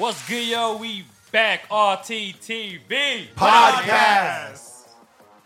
What's 0.00 0.26
good, 0.26 0.48
yo? 0.48 0.78
We 0.78 1.04
back, 1.30 1.68
RTTV 1.68 3.34
Podcast. 3.36 4.88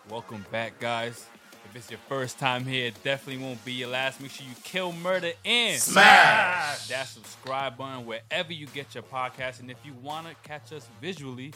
Welcome 0.08 0.46
back, 0.52 0.78
guys. 0.78 1.26
If 1.64 1.74
it's 1.74 1.90
your 1.90 1.98
first 2.08 2.38
time 2.38 2.64
here, 2.64 2.86
it 2.86 3.02
definitely 3.02 3.44
won't 3.44 3.64
be 3.64 3.72
your 3.72 3.88
last. 3.88 4.20
Make 4.20 4.30
sure 4.30 4.46
you 4.48 4.54
kill, 4.62 4.92
murder, 4.92 5.32
and 5.44 5.80
Smash. 5.80 6.86
that 6.86 7.08
subscribe 7.08 7.76
button 7.76 8.06
wherever 8.06 8.52
you 8.52 8.68
get 8.68 8.94
your 8.94 9.02
podcast. 9.02 9.58
And 9.58 9.72
if 9.72 9.78
you 9.84 9.92
want 10.00 10.28
to 10.28 10.36
catch 10.48 10.72
us 10.72 10.86
visually, 11.00 11.52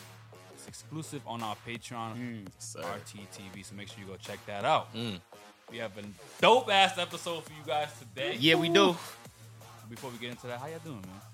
it's 0.52 0.66
exclusive 0.66 1.22
on 1.24 1.40
our 1.40 1.54
Patreon, 1.64 2.48
sir. 2.58 2.80
RTTV. 2.80 3.64
So 3.64 3.76
make 3.76 3.86
sure 3.86 4.00
you 4.00 4.06
go 4.06 4.16
check 4.16 4.44
that 4.46 4.64
out. 4.64 4.92
Mm. 4.92 5.20
We 5.70 5.78
have 5.78 5.96
a 5.98 6.02
dope 6.42 6.68
ass 6.68 6.98
episode 6.98 7.44
for 7.44 7.52
you 7.52 7.64
guys 7.64 7.90
today. 7.96 8.36
Yeah, 8.40 8.56
we 8.56 8.68
do. 8.68 8.96
Before 9.88 10.10
we 10.10 10.18
get 10.18 10.30
into 10.30 10.48
that, 10.48 10.58
how 10.58 10.66
y'all 10.66 10.80
doing, 10.84 10.96
man? 11.02 11.27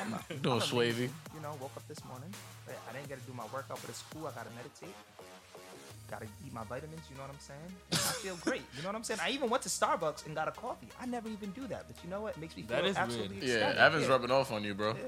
I'm 0.00 0.10
not, 0.10 0.42
doing 0.42 0.60
Swavy. 0.60 1.08
You 1.34 1.40
know, 1.42 1.54
woke 1.60 1.72
up 1.76 1.86
this 1.88 2.04
morning. 2.04 2.30
but 2.66 2.76
I 2.88 2.92
didn't 2.92 3.08
get 3.08 3.20
to 3.20 3.26
do 3.26 3.36
my 3.36 3.44
workout, 3.52 3.80
but 3.80 3.90
it's 3.90 4.02
cool. 4.12 4.26
I 4.26 4.30
gotta 4.32 4.50
meditate. 4.56 4.94
Gotta 6.10 6.26
eat 6.44 6.52
my 6.52 6.64
vitamins. 6.64 7.02
You 7.10 7.16
know 7.16 7.22
what 7.22 7.30
I'm 7.30 7.40
saying? 7.40 7.72
I 7.92 7.96
feel 8.22 8.36
great. 8.36 8.62
You 8.76 8.82
know 8.82 8.88
what 8.88 8.96
I'm 8.96 9.04
saying? 9.04 9.20
I 9.22 9.30
even 9.30 9.50
went 9.50 9.62
to 9.64 9.68
Starbucks 9.68 10.26
and 10.26 10.34
got 10.34 10.48
a 10.48 10.52
coffee. 10.52 10.88
I 11.00 11.06
never 11.06 11.28
even 11.28 11.50
do 11.50 11.66
that, 11.66 11.86
but 11.88 11.96
you 12.04 12.10
know 12.10 12.20
what? 12.20 12.36
It 12.36 12.40
makes 12.40 12.56
me 12.56 12.62
feel 12.62 12.76
That 12.76 12.86
is 12.86 12.96
absolutely 12.96 13.38
weird. 13.38 13.48
Yeah, 13.48 13.54
ecstatic. 13.56 13.80
Evan's 13.80 14.04
yeah. 14.04 14.10
rubbing 14.10 14.30
off 14.30 14.52
on 14.52 14.62
you, 14.62 14.74
bro. 14.74 14.94
Yeah. 14.94 15.02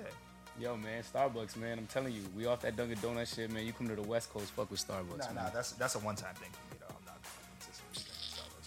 Yo, 0.61 0.77
man, 0.77 1.05
Starbucks, 1.05 1.57
man. 1.57 1.79
I'm 1.79 1.87
telling 1.87 2.13
you, 2.13 2.23
we 2.37 2.47
off 2.47 2.63
that 2.63 2.77
Dunkin' 2.77 2.99
Donut 2.99 3.33
shit, 3.33 3.49
man. 3.53 3.65
You 3.65 3.73
come 3.73 3.87
to 3.87 3.95
the 3.95 4.03
West 4.03 4.33
Coast, 4.33 4.51
fuck 4.51 4.71
with 4.73 4.85
Starbucks. 4.85 5.19
Nah, 5.19 5.27
man. 5.27 5.35
nah, 5.37 5.51
that's 5.51 5.73
that's 5.73 5.95
a 5.95 6.01
one-time 6.01 6.35
thing 6.35 6.51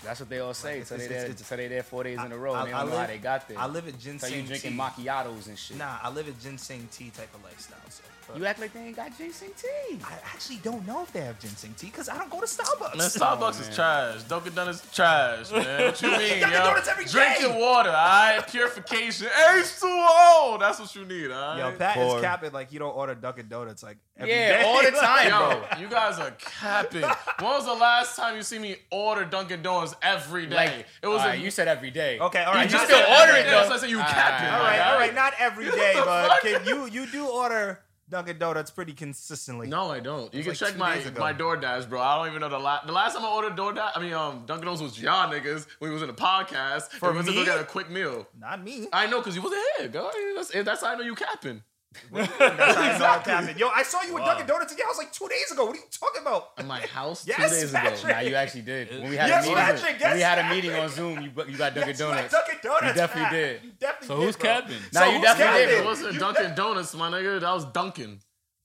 That's 0.04 0.20
what 0.20 0.30
they 0.30 0.40
all 0.40 0.54
say. 0.54 0.80
Like, 0.80 0.88
so 0.88 0.96
it's- 0.96 1.08
they 1.08 1.14
there, 1.14 1.24
it's- 1.26 1.36
it's- 1.36 1.48
so 1.48 1.56
they 1.56 1.68
there 1.68 1.84
four 1.84 2.04
days 2.04 2.20
in 2.20 2.32
a 2.32 2.38
row. 2.38 2.54
I- 2.54 2.62
and 2.62 2.70
they 2.70 2.74
I 2.74 2.82
don't 2.82 2.90
know 2.90 2.98
how 2.98 3.06
they 3.08 3.18
got 3.20 3.48
there. 3.48 3.60
I 3.60 3.68
live 3.68 3.88
at 3.88 4.00
ginseng. 4.00 4.30
Tea. 4.30 4.36
So 4.36 4.42
you 4.42 4.48
drinking 4.48 4.72
tea. 4.72 4.78
macchiatos 4.78 5.48
and 5.48 5.60
shit. 5.60 5.78
Nah, 5.78 5.98
I 6.02 6.10
live 6.10 6.28
at 6.28 6.40
ginseng 6.42 6.88
tea 6.92 7.12
type 7.16 7.34
of 7.36 7.44
lifestyle. 7.44 7.78
So 7.90 8.04
but 8.28 8.38
You 8.38 8.46
act 8.46 8.60
like 8.60 8.72
they 8.72 8.80
ain't 8.82 8.96
got 8.96 9.16
ginseng 9.18 9.50
tea. 9.58 10.00
I 10.04 10.14
actually 10.34 10.58
don't 10.58 10.86
know 10.88 11.02
if 11.04 11.12
they 11.12 11.22
have 11.22 11.40
ginseng 11.40 11.74
tea 11.78 11.88
because 11.88 12.08
I 12.08 12.18
don't 12.18 12.30
go 12.30 12.40
to 12.40 12.46
Starbucks. 12.46 12.96
Man, 12.98 13.10
Starbucks 13.10 13.38
oh, 13.42 13.60
man. 13.60 13.70
is 13.70 13.76
trash. 13.76 14.24
Dunkin' 14.24 14.54
Donuts 14.56 14.84
is 14.86 14.92
trash, 14.92 15.52
man. 15.52 15.82
What 15.86 16.02
you 16.02 16.12
mean, 16.12 16.20
Dunkin' 16.40 16.52
yo? 16.52 16.58
Donuts 16.64 16.88
every 16.88 17.06
Drink 17.06 17.36
day. 17.38 17.42
your 17.42 17.60
water, 17.60 17.90
all 17.90 17.96
right? 17.96 18.48
Purification. 18.48 19.28
H2O. 19.28 20.60
That's 20.60 20.80
what 20.80 20.96
you 20.96 21.06
need, 21.06 21.32
all 21.32 21.56
right? 21.56 21.58
Yo, 21.72 21.78
Pat 21.78 21.96
Pour. 21.96 22.18
is 22.18 22.22
capping 22.22 22.52
like 22.52 22.72
you 22.72 22.80
don't 22.80 22.96
order 22.96 23.16
Dunkin' 23.16 23.48
Donuts 23.50 23.84
like 23.84 23.98
every 23.98 24.11
Yeah, 24.28 24.58
day. 24.58 24.64
all 24.66 24.84
the 24.84 24.92
time, 24.98 25.30
Yo, 25.30 25.66
bro. 25.70 25.80
you 25.80 25.88
guys 25.88 26.20
are 26.20 26.32
capping. 26.40 27.02
When 27.02 27.52
was 27.52 27.66
the 27.66 27.74
last 27.74 28.16
time 28.16 28.36
you 28.36 28.44
see 28.44 28.60
me 28.60 28.76
order 28.92 29.26
Dunkin' 29.26 29.62
Donuts 29.62 29.96
every 30.02 30.46
day? 30.48 30.56
Like 30.56 30.86
it 31.02 31.08
was. 31.08 31.22
all 31.22 31.30
a, 31.30 31.36
you 31.36 31.52
said 31.52 31.68
every 31.68 31.92
day. 31.92 32.20
Okay, 32.20 32.44
all 32.44 32.54
right. 32.54 32.70
you 32.70 32.78
right. 32.78 32.82
you 32.84 32.88
just 32.88 32.90
not 32.90 33.04
still 33.04 33.18
order 33.20 33.34
it, 33.34 33.44
day. 33.44 33.50
though. 33.50 33.56
That's 33.58 33.70
why 33.70 33.76
I 33.76 33.80
said 33.80 33.90
you 33.90 33.98
All 33.98 34.04
right, 34.04 34.12
capping. 34.14 34.48
all 34.50 34.54
All 34.58 34.64
my 34.64 34.70
right, 34.70 34.78
guy. 34.78 34.92
all 34.94 35.00
right. 35.00 35.16
Not 35.16 35.34
every 35.40 35.66
What 35.68 35.76
day, 35.76 35.94
the 35.96 36.02
but 36.04 36.28
fuck? 36.30 36.42
can 36.42 36.66
you 36.68 36.86
you 36.88 37.12
do 37.12 37.28
order 37.28 37.80
Dunkin' 38.10 38.38
Donuts 38.40 38.72
pretty 38.72 38.92
consistently? 38.92 39.68
No, 39.68 39.90
I 39.90 40.02
don't. 40.02 40.34
You 40.34 40.42
can 40.44 40.50
like 40.52 40.58
check 40.60 40.74
two 40.74 40.78
my 40.80 40.96
days 40.96 41.08
ago. 41.08 41.20
my 41.22 41.32
DoorDash, 41.34 41.88
bro. 41.90 42.02
I 42.02 42.18
don't 42.18 42.28
even 42.28 42.42
know 42.42 42.50
the 42.50 42.60
last 42.60 42.86
the 42.86 42.92
last 42.94 43.16
time 43.16 43.24
I 43.26 43.30
ordered 43.30 43.56
DoorDash. 43.56 43.92
I 43.96 44.02
mean, 44.02 44.12
um, 44.14 44.44
Dunkin' 44.46 44.66
Donuts 44.66 44.82
was 44.82 45.02
y'all 45.02 45.32
niggas 45.32 45.66
when 45.80 45.90
we 45.92 45.94
was 45.94 46.04
in 46.04 46.10
a 46.10 46.14
podcast. 46.14 46.90
For 46.90 47.08
and 47.10 47.14
we 47.16 47.18
was 47.20 47.26
to 47.28 47.32
me? 47.32 47.38
go 47.38 47.46
get 47.46 47.60
a 47.62 47.64
quick 47.64 47.90
meal. 47.90 48.28
Not 48.38 48.64
me. 48.64 48.88
I 48.92 49.08
know 49.08 49.20
because 49.20 49.36
you 49.36 49.42
wasn't 49.42 49.62
here, 49.80 49.88
girl. 49.88 50.12
That's, 50.36 50.50
that's 50.52 50.82
how 50.82 50.88
I 50.94 50.96
know 50.96 51.04
you 51.04 51.16
capping. 51.16 51.64
That's 52.12 52.28
how 52.38 52.82
I 52.82 52.98
know 52.98 53.50
I'm. 53.50 53.58
Yo, 53.58 53.68
I 53.70 53.84
saw 53.84 54.02
you 54.02 54.18
at 54.18 54.26
Dunkin' 54.26 54.48
Donuts 54.48 54.72
in 54.72 54.78
your 54.78 54.88
house 54.88 54.98
like 54.98 55.12
two 55.12 55.28
days 55.28 55.52
ago. 55.52 55.66
What 55.66 55.76
are 55.76 55.80
you 55.80 55.84
talking 55.92 56.22
about? 56.22 56.50
In 56.58 56.68
my 56.68 56.80
house 56.80 57.28
Yes, 57.28 57.38
two 57.50 57.56
days 57.56 57.70
ago. 57.72 57.80
Patrick. 57.80 58.16
Nah, 58.16 58.20
you 58.22 58.36
actually 58.36 58.62
did. 58.62 58.90
When 59.02 59.10
we 59.10 59.18
had 59.18 59.28
Yes, 59.30 59.44
a 59.46 59.50
meeting, 59.50 59.64
Patrick, 59.64 59.84
when 59.92 60.00
yes, 60.00 60.16
we 60.16 60.22
had 60.22 60.40
a 60.40 60.50
meeting 60.56 60.74
on 60.76 60.90
Zoom, 60.90 61.22
you 61.22 61.32
you 61.48 61.58
got 61.58 61.74
Dunkin' 61.76 61.90
Yes, 61.90 62.00
Donuts. 62.00 62.32
Dunkin' 62.34 62.56
Donuts. 62.64 62.88
You 62.88 62.94
definitely 62.94 63.24
Pat. 63.24 63.32
did. 63.34 63.64
You 63.64 63.72
definitely 63.80 64.08
So 64.08 64.16
did, 64.18 64.26
who's 64.26 64.36
bro. 64.38 64.50
capping? 64.50 64.78
Nah, 64.94 65.00
So 65.00 65.06
you 65.12 65.22
definitely 65.22 65.46
capping? 65.62 65.68
did. 65.68 65.80
It 65.80 65.86
wasn't 65.86 66.20
Dunkin' 66.20 66.56
Donuts, 66.56 66.96
my 66.96 67.10
nigga. 67.12 67.40
That 67.42 67.54
was 67.54 67.66
Dunkin'. 67.66 68.20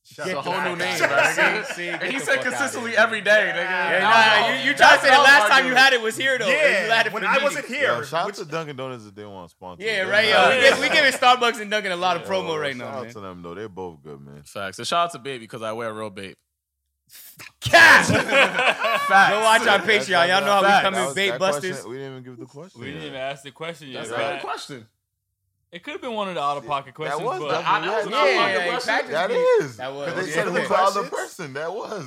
It's 0.09 0.19
a 0.21 0.23
the 0.35 0.41
whole 0.41 0.55
new 0.63 0.77
name, 0.77 1.03
up. 1.03 1.11
my 1.11 1.17
nigga. 1.17 1.67
See, 1.67 1.75
see, 1.75 1.89
And 1.89 2.03
he 2.05 2.19
said 2.21 2.41
consistently 2.41 2.93
here. 2.93 3.01
every 3.01 3.21
day, 3.23 3.53
nigga. 3.53 3.57
Yeah, 3.57 3.99
Nah, 4.01 4.49
nah, 4.49 4.55
you, 4.63 4.69
you 4.71 4.75
tried 4.77 4.97
to 4.97 5.03
say 5.03 5.11
the 5.11 5.19
last 5.19 5.43
our 5.43 5.49
time 5.49 5.67
you 5.67 5.75
had 5.75 5.93
it 5.93 6.01
was 6.01 6.17
here 6.17 6.39
though. 6.39 6.47
You 6.47 6.53
Yeah, 6.55 6.95
had 6.95 7.07
it 7.09 7.13
when 7.13 7.25
I 7.25 7.39
wasn't 7.43 7.67
here. 7.67 7.89
Yo, 7.93 8.03
shout 8.03 8.29
out 8.29 8.35
to 8.35 8.45
Dunkin' 8.45 8.77
Donuts 8.77 9.05
if 9.07 9.15
they 9.15 9.25
want 9.25 9.49
to 9.49 9.51
sponsor. 9.51 9.83
Yeah, 9.85 10.05
They're 10.05 10.07
right, 10.13 10.29
yo. 10.29 10.57
We, 10.57 10.61
give, 10.63 10.79
we 10.81 10.89
giving 10.91 11.13
Starbucks 11.13 11.61
and 11.61 11.71
Dunkin' 11.71 11.91
a 11.93 11.97
lot 11.97 12.17
of 12.17 12.23
Yo, 12.23 12.29
promo 12.29 12.61
right 12.61 12.77
now, 12.77 12.85
Shout 12.85 12.95
out 12.95 13.03
man. 13.05 13.13
to 13.15 13.21
them 13.21 13.43
though. 13.43 13.55
They're 13.55 13.69
both 13.69 14.01
good, 14.03 14.21
man. 14.21 14.43
Facts. 14.45 14.77
So 14.77 14.85
shout 14.85 15.07
out 15.07 15.13
to 15.13 15.19
BAPE 15.19 15.41
because 15.41 15.63
I 15.63 15.73
wear 15.73 15.93
real 15.93 16.11
BAPE. 16.11 16.37
Cash! 17.61 18.07
Facts. 18.09 19.31
Go 19.33 19.41
watch 19.43 19.67
our 19.67 19.79
Patreon. 19.81 20.29
Y'all 20.29 20.41
know 20.41 20.47
how 20.53 20.61
we 20.63 20.67
Facts. 20.69 20.83
come 20.85 20.95
That 20.95 21.01
in 21.01 21.07
was- 21.07 21.15
bait 21.15 21.39
busters. 21.39 21.71
question- 21.73 21.91
We 21.91 21.97
didn't 21.99 22.13
even 22.13 22.23
give 22.25 22.39
the 22.39 22.47
question. 22.47 22.81
We 22.81 22.87
didn't 22.89 23.03
even 23.03 23.15
ask 23.17 23.43
the 23.43 23.51
question 23.51 23.89
yet, 23.89 24.05
That's 24.07 24.11
right? 24.17 24.31
not 24.35 24.39
a 24.39 24.41
question. 24.41 24.87
It 25.73 25.83
could 25.83 25.93
have 25.93 26.01
been 26.01 26.15
one 26.15 26.29
of 26.29 26.35
the 26.37 26.41
out 26.43 26.57
of 26.57 26.67
pocket 26.67 26.95
questions, 26.95 27.23
was 27.23 27.41
but 27.41 27.49
definitely- 27.51 27.67
I- 27.67 27.81
that 27.81 27.97
was 27.97 28.05
Yeah, 28.07 28.11
not 28.11 28.25
yeah, 28.27 28.31
a 28.31 28.53
yeah, 28.65 28.69
question. 28.71 28.95
Patrick- 28.95 29.11
That 29.13 29.31
Yeah. 29.31 29.65
is. 29.67 29.77
That 29.77 29.93
was. 29.95 30.13
'Cause 30.13 30.23
They 30.25 30.29
Yeah. 30.31 30.35
said 30.35 30.47
who's 30.49 30.69
the 30.69 30.75
other 30.79 31.09
person. 31.09 31.53
That 31.55 31.73
was. 31.75 32.07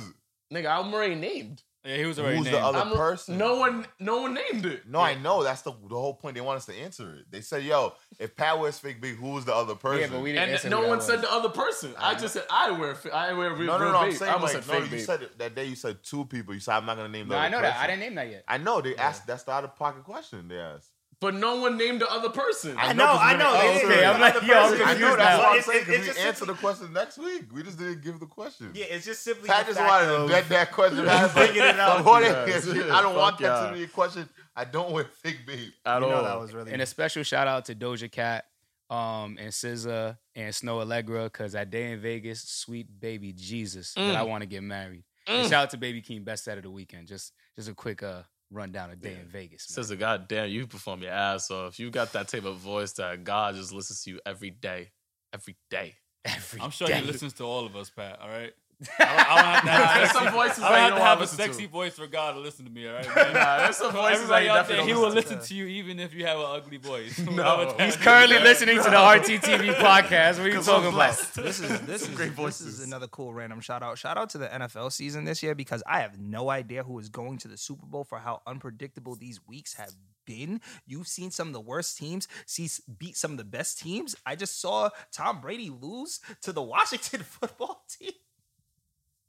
Nigga, 0.52 0.66
I'm 0.78 0.92
already 0.92 1.14
named. 1.14 1.62
yeah, 1.84 1.96
he 1.96 2.04
was 2.06 2.18
already 2.18 2.36
Who's 2.38 2.46
named. 2.46 2.56
the 2.56 2.60
other 2.64 2.78
I'm- 2.78 2.92
person? 2.96 3.38
No 3.38 3.56
one, 3.56 3.86
no 4.00 4.22
one 4.22 4.34
named 4.34 4.66
it. 4.66 4.86
No, 4.88 4.98
I 5.00 5.14
know. 5.14 5.42
That's 5.44 5.62
the 5.62 5.70
the 5.72 5.94
whole 5.94 6.14
point. 6.14 6.34
They 6.34 6.40
want 6.40 6.56
us 6.56 6.66
to 6.66 6.74
answer 6.74 7.14
it. 7.20 7.30
They 7.30 7.40
said, 7.42 7.62
"Yo, 7.62 7.94
if 8.18 8.34
Pat 8.34 8.58
wears 8.58 8.78
fake 8.78 9.00
big, 9.00 9.16
who's 9.18 9.44
the 9.44 9.54
other 9.54 9.74
person?" 9.76 10.00
Yeah, 10.00 10.06
but 10.08 10.20
we 10.22 10.30
didn't 10.32 10.42
And 10.44 10.52
answer 10.52 10.68
no 10.68 10.80
one 10.80 10.96
was. 10.98 11.06
said 11.06 11.20
the 11.22 11.30
other 11.32 11.48
person. 11.50 11.94
I 11.98 12.14
just 12.14 12.34
said 12.34 12.46
I 12.50 12.72
wear, 12.72 12.96
I 13.12 13.32
wear 13.34 13.52
real, 13.54 13.66
No, 13.66 13.78
no, 13.78 13.84
real 13.84 13.92
no. 13.92 13.98
I'm 14.00 14.08
BAPE. 14.10 14.18
saying 14.18 14.30
I 14.30 14.34
almost 14.34 14.54
like, 14.54 14.62
said 14.64 14.72
no. 14.74 14.80
fake 14.80 14.90
You 14.90 14.96
BAPE. 14.98 15.06
said 15.06 15.22
it, 15.22 15.38
that 15.38 15.54
day. 15.54 15.64
You 15.66 15.76
said 15.76 16.02
two 16.02 16.24
people. 16.24 16.52
You 16.54 16.60
said 16.60 16.74
I'm 16.74 16.86
not 16.86 16.96
gonna 16.96 17.08
name 17.08 17.28
the 17.28 17.34
No, 17.34 17.38
other 17.38 17.46
I 17.46 17.48
know 17.50 17.62
that. 17.62 17.76
I 17.76 17.86
didn't 17.86 18.00
name 18.00 18.14
that 18.16 18.28
yet. 18.30 18.44
I 18.48 18.58
know. 18.58 18.80
They 18.80 18.96
asked. 18.96 19.26
That's 19.28 19.44
the 19.44 19.52
out 19.52 19.62
of 19.64 19.76
pocket 19.76 20.02
question. 20.04 20.48
They 20.48 20.58
asked. 20.58 20.89
But 21.20 21.34
no 21.34 21.60
one 21.60 21.76
named 21.76 22.00
the 22.00 22.10
other 22.10 22.30
person. 22.30 22.74
I 22.78 22.88
I 22.88 22.92
know, 22.94 23.04
'cause 23.06 23.18
I 23.20 23.36
know. 23.36 23.52
They 23.52 23.58
answer 23.68 23.88
didn't 23.88 23.92
it. 23.92 23.96
Okay, 23.98 24.06
I'm 24.06 24.20
like, 24.22 24.36
Other 24.36 24.46
yo, 24.46 24.54
I'm 24.54 24.70
person. 24.70 24.86
I 24.86 24.94
know 24.94 25.16
that's 25.16 25.18
now. 25.18 25.38
what 25.38 25.56
I'm 25.56 25.62
saying 25.62 25.84
because 25.84 26.00
we 26.00 26.06
just 26.06 26.18
answered 26.20 26.46
the 26.48 26.54
question 26.54 26.92
next 26.94 27.18
week. 27.18 27.44
We 27.52 27.62
just 27.62 27.78
didn't 27.78 28.02
give 28.02 28.20
the 28.20 28.26
question. 28.26 28.70
Yeah, 28.74 28.86
it's 28.86 29.04
just 29.04 29.22
simply. 29.22 29.46
Pat 29.48 29.66
just 29.66 29.78
wanted 29.78 30.06
to 30.06 30.14
of- 30.16 30.28
bet 30.30 30.48
that 30.48 30.72
question. 30.72 31.04
Just 31.04 31.34
bringing 31.34 31.56
it 31.56 31.78
up. 31.78 32.04
Yes. 32.48 32.66
I 32.68 33.02
don't 33.02 33.16
want 33.16 33.38
that 33.38 33.68
to 33.70 33.74
be 33.76 33.84
a 33.84 33.88
question. 33.88 34.28
I 34.56 34.64
don't 34.64 34.92
wear 34.92 35.04
fake 35.04 35.40
BAPE. 35.46 35.72
At 35.84 36.00
You 36.02 36.08
know 36.08 36.14
all. 36.16 36.24
that 36.24 36.40
was 36.40 36.52
really. 36.54 36.72
And 36.72 36.80
a 36.80 36.86
special 36.86 37.22
shout 37.22 37.46
out 37.46 37.66
to 37.66 37.74
Doja 37.74 38.10
Cat, 38.10 38.46
um, 38.88 39.36
and 39.38 39.52
SZA 39.52 40.16
and 40.34 40.54
Snoh 40.54 40.82
Aalegra, 40.84 41.24
because 41.26 41.52
that 41.52 41.70
Day 41.70 41.92
N 41.92 42.00
Vegas, 42.00 42.42
sweet 42.42 42.98
baby 42.98 43.32
Jesus, 43.34 43.92
that 43.94 44.16
I 44.16 44.22
want 44.22 44.40
to 44.40 44.46
get 44.46 44.62
married. 44.62 45.04
And 45.26 45.44
shout 45.50 45.64
out 45.64 45.70
to 45.70 45.76
Baby 45.76 46.00
Keem, 46.02 46.24
best 46.24 46.44
set 46.44 46.56
of 46.56 46.64
the 46.64 46.70
weekend. 46.70 47.06
Just 47.08 47.34
just 47.56 47.68
a 47.68 47.74
quick 47.74 48.02
uh 48.02 48.22
rundown 48.50 48.90
of 48.90 49.00
Day 49.00 49.16
N 49.20 49.28
Vegas. 49.28 49.68
Man. 49.76 49.84
Says, 49.84 49.96
God 49.96 50.28
damn, 50.28 50.48
you 50.48 50.66
perform 50.66 51.02
your 51.02 51.12
ass 51.12 51.50
off. 51.50 51.78
You 51.78 51.90
got 51.90 52.12
that 52.12 52.28
type 52.28 52.44
of 52.44 52.56
voice 52.58 52.92
that 52.94 53.24
God 53.24 53.54
just 53.54 53.72
listens 53.72 54.02
to 54.04 54.10
you 54.10 54.20
every 54.26 54.50
day. 54.50 54.90
Every 55.32 55.56
day. 55.70 55.94
Every 56.24 56.60
I'm 56.60 56.70
sure 56.70 56.86
day. 56.86 57.00
he 57.00 57.06
listens 57.06 57.32
to 57.34 57.44
all 57.44 57.64
of 57.64 57.74
us, 57.76 57.88
Pat. 57.88 58.20
All 58.20 58.28
right. 58.28 58.52
I 58.98 59.04
don't, 59.04 59.08
I 59.10 59.34
don't 59.34 59.36
have 59.44 59.62
to 59.62 59.70
have, 59.70 59.94
There's 59.98 60.10
a 60.10 60.12
some 60.14 60.22
sexy, 60.24 60.36
voices 60.36 60.62
I 60.64 60.68
don't 60.70 60.76
you 60.76 60.80
have 60.80 60.90
don't 60.90 60.98
to 60.98 61.04
have 61.04 61.18
a 61.18 61.20
listen 61.20 61.36
to. 61.38 61.44
sexy 61.44 61.66
voice 61.66 61.94
for 61.94 62.06
God 62.06 62.32
to 62.32 62.40
listen 62.40 62.64
to 62.64 62.70
me. 62.70 62.88
All 62.88 62.94
right. 62.94 63.14
Man? 63.14 63.34
Nah, 63.34 63.58
there's 63.58 63.76
some 63.76 63.90
For 63.92 63.98
voices 63.98 64.28
that 64.28 64.42
everybody 64.42 64.44
you 64.46 64.50
out 64.50 64.54
there, 64.68 64.76
definitely 64.76 64.86
he 64.92 64.94
will 64.94 65.10
listen 65.10 65.36
listen 65.38 65.48
to 65.48 65.54
you 65.54 65.66
even 65.66 65.98
if 66.00 66.14
you 66.14 66.26
have 66.26 66.38
an 66.38 66.46
ugly 66.48 66.76
voice. 66.78 67.18
No. 67.30 67.74
He's 67.78 67.96
currently 67.96 68.38
listening 68.38 68.76
to 68.78 68.82
the 68.84 68.88
RTTV 68.90 69.74
podcast. 69.76 70.38
What 70.38 70.46
are 70.46 70.48
you 70.48 70.62
talking 70.62 70.88
I'm 70.88 70.94
about? 70.94 71.16
this 71.34 71.60
is 71.60 71.80
this 71.82 72.02
is 72.02 72.08
Great 72.08 72.28
this 72.30 72.36
voices. 72.36 72.80
is 72.80 72.86
another 72.86 73.06
cool 73.08 73.32
random 73.34 73.60
shout 73.60 73.82
out. 73.82 73.98
Shout 73.98 74.16
out 74.16 74.30
to 74.30 74.38
the 74.38 74.48
NFL 74.48 74.92
season 74.92 75.24
this 75.24 75.42
year 75.42 75.54
because 75.54 75.82
I 75.86 76.00
have 76.00 76.18
no 76.18 76.48
idea 76.50 76.82
who 76.82 76.98
is 76.98 77.08
going 77.08 77.38
to 77.38 77.48
the 77.48 77.56
Super 77.58 77.86
Bowl 77.86 78.04
for 78.04 78.18
how 78.18 78.40
unpredictable 78.46 79.14
these 79.14 79.40
weeks 79.46 79.74
have 79.74 79.92
been. 80.26 80.60
You've 80.86 81.08
seen 81.08 81.30
some 81.30 81.48
of 81.48 81.54
the 81.54 81.60
worst 81.60 81.98
teams 81.98 82.28
see 82.46 82.68
beat 82.98 83.16
some 83.16 83.32
of 83.32 83.36
the 83.38 83.44
best 83.44 83.78
teams. 83.80 84.14
I 84.26 84.36
just 84.36 84.60
saw 84.60 84.90
Tom 85.12 85.40
Brady 85.40 85.70
lose 85.70 86.20
to 86.42 86.52
the 86.52 86.62
Washington 86.62 87.22
football 87.22 87.84
team. 87.88 88.12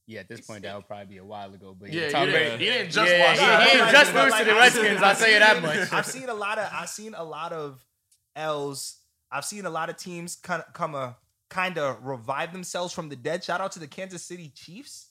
Yeah, 0.07 0.21
at 0.21 0.27
this 0.27 0.41
point, 0.41 0.63
that 0.63 0.75
would 0.75 0.87
probably 0.87 1.05
be 1.05 1.17
a 1.17 1.23
while 1.23 1.53
ago. 1.53 1.75
But 1.79 1.91
Yeah, 1.93 2.01
yeah, 2.01 2.05
you 2.07 2.11
Tom 2.11 2.25
didn't, 2.25 2.41
Brady. 2.57 2.65
you 2.65 2.71
didn't 2.71 2.91
just 2.91 3.11
Yeah, 3.11 3.19
watch 3.25 3.39
he, 3.39 3.45
that. 3.45 3.69
he 3.69 3.79
Like, 3.79 3.91
just 3.91 4.13
lose 4.13 4.33
to 4.33 4.43
the 4.45 4.51
I've 4.51 4.57
Redskins. 4.57 4.87
seen- 4.87 5.03
I'll 5.03 5.15
tell 5.15 5.29
you 5.29 5.39
that 5.39 5.61
much. 5.61 5.93
I've 5.93 6.05
seen 6.05 6.29
a 6.29 6.33
lot 6.33 6.57
of 6.59 6.69
I've 6.73 6.89
seen 6.89 7.13
a 7.13 7.23
lot 7.23 7.53
of 7.53 7.85
L's. 8.35 8.97
I've 9.31 9.45
seen 9.45 9.65
a 9.65 9.69
lot 9.69 9.89
of 9.89 9.97
teams 9.97 10.35
kind 10.35 10.63
of 10.67 10.73
come 10.73 10.95
a 10.95 11.15
kind 11.49 11.77
of 11.77 12.03
revive 12.03 12.51
themselves 12.51 12.93
from 12.93 13.09
the 13.09 13.15
dead. 13.15 13.43
Shout 13.43 13.61
out 13.61 13.71
to 13.73 13.79
the 13.79 13.87
Kansas 13.87 14.23
City 14.23 14.49
Chiefs. 14.55 15.10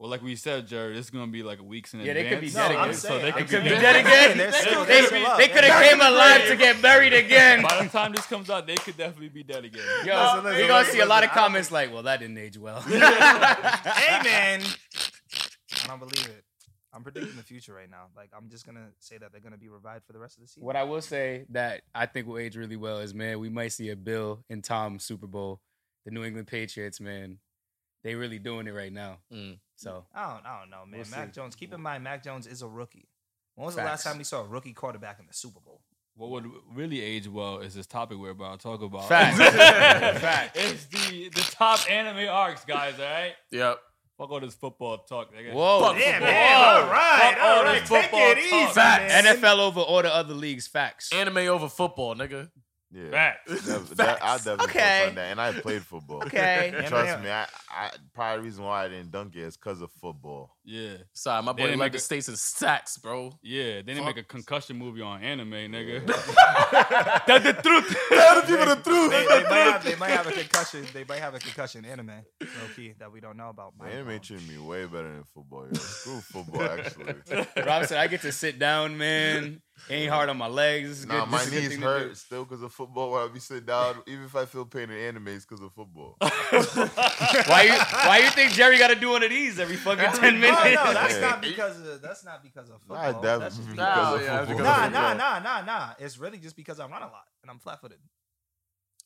Well, 0.00 0.08
like 0.08 0.22
we 0.22 0.34
said, 0.34 0.66
Jared, 0.66 0.96
this 0.96 1.04
is 1.04 1.10
gonna 1.10 1.26
be 1.30 1.42
like 1.42 1.62
weeks 1.62 1.92
in 1.92 2.00
advance. 2.00 2.16
Yeah, 2.16 2.22
they 2.24 2.30
could 2.30 2.40
be 2.40 2.48
dead 2.50 2.72
I'm 2.72 2.84
again. 2.88 2.94
so 2.94 3.18
they 3.18 3.32
could 3.32 3.42
It 3.42 3.48
could 3.50 3.62
be 3.64 3.68
saying. 3.68 3.82
dead 3.82 3.96
again. 3.96 4.38
They're 4.38 4.50
They, 4.50 4.50
they're 4.50 5.06
still 5.06 5.26
up. 5.26 5.36
they 5.38 5.48
could 5.48 5.62
have 5.64 5.82
came 5.84 6.00
alive 6.00 6.46
to 6.48 6.56
get 6.56 6.80
buried 6.80 7.12
again. 7.24 7.60
By 7.62 7.82
the 7.82 7.88
time 7.90 8.12
this 8.12 8.24
comes 8.24 8.48
out, 8.48 8.66
they 8.66 8.76
could 8.76 8.96
definitely 8.96 9.28
be 9.28 9.42
dead 9.42 9.66
again. 9.66 9.82
Yo, 10.06 10.14
Listen, 10.16 10.44
listen, 10.44 10.58
you're 10.58 10.68
gonna 10.68 10.86
see 10.86 11.00
a 11.00 11.04
lot 11.04 11.22
of 11.22 11.28
listen, 11.28 11.38
I 11.38 11.42
don't 11.42 11.44
comments 11.52 11.70
like, 11.70 11.92
"Well, 11.92 12.02
that 12.04 12.20
didn't 12.20 12.38
age 12.38 12.56
well." 12.56 12.80
hey 12.80 14.22
man, 14.24 14.62
I 15.84 15.86
don't 15.86 15.98
believe 15.98 16.26
it. 16.28 16.44
I'm 16.94 17.02
predicting 17.02 17.36
the 17.36 17.42
future 17.42 17.74
right 17.74 17.90
now. 17.90 18.06
Like 18.16 18.30
I'm 18.34 18.48
just 18.48 18.64
gonna 18.64 18.88
say 19.00 19.18
that 19.18 19.32
they're 19.32 19.42
gonna 19.42 19.58
be 19.58 19.68
revived 19.68 20.06
for 20.06 20.14
the 20.14 20.18
rest 20.18 20.38
of 20.38 20.42
the 20.44 20.48
season. 20.48 20.64
what 20.64 20.76
I 20.76 20.84
will 20.84 21.02
say 21.02 21.44
that 21.50 21.82
I 21.94 22.06
think 22.06 22.26
will 22.26 22.38
age 22.38 22.56
really 22.56 22.76
well 22.76 23.00
is, 23.00 23.12
man, 23.12 23.38
we 23.38 23.50
might 23.50 23.72
see 23.72 23.90
a 23.90 23.96
Bill 23.96 24.42
and 24.48 24.64
Tom 24.64 24.98
Super 24.98 25.26
Bowl. 25.26 25.60
The 26.06 26.10
New 26.10 26.24
England 26.24 26.46
Patriots, 26.46 27.00
man, 27.02 27.36
they 28.02 28.14
really 28.14 28.38
doing 28.38 28.66
it 28.66 28.72
right 28.72 28.90
now. 28.92 29.18
Mm. 29.30 29.58
So 29.80 30.04
I 30.14 30.32
don't, 30.34 30.46
I 30.46 30.60
don't 30.60 30.70
know, 30.70 30.84
man. 30.86 31.00
We'll 31.00 31.10
Mac 31.10 31.28
see. 31.28 31.40
Jones. 31.40 31.56
Keep 31.56 31.72
in 31.74 31.80
mind, 31.80 32.04
Mac 32.04 32.22
Jones 32.22 32.46
is 32.46 32.62
a 32.62 32.68
rookie. 32.68 33.08
When 33.54 33.66
was 33.66 33.74
the 33.76 33.82
last 33.82 34.04
time 34.04 34.18
we 34.18 34.24
saw 34.24 34.42
a 34.42 34.46
rookie 34.46 34.72
quarterback 34.72 35.18
in 35.20 35.26
the 35.26 35.34
Super 35.34 35.60
Bowl? 35.60 35.80
what 36.16 36.28
would 36.30 36.44
really 36.74 37.00
age 37.00 37.26
well 37.28 37.60
is 37.60 37.72
this 37.72 37.86
topic 37.86 38.18
we're 38.18 38.30
about 38.30 38.58
to 38.58 38.62
talk 38.62 38.82
about. 38.82 39.08
Facts. 39.08 39.38
Facts. 40.20 40.58
It's 40.58 40.84
the 40.86 41.30
the 41.30 41.40
top 41.52 41.90
anime 41.90 42.28
arcs, 42.28 42.64
guys. 42.66 42.94
All 42.98 43.06
right. 43.06 43.32
Yep. 43.52 43.78
Fuck 44.18 44.30
all 44.30 44.40
this 44.40 44.54
football 44.54 44.98
talk, 44.98 45.32
nigga. 45.34 45.54
Whoa. 45.54 45.80
Fuck 45.80 45.96
Yeah, 45.98 46.12
football. 46.18 46.28
man. 46.28 46.56
All 46.84 46.90
right, 46.92 47.32
Fuck 47.34 47.42
all 47.42 47.56
all 47.56 47.64
right. 47.64 47.80
this 47.80 47.88
Take 47.88 48.10
it 48.12 48.34
talk. 48.34 48.38
easy, 48.38 48.74
Facts. 48.74 49.24
man. 49.24 49.36
NFL 49.36 49.58
over 49.60 49.80
all 49.80 50.02
the 50.02 50.14
other 50.14 50.34
leagues. 50.34 50.66
Facts. 50.66 51.10
Anime 51.14 51.38
over 51.48 51.70
football, 51.70 52.14
nigga. 52.14 52.50
Yeah. 52.92 53.10
Facts. 53.10 53.66
That, 53.66 53.96
that, 53.96 54.22
I 54.22 54.36
definitely 54.36 54.64
Okay. 54.64 55.04
okay. 55.06 55.14
that. 55.14 55.30
And 55.30 55.40
I 55.40 55.52
played 55.52 55.82
football. 55.82 56.22
Okay. 56.24 56.72
Trust 56.88 57.22
me, 57.22 57.30
I, 57.30 57.46
I 57.70 57.90
probably 58.14 58.38
the 58.38 58.44
reason 58.44 58.64
why 58.64 58.84
I 58.84 58.88
didn't 58.88 59.12
dunk 59.12 59.36
it 59.36 59.42
is 59.42 59.56
because 59.56 59.80
of 59.80 59.90
football. 59.92 60.56
Yeah, 60.72 60.98
Sorry, 61.12 61.42
my 61.42 61.52
They 61.52 61.62
boy 61.62 61.66
didn't 61.66 61.78
make 61.80 61.90
the 61.92 61.98
it- 61.98 62.02
states 62.02 62.28
in 62.28 62.36
sacks, 62.36 62.96
bro. 62.96 63.32
yeah. 63.42 63.82
They 63.82 63.94
didn't 63.94 64.04
make 64.04 64.18
a 64.18 64.22
concussion 64.22 64.76
movie 64.76 65.02
on 65.02 65.20
anime, 65.20 65.50
nigga. 65.50 66.06
That's 67.26 67.44
the 67.44 67.52
truth. 67.54 67.96
Tell 68.08 68.40
the 68.40 68.46
people 68.46 68.66
the 68.66 68.76
truth. 68.76 69.10
They, 69.10 69.26
they, 69.26 69.42
might 69.48 69.56
have, 69.58 69.84
they 69.84 69.96
might 69.96 70.10
have 70.10 70.26
a 70.28 70.32
concussion. 70.32 70.86
They 70.94 71.02
might 71.02 71.18
have 71.18 71.34
a 71.34 71.40
concussion 71.40 71.84
anime, 71.84 72.12
low 72.40 72.46
key, 72.76 72.94
that 73.00 73.10
we 73.10 73.20
don't 73.20 73.36
know 73.36 73.48
about. 73.48 73.76
The 73.80 73.86
anime 73.86 74.06
blown. 74.06 74.20
treated 74.20 74.48
me 74.48 74.58
way 74.58 74.84
better 74.86 75.10
than 75.12 75.24
football. 75.34 75.66
Yo. 75.66 75.74
Screw 75.74 76.20
football, 76.20 76.62
actually. 76.62 77.14
Rob 77.66 77.86
said, 77.86 77.98
I 77.98 78.06
get 78.06 78.20
to 78.22 78.30
sit 78.30 78.60
down, 78.60 78.96
man. 78.96 79.62
Ain't 79.88 80.10
hard 80.10 80.28
on 80.28 80.36
my 80.36 80.46
legs. 80.46 81.00
This 81.00 81.06
Nah, 81.08 81.20
good. 81.24 81.30
my 81.30 81.38
this 81.38 81.48
good 81.50 81.60
knees 81.62 81.68
thing 81.70 81.80
to 81.80 81.86
do. 81.86 81.90
hurt 81.90 82.16
still 82.18 82.44
because 82.44 82.60
of 82.62 82.70
football. 82.70 83.12
When 83.12 83.22
I 83.22 83.28
be 83.32 83.40
sitting 83.40 83.64
down, 83.64 83.96
even 84.06 84.24
if 84.24 84.36
I 84.36 84.44
feel 84.44 84.66
pain 84.66 84.90
in 84.90 84.96
anime, 84.98 85.28
it's 85.28 85.46
because 85.46 85.64
of 85.64 85.72
football. 85.72 86.16
Why 86.20 87.62
you 87.62 87.72
why 88.06 88.20
you 88.22 88.28
think 88.30 88.52
Jerry 88.52 88.76
got 88.78 88.88
to 88.88 88.94
do 88.94 89.08
one 89.08 89.22
of 89.22 89.30
these 89.30 89.58
every 89.58 89.76
fucking 89.76 90.12
ten 90.20 90.38
minutes? 90.38 90.59
No, 90.64 90.92
that's 90.92 91.20
not 91.20 91.42
because 91.50 91.80
of 91.80 92.02
that's 92.02 92.24
not 92.24 92.42
because 92.42 92.70
of 92.70 92.80
Nah, 92.88 92.96
football. 93.02 93.22
that 93.22 93.38
That's 93.40 93.56
just 93.56 93.68
because 93.70 93.76
Nah, 93.78 94.14
of 94.14 94.22
yeah, 94.22 94.38
football. 94.44 94.56
because 94.56 94.64
Nah, 94.64 94.88
nah, 94.88 95.14
nah, 95.14 95.38
nah, 95.38 95.60
nah. 95.64 95.92
It's 95.98 96.18
really 96.18 96.38
just 96.38 96.56
because 96.56 96.80
I 96.80 96.86
run 96.86 97.02
a 97.02 97.06
lot 97.06 97.24
and 97.42 97.50
I'm 97.50 97.58
flat 97.58 97.80
footed. 97.80 97.98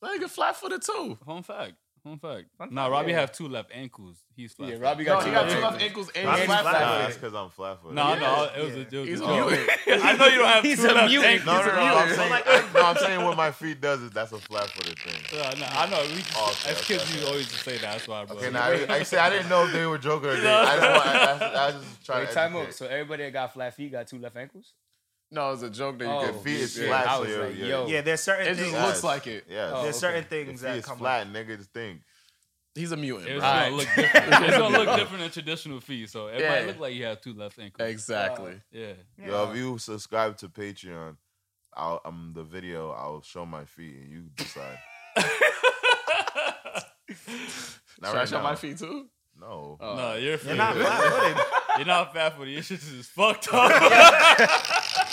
Nigga, 0.03 0.29
flat 0.29 0.57
footed 0.57 0.83
too. 0.83 1.19
Fun 1.25 1.43
fact. 1.43 1.75
Fun 2.05 2.19
fact. 2.19 2.45
Fun 2.59 2.69
nah, 2.71 2.83
fact, 2.83 2.93
Robbie 2.93 3.13
yeah. 3.13 3.21
have 3.21 3.33
two 3.33 3.49
left 3.49 3.71
ankles. 3.73 4.19
He's 4.37 4.53
flat. 4.53 4.69
Yeah, 4.69 4.75
footed. 4.75 4.83
Robbie 4.83 5.05
No, 5.05 5.11
got 5.15 5.23
he 5.25 5.29
two 5.31 5.35
got 5.35 5.43
left 5.47 5.55
two 5.57 5.61
left 5.63 5.81
ankles. 5.83 5.83
ankles 5.83 6.11
and 6.15 6.27
Robbie's 6.27 6.41
he's 6.41 6.47
flat 6.51 6.63
flat-footed. 6.63 6.99
Nah, 7.01 7.07
it's 7.09 7.17
because 7.17 7.35
I'm 7.35 7.49
flat 7.49 7.81
footed. 7.81 7.95
No, 7.97 8.09
Yeah. 8.11 8.19
no, 8.19 8.45
it 8.45 8.65
was 8.65 8.75
a, 8.75 8.79
Yeah. 8.79 8.85
it 8.85 8.93
was 9.01 9.09
He's 9.09 9.21
a 9.21 9.25
a 9.25 9.27
joke. 9.27 9.51
mutant. 9.51 9.71
I 10.05 10.13
know 10.13 10.27
you 10.27 10.39
don't 10.39 10.49
have 10.49 10.65
He's 10.65 10.77
two 10.79 10.85
a 10.87 10.93
left 10.93 11.09
mutant. 11.11 11.33
ankles. 11.33 11.47
No, 11.47 11.65
no, 11.65 11.75
no. 11.75 11.81
I'm 11.81 12.09
mutant. 12.09 12.17
saying, 12.17 12.33
I, 12.47 12.73
no, 12.75 12.81
I'm 12.87 12.97
saying 12.97 13.25
what 13.25 13.37
my 13.39 13.51
feet 13.53 13.81
does 13.81 14.01
is 14.03 14.11
that's 14.11 14.33
a 14.33 14.39
flat 14.39 14.69
footed 14.69 14.99
thing. 14.99 15.39
Yeah, 15.39 15.55
no, 15.59 15.67
I 15.67 15.87
know. 15.89 16.03
We, 16.15 16.23
Oh, 16.37 16.51
okay, 16.61 16.71
as 16.73 16.85
kids, 16.85 17.03
okay, 17.05 17.13
we 17.15 17.19
okay. 17.21 17.27
always 17.27 17.47
used 17.47 17.51
to 17.57 17.59
say 17.71 17.73
that. 17.79 17.93
That's 17.93 18.07
why, 18.09 18.25
bro. 18.27 18.37
Okay, 18.37 18.51
now 18.51 18.65
I, 18.65 18.87
I 18.97 19.03
say 19.03 19.17
I 19.17 19.31
didn't 19.31 19.49
know 19.49 19.65
if 19.65 19.73
they 19.73 19.87
were 19.87 19.97
joking 19.97 20.29
or 20.29 20.37
they. 20.41 20.47
I 20.47 20.77
just, 20.77 20.91
want, 20.91 21.07
I, 21.07 21.47
I, 21.65 21.69
I 21.69 21.71
just 21.73 22.05
trying 22.05 22.21
Wait, 22.21 22.29
to. 22.29 22.35
time 22.35 22.57
out. 22.57 22.75
So 22.75 22.87
everybody 22.87 23.25
that 23.25 23.33
got 23.33 23.55
flat 23.55 23.73
feet 23.75 23.93
got 23.93 24.07
two 24.07 24.19
left 24.19 24.37
ankles? 24.37 24.75
No, 25.35 25.53
it's 25.53 25.63
a 25.63 25.71
joke 25.71 25.99
that 25.99 26.05
you 26.05 26.11
Oh, 26.11 26.21
can 26.25 26.35
Your 26.35 26.43
feet 26.43 26.61
is 26.61 26.79
yeah, 26.79 26.87
flat, 26.89 27.09
I 27.09 27.19
was 27.19 27.29
you're, 27.29 27.45
like, 27.47 27.57
you're, 27.59 27.67
yo. 27.69 27.87
Yeah, 27.89 28.01
there's 28.03 28.21
certain 28.23 28.47
It 28.47 28.51
just 28.51 28.61
things. 28.61 28.73
Yes. 28.73 28.87
looks 28.87 29.05
like 29.05 29.27
it. 29.27 29.45
Yeah, 29.51 29.71
Oh, 29.75 29.83
there's 29.83 29.97
okay. 29.97 30.15
certain 30.15 30.25
things 30.25 30.61
feet 30.61 30.67
that 30.69 30.77
is 30.79 30.85
come 30.87 30.99
flat, 30.99 31.27
nigga. 31.27 31.57
Just 31.59 31.73
think. 31.73 32.01
He's 32.77 32.91
a 32.93 32.97
mutant. 32.97 33.29
It's 33.29 33.41
bro. 33.41 33.49
gonna 33.51 33.75
look 33.77 33.89
different. 33.97 34.45
It's 34.45 34.57
gonna 34.59 34.79
look 34.79 34.97
different 34.99 35.23
than 35.23 35.31
traditional 35.31 35.81
feet. 35.81 36.09
So 36.11 36.27
it 36.29 36.41
Yeah. 36.41 36.49
might 36.51 36.67
look 36.67 36.79
like 36.81 36.95
you 36.95 37.05
have 37.05 37.21
two 37.21 37.35
left 37.35 37.59
ankles. 37.59 37.89
Exactly. 37.89 38.61
Yeah. 38.73 38.93
Yeah. 39.19 39.27
Yo, 39.29 39.51
if 39.51 39.57
you 39.57 39.79
subscribe 39.79 40.37
to 40.39 40.49
Patreon, 40.49 41.17
I'll 41.75 42.01
um 42.05 42.33
the 42.35 42.43
video. 42.45 42.91
I'll 42.91 43.23
show 43.23 43.45
my 43.47 43.65
feet 43.65 43.97
and 44.03 44.11
you 44.13 44.23
decide. 44.37 44.79
Not 45.17 45.27
Should 47.17 48.05
I 48.05 48.13
right 48.15 48.29
show 48.29 48.37
now. 48.39 48.43
my 48.43 48.55
feet 48.57 48.79
too? 48.79 49.07
No. 49.41 49.77
Oh. 49.81 49.97
No, 49.97 50.15
you're 50.15 50.39
You're 50.39 50.55
not 50.57 50.77
fat. 50.77 50.85
flat 51.01 51.13
footed. 51.13 51.47
You're 51.77 51.87
not 51.87 52.15
fat 52.15 52.37
footed. 52.37 52.55
Your 52.55 52.63
shit 52.63 52.79
is 52.83 52.91
just 52.91 53.11
fucked 53.11 53.49
up. 53.53 53.71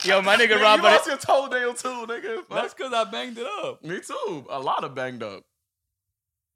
Yo, 0.03 0.21
my 0.21 0.35
nigga 0.35 0.47
Nigga, 0.57 0.61
Rob, 0.61 0.77
you 0.77 0.81
but 0.83 0.91
lost 0.93 1.07
your 1.07 1.17
toenail 1.17 1.73
too, 1.73 2.05
nigga. 2.07 2.43
That's 2.49 2.73
because 2.73 2.93
I 2.93 3.03
banged 3.05 3.37
it 3.37 3.47
up. 3.63 3.83
Me 3.83 3.99
too. 3.99 4.45
A 4.49 4.59
lot 4.59 4.83
of 4.83 4.95
banged 4.95 5.23
up. 5.23 5.43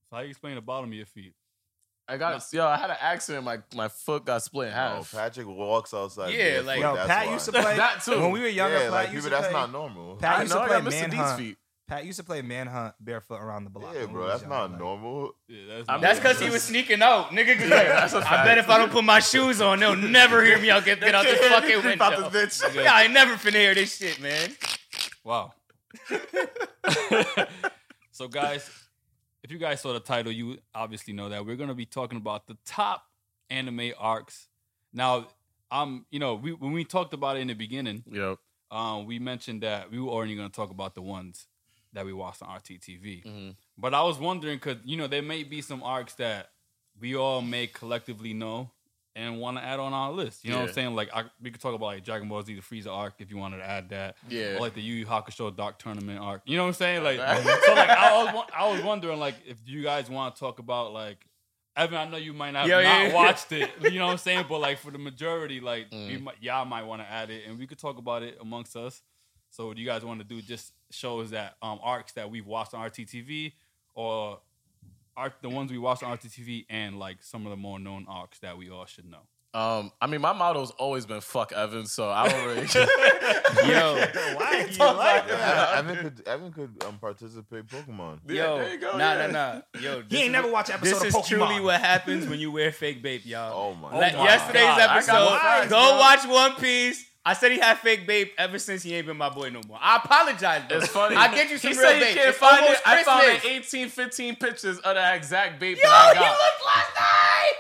So 0.09 0.15
how 0.18 0.21
you 0.21 0.30
explain 0.30 0.56
the 0.56 0.62
bottom 0.62 0.89
of 0.89 0.94
your 0.95 1.06
feet? 1.06 1.33
I 2.07 2.18
got 2.18 2.44
yo. 2.53 2.65
I 2.68 2.77
had 2.77 2.92
an 2.92 2.97
accident. 3.01 3.44
My 3.45 3.59
my 3.74 3.88
foot 3.88 4.25
got 4.25 4.44
split 4.44 4.68
in 4.68 4.74
No, 4.75 4.80
half. 4.80 5.12
Patrick 5.12 5.47
walks 5.47 5.92
outside. 5.94 6.31
Yeah, 6.33 6.38
barefoot, 6.62 6.65
like- 6.68 6.80
Yo, 6.81 6.95
that's 6.95 7.07
Pat 7.07 7.25
why. 7.25 7.33
used 7.33 7.45
to 7.45 7.51
play 7.51 7.75
That 7.77 8.01
too. 8.03 8.19
when 8.21 8.31
we 8.31 8.39
were 8.42 8.47
younger. 8.47 8.75
Yeah, 8.77 8.81
Pat 8.83 8.92
like 8.92 9.12
used 9.12 9.25
people, 9.25 9.38
to 9.38 9.42
that's 9.42 9.51
play, 9.51 9.59
not 9.62 9.71
normal. 9.71 10.15
Pat 10.18 10.36
I 10.38 10.42
used 10.44 10.53
know. 10.53 10.59
to 10.59 10.63
I 10.65 10.68
play 10.81 10.81
got 10.81 10.94
Mr. 10.94 11.12
D's 11.12 11.33
feet. 11.39 11.57
Pat 11.87 12.03
used 12.03 12.17
to 12.17 12.23
play 12.25 12.41
manhunt 12.41 12.95
barefoot 12.99 13.35
around 13.39 13.63
the 13.63 13.69
block. 13.69 13.93
Yeah, 13.93 14.07
bro, 14.07 14.27
that's 14.27 14.43
not 14.43 14.71
like- 14.71 14.79
normal. 14.79 15.35
Yeah, 15.47 15.75
that's 15.77 15.89
I'm- 15.89 16.01
that's 16.01 16.17
because 16.19 16.39
he 16.39 16.49
was 16.49 16.63
sneaking 16.63 17.01
out. 17.03 17.29
Nigga, 17.29 17.59
Yeah, 17.59 17.67
that's 17.69 18.13
a 18.13 18.17
I 18.17 18.21
fact. 18.23 18.45
bet 18.47 18.57
if 18.57 18.69
I 18.69 18.77
don't 18.79 18.91
put 18.91 19.03
my 19.03 19.19
shoes 19.19 19.61
on, 19.61 19.79
they'll 19.79 19.95
never 19.95 20.43
hear 20.43 20.57
me 20.57 20.71
out 20.71 20.83
get, 20.83 20.99
get 20.99 21.13
out 21.13 21.23
this 21.25 21.39
can't 21.47 21.53
fucking 21.63 21.81
creep 21.81 22.01
out 22.01 22.13
window. 22.13 22.29
this 22.31 22.61
bitch. 22.61 22.83
Yeah, 22.83 22.93
I 22.93 23.03
ain't 23.03 23.13
never 23.13 23.35
finna 23.35 23.59
hear 23.59 23.75
this 23.75 23.95
shit, 23.97 24.19
man. 24.19 24.49
Wow. 25.23 25.53
so, 28.11 28.27
guys, 28.27 28.69
if 29.43 29.51
you 29.51 29.57
guys 29.57 29.81
saw 29.81 29.93
the 29.93 29.99
title, 29.99 30.31
you 30.31 30.57
obviously 30.73 31.13
know 31.13 31.29
that 31.29 31.45
we're 31.45 31.55
going 31.55 31.69
to 31.69 31.75
be 31.75 31.85
talking 31.85 32.17
about 32.17 32.47
the 32.47 32.57
top 32.65 33.03
anime 33.49 33.91
arcs. 33.99 34.47
Now, 34.93 35.27
um, 35.71 36.05
you 36.09 36.19
know, 36.19 36.35
we 36.35 36.53
when 36.53 36.71
we 36.71 36.83
talked 36.83 37.13
about 37.13 37.37
it 37.37 37.41
in 37.41 37.47
the 37.47 37.53
beginning, 37.53 38.03
Yep. 38.11 38.37
um, 38.71 39.05
we 39.05 39.19
mentioned 39.19 39.61
that 39.63 39.91
we 39.91 39.99
were 39.99 40.11
only 40.11 40.35
going 40.35 40.49
to 40.49 40.55
talk 40.55 40.69
about 40.71 40.95
the 40.95 41.01
ones 41.01 41.47
that 41.95 42.06
we 42.06 42.13
watched 42.13 42.42
on 42.44 42.50
RTTV. 42.50 43.24
Mhm. 43.25 43.56
But 43.77 43.94
I 43.94 44.03
was 44.03 44.18
wondering 44.19 44.57
because 44.57 44.77
you 44.86 44.95
know 44.97 45.07
there 45.07 45.21
may 45.24 45.44
be 45.44 45.62
some 45.62 45.81
arcs 45.83 46.13
that 46.15 46.51
we 47.00 47.15
all 47.15 47.42
may 47.42 47.68
collectively 47.68 48.33
know 48.33 48.71
and 49.18 49.39
want 49.39 49.57
to 49.57 49.63
add 49.63 49.80
on 49.80 49.94
our 49.94 50.12
list. 50.12 50.44
You 50.44 50.51
know 50.51 50.59
what 50.59 50.68
I'm 50.69 50.74
saying? 50.74 50.95
Like 50.95 51.09
I, 51.13 51.24
we 51.42 51.50
could 51.51 51.62
talk 51.62 51.74
about 51.74 51.86
like 51.88 52.03
Dragon 52.03 52.27
Ball 52.30 52.44
Z, 52.44 52.53
the 52.53 52.62
Frieza 52.62 52.88
arc, 52.92 53.15
if 53.19 53.31
you 53.31 53.38
wanted 53.38 53.57
to 53.57 53.63
add 53.65 53.89
that. 53.89 54.18
Yeah. 54.30 54.56
Or 54.56 54.59
like 54.59 54.74
the 54.75 54.81
Yu 54.81 54.94
Yu 54.95 55.06
Hakusho 55.06 55.56
Dark 55.56 55.80
Tournament 55.80 56.19
arc. 56.19 56.42
You 56.45 56.57
know 56.57 56.63
what 56.63 56.68
I'm 56.69 56.74
saying? 56.75 57.03
Like 57.03 57.18
so, 57.18 57.74
like 57.74 57.89
I 57.89 58.24
was, 58.33 58.45
I 58.56 58.69
was 58.71 58.81
wondering 58.83 59.19
like 59.19 59.36
if 59.45 59.57
you 59.65 59.83
guys 59.83 60.09
want 60.09 60.36
to 60.36 60.39
talk 60.39 60.59
about 60.59 60.94
like. 60.94 61.25
Evan, 61.77 61.97
I 61.97 62.06
know 62.09 62.15
you 62.15 62.31
might 62.31 62.51
not 62.51 62.68
Yo, 62.68 62.75
not 62.75 62.83
yeah, 62.83 63.07
yeah. 63.07 63.13
watched 63.13 63.51
it. 63.51 63.69
You 63.92 64.00
know 64.00 64.06
what 64.06 64.13
I'm 64.13 64.18
saying? 64.18 64.45
But 64.47 64.59
like 64.59 64.77
for 64.80 64.92
the 64.92 64.97
majority, 64.97 65.59
like 65.59 65.89
Mm. 65.92 66.21
might, 66.21 66.36
y'all 66.42 66.63
might 66.63 66.83
want 66.83 67.01
to 67.01 67.12
add 67.12 67.30
it, 67.30 67.44
and 67.47 67.59
we 67.59 67.68
could 67.68 67.77
talk 67.77 67.97
about 67.97 68.24
it 68.24 68.38
amongst 68.39 68.77
us. 68.77 69.01
So, 69.56 69.68
what 69.68 69.75
do 69.78 69.81
you 69.81 69.88
guys 69.88 70.04
want 70.04 70.19
to 70.19 70.25
do? 70.25 70.42
Just 70.42 70.74
shows 70.92 71.30
that 71.31 71.56
um 71.62 71.80
arcs 71.81 72.12
that 72.13 72.30
we've 72.30 72.46
watched 72.46 72.74
on 72.74 72.90
RTTV, 72.90 73.54
or 73.94 74.40
arc 75.16 75.42
the 75.42 75.50
ones 75.50 75.72
we 75.72 75.78
watched 75.78 76.04
on 76.04 76.18
RTTV, 76.18 76.66
and 76.69 77.00
like 77.00 77.18
some 77.24 77.46
of 77.46 77.52
the 77.52 77.56
more 77.57 77.80
known 77.80 78.06
arcs 78.10 78.40
that 78.40 78.57
we 78.57 78.69
all 78.69 78.86
should 78.86 79.10
know. 79.10 79.19
Um, 79.57 79.94
I 80.02 80.07
mean, 80.07 80.19
my 80.19 80.34
motto's 80.34 80.72
always 80.72 81.06
been 81.06 81.22
"fuck 81.22 81.54
Evans," 81.54 81.94
so 81.94 82.10
I 82.10 82.28
don't 82.28 82.46
really. 82.46 82.68
Yo, 83.72 83.96
Why 84.36 84.66
you 84.69 84.75
Talk 84.75 84.98
like 84.98 85.25
about 85.25 85.30
that? 85.30 85.78
Evan, 85.78 85.92
Evan 85.98 86.04
could 86.12 86.28
Evan 86.28 86.52
could 86.52 86.84
um, 86.86 86.98
participate 87.00 87.66
Pokemon. 87.68 88.19
Yeah, 88.28 88.34
yo, 88.44 88.57
there 88.57 88.74
you 88.74 88.80
go, 88.80 88.98
nah, 88.98 89.13
yeah. 89.13 89.28
nah, 89.28 89.54
nah. 89.54 89.62
Yo, 89.80 90.04
He 90.10 90.18
ain't 90.18 90.25
is 90.25 90.31
never 90.34 90.48
what- 90.48 90.54
watched 90.56 90.69
an 90.69 90.75
episode 90.75 90.94
This 90.96 91.02
of 91.04 91.07
is 91.07 91.16
Pokemon. 91.16 91.28
truly 91.30 91.60
what 91.62 91.80
happens 91.80 92.28
when 92.30 92.40
you 92.40 92.52
wear 92.52 92.74
fake 92.74 93.02
bape, 93.02 93.26
y'all. 93.26 93.54
Oh 93.56 93.74
my 93.76 93.97
Like, 93.97 94.12
god! 94.14 94.24
yesterday's 94.26 94.64
God, 94.64 94.90
episode, 94.97 95.30
more 95.30 95.40
facts, 95.40 95.69
go 95.69 95.97
watch 96.00 96.28
One 96.28 96.56
Piece. 96.62 97.06
I 97.27 97.33
said 97.33 97.51
he 97.51 97.57
had 97.59 97.79
fake 97.79 98.05
BAPE 98.07 98.31
ever 98.37 98.59
since 98.59 98.83
he 98.83 98.94
ain't 98.94 99.07
been 99.07 99.17
my 99.17 99.29
boy 99.29 99.49
no 99.49 99.61
more. 99.67 99.79
I 99.81 99.95
apologize, 99.97 100.61
bro. 100.69 100.77
It's 100.77 100.87
funny. 100.87 101.15
I 101.15 101.33
get 101.33 101.49
you 101.49 101.57
some 101.57 101.71
he 101.71 101.77
real 101.79 101.87
said 101.89 101.99
BAPE. 102.01 102.07
he 102.09 102.13
can't 102.13 102.29
It's 102.29 102.37
find 102.37 102.57
it. 102.57 102.63
almost 102.63 102.81
I 102.87 103.03
found 103.03 103.27
like 103.27 103.41
Christmas. 103.41 103.73
18, 103.73 103.89
15 103.89 104.35
pictures 104.35 104.77
of 104.77 104.95
that 104.95 105.15
exact 105.15 105.59
BAPE 105.59 105.77
Yo, 105.77 105.81
that 105.83 106.13
I 106.17 106.19
he 106.19 106.19
looked 106.19 106.65
last 106.65 106.95
night. 106.95 107.51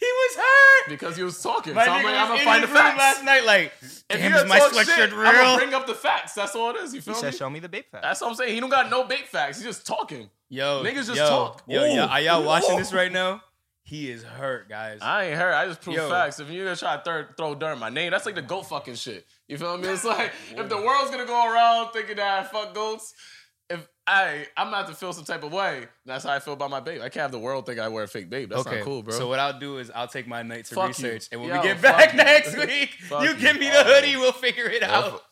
He 0.00 0.06
was 0.06 0.36
hurt. 0.36 0.88
because 0.88 1.16
he 1.16 1.22
was 1.22 1.40
talking. 1.42 1.74
My 1.74 1.84
so 1.84 1.92
I'm 1.92 2.02
like, 2.04 2.14
I'm 2.14 2.28
gonna 2.28 2.42
find 2.44 2.62
the 2.64 2.66
his 2.68 2.76
facts. 2.76 2.98
last 2.98 3.24
night. 3.24 3.44
Like, 3.44 3.72
If 3.82 4.02
damn, 4.08 4.20
you 4.20 4.26
is 4.36 4.42
gonna 4.42 4.48
my 4.48 4.58
talk 4.58 4.72
sweatshirt 4.72 4.94
shit, 4.96 5.12
I'm 5.12 5.34
gonna 5.34 5.56
bring 5.58 5.74
up 5.74 5.86
the 5.86 5.94
facts. 5.94 6.32
That's 6.34 6.56
all 6.56 6.70
it 6.70 6.76
is. 6.78 6.94
You 6.94 7.00
He 7.00 7.04
feel 7.04 7.14
said, 7.14 7.32
me? 7.34 7.38
"Show 7.38 7.50
me 7.50 7.60
the 7.60 7.68
bait 7.68 7.86
fact." 7.90 8.02
That's 8.02 8.20
what 8.22 8.28
I'm 8.30 8.34
saying. 8.34 8.54
He 8.54 8.58
don't 8.60 8.70
got 8.70 8.90
no 8.90 9.04
bait 9.04 9.28
facts. 9.28 9.58
He's 9.58 9.66
just 9.66 9.86
talking. 9.86 10.28
Yo, 10.48 10.82
Niggas 10.82 10.94
just 11.06 11.14
yo, 11.14 11.28
talk. 11.28 11.62
Yo, 11.68 11.84
Ooh. 11.84 11.94
yo, 11.94 12.04
are 12.06 12.20
y'all 12.20 12.42
watching 12.42 12.74
Ooh. 12.74 12.78
this 12.78 12.92
right 12.92 13.12
now? 13.12 13.42
He 13.90 14.08
is 14.08 14.22
hurt, 14.22 14.68
guys. 14.68 15.00
I 15.02 15.24
ain't 15.24 15.36
hurt. 15.36 15.52
I 15.52 15.66
just 15.66 15.80
prove 15.80 15.96
Yo. 15.96 16.08
facts. 16.08 16.38
If 16.38 16.48
you're 16.48 16.64
gonna 16.64 16.76
try 16.76 16.96
to 16.96 17.02
throw, 17.02 17.24
throw 17.36 17.54
dirt 17.56 17.72
in 17.72 17.80
my 17.80 17.88
name, 17.88 18.12
that's 18.12 18.24
like 18.24 18.36
the 18.36 18.42
goat 18.42 18.62
fucking 18.68 18.94
shit. 18.94 19.26
You 19.48 19.58
feel 19.58 19.76
me? 19.78 19.88
It's 19.88 20.04
like 20.04 20.30
if 20.56 20.68
the 20.68 20.76
world's 20.76 21.10
gonna 21.10 21.26
go 21.26 21.52
around 21.52 21.90
thinking 21.92 22.14
that 22.14 22.38
I 22.38 22.46
fuck 22.46 22.72
goats, 22.72 23.12
if 23.68 23.88
I 24.06 24.46
I'm 24.56 24.66
gonna 24.68 24.76
have 24.76 24.86
to 24.90 24.94
feel 24.94 25.12
some 25.12 25.24
type 25.24 25.42
of 25.42 25.52
way. 25.52 25.88
That's 26.06 26.22
how 26.22 26.32
I 26.32 26.38
feel 26.38 26.54
about 26.54 26.70
my 26.70 26.78
BAPE. 26.80 26.98
I 27.00 27.08
can't 27.08 27.22
have 27.22 27.32
the 27.32 27.40
world 27.40 27.66
think 27.66 27.80
I 27.80 27.88
wear 27.88 28.04
a 28.04 28.06
fake 28.06 28.30
BAPE. 28.30 28.48
That's 28.50 28.64
okay, 28.64 28.76
not 28.76 28.84
cool, 28.84 29.02
bro. 29.02 29.12
So 29.18 29.26
what 29.26 29.40
I'll 29.40 29.58
do 29.58 29.78
is 29.78 29.90
I'll 29.92 30.06
take 30.06 30.28
my 30.28 30.42
night 30.44 30.66
to 30.66 30.74
Fuck 30.76 30.84
you. 30.84 31.08
research, 31.08 31.28
and 31.32 31.40
when 31.40 31.50
Yo, 31.50 31.56
we 31.56 31.62
get 31.66 31.78
fuck 31.80 31.96
back 31.96 32.12
you. 32.12 32.18
next 32.18 32.56
week, 32.58 32.90
Fuck 33.08 33.24
you 33.24 33.30
you. 33.30 33.36
give 33.38 33.58
me 33.58 33.70
the 33.70 33.82
hoodie, 33.82 34.14
oh. 34.14 34.20
we'll 34.20 34.32
figure 34.32 34.66
it 34.66 34.82
Yeah, 34.82 34.96
out. 34.98 35.22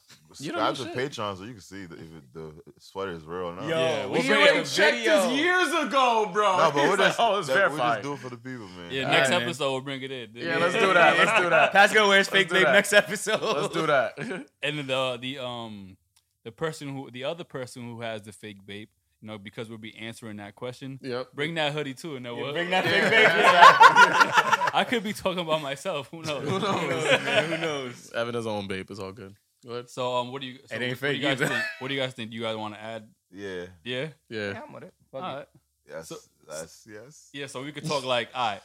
You 0.41 0.53
don't 0.53 0.77
Subscribe 0.77 0.95
to 0.95 1.11
Patreon 1.21 1.37
so 1.39 1.45
you 1.45 1.53
can 1.53 1.61
see 1.61 1.87
the, 1.87 1.95
if 1.95 2.01
it, 2.03 2.35
the 2.35 2.53
sweater 2.79 3.13
is 3.13 3.25
real 3.25 3.49
or 3.49 3.55
not. 3.57 3.65
Yo, 3.69 3.69
Yeah, 3.79 4.05
we 4.07 4.11
we'll 4.13 4.21
we 4.23 4.29
bring 4.29 4.41
already 4.43 4.65
checked 4.65 4.97
video. 4.99 5.23
this 5.31 5.39
years 5.41 5.69
ago, 5.87 6.31
bro. 6.33 6.57
No, 6.59 6.71
but 6.71 6.75
we're 6.83 6.89
like, 6.91 6.99
just, 6.99 7.21
oh, 7.21 7.39
it's 7.39 7.49
that- 7.49 7.55
we 7.55 7.77
verified. 7.77 7.95
just 7.95 8.03
do 8.03 8.13
it 8.13 8.19
for 8.19 8.29
the 8.29 8.37
people, 8.37 8.69
man. 8.69 8.91
Yeah, 8.91 9.05
All 9.05 9.11
next 9.13 9.31
right, 9.31 9.39
man. 9.39 9.43
episode 9.49 9.71
we'll 9.73 9.81
bring 9.81 10.03
it 10.03 10.11
in. 10.11 10.31
Yeah, 10.35 10.59
let's 10.59 10.75
do 10.75 10.93
that. 10.93 11.19
Let's 11.19 11.41
do 11.41 11.51
that. 11.51 11.73
Pat's 11.73 11.93
gonna 11.95 12.09
wear 12.09 12.19
his 12.19 12.29
fake 12.29 12.49
do 12.49 12.55
BAPE 12.57 12.73
next 12.73 12.93
episode. 12.93 13.41
Let's 13.43 13.73
do 13.75 13.87
that. 13.87 14.19
And 14.63 14.79
the 14.89 15.19
the 15.21 15.39
um 15.39 15.97
the 16.45 16.53
person 16.53 16.89
who 16.95 17.11
the 17.11 17.25
other 17.25 17.45
person 17.45 17.83
who 17.85 18.01
has 18.03 18.23
the 18.23 18.33
fake 18.33 18.59
BAPE, 18.67 18.89
you 19.23 19.27
know, 19.29 19.39
because 19.39 19.69
we'll 19.69 19.79
be 19.79 19.97
answering 19.97 20.37
that 20.37 20.55
question. 20.55 20.99
yep. 21.03 21.33
Bring 21.33 21.55
that 21.55 21.73
hoodie 21.73 21.95
too, 21.95 22.17
and 22.17 22.27
then 22.27 22.37
we'll 22.37 22.53
Bring 22.53 22.71
that 22.71 22.85
fake 22.85 23.03
Yeah, 23.13 23.73
BAPE. 23.73 24.71
I 24.75 24.85
could 24.85 25.03
be 25.03 25.13
talking 25.15 25.41
about 25.41 25.63
myself. 25.63 26.09
Who 26.11 26.23
knows? 26.23 26.49
Who 26.49 26.59
knows? 26.61 27.05
man, 27.25 27.51
who 27.51 27.59
knows? 27.59 28.13
Evan 28.15 28.35
his 28.35 28.47
own 28.47 28.69
BAPE. 28.69 28.91
It's 28.91 29.01
all 29.01 29.13
good. 29.13 29.35
Go 29.65 29.73
ahead. 29.73 29.91
So 29.91 30.17
um, 30.17 30.33
what 30.33 30.41
do 30.41 30.47
you? 30.49 30.59
So 30.67 30.75
It 30.77 30.83
ain't 30.83 30.93
what, 30.93 31.03
what 31.03 31.09
do 31.11 31.17
you 31.17 31.23
guys 31.23 31.33
either. 31.43 31.47
think? 31.49 31.65
What 31.81 31.89
do 31.89 31.95
you 31.95 32.01
guys 32.01 32.13
think? 32.15 32.31
Do 32.31 32.37
you 32.37 32.43
guys 32.43 32.57
want 32.57 32.75
to 32.75 32.81
add? 32.83 33.09
Yeah. 33.33 33.65
Yeah. 33.85 34.09
Yeah. 34.29 34.53
Yeah, 34.53 34.61
I'm 34.67 34.73
with 34.73 34.85
it. 34.85 34.95
All 35.13 35.21
Fuck 35.21 35.31
it. 35.33 35.37
right. 35.37 35.47
Yes. 35.89 36.09
So- 36.09 36.17
that's 36.49 36.87
yes. 36.91 37.29
Yeah. 37.35 37.47
So 37.47 37.63
we 37.63 37.73
could 37.73 37.85
talk 37.87 38.05
like, 38.07 38.31
all 38.35 38.53
right. 38.53 38.63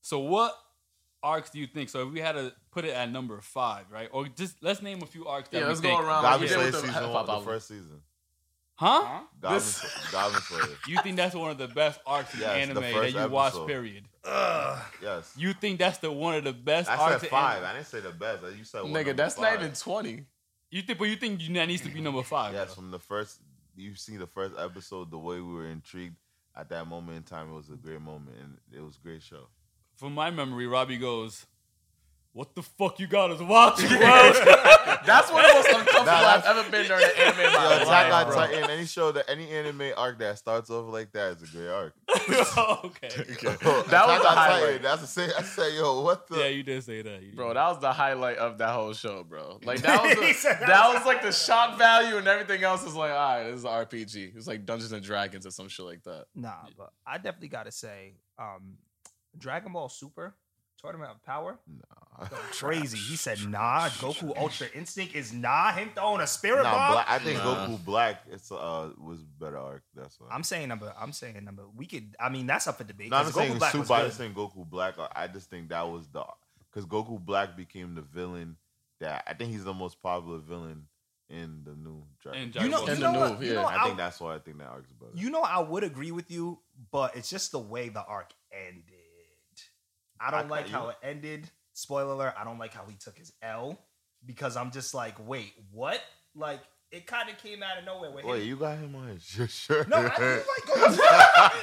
So 0.00 0.18
what 0.18 0.52
arcs 1.22 1.50
do 1.50 1.60
you 1.60 1.68
think? 1.68 1.88
So 1.88 2.06
if 2.08 2.12
we 2.12 2.18
had 2.20 2.32
to 2.32 2.52
put 2.72 2.84
it 2.84 2.90
at 2.94 3.12
number 3.12 3.40
five, 3.40 3.84
right? 3.92 4.08
Or 4.12 4.26
just 4.26 4.56
let's 4.60 4.82
name 4.82 5.02
a 5.02 5.06
few 5.06 5.24
arcs. 5.26 5.48
That 5.50 5.58
Yeah, 5.58 5.62
we 5.64 5.68
let's 5.68 5.80
think, 5.80 5.96
go 6.00 6.04
around. 6.04 6.22
Goblin 6.22 6.32
like 6.32 6.40
we 6.40 6.46
did 6.48 6.52
Slayer 6.54 6.64
with 6.64 6.72
the 6.74 6.80
season 6.80 6.94
hip-hop 7.04 7.28
one, 7.28 7.38
the 7.38 7.44
first 7.44 7.68
season. 7.68 8.02
Huh? 8.74 9.20
Goblin, 9.40 9.58
This- 9.58 10.10
Goblin 10.12 10.42
Slayer. 10.42 10.76
You 10.88 10.98
think 11.02 11.16
that's 11.16 11.34
one 11.34 11.50
of 11.52 11.58
the 11.58 11.68
best 11.68 12.00
arcs 12.06 12.34
in 12.34 12.40
Yes, 12.40 12.48
the 12.54 12.58
anime 12.60 12.74
that 12.82 12.92
first 12.92 13.14
you 13.14 13.28
watch? 13.28 13.46
episode. 13.52 13.66
Period. 13.68 14.04
Yes. 15.02 15.32
You 15.36 15.52
think 15.52 15.78
that's 15.78 15.98
the 15.98 16.10
one 16.10 16.34
of 16.36 16.44
the 16.44 16.52
best 16.52 16.90
I 16.90 17.18
said 17.18 17.28
five. 17.28 17.58
anime? 17.58 17.70
I 17.70 17.72
didn't 17.74 17.86
say 17.86 18.00
the 18.00 18.10
best. 18.10 18.42
You 18.56 18.64
said 18.64 18.82
one 18.82 18.90
Nigga, 18.92 18.94
number 19.06 19.12
that's 19.14 19.38
not 19.38 19.54
even 19.54 19.72
20. 19.72 20.24
You 20.70 20.82
think, 20.82 20.98
but 20.98 21.04
you 21.08 21.16
think 21.16 21.40
you- 21.42 21.54
that 21.54 21.66
needs 21.66 21.82
to 21.82 21.88
be 21.88 22.00
number 22.00 22.22
five? 22.22 22.52
Yes, 22.52 22.66
bro. 22.66 22.74
from 22.74 22.90
the 22.90 22.98
first, 22.98 23.40
you 23.76 23.94
see 23.94 24.16
the 24.16 24.26
first 24.26 24.54
episode, 24.58 25.10
the 25.10 25.18
way 25.18 25.36
we 25.40 25.52
were 25.54 25.66
intrigued 25.68 26.16
at 26.56 26.68
that 26.70 26.86
moment 26.86 27.16
in 27.18 27.22
time, 27.22 27.50
it 27.50 27.54
was 27.54 27.68
a 27.70 27.76
great 27.76 28.00
moment, 28.00 28.36
and 28.40 28.58
it 28.72 28.80
was 28.80 28.96
a 28.96 29.00
great 29.06 29.22
show. 29.22 29.46
From 29.94 30.14
my 30.14 30.30
memory, 30.30 30.66
Robbie 30.66 30.96
goes, 30.98 31.46
"What 32.32 32.54
the 32.54 32.62
fuck 32.62 32.98
you 32.98 33.06
got 33.06 33.30
us 33.30 33.40
watching, 33.40 33.88
bro?" 33.88 33.96
That's 35.06 35.30
one 35.32 35.44
of 35.44 35.50
the 35.50 35.54
most 35.54 35.68
uncomfortable 35.68 36.04
Nah, 36.06 36.12
I've 36.12 36.44
ever 36.44 36.70
been 36.70 36.86
during 36.86 37.04
an 37.04 37.10
anime 37.18 37.40
in 37.40 37.52
Yo, 37.52 37.58
my 37.58 37.74
Attack 37.76 38.10
life, 38.12 38.26
on. 38.26 38.34
Titan, 38.34 38.70
any 38.70 38.86
show 38.86 39.12
that 39.12 39.30
any 39.30 39.48
anime 39.50 39.92
arc 39.96 40.18
that 40.18 40.38
starts 40.38 40.68
off 40.70 40.92
like 40.92 41.12
that 41.12 41.36
is 41.36 41.42
a 41.42 41.56
great 41.56 41.68
arc. 41.68 41.94
okay. 42.84 43.08
That 43.86 44.04
Attack 44.04 44.08
was 44.08 44.22
the 44.22 44.28
on 44.28 44.34
Titan, 44.34 44.34
highlight. 44.34 44.82
That's 44.82 45.00
the 45.02 45.06
same. 45.06 45.30
I 45.38 45.42
said, 45.42 45.72
yo, 45.74 46.00
what 46.00 46.26
the? 46.28 46.38
Yeah, 46.38 46.46
you 46.48 46.62
did 46.62 46.82
say 46.82 47.02
that. 47.02 47.22
You 47.22 47.28
did. 47.28 47.36
Bro, 47.36 47.54
that 47.54 47.68
was 47.68 47.80
the 47.80 47.92
highlight 47.92 48.38
of 48.38 48.58
that 48.58 48.70
whole 48.70 48.92
show, 48.92 49.22
bro. 49.24 49.60
Like 49.64 49.82
that 49.82 50.02
was 50.02 50.12
He 50.12 50.32
the, 50.32 50.48
that, 50.48 50.66
that 50.66 50.88
was 50.88 50.96
was 50.96 51.06
like 51.06 51.22
the 51.22 51.32
shock 51.32 51.78
value 51.78 52.16
and 52.16 52.26
everything 52.26 52.62
else 52.64 52.84
is 52.84 52.94
like, 52.94 53.10
all 53.12 53.16
right, 53.36 53.44
this 53.44 53.58
is 53.58 53.64
an 53.64 53.70
RPG. 53.70 54.36
It's 54.36 54.46
like 54.46 54.64
Dungeons 54.66 54.92
and 54.92 55.02
Dragons 55.02 55.46
or 55.46 55.50
some 55.50 55.68
shit 55.68 55.84
like 55.86 56.02
that. 56.04 56.24
Nah, 56.34 56.52
but 56.76 56.92
I 57.06 57.18
definitely 57.18 57.48
gotta 57.48 57.72
say, 57.72 58.14
um, 58.38 58.78
Dragon 59.38 59.72
Ball 59.72 59.88
Super 59.88 60.34
Tournament 60.80 61.10
of 61.10 61.24
Power. 61.24 61.58
Nah. 61.66 62.26
Go 62.28 62.36
crazy. 62.52 62.96
He 62.98 63.16
said, 63.16 63.38
"Nah, 63.48 63.88
Goku 63.88 64.36
Ultra 64.38 64.68
Instinct 64.74 65.14
is 65.14 65.32
nah." 65.32 65.72
Him 65.72 65.90
throwing 65.94 66.20
a 66.20 66.26
spirit 66.26 66.62
Nah, 66.62 66.70
bomb. 66.72 66.92
Black, 66.92 67.06
I 67.08 67.18
think 67.18 67.38
Nah. 67.38 67.66
Goku 67.66 67.84
Black 67.84 68.22
it's 68.30 68.50
uh 68.52 68.90
was 68.98 69.22
better 69.22 69.58
arc. 69.58 69.82
That's 69.94 70.18
why. 70.20 70.28
I'm 70.30 70.42
saying 70.42 70.68
number. 70.68 70.92
I'm 70.98 71.12
saying 71.12 71.42
number. 71.44 71.64
We 71.74 71.86
could. 71.86 72.14
I 72.20 72.28
mean, 72.28 72.46
that's 72.46 72.66
up 72.66 72.78
for 72.78 72.84
debate. 72.84 73.10
No, 73.10 73.18
I'm 73.18 73.24
'cause 73.24 73.36
not 73.36 73.42
saying 73.42 73.54
Goku 73.54 73.58
Black 73.58 73.74
was 73.74 73.86
Super. 73.88 73.94
I'm 74.00 74.06
just 74.06 74.18
saying 74.18 74.34
Goku 74.34 74.68
Black. 74.70 74.94
I 75.14 75.26
just 75.26 75.50
think 75.50 75.68
that 75.70 75.82
was 75.88 76.06
the 76.08 76.24
because 76.70 76.86
Goku 76.86 77.18
Black 77.18 77.56
became 77.56 77.94
the 77.94 78.02
villain 78.02 78.56
that 79.00 79.24
I 79.26 79.34
think 79.34 79.52
he's 79.52 79.64
the 79.64 79.74
most 79.74 80.02
popular 80.02 80.38
villain 80.38 80.86
in 81.28 81.62
the 81.64 81.74
new 81.74 82.02
Dragon. 82.22 82.52
You 82.54 82.68
know, 82.68 82.86
Ball 82.86 82.94
you 82.94 83.00
know 83.00 83.12
the 83.12 83.18
what? 83.18 83.42
You 83.42 83.48
yeah. 83.48 83.54
know, 83.54 83.66
I 83.66 83.82
think 83.82 83.94
I, 83.94 83.96
that's 84.04 84.20
why 84.20 84.36
I 84.36 84.38
think 84.38 84.58
that 84.58 84.68
arc's 84.68 84.92
better. 84.92 85.12
you 85.14 85.28
know, 85.28 85.42
I 85.42 85.58
would 85.60 85.82
agree 85.84 86.12
with 86.12 86.30
you, 86.30 86.60
but 86.92 87.16
it's 87.16 87.28
just 87.28 87.50
the 87.52 87.58
way 87.58 87.88
the 87.88 88.04
arc 88.04 88.32
ended. 88.52 88.84
I 90.20 90.30
don't 90.30 90.46
I- 90.46 90.48
like 90.48 90.66
you- 90.68 90.72
how 90.72 90.88
it 90.88 90.96
ended. 91.02 91.48
Spoiler 91.72 92.12
alert: 92.14 92.34
I 92.38 92.44
don't 92.44 92.58
like 92.58 92.72
how 92.72 92.84
he 92.88 92.96
took 92.96 93.18
his 93.18 93.32
L 93.42 93.78
because 94.24 94.56
I'm 94.56 94.70
just 94.70 94.94
like, 94.94 95.14
wait, 95.28 95.52
what? 95.72 96.00
Like 96.34 96.60
it 96.92 97.06
kind 97.06 97.28
of 97.28 97.36
came 97.38 97.62
out 97.62 97.78
of 97.78 97.84
nowhere. 97.84 98.10
With 98.12 98.24
Wait, 98.24 98.42
him. 98.42 98.48
you 98.48 98.56
got 98.56 98.78
him 98.78 98.94
on 98.94 99.08
his 99.08 99.22
shirt? 99.24 99.50
shirt. 99.64 99.88
No, 99.88 99.96
I 99.96 100.02
didn't 100.02 100.46
like 100.46 100.64
Goku. 100.66 100.96
Black. 100.96 101.32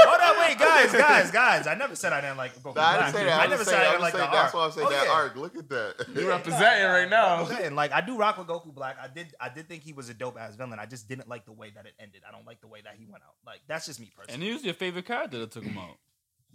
Hold 0.00 0.20
on, 0.20 0.40
wait, 0.48 0.58
guys, 0.58 0.92
guys, 0.92 1.30
guys. 1.30 1.66
I 1.66 1.74
never 1.74 1.94
said 1.94 2.12
I 2.12 2.20
didn't 2.22 2.38
like 2.38 2.54
Goku 2.56 2.74
Nah, 2.74 2.82
I 2.82 2.98
didn't 2.98 3.12
say 3.14 3.24
that. 3.24 3.40
I 3.40 3.44
I'm 3.44 3.50
never 3.50 3.60
just 3.64 3.70
said 3.70 3.80
I 3.82 3.84
I'm 3.84 3.90
didn't 3.92 4.00
like 4.02 4.12
the 4.14 4.18
saying, 4.18 4.30
arc. 4.30 4.42
That's 4.42 4.54
why 4.54 4.64
I'm 4.64 4.72
saying 4.72 4.86
Oh, 4.86 4.90
that 4.90 5.04
yeah. 5.06 5.12
arc. 5.12 5.36
Look 5.36 5.56
at 5.56 5.68
that. 5.68 6.06
You 6.16 6.28
representing 6.28 6.86
right 6.88 7.08
now. 7.10 7.44
I'm 7.44 7.74
like 7.74 7.92
I 7.92 8.00
do 8.00 8.16
rock 8.16 8.38
with 8.38 8.46
Goku 8.48 8.74
Black. 8.74 8.96
I 9.00 9.08
did 9.08 9.34
I 9.40 9.48
did 9.50 9.68
think 9.68 9.82
he 9.82 9.92
was 9.92 10.08
a 10.08 10.14
dope 10.14 10.38
ass 10.40 10.56
villain. 10.56 10.78
I 10.78 10.86
just 10.86 11.08
didn't 11.08 11.28
like 11.28 11.44
the 11.44 11.52
way 11.52 11.70
that 11.74 11.86
it 11.86 11.92
ended. 12.00 12.22
I 12.26 12.32
don't 12.32 12.46
like 12.46 12.60
the 12.62 12.68
way 12.68 12.80
that 12.82 12.94
he 12.98 13.04
went 13.06 13.22
out. 13.24 13.34
Like 13.46 13.60
that's 13.68 13.86
just 13.86 14.00
me 14.00 14.10
personally. 14.16 14.34
and 14.34 14.42
he 14.42 14.52
was 14.52 14.64
your 14.64 14.74
favorite 14.74 15.04
character 15.06 15.38
that 15.38 15.50
took 15.52 15.64
him 15.64 15.78
out. 15.78 15.96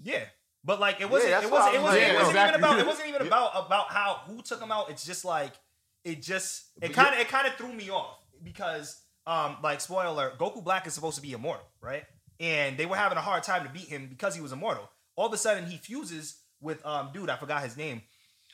yeah. 0.04 0.26
But 0.68 0.80
like 0.80 1.02
it 1.02 1.10
wasn't 1.10 1.32
that's 1.32 1.46
it 1.46 1.52
wasn't 1.52 1.76
it 1.76 1.78
was 1.82 1.86
wasn't, 1.86 2.04
like. 2.04 2.12
it 2.14 2.18
wasn't 2.18 2.36
Yeah, 2.36 2.48
even 2.50 2.60
about 2.60 2.80
it 2.80 2.86
wasn't 2.86 3.08
even 3.10 3.22
about 3.26 3.66
about 3.66 3.88
how 3.90 4.20
who 4.28 4.42
took 4.44 4.62
him 4.62 4.72
out. 4.72 4.90
It's 4.92 5.04
just 5.06 5.26
like 5.26 5.54
it 6.04 6.22
just 6.22 6.66
it 6.82 6.94
kind 6.94 7.16
of 7.16 7.20
it 7.22 7.30
kind 7.30 7.48
of 7.48 7.54
threw 7.56 7.72
me 7.74 7.90
off 7.90 8.18
because 8.44 9.02
um 9.26 9.58
like 9.64 9.82
spoiler 9.82 10.34
Goku 10.38 10.64
Black 10.64 10.86
is 10.86 10.94
supposed 10.94 11.16
to 11.16 11.22
be 11.22 11.32
immortal, 11.32 11.66
right? 11.82 12.04
And 12.40 12.78
they 12.78 12.86
were 12.86 12.98
having 12.98 13.18
a 13.18 13.22
hard 13.22 13.44
time 13.44 13.64
to 13.66 13.70
beat 13.72 13.88
him 13.88 14.08
because 14.08 14.36
he 14.36 14.42
was 14.42 14.52
immortal. 14.52 14.88
All 15.16 15.26
of 15.28 15.34
a 15.34 15.38
sudden 15.38 15.66
he 15.66 15.78
fuses 15.78 16.38
with 16.62 16.86
um 16.86 17.10
dude, 17.14 17.30
I 17.30 17.38
forgot 17.38 17.64
his 17.64 17.78
name. 17.78 18.02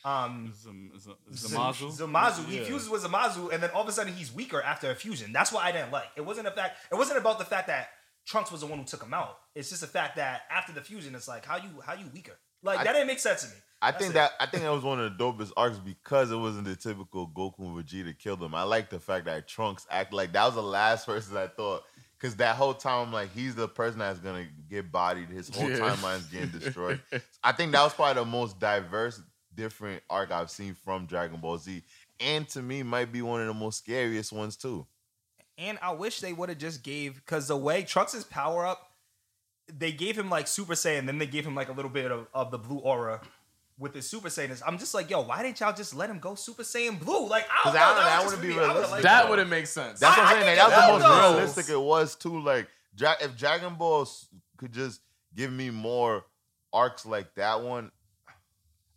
Um 0.04 0.52
Zam- 0.54 0.92
Zam- 0.98 1.14
Zamasu. 1.32 1.98
Zamasu. 1.98 2.46
He 2.46 2.58
Yeah. 2.58 2.64
fuses 2.64 2.88
with 2.90 3.02
Zamasu, 3.02 3.52
and 3.52 3.62
then 3.62 3.70
all 3.70 3.82
of 3.82 3.88
a 3.88 3.92
sudden 3.92 4.12
he's 4.14 4.32
weaker 4.32 4.62
after 4.62 4.90
a 4.90 4.94
fusion. 4.94 5.32
That's 5.32 5.50
what 5.50 5.64
I 5.64 5.72
didn't 5.72 5.90
like. 5.92 6.08
It 6.16 6.20
wasn't 6.20 6.46
a 6.46 6.50
fact. 6.50 6.76
It 6.92 6.96
wasn't 6.96 7.18
about 7.18 7.38
the 7.38 7.44
fact 7.44 7.66
that 7.68 7.88
Trunks 8.26 8.50
was 8.50 8.60
the 8.62 8.66
one 8.66 8.78
who 8.78 8.84
took 8.84 9.02
him 9.02 9.14
out. 9.14 9.36
It's 9.54 9.68
just 9.68 9.80
the 9.82 9.86
fact 9.86 10.16
that 10.16 10.42
after 10.50 10.72
the 10.72 10.80
fusion, 10.80 11.14
it's 11.14 11.28
like 11.28 11.44
how 11.44 11.56
you 11.56 11.68
how 11.84 11.94
you 11.94 12.06
weaker. 12.12 12.36
Like 12.62 12.78
I- 12.80 12.84
that 12.84 12.92
didn't 12.92 13.08
make 13.08 13.18
sense 13.18 13.42
to 13.42 13.48
me. 13.48 13.54
I 13.82 13.90
That's 13.90 14.02
think 14.02 14.10
it. 14.12 14.14
that 14.14 14.32
I 14.40 14.46
think 14.46 14.62
that 14.62 14.72
was 14.72 14.82
one 14.84 14.98
of 14.98 15.18
the 15.18 15.22
dopest 15.22 15.52
arcs 15.58 15.76
because 15.78 16.30
it 16.30 16.36
wasn't 16.36 16.64
the 16.64 16.74
typical 16.74 17.28
Goku 17.28 17.58
and 17.58 17.76
Vegeta 17.76 18.18
killed 18.18 18.42
him. 18.42 18.54
I 18.54 18.62
like 18.62 18.88
the 18.88 18.98
fact 18.98 19.26
that 19.26 19.46
Trunks 19.46 19.86
act 19.90 20.14
like 20.14 20.32
that 20.32 20.44
was 20.46 20.54
the 20.54 20.62
last 20.62 21.04
person 21.06 21.36
I 21.36 21.48
thought. 21.48 21.82
Cause 22.18 22.36
that 22.36 22.56
whole 22.56 22.72
time, 22.72 23.08
I'm 23.08 23.12
like, 23.12 23.30
he's 23.34 23.54
the 23.54 23.68
person 23.68 23.98
that's 23.98 24.20
gonna 24.20 24.46
get 24.70 24.90
bodied. 24.90 25.28
His 25.28 25.54
whole 25.54 25.68
Yeah. 25.68 25.80
timeline's 25.80 26.24
getting 26.28 26.48
destroyed. 26.48 27.02
I 27.44 27.52
think 27.52 27.72
that 27.72 27.82
was 27.82 27.92
probably 27.92 28.22
the 28.22 28.30
most 28.30 28.58
diverse, 28.58 29.20
different 29.54 30.02
arc 30.08 30.30
I've 30.30 30.50
seen 30.50 30.74
from 30.74 31.04
Dragon 31.04 31.38
Ball 31.40 31.58
Z, 31.58 31.82
and 32.20 32.48
to 32.50 32.62
me, 32.62 32.82
might 32.82 33.12
be 33.12 33.20
one 33.20 33.42
of 33.42 33.48
the 33.48 33.52
most 33.54 33.78
scariest 33.78 34.32
ones 34.32 34.56
too. 34.56 34.86
And 35.58 35.78
I 35.82 35.92
wish 35.92 36.20
they 36.20 36.32
would 36.32 36.48
have 36.48 36.58
just 36.58 36.82
gave 36.82 37.14
because 37.14 37.48
the 37.48 37.56
way 37.56 37.82
Trunks' 37.84 38.24
power 38.24 38.66
up, 38.66 38.90
they 39.72 39.92
gave 39.92 40.18
him 40.18 40.28
like 40.28 40.48
Super 40.48 40.74
Saiyan, 40.74 41.06
then 41.06 41.18
they 41.18 41.26
gave 41.26 41.46
him 41.46 41.54
like 41.54 41.68
a 41.68 41.72
little 41.72 41.90
bit 41.90 42.10
of, 42.10 42.26
of 42.34 42.50
the 42.50 42.58
blue 42.58 42.78
aura 42.78 43.20
with 43.78 43.94
his 43.94 44.08
Super 44.08 44.28
Saiyan. 44.28 44.60
I'm 44.66 44.78
just 44.78 44.94
like, 44.94 45.10
yo, 45.10 45.20
why 45.22 45.42
didn't 45.42 45.60
y'all 45.60 45.72
just 45.72 45.94
let 45.94 46.10
him 46.10 46.18
go 46.18 46.34
Super 46.34 46.62
Saiyan 46.64 46.98
blue? 46.98 47.26
Like, 47.28 47.46
I 47.48 47.54
don't 47.64 47.72
'Cause 47.72 47.74
know. 47.74 47.80
That, 47.80 47.94
that 48.04 48.24
wouldn't 48.24 48.42
be 48.42 48.48
me. 48.48 48.54
Realistic. 48.56 48.90
liked 48.90 49.02
That 49.04 49.30
would 49.30 49.38
have 49.38 49.48
made 49.48 49.68
sense. 49.68 50.00
That's 50.00 50.16
what 50.16 50.26
I- 50.26 50.30
I'm 50.30 50.42
saying. 50.42 50.56
think 50.56 50.58
Like, 50.68 50.70
that 50.78 50.92
was 50.92 51.02
the 51.02 51.08
most 51.08 51.20
though. 51.22 51.32
realistic 51.36 51.68
it 51.70 51.80
was 51.80 52.14
too. 52.16 52.40
Like, 52.40 52.68
if 53.22 53.36
Dragon 53.36 53.74
Ball 53.76 54.08
could 54.56 54.72
just 54.72 55.00
give 55.34 55.52
me 55.52 55.70
more 55.70 56.24
arcs 56.72 57.06
like 57.06 57.34
that 57.36 57.62
one, 57.62 57.90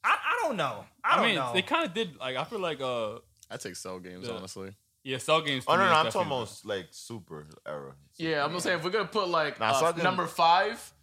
I, 0.04 0.10
I 0.12 0.40
don't 0.48 0.58
know. 0.58 0.86
I, 1.04 1.14
I, 1.14 1.16
don't 1.18 1.26
mean, 1.26 1.36
know. 1.36 1.52
they 1.54 1.62
kind 1.62 1.86
of 1.86 1.94
did. 1.94 2.18
Like, 2.18 2.36
I 2.36 2.44
feel 2.44 2.60
like, 2.60 2.82
uh, 2.82 3.16
I 3.50 3.58
take 3.58 3.76
cell 3.76 4.00
games, 4.00 4.28
Yeah. 4.28 4.34
honestly. 4.36 4.74
Yeah, 5.08 5.20
Cell 5.20 5.42
Games. 5.42 5.64
Oh 5.68 5.78
no, 5.78 5.86
no, 5.86 5.94
I'm 5.94 6.12
talking 6.12 6.28
about 6.28 6.52
like 6.66 6.88
super 6.92 7.48
era. 7.66 7.94
Yeah, 8.18 8.44
I'm 8.44 8.50
gonna 8.50 8.60
say 8.60 8.74
if 8.74 8.84
we're 8.84 8.90
gonna 8.90 9.06
put 9.06 9.30
like 9.30 9.58
Nah, 9.58 9.70
uh, 9.70 9.94
Cell 9.94 10.04
number 10.04 10.28
five, 10.28 10.94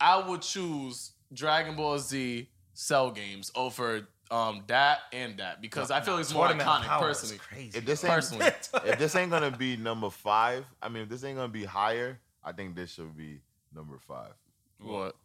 I 0.00 0.16
would 0.26 0.40
choose 0.40 1.12
Dragon 1.32 1.76
Ball 1.76 1.98
Z 1.98 2.48
Cell 2.72 3.10
games 3.10 3.52
over 3.54 4.08
um 4.30 4.62
that 4.68 5.00
and 5.12 5.36
that 5.38 5.60
because 5.60 5.90
I 5.90 6.00
feel 6.00 6.16
it's 6.16 6.32
more 6.32 6.48
iconic 6.48 6.98
personally. 6.98 7.36
Crazy. 7.36 7.76
If 7.76 7.84
this 7.84 8.02
ain't 8.02 8.14
Personally. 8.14 8.46
if 8.86 8.98
this 8.98 9.14
ain't 9.14 9.30
gonna 9.30 9.50
be 9.50 9.76
number 9.76 10.08
five, 10.08 10.64
I 10.80 10.88
mean, 10.88 11.02
if 11.02 11.10
this 11.10 11.22
ain't 11.22 11.36
gonna 11.36 11.48
be 11.48 11.64
higher, 11.64 12.18
I 12.42 12.52
think 12.52 12.74
this 12.74 12.90
should 12.90 13.14
be 13.14 13.42
number 13.74 13.98
five. 13.98 14.32
What? 14.78 15.16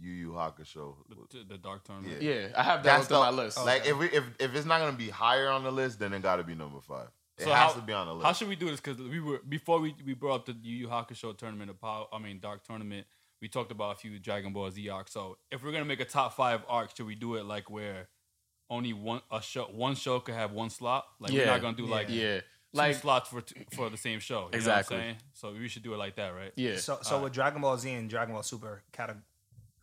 Yu 0.00 0.10
Yu 0.10 0.30
Hakusho. 0.30 0.94
the, 1.30 1.44
the 1.46 1.58
Dark 1.58 1.84
Tournament. 1.84 2.22
Yeah. 2.22 2.32
Yeah, 2.32 2.48
I 2.56 2.62
have 2.62 2.82
that 2.82 2.96
That's 2.96 3.10
within 3.10 3.24
my 3.24 3.30
list. 3.30 3.62
Like 3.62 3.86
if 3.86 3.98
we 3.98 4.06
if 4.06 4.24
if 4.40 4.54
it's 4.54 4.64
not 4.64 4.80
gonna 4.80 4.96
be 4.96 5.10
higher 5.10 5.50
on 5.50 5.64
the 5.64 5.70
list, 5.70 5.98
then 5.98 6.14
it 6.14 6.22
got 6.22 6.36
to 6.36 6.44
be 6.44 6.54
number 6.54 6.80
five. 6.80 7.08
It 7.38 7.44
So 7.44 7.50
has 7.52 7.72
how- 7.72 7.80
to 7.80 7.84
be 7.84 7.92
on 7.92 8.06
the 8.06 8.14
list. 8.14 8.26
How 8.26 8.32
should 8.32 8.48
we 8.48 8.56
do 8.56 8.66
this? 8.70 8.80
Because 8.80 8.98
we 9.00 9.20
were 9.20 9.40
before 9.48 9.80
we, 9.80 9.94
we 10.06 10.14
brought 10.14 10.34
up 10.36 10.46
the 10.46 10.52
Yu 10.62 10.76
Yu 10.76 10.88
Hakusho 10.88 11.36
tournament 11.36 11.70
of 11.70 11.80
power. 11.80 12.06
I 12.12 12.18
mean, 12.18 12.38
Dark 12.40 12.64
Tournament. 12.64 13.06
We 13.42 13.48
talked 13.48 13.70
about 13.72 13.96
a 13.96 13.98
few 13.98 14.18
Dragon 14.18 14.52
Ball 14.52 14.70
Z 14.70 14.88
arcs. 14.88 15.12
So 15.12 15.36
if 15.50 15.62
we're 15.62 15.72
gonna 15.72 15.84
make 15.84 16.00
a 16.00 16.04
top 16.04 16.34
five 16.34 16.62
arc, 16.68 16.96
should 16.96 17.06
we 17.06 17.14
do 17.14 17.34
it 17.34 17.44
like 17.44 17.68
where 17.68 18.08
only 18.70 18.92
one 18.92 19.20
a 19.30 19.42
show 19.42 19.64
one 19.64 19.94
show 19.96 20.20
could 20.20 20.34
have 20.34 20.52
one 20.52 20.70
slot? 20.70 21.04
Like 21.20 21.32
we're 21.32 21.44
not 21.46 21.60
gonna 21.60 21.76
do 21.76 21.86
like 21.86 22.06
yeah, 22.08 22.38
two 22.38 22.42
like 22.72 22.94
slots 22.96 23.28
for 23.28 23.40
t- 23.42 23.66
for 23.74 23.90
the 23.90 23.96
same 23.98 24.20
show. 24.20 24.44
You 24.52 24.56
Exactly. 24.56 24.96
Know 24.96 25.02
what 25.02 25.08
I'm 25.08 25.14
saying? 25.14 25.22
So 25.34 25.52
we 25.52 25.68
should 25.68 25.82
do 25.82 25.92
it 25.92 25.98
like 25.98 26.14
that, 26.16 26.28
right? 26.28 26.52
yeah. 26.56 26.76
So, 26.76 26.98
so 27.02 27.22
with 27.22 27.32
Dragon 27.32 27.60
Ball 27.60 27.76
Z 27.76 27.90
and 27.92 28.08
Dragon 28.08 28.32
Ball 28.32 28.42
Super 28.44 28.82
cate- 28.92 29.10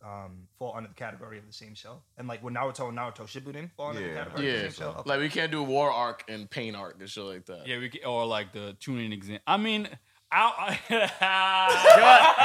um, 0.04 0.48
fall 0.58 0.74
under 0.76 0.88
the 0.88 0.94
category 0.94 1.38
of 1.38 1.46
the 1.46 1.52
same 1.52 1.74
show, 1.74 2.02
and 2.18 2.26
like 2.28 2.42
with 2.42 2.54
Naruto 2.54 2.88
and 2.88 2.98
Naruto 2.98 3.26
Shippuden 3.26 3.70
fall 3.76 3.90
under 3.90 4.00
the 4.00 4.08
Yeah. 4.08 4.14
category 4.24 4.48
of 4.48 4.54
yeah, 4.56 4.62
the 4.62 4.70
same 4.70 4.80
show. 4.86 4.90
Okay. 4.98 5.10
like 5.10 5.20
we 5.20 5.28
can't 5.28 5.50
do 5.52 5.62
War 5.62 5.90
Arc 5.90 6.24
and 6.28 6.48
Pain 6.50 6.74
Arc 6.74 6.96
and 7.00 7.08
shit 7.08 7.24
like 7.24 7.46
that. 7.46 7.66
Yeah, 7.66 7.78
we 7.78 7.88
could, 7.88 8.04
or 8.04 8.26
like 8.26 8.52
the 8.52 8.76
Chunin 8.80 9.12
exam. 9.12 9.38
I 9.46 9.56
mean, 9.56 9.88
I, 10.34 10.78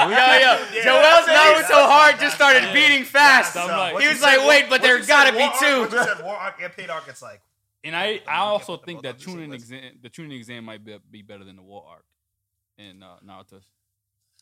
Yo, 0.07 0.77
yo, 0.77 0.83
Joel's 0.83 1.25
Naruto 1.27 1.85
heart 1.87 2.19
just 2.19 2.35
started 2.35 2.71
beating 2.73 3.03
fast. 3.05 3.55
I'm 3.57 3.67
like- 3.69 3.97
he 3.97 4.03
you 4.03 4.09
was 4.09 4.19
said, 4.19 4.37
like, 4.37 4.47
wait, 4.47 4.69
but 4.69 4.81
there 4.81 4.97
you 4.97 5.03
said, 5.03 5.09
gotta 5.11 5.31
be 5.31 5.39
War 5.39 5.51
two. 5.59 5.95
you 5.97 6.03
said, 6.05 6.21
War 6.23 6.35
Arc 6.35 6.61
and 6.61 6.73
Pain 6.73 6.89
Arc. 6.89 7.07
It's 7.07 7.21
like 7.21 7.41
and 7.83 7.95
I, 7.95 8.21
I 8.27 8.39
also 8.39 8.75
think 8.77 9.03
that 9.03 9.11
on 9.13 9.17
the 9.17 9.23
same 9.23 9.37
Chunin 9.37 9.53
exam, 9.53 9.81
the 10.01 10.09
Chunin 10.09 10.35
exam 10.35 10.65
might 10.65 10.83
be, 10.83 10.97
be 11.09 11.21
better 11.21 11.43
than 11.45 11.55
the 11.55 11.61
war 11.61 11.85
arc 11.89 12.03
in 12.77 13.01
uh, 13.01 13.15
Naruto. 13.25 13.61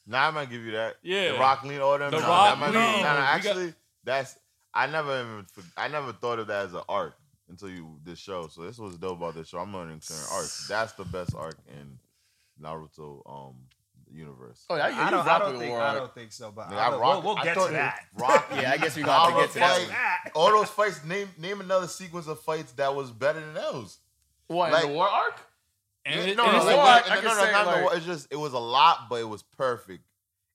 Now 0.08 0.28
I 0.28 0.32
might 0.32 0.50
give 0.50 0.62
you 0.62 0.72
that. 0.74 0.96
Yeah. 1.02 1.34
the 1.34 1.40
Rock 1.40 1.64
Lean 1.64 1.80
order. 1.82 2.10
The 2.12 2.20
nah, 2.20 2.28
Rock 2.28 2.60
that 2.60 2.60
might 2.60 2.72
be, 2.72 2.78
Lean. 2.78 3.04
nah, 3.04 3.14
nah, 3.14 3.36
We 3.36 3.42
got- 3.42 3.48
actually, 3.48 3.74
that's 4.04 4.38
I 4.74 4.88
never 4.88 5.20
even 5.22 5.46
I 5.78 5.88
never 5.88 6.14
thought 6.14 6.40
of 6.40 6.48
that 6.48 6.66
as 6.68 6.74
an 6.74 6.82
arc. 6.90 7.16
until 7.50 7.70
you 7.70 7.98
this 8.04 8.20
show. 8.20 8.48
So 8.48 8.64
this 8.64 8.78
was 8.78 8.98
dope 8.98 9.18
about 9.20 9.36
this 9.36 9.48
show. 9.50 9.60
I'm 9.60 9.74
learning 9.74 10.02
certain 10.02 10.26
arcs. 10.34 10.68
That's 10.68 10.94
the 10.94 11.06
best 11.06 11.36
arc 11.36 11.58
in 11.70 11.98
Naruto 12.62 13.22
um 13.30 13.56
universe. 14.12 14.64
Oh, 14.70 14.76
yeah, 14.76 14.86
I 14.86 15.10
don't, 15.10 15.28
I 15.28 15.40
don't 15.40 15.60
think 15.60 15.76
I 15.78 15.94
don't 15.94 16.14
think 16.14 16.32
so, 16.32 16.52
but 16.52 16.70
Nigga, 16.70 16.78
I 16.78 16.88
I 16.88 16.90
we'll, 16.96 17.22
we'll 17.22 17.36
get 17.44 17.56
thought 17.56 17.68
to 17.68 17.74
that. 17.74 18.06
rock- 18.18 18.48
Yeah, 18.54 18.72
I 18.72 18.78
guess 18.78 18.96
we 18.96 19.04
gonna 19.04 19.18
have 19.20 19.30
to 19.30 19.34
All 19.36 19.42
get 19.42 19.48
to 19.50 19.54
the 19.56 19.60
that. 19.60 20.22
fight- 20.24 20.36
one. 20.36 20.54
All 20.54 20.60
those 20.60 20.70
fights. 20.70 21.04
Name 21.04 21.30
name 21.38 21.60
another 21.62 21.88
sequence 21.88 22.28
of 22.28 22.40
fights 22.40 22.72
that 22.74 22.94
was 22.96 23.12
better 23.12 23.40
than 23.42 23.54
those. 23.56 23.98
What, 24.48 24.72
Like- 24.72 24.84
in 24.86 24.90
the 24.92 24.96
War 24.96 25.10
Arc? 25.10 25.42
And 26.06 26.20
it- 26.30 26.38
no, 26.38 26.44
and 26.46 26.54
no, 26.54 26.64
no, 26.64 26.70
a- 26.70 26.76
War 26.76 26.86
no, 26.86 26.92
no, 26.92 27.00
no, 27.00 27.16
can 27.16 27.24
no, 27.24 27.34
say, 27.44 27.52
not 27.52 27.66
the 27.66 27.72
like- 27.72 27.82
War- 27.84 27.96
It's 27.96 28.06
just 28.06 28.28
it 28.32 28.36
was 28.36 28.54
a 28.54 28.60
lot, 28.60 29.10
but 29.10 29.20
it 29.20 29.28
was 29.30 29.44
perfect. 29.44 30.04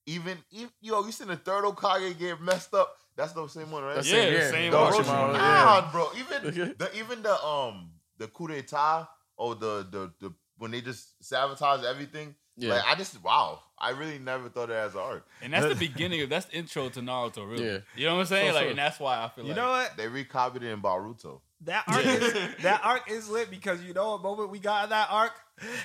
Even, 0.06 0.38
even 0.50 0.70
yo, 0.80 1.04
you 1.04 1.12
seen 1.12 1.28
the 1.28 1.36
third 1.36 1.64
Hokage 1.64 2.18
get 2.18 2.40
messed 2.40 2.74
up? 2.74 2.96
That's 3.16 3.32
the 3.32 3.46
same 3.48 3.70
one, 3.70 3.82
right? 3.82 3.96
That's 3.96 4.10
Yeah, 4.10 4.18
it, 4.22 4.32
yeah. 4.32 4.50
same 4.50 4.70
the 4.70 4.76
Orochimaru, 4.78 5.34
Orochimaru, 5.34 5.34
yeah. 5.34 5.88
bro. 5.92 6.08
Even 6.16 6.74
the 6.78 6.90
even 6.96 7.22
the 7.22 7.44
um 7.44 7.90
the 8.18 8.26
coup 8.28 8.48
d'état 8.48 9.08
or 9.36 9.54
the 9.54 9.86
the 9.90 10.12
the 10.20 10.32
when 10.58 10.70
they 10.70 10.80
just 10.80 11.22
sabotage 11.22 11.84
everything. 11.84 12.34
Yeah. 12.56 12.74
Like 12.74 12.84
I 12.86 12.94
just 12.94 13.22
wow, 13.22 13.60
I 13.78 13.90
really 13.90 14.18
never 14.18 14.48
thought 14.48 14.64
of 14.64 14.70
it 14.70 14.74
as 14.74 14.96
art. 14.96 15.24
and 15.42 15.52
that's 15.52 15.66
the 15.66 15.74
beginning 15.88 16.22
of 16.22 16.30
that's 16.30 16.46
the 16.46 16.56
intro 16.56 16.88
to 16.90 17.00
Naruto, 17.00 17.48
really. 17.48 17.64
Yeah. 17.66 17.78
You 17.96 18.06
know 18.06 18.14
what 18.14 18.20
I'm 18.22 18.26
saying? 18.26 18.48
So 18.50 18.54
like, 18.54 18.62
true. 18.62 18.70
and 18.70 18.78
that's 18.78 18.98
why 19.00 19.22
I 19.22 19.28
feel 19.28 19.44
You 19.44 19.50
like 19.50 19.56
know 19.56 19.70
what? 19.70 19.96
They 19.96 20.08
recopied 20.08 20.62
it 20.62 20.68
in 20.70 20.80
Boruto. 20.80 21.40
That 21.62 21.84
arc 21.88 22.04
is 22.04 22.32
that 22.62 22.80
arc 22.84 23.10
is 23.10 23.28
lit 23.28 23.50
because 23.50 23.82
you 23.82 23.92
know 23.92 24.12
what 24.12 24.22
moment 24.22 24.50
we 24.50 24.58
got 24.58 24.84
in 24.84 24.90
that 24.90 25.08
arc? 25.10 25.32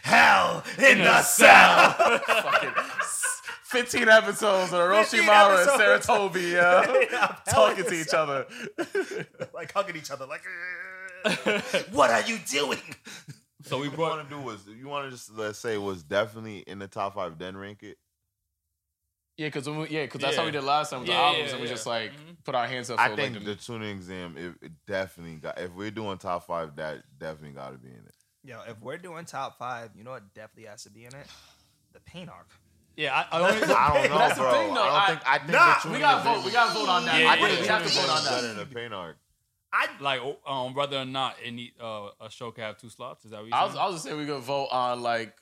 Hell 0.03 0.63
in 0.77 0.99
the 0.99 1.21
cell. 1.21 1.91
Fucking 2.27 2.71
15 3.65 4.07
episodes 4.07 4.71
of 4.71 4.89
15 5.09 5.21
Orochimaru 5.21 5.59
and 5.59 5.69
episodes. 5.69 6.07
Sarutobi 6.07 6.51
yeah, 7.11 7.35
talking 7.49 7.83
to 7.83 7.93
each 7.93 8.07
cell. 8.07 8.23
other. 8.23 8.45
like 9.53 9.73
hugging 9.73 9.97
each 9.97 10.11
other, 10.11 10.25
like, 10.25 10.43
what 11.91 12.09
are 12.09 12.21
you 12.21 12.37
doing? 12.47 12.79
so 13.63 13.77
we 13.79 13.89
What 13.89 13.91
you 13.91 13.97
brought 13.97 14.17
want 14.17 14.29
to 14.29 14.35
do 14.35 14.41
was 14.41 14.65
you 14.67 14.87
want 14.87 15.05
to 15.07 15.11
just 15.11 15.35
let's 15.35 15.59
say 15.59 15.77
was 15.77 16.03
definitely 16.03 16.59
in 16.59 16.79
the 16.79 16.87
top 16.87 17.15
five, 17.15 17.37
then 17.37 17.57
rank 17.57 17.83
it. 17.83 17.97
Yeah, 19.37 19.47
because 19.47 19.67
yeah, 19.91 20.03
because 20.03 20.21
that's 20.21 20.37
how 20.37 20.45
we 20.45 20.51
did 20.51 20.63
last 20.63 20.91
time 20.91 21.01
with 21.01 21.09
Yeah, 21.09 21.15
the 21.17 21.21
albums, 21.21 21.45
yeah, 21.47 21.51
and 21.53 21.61
we 21.61 21.67
yeah. 21.67 21.73
just 21.73 21.85
like 21.85 22.11
Mhm. 22.13 22.37
put 22.45 22.55
our 22.55 22.67
hands 22.67 22.89
up. 22.89 22.99
I 22.99 23.09
for, 23.09 23.15
think 23.17 23.35
like, 23.35 23.45
the 23.45 23.55
Chunin 23.55 23.91
exam 23.91 24.37
it, 24.37 24.53
it 24.65 24.71
definitely 24.87 25.35
got. 25.35 25.59
If 25.59 25.71
we're 25.73 25.91
doing 25.91 26.17
top 26.17 26.47
five, 26.47 26.75
that 26.77 27.03
definitely 27.19 27.51
got 27.51 27.71
to 27.71 27.77
be 27.77 27.89
in 27.89 27.95
it. 28.05 28.15
Yo, 28.43 28.61
if 28.67 28.79
we're 28.79 28.97
doing 28.97 29.25
top 29.25 29.57
five, 29.57 29.89
you 29.95 30.03
know 30.05 30.11
what 30.11 30.33
definitely 30.33 30.69
has 30.69 30.83
to 30.83 30.89
be 30.89 31.03
in 31.05 31.13
it? 31.13 31.27
The 31.93 31.99
pain 32.01 32.29
arc. 32.29 32.47
yeah, 32.95 33.25
I, 33.29 33.37
I 33.37 33.41
only, 33.51 33.63
I 33.73 33.93
don't 34.01 34.09
know, 34.11 34.17
that's 34.19 34.35
the 34.35 34.41
bro. 34.41 34.51
thing, 34.53 34.73
though. 34.73 34.81
I 34.83 34.85
don't 34.85 34.95
I- 34.95 35.07
think. 35.07 35.21
I 35.27 35.37
think 35.39 35.51
Nah, 35.51 35.79
the 35.83 35.89
we 35.89 35.95
Chunin 35.95 35.99
gotta 35.99 36.17
exam 36.19 36.35
vote. 36.35 36.45
We 36.45 36.51
gotta 36.51 36.73
vote 36.73 36.89
on 36.89 37.05
that. 37.05 37.19
Yeah, 37.21 37.27
I 37.29 37.35
yeah, 37.35 37.45
think 37.47 37.59
we 37.59 37.65
yeah. 37.65 37.71
have 37.79 37.87
to 37.87 37.93
vote 37.99 38.09
on 38.09 38.23
better 38.23 38.41
that. 38.41 38.47
than 38.55 38.69
the 38.69 38.73
pain 38.75 38.93
arc. 38.93 39.17
I 39.73 39.87
like 39.99 40.21
um 40.47 40.73
whether 40.73 40.97
or 40.97 41.03
not 41.05 41.35
any 41.43 41.73
uh, 41.81 42.07
a 42.21 42.29
show 42.29 42.51
can 42.51 42.63
have 42.63 42.77
two 42.77 42.89
slots. 42.89 43.25
Is 43.25 43.31
that 43.31 43.41
what 43.41 43.47
you're 43.47 43.55
I 43.57 43.65
was. 43.65 43.75
I 43.75 43.85
was 43.87 43.95
just 43.95 44.05
saying 44.05 44.17
we 44.17 44.25
could 44.25 44.39
vote 44.41 44.67
on 44.71 45.01
like 45.01 45.35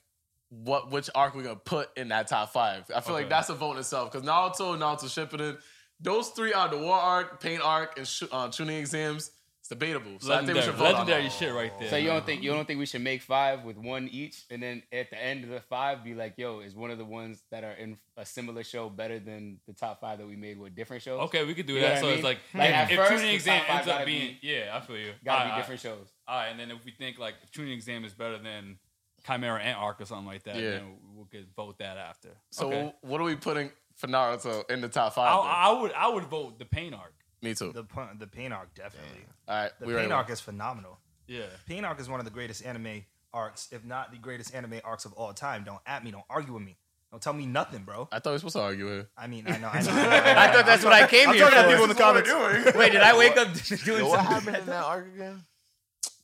what 0.62 0.90
which 0.90 1.10
arc 1.14 1.34
we're 1.34 1.42
gonna 1.42 1.56
put 1.56 1.90
in 1.96 2.08
that 2.08 2.28
top 2.28 2.52
five. 2.52 2.84
I 2.94 3.00
feel 3.00 3.14
like 3.14 3.28
that's 3.28 3.48
a 3.48 3.54
vote 3.54 3.72
in 3.72 3.78
itself 3.78 4.10
because 4.12 4.26
Naruto, 4.26 4.76
Naruto 4.78 5.04
Shippuden, 5.04 5.58
those 6.00 6.28
three 6.30 6.52
are 6.52 6.68
the 6.68 6.78
War 6.78 6.96
arc, 6.96 7.40
Pain 7.40 7.60
arc, 7.60 7.96
and 7.98 8.06
sh- 8.06 8.24
uh, 8.30 8.48
Chunin 8.48 8.78
exams. 8.78 9.30
It's 9.60 9.70
debatable. 9.70 10.18
So 10.20 10.30
I 10.30 10.44
think 10.44 10.48
we 10.48 10.54
legendary, 10.56 10.62
should 10.66 10.74
vote 10.74 10.84
legendary 10.92 11.22
that. 11.22 11.32
shit 11.32 11.54
right 11.54 11.72
there. 11.80 11.88
So 11.88 11.96
you 11.96 12.08
don't 12.08 12.26
think 12.26 12.42
you 12.42 12.50
don't 12.50 12.66
think 12.66 12.78
we 12.78 12.84
should 12.84 13.00
make 13.00 13.22
five 13.22 13.64
with 13.64 13.78
one 13.78 14.08
each, 14.12 14.44
and 14.50 14.62
then 14.62 14.82
at 14.92 15.08
the 15.08 15.16
end 15.18 15.42
of 15.44 15.48
the 15.48 15.60
five, 15.60 16.04
be 16.04 16.12
like, 16.12 16.34
"Yo, 16.36 16.60
is 16.60 16.74
one 16.76 16.90
of 16.90 16.98
the 16.98 17.04
ones 17.06 17.42
that 17.50 17.64
are 17.64 17.72
in 17.72 17.96
a 18.18 18.26
similar 18.26 18.62
show 18.62 18.90
better 18.90 19.18
than 19.18 19.60
the 19.66 19.72
top 19.72 20.02
five 20.02 20.18
that 20.18 20.26
we 20.26 20.36
made 20.36 20.58
with 20.58 20.74
different 20.74 21.02
shows?" 21.02 21.18
Okay, 21.22 21.46
we 21.46 21.54
could 21.54 21.64
do 21.64 21.72
You 21.74 21.80
that. 21.80 22.00
So 22.00 22.10
I 22.10 22.12
it's 22.12 22.22
like, 22.22 22.40
Like, 22.52 22.74
if, 22.74 22.90
if 22.90 22.96
first, 22.98 23.12
Chunin 23.24 23.32
exam 23.32 23.62
ends 23.66 23.88
up 23.88 23.94
gotta 23.94 24.04
being, 24.04 24.36
yeah, 24.42 24.70
I 24.74 24.80
feel 24.82 24.98
you. 24.98 25.12
gotta 25.24 25.40
Alright, 25.44 25.54
be 25.56 25.60
different 25.62 25.80
shows. 25.80 26.12
All 26.28 26.36
right, 26.36 26.48
and 26.48 26.60
then 26.60 26.70
if 26.70 26.84
we 26.84 26.90
think 26.90 27.18
like 27.18 27.36
if 27.42 27.50
Chunin 27.50 27.72
exam 27.72 28.04
is 28.04 28.12
better 28.12 28.36
than 28.36 28.76
Chimera 29.26 29.60
Ant 29.60 29.78
Arc 29.78 30.00
or 30.00 30.04
something 30.04 30.26
like 30.26 30.42
that, 30.44 30.56
Yeah. 30.56 30.70
then 30.72 30.96
we 31.16 31.24
could 31.30 31.46
vote 31.56 31.78
that 31.78 31.96
after. 31.96 32.30
So 32.50 32.66
okay. 32.68 32.94
what 33.02 33.20
are 33.20 33.24
we 33.24 33.36
putting 33.36 33.70
for 33.96 34.06
Naruto 34.08 34.68
in 34.70 34.80
the 34.80 34.88
top 34.88 35.14
five? 35.14 35.28
I. 35.32 35.68
I 35.68 35.80
would 35.80 35.92
I 35.92 36.08
would 36.08 36.24
vote 36.24 36.58
the 36.58 36.64
pain 36.64 36.94
arc. 36.94 37.14
Me 37.42 37.54
too. 37.54 37.72
the 37.72 37.84
the 38.18 38.26
pain 38.26 38.52
arc 38.52 38.74
definitely. 38.74 39.20
All 39.48 39.54
right, 39.56 39.70
The 39.78 39.86
we 39.86 39.92
pain 39.92 40.02
ready. 40.02 40.12
arc 40.12 40.30
is 40.30 40.40
phenomenal. 40.40 40.98
Yeah. 41.26 41.42
Pain 41.66 41.84
arc 41.84 42.00
is 42.00 42.08
one 42.08 42.20
of 42.20 42.24
the 42.26 42.30
greatest 42.32 42.64
anime 42.64 43.04
arcs, 43.32 43.68
if 43.72 43.84
not 43.84 44.12
the 44.12 44.18
greatest 44.18 44.54
anime 44.54 44.80
arcs 44.84 45.04
of 45.04 45.12
all 45.14 45.32
time. 45.32 45.64
Don't 45.64 45.80
at 45.86 46.04
me. 46.04 46.10
Don't 46.10 46.24
argue 46.30 46.54
with 46.54 46.62
me. 46.62 46.76
Don't 47.10 47.20
tell 47.22 47.32
me 47.32 47.46
nothing, 47.46 47.84
bro. 47.84 48.08
I 48.10 48.18
thought 48.18 48.30
we 48.30 48.32
were 48.32 48.38
supposed 48.40 48.56
to 48.56 48.62
argue 48.62 48.86
here. 48.88 49.08
I 49.16 49.26
mean, 49.28 49.44
I 49.46 49.56
know. 49.58 49.68
I, 49.72 49.80
know, 49.82 49.92
I 50.40 50.52
thought 50.52 50.66
that's 50.66 50.82
what 50.84 50.92
I 50.92 51.06
came 51.06 51.28
I'm 51.28 51.34
here 51.36 51.44
talking 51.48 51.58
to 51.58 51.64
for. 51.64 51.68
people 51.70 51.84
in 51.84 51.88
the 51.90 51.94
comments. 51.94 52.74
Wait, 52.76 52.92
did 52.92 53.02
I 53.02 53.16
wake 53.16 53.36
up 53.36 53.48
doing 53.84 54.00
Yo, 54.00 54.08
what 54.08 54.16
something? 54.18 54.34
happened 54.34 54.56
in 54.56 54.66
that 54.66 54.84
arc 54.84 55.06
again? 55.14 55.44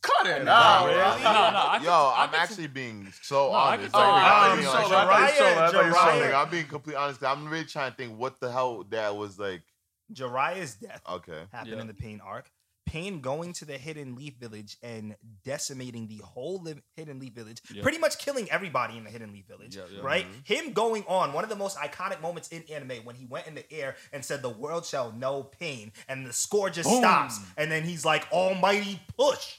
Cut 0.02 0.26
it 0.26 0.44
Nah, 0.44 0.52
out. 0.52 0.86
really? 0.86 0.98
No, 0.98 1.04
no, 1.04 1.28
I 1.28 1.80
Yo, 1.82 1.92
I 1.92 2.22
I'm 2.24 2.28
could- 2.30 2.38
actually 2.38 2.66
being 2.68 3.12
so 3.22 3.48
No, 3.48 3.50
honest. 3.54 3.92
can- 3.92 4.00
Like, 4.00 4.08
Oh, 4.08 4.12
I'm 4.14 4.24
I 4.52 4.54
being 4.56 4.66
thought 4.66 4.76
honest. 4.76 4.90
you 4.90 4.96
I 4.96 5.00
thought 5.00 5.28
you 5.28 5.34
showed- 5.36 5.58
I 5.58 5.70
thought 5.70 5.72
you 5.84 5.92
Jiraiya- 5.92 6.12
showed. 6.12 6.24
Like, 6.24 6.34
I'm 6.34 6.50
being 6.50 6.66
completely 6.68 6.96
honest. 7.02 7.20
'cause 7.20 7.36
I'm 7.36 7.48
really 7.48 7.64
trying 7.66 7.90
to 7.90 7.96
think 7.96 8.18
what 8.18 8.40
the 8.40 8.50
hell 8.50 8.84
that 8.84 9.14
was 9.16 9.38
like. 9.38 9.62
Jiraiya's 10.12 10.74
death 10.76 11.02
Okay. 11.08 11.44
happened 11.52 11.74
Yeah. 11.74 11.80
in 11.82 11.86
the 11.86 11.94
Pain 11.94 12.20
arc. 12.24 12.50
Pain 12.86 13.20
going 13.20 13.52
to 13.52 13.64
the 13.64 13.78
Hidden 13.78 14.16
Leaf 14.16 14.34
Village 14.38 14.76
and 14.82 15.14
decimating 15.44 16.08
the 16.08 16.16
whole 16.24 16.60
li- 16.60 16.82
Hidden 16.96 17.20
Leaf 17.20 17.34
Village, 17.34 17.60
Yeah. 17.72 17.82
pretty 17.84 17.98
much 17.98 18.18
killing 18.18 18.50
everybody 18.50 18.96
in 18.96 19.04
the 19.04 19.10
Hidden 19.10 19.32
Leaf 19.32 19.46
Village, 19.46 19.76
Yeah, 19.76 19.84
yeah. 19.88 20.00
right? 20.02 20.26
Mm-hmm. 20.26 20.40
Him 20.52 20.72
going 20.72 21.04
on 21.06 21.32
one 21.32 21.44
of 21.44 21.50
the 21.50 21.54
most 21.56 21.76
iconic 21.76 22.20
moments 22.20 22.48
in 22.48 22.64
anime 22.64 23.04
when 23.04 23.14
he 23.14 23.26
went 23.26 23.46
in 23.46 23.54
the 23.54 23.70
air 23.72 23.96
and 24.12 24.24
said, 24.24 24.42
"The 24.42 24.48
world 24.50 24.84
shall 24.86 25.12
know 25.12 25.44
pain," 25.44 25.92
and 26.08 26.26
the 26.26 26.32
score 26.32 26.68
just 26.68 26.88
Boom. 26.88 26.98
stops, 26.98 27.38
and 27.56 27.70
then 27.70 27.84
he's 27.84 28.04
like, 28.04 28.26
"Almighty 28.32 29.00
push." 29.16 29.58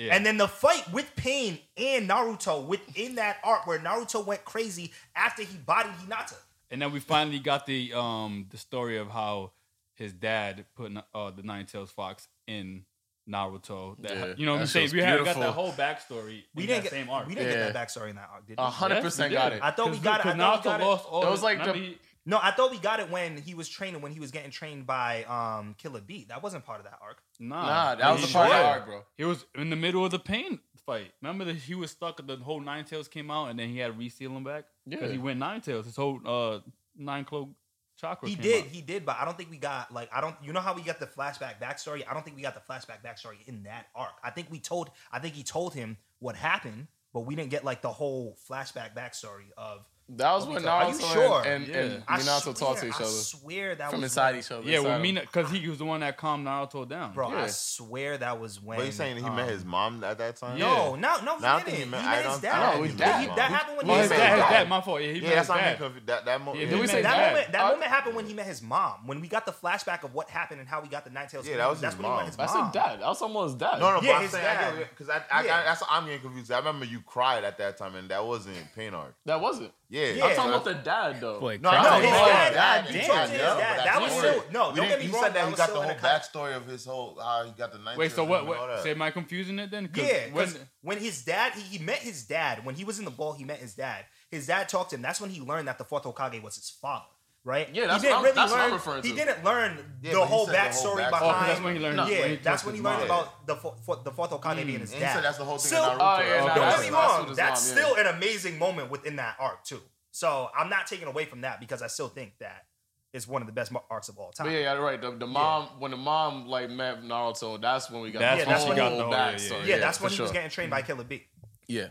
Yeah. 0.00 0.14
And 0.16 0.24
then 0.24 0.38
the 0.38 0.48
fight 0.48 0.90
with 0.92 1.14
Pain 1.14 1.58
and 1.76 2.08
Naruto 2.08 2.64
within 2.66 3.16
that 3.16 3.36
arc 3.44 3.66
where 3.66 3.78
Naruto 3.78 4.24
went 4.24 4.44
crazy 4.46 4.92
after 5.14 5.42
he 5.42 5.56
bodied 5.58 5.92
Hinata. 5.92 6.36
And 6.70 6.80
then 6.80 6.90
we 6.90 7.00
finally 7.00 7.38
got 7.38 7.66
the 7.66 7.92
um 7.92 8.46
the 8.48 8.56
story 8.56 8.96
of 8.96 9.10
how 9.10 9.52
his 9.96 10.14
dad 10.14 10.64
put 10.74 10.90
uh, 11.14 11.30
the 11.32 11.42
Nine 11.42 11.66
Tails 11.66 11.90
Fox 11.90 12.28
in 12.46 12.86
Naruto. 13.28 14.00
That, 14.00 14.10
Yeah, 14.16 14.34
you 14.38 14.46
know 14.46 14.52
what 14.52 14.62
I'm 14.62 14.66
saying? 14.66 14.84
shit's 14.86 14.94
We 14.94 15.00
had 15.00 15.18
got 15.18 15.24
beautiful. 15.24 15.42
that 15.42 15.52
whole 15.52 15.72
backstory 15.72 16.44
We 16.54 16.62
in 16.62 16.68
didn't 16.68 16.68
that 16.68 16.82
get 16.84 16.90
same 16.92 17.10
arc. 17.10 17.26
we 17.28 17.34
didn't 17.34 17.48
Yeah. 17.52 17.64
get 17.66 17.72
that 17.74 17.88
backstory 17.88 18.08
in 18.10 18.16
that 18.16 18.30
arc, 18.32 18.46
did 18.46 18.56
we? 18.56 18.64
A 18.64 18.70
hundred 18.70 18.94
Yes, 18.96 19.04
percent 19.04 19.30
we 19.30 19.36
got 19.36 19.52
it. 19.52 19.60
I 19.62 19.70
thought 19.72 19.90
we 19.90 19.98
got 19.98 20.20
it. 20.20 20.26
I 20.26 20.30
cause 20.32 20.38
thought 20.38 20.54
we 20.56 20.60
Naruto 20.60 20.64
got 20.64 20.80
it. 20.80 20.84
lost 20.84 21.06
all. 21.06 21.26
It 21.26 21.30
was 21.30 21.42
like 21.42 21.58
remember 21.58 21.78
the- 21.78 21.86
he- 21.86 21.98
No, 22.26 22.38
I 22.42 22.50
thought 22.50 22.70
we 22.70 22.78
got 22.78 23.00
it 23.00 23.10
when 23.10 23.38
he 23.38 23.54
was 23.54 23.68
training 23.68 24.02
when 24.02 24.12
he 24.12 24.20
was 24.20 24.30
getting 24.30 24.50
trained 24.50 24.86
by 24.86 25.24
um 25.24 25.74
Killer 25.78 26.00
Bee. 26.00 26.26
That 26.28 26.42
wasn't 26.42 26.64
part 26.64 26.78
of 26.80 26.84
that 26.84 26.98
arc. 27.02 27.22
Nah, 27.38 27.66
Nah, 27.66 27.94
that 27.96 28.12
was 28.12 28.24
he 28.24 28.30
a 28.30 28.32
part 28.32 28.50
of 28.50 28.56
the 28.56 28.64
arc, 28.64 28.86
bro. 28.86 29.02
He 29.16 29.24
was 29.24 29.46
in 29.54 29.70
the 29.70 29.76
middle 29.76 30.04
of 30.04 30.10
the 30.10 30.18
pain 30.18 30.60
fight. 30.84 31.12
Remember 31.22 31.44
that 31.46 31.56
he 31.56 31.74
was 31.74 31.90
stuck. 31.90 32.24
The 32.26 32.36
whole 32.36 32.60
Nine 32.60 32.84
Tails 32.84 33.08
came 33.08 33.30
out, 33.30 33.46
and 33.46 33.58
then 33.58 33.68
he 33.70 33.78
had 33.78 33.88
to 33.88 33.92
reseal 33.92 34.36
him 34.36 34.44
back 34.44 34.64
because 34.86 35.06
Yeah. 35.06 35.12
he 35.12 35.18
went 35.18 35.38
Nine 35.38 35.60
Tails. 35.62 35.86
His 35.86 35.96
whole 35.96 36.20
uh 36.26 36.60
nine 36.96 37.24
cloak 37.24 37.48
chakra. 37.96 38.28
He 38.28 38.34
came 38.34 38.42
did, 38.42 38.64
out. 38.64 38.70
he 38.70 38.80
did, 38.82 39.06
but 39.06 39.16
I 39.18 39.24
don't 39.24 39.36
think 39.36 39.50
we 39.50 39.56
got 39.56 39.92
like 39.92 40.10
I 40.12 40.20
don't. 40.20 40.36
You 40.42 40.52
know 40.52 40.60
how 40.60 40.74
we 40.74 40.82
got 40.82 41.00
the 41.00 41.06
flashback 41.06 41.58
backstory? 41.60 42.02
I 42.08 42.12
don't 42.12 42.22
think 42.22 42.36
we 42.36 42.42
got 42.42 42.54
the 42.54 42.60
flashback 42.72 43.02
backstory 43.02 43.36
in 43.46 43.62
that 43.62 43.86
arc. 43.94 44.12
I 44.22 44.30
think 44.30 44.48
we 44.50 44.58
told. 44.60 44.90
I 45.10 45.18
think 45.20 45.34
he 45.34 45.42
told 45.42 45.72
him 45.74 45.96
what 46.18 46.36
happened, 46.36 46.88
but 47.14 47.20
we 47.20 47.34
didn't 47.34 47.50
get 47.50 47.64
like 47.64 47.80
the 47.80 47.92
whole 47.92 48.36
flashback 48.48 48.94
backstory 48.94 49.50
of. 49.56 49.86
That 50.16 50.32
was 50.32 50.46
when 50.46 50.56
we 50.56 50.62
talk- 50.62 50.82
Are 50.82 50.90
Naruto 50.92 51.12
sure? 51.12 51.42
and, 51.46 51.64
and, 51.64 51.66
Yeah. 51.68 51.78
and 52.08 52.22
Minato 52.22 52.40
swear, 52.42 52.54
talked 52.54 52.80
to 52.80 52.86
each 52.88 52.94
other. 52.94 53.04
I 53.04 53.06
other 53.06 53.12
swear 53.12 53.74
that 53.76 53.84
was 53.84 53.90
from 53.92 54.00
was 54.02 54.10
inside 54.10 54.30
when- 54.30 54.38
each 54.40 54.50
other. 54.50 54.62
Yeah, 54.62 54.76
inside 54.78 54.88
well, 54.88 54.96
him. 54.96 55.02
Mina, 55.02 55.20
because 55.20 55.50
he 55.50 55.68
was 55.68 55.78
the 55.78 55.84
one 55.84 56.00
that 56.00 56.16
calmed 56.16 56.46
Naruto 56.46 56.88
down. 56.88 57.12
Bro, 57.12 57.30
Yeah. 57.30 57.42
I 57.44 57.46
swear 57.46 58.18
that 58.18 58.40
was 58.40 58.60
when. 58.60 58.78
But 58.78 58.86
you 58.86 58.92
saying 58.92 59.16
he 59.18 59.24
um, 59.24 59.36
met 59.36 59.48
his 59.48 59.64
mom 59.64 60.02
at 60.02 60.18
that 60.18 60.36
time? 60.36 60.58
No, 60.58 60.96
no, 60.96 61.20
no, 61.22 61.36
he 61.36 61.42
Now 61.42 61.56
I 61.56 61.60
think 61.62 61.76
he 61.76 61.84
He 61.84 61.88
met- 61.88 62.02
met, 62.04 62.26
I 62.26 62.30
his 62.30 62.40
dad. 62.40 62.52
I 62.54 62.74
know, 62.76 62.82
his 62.82 62.94
dad. 62.96 63.20
he- 63.20 63.26
that 63.36 63.50
happened 63.50 63.76
when 63.78 63.90
Oh, 63.90 63.94
he 63.94 64.00
his 64.00 64.10
met 64.10 64.16
dad, 64.16 64.30
his 64.30 64.40
dad. 64.40 64.50
dad, 64.50 64.68
my 64.68 64.80
fault. 64.80 65.00
Yeah, 65.00 65.06
he 65.06 65.12
Yeah, 65.14 65.20
met 65.22 65.28
that's 65.28 65.40
his 65.40 65.48
not 65.48 65.56
me 65.56 65.62
dad. 65.62 65.78
confused. 65.78 66.06
That 66.06 66.24
that 66.24 66.40
moment. 66.40 66.56
Yeah, 66.58 66.64
Yeah, 66.64 66.70
did 66.70 66.80
we 66.80 66.86
That 66.86 66.92
say 66.92 67.02
moment, 67.02 67.46
dad? 67.46 67.52
that 67.54 67.60
Uh, 67.64 67.68
moment 67.70 67.90
happened 67.90 68.16
when 68.16 68.26
he 68.26 68.34
met 68.34 68.46
his 68.46 68.62
mom. 68.62 69.06
When 69.06 69.20
we 69.20 69.28
got 69.28 69.46
the 69.46 69.52
flashback 69.52 70.02
of 70.02 70.12
what 70.14 70.28
happened 70.28 70.60
and 70.60 70.68
how 70.68 70.80
we 70.80 70.88
got 70.88 71.04
the 71.04 71.10
Nine 71.10 71.28
Tails. 71.28 71.46
Yeah, 71.46 71.58
that 71.58 71.70
was 71.70 71.80
that's 71.80 71.94
his 71.94 72.02
when 72.02 72.10
he 72.10 72.16
met 72.16 72.16
mom. 72.22 72.26
his 72.26 72.36
That's 72.36 72.52
mom. 72.54 72.64
his 72.66 72.74
dad. 72.74 73.00
That 73.00 73.06
was 73.06 73.18
someone's 73.18 73.54
dad. 73.54 73.78
No, 73.78 73.90
no, 73.92 74.00
Yeah, 74.02 74.08
but 74.12 74.16
I'm 74.16 74.22
his 74.22 74.30
saying 74.32 74.44
dad. 74.44 74.88
because 74.90 75.08
I, 75.08 75.22
I, 75.30 75.42
that's 75.44 75.82
I'm 75.88 76.04
getting 76.06 76.20
confused. 76.22 76.50
I 76.52 76.58
remember 76.58 76.84
you 76.84 77.00
cried 77.06 77.44
at 77.44 77.58
that 77.58 77.76
time, 77.78 77.94
and 77.94 78.08
that 78.10 78.24
wasn't 78.24 78.56
pain 78.74 78.92
arc. 78.94 79.14
That 79.26 79.40
wasn't. 79.40 79.72
Yeah, 79.88 79.99
Yeah. 80.00 80.24
I'm 80.26 80.34
talking 80.36 80.50
about 80.52 80.64
the 80.64 80.74
dad 80.74 81.20
though. 81.20 81.40
Boy, 81.40 81.58
No, 81.60 81.70
cry. 81.70 81.82
no, 81.82 81.90
his 81.96 82.04
his 82.04 82.10
dad- 82.18 82.54
dad. 82.54 82.84
he 82.86 82.92
He 82.92 83.06
talked 83.06 83.12
tried 83.12 83.26
to 83.26 83.32
his 83.32 83.40
dad. 83.40 83.86
That 83.86 84.00
was 84.02 84.12
different. 84.12 84.36
still- 84.42 84.52
no, 84.52 84.70
We 84.70 84.76
don't 84.76 84.76
get 84.76 84.88
didn't- 84.88 84.98
me 85.00 85.06
he 85.06 85.12
wrong, 85.12 85.22
said 85.22 85.34
that 85.34 85.42
that 85.44 85.48
he 85.50 85.54
got 85.56 85.68
the 85.72 85.80
whole 85.82 85.94
backstory 85.94 86.56
of 86.56 86.66
his 86.66 86.84
whole 86.84 87.18
how 87.20 87.44
he 87.44 87.50
got 87.52 87.72
the 87.72 87.78
night. 87.78 87.96
Wait, 87.98 88.12
so 88.12 88.24
what? 88.24 88.46
what 88.46 88.82
say, 88.82 88.90
am 88.92 89.02
I 89.02 89.10
confusing 89.10 89.58
it 89.58 89.70
then? 89.70 89.90
Yeah, 89.94 90.26
because 90.26 90.54
when- 90.54 90.68
when 90.82 90.98
his 90.98 91.22
dad, 91.24 91.52
he, 91.54 91.60
he 91.62 91.78
met 91.84 91.98
his 91.98 92.24
dad 92.24 92.64
when 92.64 92.74
he 92.74 92.84
was 92.84 92.98
in 92.98 93.04
the 93.04 93.10
ball. 93.10 93.32
He 93.34 93.44
met 93.44 93.58
his 93.58 93.74
dad. 93.74 94.04
His 94.30 94.46
dad 94.46 94.68
talked 94.68 94.90
to 94.90 94.96
him. 94.96 95.02
That's 95.02 95.20
when 95.20 95.30
he 95.30 95.40
learned 95.40 95.68
that 95.68 95.78
the 95.78 95.84
fourth 95.84 96.04
Hokage 96.04 96.40
was 96.42 96.56
his 96.56 96.70
father. 96.70 97.04
Right? 97.42 97.74
Yeah, 97.74 97.86
that's 97.86 98.02
he 98.02 98.08
didn't 98.08 98.10
what 98.10 98.16
I'm- 98.16 98.24
really 98.24 98.34
that's 98.34 98.50
what 98.52 98.58
learn. 98.58 98.66
I'm 98.68 98.72
referring 98.74 99.02
He 99.02 99.12
didn't 99.14 99.44
learn 99.44 99.98
Yeah, 100.02 100.12
the, 100.12 100.18
whole 100.18 100.26
the 100.26 100.26
whole 100.26 100.46
backstory 100.48 100.96
backstory. 101.00 101.10
behind. 101.10 101.36
Oh, 101.44 101.46
that's 101.46 101.60
when 101.62 101.74
he 101.76 101.80
learned- 101.80 101.96
Yeah, 102.10 102.20
when 102.20 102.30
he 102.30 102.36
that's 102.36 102.64
when 102.66 102.74
he 102.74 102.80
learned 102.82 102.98
mom. 102.98 103.04
about 103.06 103.46
the 103.46 103.56
fo- 103.56 103.76
fo- 103.86 104.02
the 104.02 104.12
fourth 104.12 104.30
Hokage 104.30 104.66
being 104.66 104.80
his 104.80 104.90
And 104.92 104.98
he 104.98 105.04
dad. 105.06 105.14
said 105.14 105.24
that's 105.24 105.38
the 105.38 105.44
whole 105.46 105.56
thing 105.56 105.66
Still- 105.68 105.84
in 105.92 105.98
Naruto. 105.98 106.00
Oh, 106.00 106.20
yeah, 106.20 106.26
Okay. 106.26 106.36
Don't 106.36 106.46
that's- 106.56 106.82
get 106.82 106.90
me 106.92 106.98
wrong. 106.98 107.34
That's 107.34 107.38
mom, 107.68 107.78
yeah. 107.78 107.84
still 107.84 107.94
an 107.96 108.06
amazing 108.14 108.58
moment 108.58 108.90
within 108.90 109.16
that 109.16 109.36
arc 109.38 109.64
too. 109.64 109.80
So 110.10 110.50
I'm 110.54 110.68
not 110.68 110.86
taking 110.86 111.08
away 111.08 111.24
from 111.24 111.40
that 111.40 111.60
because 111.60 111.80
I 111.80 111.86
still 111.86 112.08
think 112.08 112.34
that 112.40 112.66
is 113.14 113.26
one 113.26 113.40
of 113.42 113.46
the 113.46 113.52
best 113.52 113.72
mar- 113.72 113.84
arcs 113.90 114.08
of 114.10 114.18
all 114.18 114.32
time. 114.32 114.46
But 114.46 114.52
yeah, 114.52 114.60
yeah, 114.60 114.72
right. 114.74 115.00
The, 115.00 115.10
the 115.12 115.26
mom, 115.26 115.68
when 115.80 115.92
the 115.92 115.96
mom 115.96 116.46
like 116.46 116.68
met 116.68 117.02
Naruto, 117.02 117.58
that's 117.60 117.90
when 117.90 118.02
we 118.02 118.10
got 118.10 118.20
That's 118.20 118.44
the 118.44 118.48
when 118.50 118.58
she 118.60 118.66
whole 118.66 118.76
got 118.76 118.90
the 118.90 118.96
yeah, 118.96 119.30
yeah, 119.30 119.34
backstory. 119.34 119.66
Yeah, 119.66 119.78
that's 119.78 120.00
when 120.00 120.12
he 120.12 120.20
was 120.20 120.30
getting 120.30 120.50
trained 120.50 120.70
by 120.70 120.82
Killer 120.82 121.04
B. 121.04 121.26
Yeah, 121.66 121.86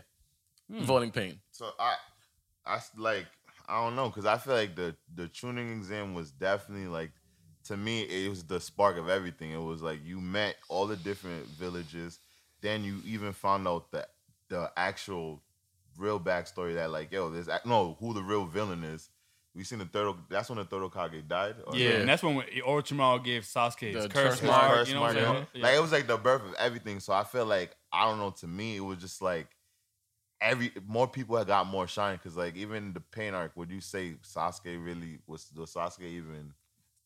Hmm. 0.70 0.84
voting 0.84 1.10
pain. 1.10 1.40
So 1.50 1.72
I, 1.78 1.96
I 2.64 2.80
like 2.96 3.26
I 3.70 3.82
don't 3.84 3.96
know 3.96 4.08
because 4.08 4.26
I 4.26 4.36
feel 4.38 4.54
like 4.54 4.74
the 4.76 4.96
the 5.14 5.28
Chunin 5.28 5.76
exam 5.78 6.14
was 6.14 6.30
definitely 6.30 6.88
like 6.88 7.12
to 7.64 7.76
me 7.76 8.02
it 8.02 8.28
was 8.28 8.42
the 8.44 8.60
spark 8.60 8.96
of 8.98 9.08
everything. 9.08 9.52
It 9.52 9.62
was 9.62 9.82
like 9.82 10.00
you 10.04 10.20
met 10.20 10.56
all 10.68 10.86
the 10.86 10.96
different 10.96 11.46
villages, 11.46 12.18
then 12.62 12.84
you 12.84 13.00
even 13.06 13.32
found 13.32 13.68
out 13.68 13.90
that 13.92 14.10
the 14.48 14.70
actual 14.76 15.42
real 15.98 16.18
backstory 16.20 16.74
that 16.74 16.90
like 16.90 17.12
yo 17.12 17.30
there's 17.30 17.48
ac- 17.48 17.60
no 17.68 17.96
who 18.00 18.12
the 18.14 18.22
real 18.22 18.44
villain 18.46 18.82
is. 18.84 19.08
We 19.54 19.64
seen 19.64 19.80
the 19.80 19.84
third. 19.84 20.14
That's 20.28 20.48
when 20.48 20.58
the 20.58 20.64
third 20.64 20.82
Hokage 20.82 21.26
died. 21.26 21.56
or 21.66 21.76
Yeah, 21.76 21.88
Yeah. 21.90 21.96
and 21.96 22.08
that's 22.08 22.22
when 22.22 22.36
Orochimaru 22.64 23.24
gave 23.24 23.42
Sasuke 23.42 23.92
his 23.92 24.04
The 24.04 24.08
curse 24.08 24.38
curse 24.38 24.42
mark. 24.44 24.72
mark, 24.76 24.88
You 24.88 24.94
know 24.94 25.00
what 25.00 25.10
I'm 25.10 25.14
saying? 25.16 25.46
yo. 25.54 25.60
Like 25.62 25.74
it 25.76 25.82
was 25.82 25.90
like 25.92 26.06
the 26.06 26.16
birth 26.16 26.42
of 26.42 26.54
everything. 26.54 27.00
So 27.00 27.12
I 27.12 27.24
feel 27.24 27.46
like 27.46 27.76
I 27.92 28.04
don't 28.04 28.18
know. 28.18 28.30
To 28.30 28.46
me, 28.46 28.76
it 28.76 28.80
was 28.80 28.98
just 28.98 29.20
like 29.20 29.48
every 30.40 30.72
more 30.86 31.06
people 31.08 31.36
had 31.36 31.46
got 31.46 31.66
more 31.66 31.86
shine 31.86 32.16
because 32.16 32.36
like 32.36 32.56
even 32.56 32.92
the 32.92 33.00
pain 33.00 33.34
arc. 33.34 33.56
Would 33.56 33.70
you 33.70 33.80
say 33.80 34.14
Sasuke 34.22 34.82
really 34.84 35.18
was 35.26 35.50
was 35.56 35.72
Sasuke 35.74 36.02
even? 36.02 36.52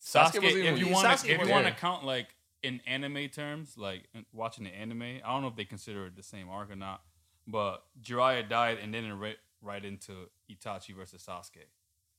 Sasuke, 0.01 0.41
Sasuke 0.41 0.43
wasn't 0.43 0.45
if 0.45 0.55
even- 0.55 0.77
you 0.79 0.89
want 0.93 1.19
to, 1.19 1.31
if 1.33 1.41
you 1.41 1.49
want 1.51 1.67
to 1.67 1.73
count 1.73 2.05
like 2.05 2.35
in 2.63 2.81
anime 2.87 3.29
terms, 3.29 3.77
like 3.77 4.05
watching 4.33 4.65
the 4.65 4.71
anime, 4.71 5.03
I 5.03 5.19
don't 5.33 5.43
know 5.43 5.49
if 5.49 5.57
they 5.57 5.65
consider 5.65 6.07
it 6.07 6.17
the 6.17 6.23
same 6.23 6.49
arc 6.49 6.71
or 6.71 6.77
not. 6.77 7.03
But 7.47 7.85
Jiraiya 8.03 8.49
died, 8.49 8.79
and 8.83 8.95
then 8.95 9.05
it 9.05 9.13
right, 9.13 9.37
right 9.61 9.85
into 9.85 10.31
Itachi 10.51 10.95
versus 10.97 11.23
Sasuke. 11.29 11.65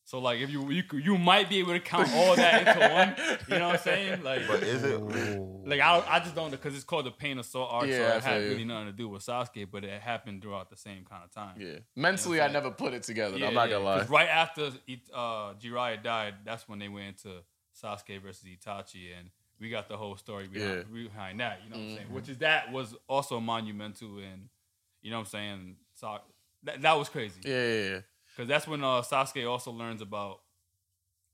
So 0.07 0.19
like, 0.19 0.39
if 0.39 0.49
you 0.51 0.69
you 0.69 0.83
you 0.93 1.17
might 1.17 1.49
be 1.49 1.57
able 1.59 1.73
to 1.73 1.79
count 1.79 2.13
all 2.13 2.35
that 2.35 2.67
into 2.67 2.79
one. 2.79 3.15
You 3.47 3.57
know 3.59 3.69
what 3.69 3.77
I'm 3.79 3.83
saying? 3.83 4.21
Like, 4.23 4.47
But 4.47 4.63
is 4.63 4.83
it? 4.83 5.01
like 5.65 5.79
I, 5.79 6.03
I 6.07 6.19
just 6.19 6.35
don't 6.35 6.51
because 6.51 6.75
it's 6.75 6.83
called 6.83 7.05
the 7.07 7.11
Pain 7.11 7.39
of 7.39 7.45
Soul 7.45 7.65
art, 7.65 7.89
Yeah, 7.89 7.97
so 7.97 8.17
it 8.17 8.23
had 8.23 8.33
feel 8.37 8.43
you. 8.43 8.49
really 8.51 8.65
nothing 8.65 8.85
to 8.87 8.91
do 8.91 9.09
with 9.09 9.23
Sasuke, 9.25 9.67
but 9.71 9.83
it 9.83 9.99
happened 10.01 10.43
throughout 10.43 10.69
the 10.69 10.75
same 10.77 11.05
kind 11.09 11.23
of 11.23 11.31
time. 11.31 11.55
Yeah, 11.59 11.79
mentally, 11.95 12.39
I 12.39 12.49
never 12.49 12.69
put 12.69 12.93
it 12.93 13.01
together. 13.03 13.37
Yeah, 13.37 13.47
I'm 13.47 13.55
not 13.55 13.69
yeah, 13.69 13.77
gonna 13.77 13.85
lie. 13.85 14.03
Right 14.05 14.29
after 14.29 14.71
It- 14.87 15.09
uh, 15.11 15.53
Jiraiya 15.55 16.03
died, 16.03 16.35
that's 16.45 16.69
when 16.69 16.77
they 16.79 16.87
went 16.87 17.07
into 17.07 17.41
Sasuke 17.81 18.21
versus 18.21 18.45
Itachi, 18.45 19.17
and 19.17 19.31
we 19.59 19.69
got 19.71 19.87
the 19.89 19.97
whole 19.97 20.17
story 20.17 20.47
behind, 20.47 20.85
behind 20.93 21.39
that. 21.39 21.61
You 21.63 21.71
know 21.71 21.77
what 21.77 21.81
I'm 21.81 21.87
Mm-hmm. 21.87 21.95
saying? 21.97 22.13
Which 22.13 22.29
is 22.29 22.37
that 22.39 22.71
was 22.71 22.95
also 23.07 23.39
monumental, 23.39 24.19
and 24.19 24.49
you 25.01 25.09
know 25.09 25.17
what 25.17 25.21
I'm 25.21 25.31
saying. 25.31 25.75
So 25.95 26.19
that, 26.63 26.81
that 26.83 26.93
was 26.93 27.09
crazy 27.09 27.41
Yeah, 27.43 27.51
yeah, 27.67 27.89
yeah. 27.89 27.99
Because 28.36 28.48
that's 28.50 28.67
when 28.67 28.84
uh, 28.84 29.02
Sasuke 29.02 29.50
also 29.50 29.71
learns 29.71 30.02
about 30.02 30.41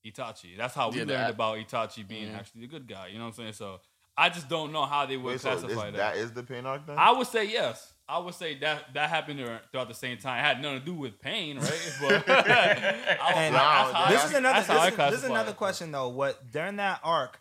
Itachi. 0.06 0.58
That's 0.58 0.74
how 0.74 0.90
we 0.90 0.98
Yeah, 0.98 1.04
learned 1.04 1.10
that- 1.24 1.30
about 1.32 1.58
Itachi 1.58 2.08
being 2.08 2.30
Mhm. 2.30 2.40
actually 2.40 2.62
the 2.62 2.68
good 2.68 2.88
guy. 2.88 3.08
You 3.08 3.18
know 3.20 3.26
what 3.26 3.30
I'm 3.30 3.36
saying? 3.36 3.54
So 3.54 3.80
I 4.18 4.30
just 4.30 4.50
don't 4.50 4.72
know 4.72 4.86
how 4.86 5.06
they 5.06 5.16
would 5.18 5.32
Wait, 5.34 5.42
so 5.42 5.52
is, 5.54 5.62
classify 5.62 5.92
that 5.92 6.18
is 6.18 6.32
the 6.34 6.44
pain 6.44 6.66
arc 6.66 6.86
then? 6.86 6.98
I 7.00 7.12
would 7.12 7.28
say 7.28 7.46
yes. 7.46 7.94
I 8.10 8.18
would 8.18 8.34
say 8.36 8.56
that 8.60 8.94
that 8.94 9.10
happened 9.10 9.40
throughout 9.72 9.88
the 9.88 9.94
same 9.94 10.18
time. 10.18 10.38
It 10.40 10.42
had 10.48 10.62
nothing 10.62 10.80
to 10.80 10.86
do 10.86 10.94
with 10.94 11.20
pain, 11.20 11.58
right? 11.60 11.96
But 12.02 12.28
And 12.28 13.56
that's 13.56 14.10
this 14.12 14.22
I- 14.22 14.26
is 14.26 14.34
another. 14.34 14.60
This 14.60 14.70
is, 14.70 14.76
this 14.76 14.90
is 14.90 14.96
classify 14.96 15.28
another 15.28 15.52
it. 15.52 15.58
question 15.58 15.92
though. 15.92 16.10
What 16.10 16.52
during 16.52 16.76
that 16.78 17.00
arc 17.04 17.40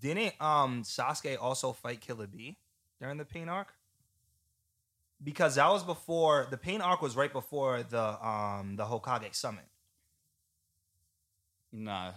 didn't 0.00 0.40
um 0.40 0.82
Sasuke 0.84 1.36
also 1.40 1.72
fight 1.72 2.00
Killer 2.00 2.26
B 2.26 2.56
during 3.00 3.18
the 3.18 3.24
pain 3.24 3.48
arc? 3.48 3.74
Because 5.22 5.54
that 5.54 5.68
was 5.70 5.82
before 5.82 6.46
the 6.50 6.56
pain 6.58 6.80
arc 6.80 7.00
was 7.02 7.16
right 7.16 7.32
before 7.32 7.82
the 7.82 8.26
um 8.26 8.76
the 8.76 8.84
Hokage 8.84 9.34
summit. 9.34 9.64
Nah, 11.72 12.10
I 12.10 12.12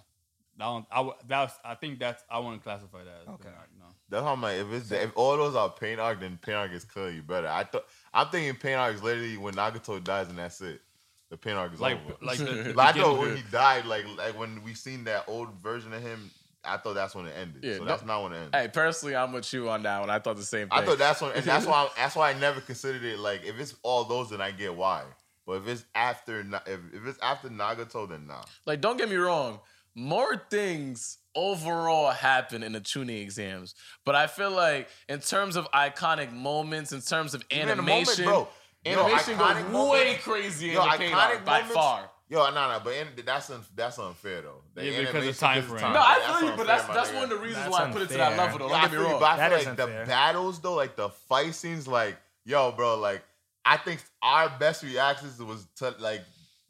don't. 0.59 0.85
I 0.91 1.09
that's. 1.27 1.53
I 1.63 1.75
think 1.75 1.99
that's. 1.99 2.23
I 2.29 2.39
want 2.39 2.59
to 2.59 2.63
classify 2.63 3.03
that. 3.03 3.21
As 3.23 3.27
Okay. 3.29 3.43
pain 3.45 3.53
arc, 3.57 3.69
no. 3.77 3.85
That's 4.09 4.23
how 4.23 4.33
I'm 4.33 4.41
like, 4.41 4.57
if 4.57 4.71
it's 4.71 4.91
if 4.91 5.11
all 5.15 5.37
those 5.37 5.55
are 5.55 5.69
pain 5.69 5.99
arc, 5.99 6.19
then 6.19 6.37
pain 6.41 6.55
arc 6.55 6.71
is 6.71 6.83
clearly 6.85 7.21
better. 7.21 7.47
I 7.47 7.63
thought 7.63 7.85
I'm 8.13 8.27
thinking 8.29 8.55
pain 8.59 8.75
arc 8.75 8.95
is 8.95 9.03
literally 9.03 9.37
when 9.37 9.55
Nagato 9.55 10.03
dies 10.03 10.29
and 10.29 10.37
that's 10.37 10.61
it. 10.61 10.81
The 11.29 11.37
pain 11.37 11.55
arc 11.55 11.73
is 11.73 11.79
Like, 11.79 11.99
over. 12.05 12.15
like 12.21 12.39
the, 12.39 12.45
the 12.45 12.73
Like, 12.73 12.89
I 12.89 12.91
beginning- 12.93 13.15
thought 13.15 13.19
when 13.21 13.37
he 13.37 13.43
died, 13.51 13.85
like 13.85 14.05
like 14.17 14.37
when 14.37 14.63
we 14.63 14.73
seen 14.73 15.03
that 15.05 15.25
old 15.27 15.53
version 15.55 15.93
of 15.93 16.01
him, 16.01 16.29
I 16.63 16.77
thought 16.77 16.93
that's 16.95 17.15
when 17.15 17.25
it 17.25 17.33
ended. 17.37 17.63
Yeah, 17.63 17.73
so 17.75 17.79
no- 17.79 17.85
that's 17.85 18.03
not 18.05 18.23
when 18.23 18.33
it 18.33 18.37
ended. 18.37 18.55
Hey, 18.55 18.67
personally, 18.67 19.15
I'm 19.15 19.31
with 19.31 19.51
you 19.53 19.69
on 19.69 19.83
that 19.83 19.99
one. 20.01 20.09
I 20.09 20.19
thought 20.19 20.35
the 20.35 20.43
same 20.43 20.69
thing. 20.69 20.77
I 20.79 20.85
thought 20.85 20.97
that's 20.97 21.21
when, 21.21 21.31
and 21.33 21.43
that's 21.45 21.65
why 21.67 21.83
I, 21.83 21.89
that's 21.95 22.15
why 22.15 22.31
I 22.31 22.33
never 22.33 22.61
considered 22.61 23.03
it 23.03 23.19
like 23.19 23.45
if 23.45 23.59
it's 23.59 23.75
all 23.83 24.03
those, 24.03 24.29
then 24.31 24.41
I 24.41 24.51
get 24.51 24.75
why. 24.75 25.03
But 25.45 25.53
if 25.63 25.67
it's 25.67 25.85
after 25.95 26.41
if, 26.41 26.79
if 26.93 27.07
it's 27.07 27.19
after 27.21 27.49
Nagato, 27.49 28.07
then 28.09 28.27
nah. 28.27 28.43
like, 28.65 28.81
don't 28.81 28.97
get 28.97 29.09
me 29.09 29.15
wrong. 29.15 29.59
More 29.95 30.37
things 30.49 31.17
overall 31.35 32.11
happen 32.11 32.61
in 32.63 32.73
the 32.73 32.79
Chunin 32.81 33.21
exams, 33.21 33.73
but 34.05 34.15
I 34.15 34.27
feel 34.27 34.51
like 34.51 34.87
in 35.07 35.19
terms 35.19 35.55
of 35.55 35.69
iconic 35.71 36.31
moments, 36.31 36.91
in 36.91 37.01
terms 37.01 37.33
of 37.33 37.43
Even 37.49 37.61
in 37.61 37.67
the 37.67 37.73
animation, 37.73 38.25
moment, 38.25 38.47
bro. 38.85 38.91
Yo, 38.93 38.99
animation 39.05 39.37
goes 39.37 39.47
iconic 39.47 39.63
way 39.65 39.71
moments- 39.71 40.23
crazy 40.23 40.67
Yo, 40.67 40.83
in 40.83 40.89
the 40.99 41.05
iconic 41.05 41.13
arc 41.15 41.45
by 41.45 41.61
far. 41.63 42.11
Yo, 42.29 42.47
no, 42.51 42.71
no, 42.71 42.79
but 42.83 42.93
in, 42.93 43.07
that's 43.25 43.49
un, 43.49 43.61
that's 43.75 43.97
unfair 43.97 44.43
though. 44.43 44.61
The 44.75 44.85
Yeah, 44.85 44.99
because 44.99 45.09
of 45.09 45.15
animation, 45.15 45.39
time 45.39 45.61
'cause 45.63 45.71
of 45.71 45.79
frame. 45.79 45.93
No, 45.93 45.99
I 45.99 46.19
That's 46.19 46.39
feel 46.39 46.49
you, 46.49 46.55
but 46.55 46.59
unfair, 46.59 46.65
that's 46.65 46.87
my 46.87 46.93
that's 46.93 47.13
one 47.13 47.23
of 47.23 47.29
the 47.29 47.37
reasons 47.37 47.55
That's 47.55 47.71
why 47.71 47.85
I 47.85 47.91
put 47.91 48.01
it 48.03 48.07
to 48.09 48.17
that 48.17 48.37
level. 48.37 48.59
Though. 48.59 48.67
Yeah, 48.67 48.71
Don't 48.71 48.79
I 48.79 48.81
get 48.83 48.91
me 48.91 48.97
feel 48.97 49.09
wrong. 49.09 49.19
but 49.19 49.39
I 49.39 49.49
feel 49.49 49.57
is 49.57 49.65
like 49.65 49.77
the 49.77 50.05
battles 50.05 50.59
though, 50.59 50.75
like 50.75 50.95
the 50.95 51.09
fight 51.09 51.55
scenes, 51.55 51.87
like 51.87 52.17
yo, 52.45 52.71
bro, 52.71 52.99
like 52.99 53.23
I 53.65 53.77
think 53.77 54.03
our 54.21 54.51
best 54.59 54.83
reactions 54.83 55.41
was 55.41 55.65
to 55.77 55.95
like 55.97 56.21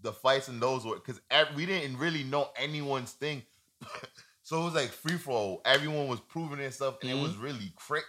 the 0.01 0.13
fights 0.13 0.47
and 0.47 0.61
those 0.61 0.85
were 0.85 0.95
because 0.95 1.19
we 1.57 1.65
didn't 1.65 1.97
really 1.97 2.23
know 2.23 2.47
anyone's 2.55 3.11
thing, 3.11 3.43
so 4.43 4.61
it 4.61 4.63
was 4.63 4.75
like 4.75 4.89
free 4.91 5.17
for 5.17 5.31
all. 5.31 5.61
Everyone 5.65 6.07
was 6.07 6.21
proving 6.21 6.59
their 6.59 6.71
stuff, 6.71 6.95
and 7.01 7.11
it 7.11 7.21
was 7.21 7.33
mm-hmm. 7.33 7.43
really 7.43 7.73
cra 7.75 7.99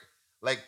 Like 0.40 0.60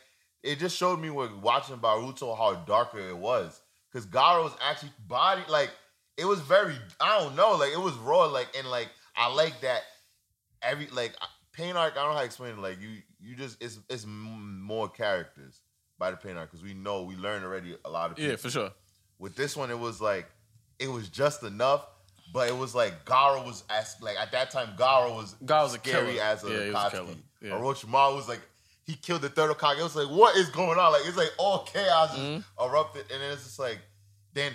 it 0.43 0.59
just 0.59 0.77
showed 0.77 0.99
me 0.99 1.11
with 1.11 1.33
watching 1.33 1.77
Boruto 1.77 2.37
how 2.37 2.55
darker 2.55 2.99
it 2.99 3.17
was 3.17 3.61
because 3.93 4.05
Gaara 4.05 4.43
was 4.43 4.53
actually 4.61 4.93
body 5.07 5.43
like 5.49 5.71
it 6.17 6.25
was 6.25 6.41
very 6.41 6.75
I 7.01 7.19
don't 7.21 7.37
know 7.37 7.53
like 7.57 7.73
it 7.73 7.81
was 7.81 7.95
raw 7.95 8.25
like 8.27 8.49
and 8.59 8.69
like 8.69 8.89
I 9.17 9.33
like 9.33 9.61
that 9.63 9.83
every 10.63 10.87
like 10.89 11.15
pain 11.53 11.77
arc. 11.77 11.93
I 11.93 11.97
don't 11.97 12.09
know 12.11 12.15
how 12.15 12.21
to 12.21 12.25
explain 12.27 12.53
it. 12.53 12.59
Like 12.59 12.81
you, 12.81 12.89
you 13.21 13.35
just 13.37 13.63
it's 13.63 13.79
it's 13.89 14.05
more 14.07 14.89
characters 14.89 15.61
by 15.99 16.11
the 16.11 16.17
pain 16.17 16.37
arc 16.37 16.51
because 16.51 16.65
we 16.65 16.75
know 16.75 17.03
we 17.03 17.17
learned 17.17 17.45
already 17.45 17.77
a 17.85 17.91
lot 17.91 18.11
of. 18.11 18.17
People. 18.17 18.31
Yeah, 18.31 18.37
for 18.37 18.51
sure. 18.51 18.71
With 19.19 19.37
this 19.37 19.57
one, 19.57 19.71
it 19.71 19.79
was 19.79 20.01
like 20.01 20.27
it 20.79 20.89
was 20.89 21.09
just 21.09 21.43
enough, 21.43 21.87
but 22.33 22.49
it 22.49 22.57
was 22.57 22.75
like 22.75 23.05
Gaara 23.05 23.45
was 23.45 23.65
as 23.71 23.97
like 24.01 24.17
at 24.19 24.33
that 24.33 24.51
time 24.51 24.69
Gaara 24.77 25.15
was 25.15 25.35
Gaara 25.45 25.63
was 25.65 25.75
a 25.75 25.79
scary 25.79 26.13
killer. 26.15 26.23
as 26.25 26.45
a 26.45 26.49
Yeah, 26.49 26.73
Akatsuki. 26.73 27.17
Yeah. 27.41 27.51
Orochimaru 27.51 28.17
was 28.17 28.29
like. 28.29 28.41
He 28.85 28.95
killed 28.95 29.23
the 29.23 29.29
third 29.29 29.49
Hokage. 29.57 29.79
It 29.79 29.83
was 29.85 29.95
like, 29.95 30.09
what 30.09 30.37
is 30.37 30.49
going 30.51 30.77
on? 30.77 30.91
Like, 30.91 31.03
it's 31.07 31.17
like 31.17 31.31
all 31.39 31.61
chaos 31.61 32.11
Mm-hmm. 32.19 32.65
erupted, 32.65 33.03
and 33.13 33.23
then 33.23 33.31
it's 33.33 33.45
just 33.45 33.61
like, 33.61 33.79
then 34.35 34.53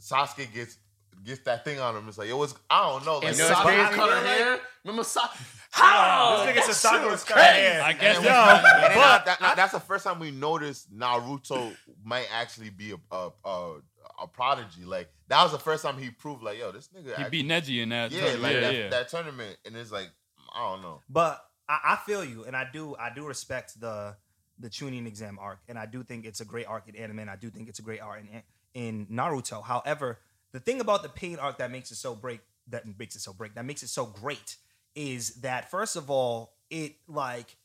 Sasuke 0.00 0.50
gets 0.54 0.78
gets 1.24 1.40
that 1.42 1.64
thing 1.64 1.78
on 1.80 1.96
him. 1.96 2.08
It's 2.08 2.18
like 2.18 2.28
it 2.28 2.36
was, 2.36 2.54
I 2.68 2.88
don't 2.88 3.04
know. 3.04 3.16
Like, 3.18 3.28
And 3.28 3.38
it 3.38 3.42
was 3.42 3.50
Sasuke 3.50 3.62
crazy. 3.64 3.94
cut 3.94 4.10
her 4.10 4.26
hair. 4.26 4.60
Remember 4.84 5.02
Sasuke? 5.02 5.56
How? 5.72 6.44
This 6.44 6.50
nigga 6.50 6.54
That 6.66 6.74
Sasaki 6.74 6.96
shit 7.02 7.10
was 7.10 7.24
crazy. 7.24 7.48
crazy. 7.48 7.78
I 7.78 7.92
guess 7.92 8.16
And 8.16 8.26
that's 8.26 8.62
then- 8.62 8.74
and 8.84 8.94
then 8.94 8.98
I- 8.98 9.22
that- 9.24 9.38
that- 9.40 9.56
that's 9.56 9.72
the 9.72 9.80
first 9.80 10.04
time 10.04 10.18
we 10.18 10.30
noticed 10.30 10.92
Naruto 10.94 11.76
might 12.04 12.26
actually 12.32 12.70
be 12.70 12.92
a 12.92 13.14
a, 13.14 13.30
a 13.44 13.74
a 14.22 14.26
prodigy. 14.26 14.84
Like 14.84 15.10
that 15.28 15.42
was 15.42 15.52
the 15.52 15.58
first 15.58 15.82
time 15.84 15.96
he 15.98 16.10
proved 16.10 16.42
like, 16.42 16.58
yo, 16.58 16.72
this 16.72 16.88
nigga. 16.88 17.04
he 17.06 17.12
actually- 17.12 17.30
beat 17.42 17.46
Neji 17.46 17.82
in 17.82 17.88
that. 17.90 18.10
yeah, 18.10 18.20
tournament. 18.20 18.42
like 18.42 18.52
yeah, 18.54 18.60
that, 18.60 18.74
yeah. 18.74 18.88
that 18.88 19.08
tournament, 19.08 19.56
and 19.64 19.76
it's 19.76 19.92
like 19.92 20.10
I 20.54 20.60
don't 20.70 20.82
know. 20.82 21.00
But 21.08 21.44
I, 21.68 21.78
I 21.84 21.96
feel 22.04 22.24
you, 22.24 22.44
and 22.44 22.56
I 22.56 22.66
do 22.72 22.96
I 22.96 23.10
do 23.14 23.26
respect 23.26 23.78
the 23.80 24.16
the 24.58 24.68
Chunin 24.68 25.06
exam 25.06 25.38
arc, 25.40 25.60
and 25.68 25.78
I 25.78 25.86
do 25.86 26.02
think 26.02 26.26
it's 26.26 26.40
a 26.40 26.44
great 26.44 26.66
arc 26.66 26.88
in 26.88 26.96
anime, 26.96 27.20
and 27.20 27.30
I 27.30 27.36
do 27.36 27.48
think 27.48 27.68
it's 27.68 27.78
a 27.78 27.82
great 27.82 28.00
arc 28.00 28.20
in 28.20 28.42
in 28.74 29.06
Naruto. 29.06 29.62
However, 29.64 30.18
the 30.52 30.60
thing 30.60 30.80
about 30.80 31.02
the 31.02 31.08
pain 31.08 31.38
arc 31.38 31.58
that 31.58 31.70
makes 31.70 31.90
it 31.90 31.96
so 31.96 32.14
break 32.14 32.40
that 32.68 32.86
makes 32.98 33.16
it 33.16 33.20
so 33.20 33.32
break 33.32 33.54
that 33.54 33.64
makes 33.64 33.82
it 33.82 33.88
so 33.88 34.06
great 34.06 34.56
is 34.94 35.34
that 35.36 35.70
first 35.70 35.96
of 35.96 36.10
all, 36.10 36.54
it 36.70 36.94
like 37.08 37.56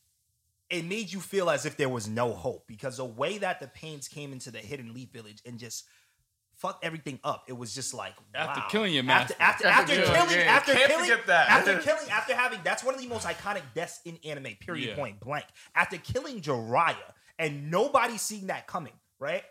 it 0.69 0.83
made 0.85 1.11
you 1.11 1.19
feel 1.19 1.49
as 1.49 1.65
if 1.65 1.77
there 1.77 1.89
was 1.89 2.07
no 2.07 2.33
hope 2.33 2.65
because 2.67 2.97
the 2.97 3.05
way 3.05 3.37
that 3.37 3.59
the 3.59 3.67
pains 3.67 4.07
came 4.07 4.31
into 4.31 4.49
the 4.51 4.57
hidden 4.59 4.93
leaf 4.93 5.09
village 5.11 5.41
and 5.45 5.59
just 5.59 5.85
fucked 6.55 6.83
everything 6.85 7.19
up. 7.23 7.43
It 7.47 7.53
was 7.57 7.75
just 7.75 7.93
like 7.93 8.13
After 8.33 8.61
wow. 8.61 8.67
killing 8.69 8.93
your 8.93 9.03
after 9.09 9.35
master. 9.35 9.35
after, 9.39 9.67
After 9.67 9.93
after 9.93 9.95
killing- 9.95 10.13
killing 10.27 10.39
yeah, 10.45 10.51
after 10.55 10.73
can't 10.73 10.87
killing 10.91 11.09
that. 11.27 11.49
after 11.49 11.79
killing 11.79 12.09
after 12.09 12.35
having 12.35 12.59
that's 12.63 12.83
one 12.83 12.95
of 12.95 13.01
the 13.01 13.07
most 13.07 13.27
iconic 13.27 13.61
deaths 13.75 13.99
in 14.05 14.17
anime. 14.25 14.53
Period. 14.59 14.89
Yeah. 14.89 14.95
Point 14.95 15.19
blank. 15.19 15.45
After 15.75 15.97
killing 15.97 16.41
Jiraiya 16.41 16.95
and 17.37 17.69
nobody 17.69 18.17
seeing 18.17 18.47
that 18.47 18.65
coming, 18.67 18.93
right? 19.19 19.43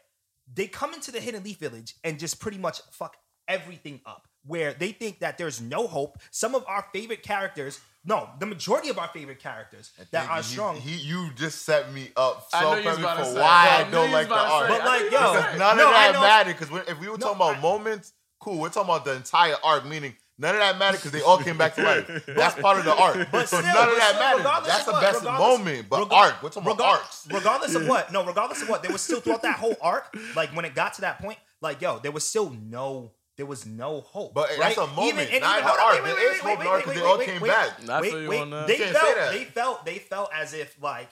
They 0.53 0.66
come 0.66 0.94
into 0.94 1.11
the 1.12 1.20
hidden 1.20 1.42
leaf 1.44 1.59
village 1.59 1.94
and 2.03 2.18
just 2.18 2.40
pretty 2.40 2.59
much 2.59 2.81
fuck 2.90 3.16
everything 3.48 4.00
up. 4.07 4.26
Where 4.46 4.74
they 4.74 4.92
think 4.92 5.20
that 5.20 5.38
there's 5.38 5.62
no 5.62 5.87
hope. 5.87 6.18
Some 6.30 6.54
of 6.54 6.64
our 6.68 6.85
favorite 6.92 7.22
characters, 7.22 7.80
no, 8.04 8.28
the 8.38 8.44
majority 8.44 8.90
of 8.90 8.98
our 8.98 9.09
favorite 9.09 9.38
characters 9.38 9.90
that 10.11 10.28
are 10.28 10.37
He- 10.37 10.42
strong. 10.42 10.76
He, 10.76 10.96
you 10.96 11.30
just 11.35 11.62
set 11.62 11.90
me 11.92 12.11
up 12.14 12.46
so 12.50 12.74
knew 12.74 12.83
perfect 12.83 13.00
for 13.07 13.35
why 13.40 13.68
I 13.80 13.85
I 13.87 13.90
don't 13.90 14.11
like 14.12 14.28
the 14.28 14.35
about 14.35 14.50
art. 14.50 14.70
say. 14.70 14.76
But 14.78 14.85
like, 14.87 15.00
yo, 15.00 15.07
was 15.09 15.12
about 15.12 15.33
to 15.33 15.40
Because 15.52 15.59
none 15.59 15.76
No, 15.78 15.87
of 15.88 15.94
that 15.94 16.12
know- 16.12 16.20
mattered. 16.20 16.57
Because 16.59 16.88
if 16.88 17.00
we 17.00 17.09
were 17.09 17.16
No, 17.16 17.26
talking 17.28 17.37
about 17.37 17.57
I- 17.57 17.61
moments, 17.61 18.12
cool. 18.38 18.59
We're 18.61 18.68
talking 18.68 18.90
about 18.90 19.07
the 19.07 19.14
entire 19.14 19.57
arc, 19.64 19.87
meaning 19.87 20.14
None 20.37 20.57
of 20.57 20.61
that 20.61 20.76
mattered 20.78 20.96
because 20.96 21.12
they 21.12 21.22
all 21.22 21.38
came 21.38 21.57
back 21.57 21.76
to 21.76 21.83
life. 21.85 22.24
That's 22.26 22.61
part 22.61 22.78
of 22.80 22.85
the 22.85 22.92
arc. 22.92 23.28
But 23.30 23.48
so 23.48 23.59
still, 23.61 23.72
none 23.72 23.88
of 23.88 23.94
that 23.94 24.14
still, 24.16 24.42
matters. 24.42 24.66
That's 24.66 24.85
the 24.85 24.90
what- 24.92 25.00
best 25.00 25.22
moment. 25.24 25.88
But 25.88 26.00
rega- 26.00 26.14
arc. 26.16 26.42
We're 26.42 26.48
talking 26.50 26.72
about 26.72 26.85
arcs. 26.85 27.28
Regardless 27.33 27.74
of 27.76 27.87
what, 27.87 28.12
no, 28.12 28.26
regardless 28.26 28.61
of 28.61 28.68
what, 28.68 28.83
there 28.83 28.90
was 28.90 29.00
still 29.00 29.20
throughout 29.22 29.42
that 29.42 29.61
whole 29.61 29.76
arc, 29.80 30.12
like 30.35 30.50
when 30.50 30.64
it 30.64 30.74
got 30.74 30.94
to 30.94 31.02
that 31.02 31.20
point, 31.20 31.38
like 31.62 31.80
yo, 31.80 32.00
there 32.00 32.11
was 32.11 32.24
still 32.28 32.50
no, 32.50 33.12
there 33.37 33.47
was 33.47 33.66
no 33.66 34.01
hope. 34.01 34.35
But 34.35 34.51
right? 34.51 34.59
that's 34.75 34.79
a 34.79 34.87
moment, 34.94 35.31
and 35.33 35.40
not 35.42 35.59
an 35.59 35.64
hold 35.64 35.79
on, 35.81 35.85
arc. 35.87 36.05
wait, 36.05 36.05
wait, 36.05 36.16
wait, 36.16 36.23
is 36.37 36.42
wait, 36.44 36.51
hope 36.51 36.53
in 36.53 36.59
wait, 36.59 36.66
arc 36.68 36.77
wait, 36.77 36.85
'cause 36.85 36.94
they 36.94 37.01
wait, 37.01 37.07
all 37.09 37.18
wait, 37.18 37.27
came 37.29 37.40
wait, 37.40 37.49
back. 37.49 37.88
I 37.88 38.01
Wait, 38.01 38.11
feel 38.11 38.23
you 38.23 38.29
wait. 38.29 38.66
They 38.66 38.79
felt, 38.79 39.31
they 39.33 39.44
felt, 39.44 39.85
they 39.87 39.99
felt 39.99 40.31
as 40.35 40.55
if 40.55 40.77
like 40.81 41.09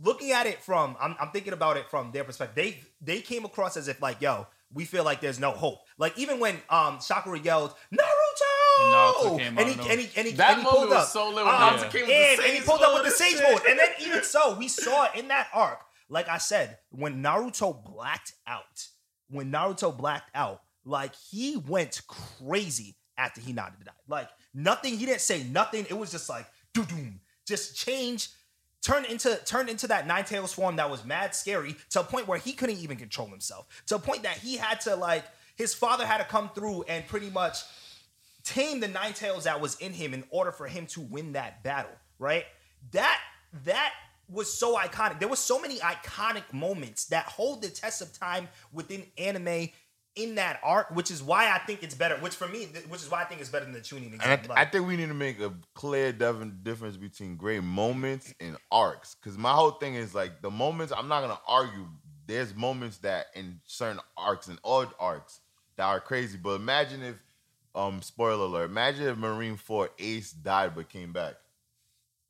looking 0.00 0.32
at 0.32 0.46
it 0.46 0.62
from, 0.62 0.96
I'm, 1.00 1.16
I'm 1.20 1.30
thinking 1.30 1.52
about 1.52 1.76
it 1.76 1.90
from 1.90 2.12
their 2.12 2.24
perspective. 2.24 2.54
They 2.56 2.80
they 3.00 3.20
came 3.20 3.44
across 3.44 3.76
as 3.76 3.88
if 3.88 4.00
like 4.00 4.20
yo, 4.20 4.46
we 4.72 4.84
feel 4.84 5.04
like 5.04 5.20
there's 5.20 5.40
no 5.40 5.50
hope. 5.50 5.78
Like 5.98 6.16
even 6.18 6.40
when 6.40 6.56
um 6.70 7.00
Sakura 7.00 7.38
yelled 7.38 7.74
Naruto, 7.92 8.80
And 8.80 8.94
Naruto 8.94 9.38
came 9.38 9.58
out 9.58 9.64
and 9.66 9.80
he, 9.80 9.90
and 9.90 10.00
he 10.00 10.08
and 10.16 10.26
he 10.28 10.32
That 10.34 10.50
and 10.52 10.62
he 10.62 10.68
pulled 10.68 10.92
up. 10.92 11.08
so 11.08 11.28
lit 11.30 11.44
when 11.44 11.54
Um, 11.54 11.60
Naruto 11.60 11.90
came 11.90 12.06
with 12.06 12.10
and, 12.14 12.40
and 12.40 12.52
he 12.52 12.60
pulled 12.60 12.80
up 12.82 12.94
with 12.94 13.04
the 13.04 13.10
sage 13.10 13.40
mode, 13.42 13.62
and 13.68 13.78
then 13.78 13.88
even 14.00 14.22
so, 14.22 14.56
we 14.56 14.68
saw 14.68 15.04
it 15.06 15.12
in 15.16 15.28
that 15.28 15.48
arc. 15.52 15.80
Like 16.08 16.28
I 16.28 16.38
said, 16.38 16.78
when 16.90 17.22
Naruto 17.22 17.84
blacked 17.84 18.32
out, 18.46 18.86
when 19.28 19.50
Naruto 19.52 19.94
blacked 19.96 20.30
out, 20.34 20.62
like 20.84 21.14
he 21.14 21.56
went 21.56 22.00
crazy 22.06 22.96
after 23.16 23.40
Hinata 23.40 23.84
died. 23.84 23.94
Like 24.06 24.28
nothing, 24.54 24.96
he 24.96 25.06
didn't 25.06 25.20
say 25.20 25.42
nothing. 25.44 25.86
It 25.88 25.98
was 25.98 26.10
just 26.10 26.28
like 26.28 26.46
doo 26.72 26.84
doom, 26.84 27.20
just 27.46 27.76
change, 27.76 28.28
turn 28.82 29.04
into 29.04 29.36
turn 29.44 29.68
into 29.68 29.86
that 29.88 30.06
nine 30.06 30.24
tails 30.24 30.52
form 30.52 30.76
that 30.76 30.90
was 30.90 31.04
mad 31.04 31.34
scary 31.34 31.76
to 31.90 32.00
a 32.00 32.04
point 32.04 32.28
where 32.28 32.38
he 32.38 32.52
couldn't 32.52 32.78
even 32.78 32.96
control 32.96 33.28
himself. 33.28 33.66
To 33.86 33.96
a 33.96 33.98
point 33.98 34.22
that 34.22 34.38
he 34.38 34.56
had 34.56 34.80
to 34.82 34.96
like 34.96 35.24
his 35.56 35.74
father 35.74 36.06
had 36.06 36.18
to 36.18 36.24
come 36.24 36.50
through 36.54 36.84
and 36.84 37.06
pretty 37.06 37.30
much 37.30 37.58
tame 38.44 38.80
the 38.80 38.88
nine 38.88 39.12
tails 39.12 39.44
that 39.44 39.60
was 39.60 39.76
in 39.76 39.92
him 39.92 40.14
in 40.14 40.24
order 40.30 40.52
for 40.52 40.66
him 40.66 40.86
to 40.86 41.00
win 41.00 41.32
that 41.32 41.62
battle, 41.62 41.90
right? 42.18 42.44
That 42.92 43.18
that 43.64 43.92
was 44.30 44.52
so 44.52 44.76
iconic. 44.76 45.18
There 45.18 45.28
was 45.28 45.38
so 45.38 45.60
many 45.60 45.78
iconic 45.78 46.52
moments 46.52 47.06
that 47.06 47.24
hold 47.24 47.62
the 47.62 47.68
test 47.68 48.02
of 48.02 48.12
time 48.18 48.48
within 48.72 49.04
anime 49.16 49.70
in 50.18 50.34
that 50.34 50.60
arc, 50.62 50.90
which 50.94 51.10
is 51.10 51.22
why 51.22 51.50
I 51.50 51.58
think 51.58 51.82
it's 51.82 51.94
better. 51.94 52.16
Which 52.16 52.34
for 52.34 52.48
me, 52.48 52.66
which 52.88 53.00
is 53.02 53.10
why 53.10 53.22
I 53.22 53.24
think 53.24 53.40
it's 53.40 53.50
better 53.50 53.64
than 53.64 53.72
the 53.74 53.80
Chunin. 53.80 54.12
And 54.12 54.22
I, 54.22 54.36
th- 54.36 54.50
I 54.50 54.64
think 54.64 54.86
we 54.86 54.96
need 54.96 55.08
to 55.08 55.14
make 55.14 55.40
a 55.40 55.52
clear 55.74 56.12
dev- 56.12 56.64
difference 56.64 56.96
between 56.96 57.36
great 57.36 57.62
moments 57.62 58.34
and 58.40 58.56
arcs. 58.70 59.14
Because 59.14 59.38
my 59.38 59.52
whole 59.52 59.70
thing 59.72 59.94
is 59.94 60.14
like 60.14 60.42
the 60.42 60.50
moments. 60.50 60.92
I'm 60.96 61.08
not 61.08 61.20
gonna 61.22 61.38
argue. 61.46 61.86
There's 62.26 62.54
moments 62.54 62.98
that 62.98 63.26
in 63.34 63.60
certain 63.64 64.00
arcs 64.16 64.48
and 64.48 64.58
odd 64.64 64.88
arcs 65.00 65.40
that 65.76 65.84
are 65.84 66.00
crazy. 66.00 66.36
But 66.36 66.56
imagine 66.56 67.02
if, 67.02 67.16
um, 67.74 68.02
spoiler 68.02 68.44
alert. 68.44 68.64
Imagine 68.70 69.06
if 69.06 69.16
Marineford 69.16 69.88
Ace 69.98 70.32
died 70.32 70.74
but 70.74 70.88
came 70.88 71.12
back. 71.12 71.34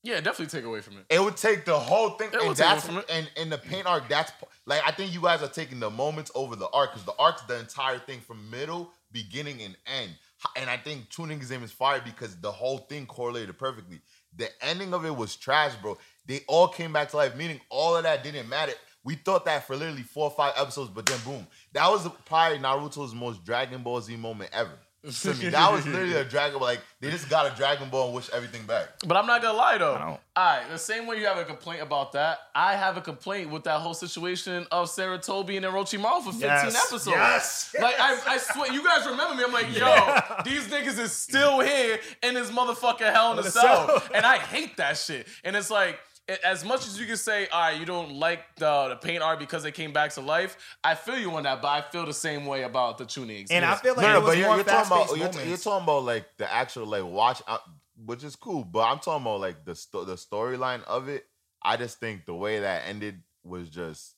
Yeah, 0.05 0.21
definitely 0.21 0.47
take 0.47 0.65
away 0.65 0.81
from 0.81 0.97
it. 0.99 1.07
It 1.11 1.21
would 1.21 1.37
take 1.37 1.65
the 1.65 1.77
whole 1.79 2.11
thing, 2.11 2.29
It 2.29 2.35
and 2.37 2.49
would 2.49 2.57
take 2.57 2.67
that's 2.67 2.85
away 2.89 3.01
from 3.03 3.03
it. 3.03 3.07
and 3.11 3.31
in 3.37 3.51
the 3.51 3.59
pain 3.59 3.85
arc. 3.85 4.09
That's 4.09 4.31
p- 4.31 4.47
like 4.69 4.83
I 4.87 4.93
think 4.93 5.15
you 5.15 5.23
guys 5.23 5.43
are 5.43 5.49
taking 5.49 5.81
the 5.81 5.91
moments 5.91 6.31
over 6.35 6.55
the 6.55 6.69
arc 6.69 6.93
because 6.93 7.07
the 7.07 7.17
arc's 7.19 7.43
the 7.43 7.59
entire 7.59 7.99
thing 7.99 8.21
from 8.21 8.51
middle, 8.51 8.93
beginning, 9.11 9.63
and 9.63 9.75
end. 9.87 10.13
And 10.57 10.69
I 10.69 10.77
think 10.77 11.09
tuning 11.09 11.41
name 11.49 11.65
is 11.65 11.73
fire 11.73 12.03
because 12.05 12.37
the 12.37 12.53
whole 12.53 12.79
thing 12.79 13.07
correlated 13.07 13.59
perfectly. 13.59 14.01
The 14.37 14.49
ending 14.61 14.93
of 14.93 15.07
it 15.07 15.17
was 15.17 15.35
trash, 15.37 15.75
bro. 15.77 15.97
They 16.27 16.43
all 16.47 16.69
came 16.69 16.93
back 16.93 17.09
to 17.11 17.17
life, 17.17 17.35
meaning 17.35 17.61
all 17.71 17.97
of 17.97 18.03
that 18.03 18.23
didn't 18.23 18.49
matter. 18.49 18.75
We 19.03 19.15
thought 19.15 19.47
that 19.47 19.67
for 19.67 19.75
literally 19.75 20.03
four 20.03 20.25
or 20.25 20.31
five 20.31 20.53
episodes, 20.57 20.91
but 20.91 21.07
then 21.07 21.19
boom, 21.25 21.47
that 21.73 21.89
was 21.89 22.07
probably 22.27 22.59
Naruto's 22.59 23.15
most 23.15 23.43
Dragon 23.45 23.83
Ball 23.83 24.03
Z 24.03 24.15
moment 24.17 24.51
ever. 24.53 24.79
To 25.05 25.33
me, 25.35 25.49
that 25.51 25.73
was 25.73 25.87
literally 25.87 26.15
a 26.17 26.25
Dragon 26.25 26.59
Ball. 26.59 26.69
Like 26.69 26.81
they 27.01 27.11
just 27.11 27.31
got 27.31 27.51
a 27.51 27.57
Dragon 27.57 27.89
Ball 27.89 28.07
and 28.07 28.15
wish 28.17 28.29
everything 28.31 28.67
back. 28.67 28.89
But 29.07 29.17
I'm 29.17 29.27
not 29.27 29.41
gonna 29.41 29.57
lie 29.57 29.79
though. 29.79 29.95
I 29.95 29.99
don't- 29.99 30.21
All 30.35 30.45
right, 30.59 30.69
the 30.71 30.79
same 30.79 31.07
way 31.07 31.19
you 31.21 31.27
have 31.27 31.39
a 31.39 31.45
complaint 31.45 31.83
about 31.83 32.13
that, 32.13 32.39
I 32.55 32.75
have 32.75 32.97
a 32.97 33.01
complaint 33.01 33.51
with 33.51 33.65
that 33.65 33.81
whole 33.81 33.95
situation 33.95 34.67
of 34.73 34.89
Sarutobi 34.89 35.57
and 35.57 35.65
Orochimaru 35.67 36.23
for 36.25 36.33
15 36.33 36.41
Yes, 36.43 36.77
episodes. 36.87 37.07
yes, 37.07 37.75
Like 37.81 37.95
I, 37.99 38.19
I 38.27 38.39
swear, 38.39 38.73
you 38.73 38.85
guys 38.85 39.07
remember 39.07 39.35
me? 39.37 39.45
I'm 39.45 39.53
like, 39.53 39.77
yo, 39.77 40.43
these 40.45 40.67
niggas 40.69 40.99
is 40.99 41.13
still 41.13 41.61
here 41.61 41.99
in 42.23 42.35
this 42.35 42.51
motherfucking 42.51 43.13
hell 43.13 43.31
in 43.31 43.37
the 43.37 43.43
the 43.45 43.51
cell, 43.53 43.87
cell. 43.89 44.03
and 44.15 44.27
I 44.27 44.39
hate 44.39 44.77
that 44.79 44.97
shit. 44.97 45.27
And 45.45 45.55
it's 45.57 45.71
like. 45.71 45.99
It- 46.29 46.41
As 46.45 46.65
much 46.65 46.87
as 46.87 47.01
you 47.01 47.07
can 47.07 47.17
say, 47.17 47.49
all 47.49 47.61
right, 47.61 47.79
you 47.81 47.87
don't 47.87 48.13
like 48.13 48.55
the, 48.57 48.89
the 48.91 48.97
pain 48.97 49.23
art 49.23 49.39
because 49.39 49.63
they 49.63 49.73
came 49.73 49.93
back 49.93 50.13
to 50.13 50.21
life, 50.21 50.57
I 50.85 50.95
feel 50.95 51.19
you 51.19 51.31
on 51.33 51.45
that, 51.45 51.63
but 51.63 51.69
I 51.69 51.81
feel 51.91 52.05
the 52.05 52.13
same 52.15 52.45
way 52.47 52.65
about 52.65 52.99
the 52.99 53.05
Chunin. 53.07 53.47
and 53.51 53.65
I 53.65 53.77
feel 53.77 53.95
like 53.95 54.03
no, 54.03 54.13
there 54.13 54.13
no, 54.15 54.21
was 54.21 54.29
but 54.31 54.39
you're, 54.39 54.47
more 54.49 54.57
you're 54.57 54.65
talking 54.65 54.87
about 54.87 54.99
fast-paced 55.09 55.17
you're, 55.17 55.29
moments. 55.29 55.49
you're 55.49 55.57
talking 55.73 55.85
about 55.85 56.05
like 56.05 56.37
the 56.37 56.53
actual 56.53 56.87
like 56.87 57.05
watch, 57.05 57.43
uh, 57.49 57.59
which 58.05 58.23
is 58.25 58.37
cool. 58.37 58.65
But 58.65 58.81
I'm 58.85 58.99
talking 58.99 59.23
about 59.23 59.41
like 59.41 59.65
the 59.65 59.75
sto- 59.75 60.05
the 60.05 60.15
storyline 60.17 60.85
of 60.85 61.09
it. 61.09 61.25
I 61.63 61.77
just 61.77 61.99
think 61.99 62.27
the 62.27 62.35
way 62.35 62.61
that 62.61 62.83
ended 62.87 63.23
was 63.43 63.69
just, 63.71 64.15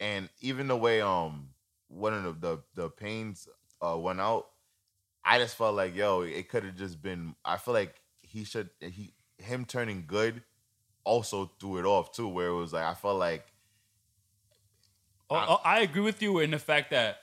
and 0.00 0.28
even 0.40 0.66
the 0.68 0.76
way 0.76 1.00
um 1.00 1.50
one 1.88 2.12
of 2.12 2.40
the 2.40 2.56
the, 2.74 2.82
the 2.82 2.90
pains 2.90 3.46
uh 3.80 3.96
went 3.96 4.20
out, 4.20 4.46
I 5.24 5.38
just 5.38 5.56
felt 5.56 5.76
like 5.76 5.94
yo, 5.94 6.22
it 6.22 6.48
could 6.48 6.64
have 6.64 6.76
just 6.76 7.00
been. 7.00 7.34
I 7.44 7.56
feel 7.56 7.72
like 7.74 7.94
he 8.22 8.44
should 8.44 8.70
he 8.80 9.14
him 9.38 9.64
turning 9.64 10.04
good 10.06 10.42
also 11.04 11.50
threw 11.60 11.78
it 11.78 11.84
off 11.84 12.12
too, 12.12 12.28
where 12.28 12.48
it 12.48 12.54
was 12.54 12.72
like 12.72 12.84
I 12.84 12.94
felt 12.94 13.18
like 13.18 13.46
Oh, 15.30 15.46
oh, 15.48 15.60
I 15.64 15.80
agree 15.80 16.02
with 16.02 16.20
you 16.20 16.40
in 16.40 16.50
the 16.50 16.58
fact 16.58 16.90
that 16.90 17.18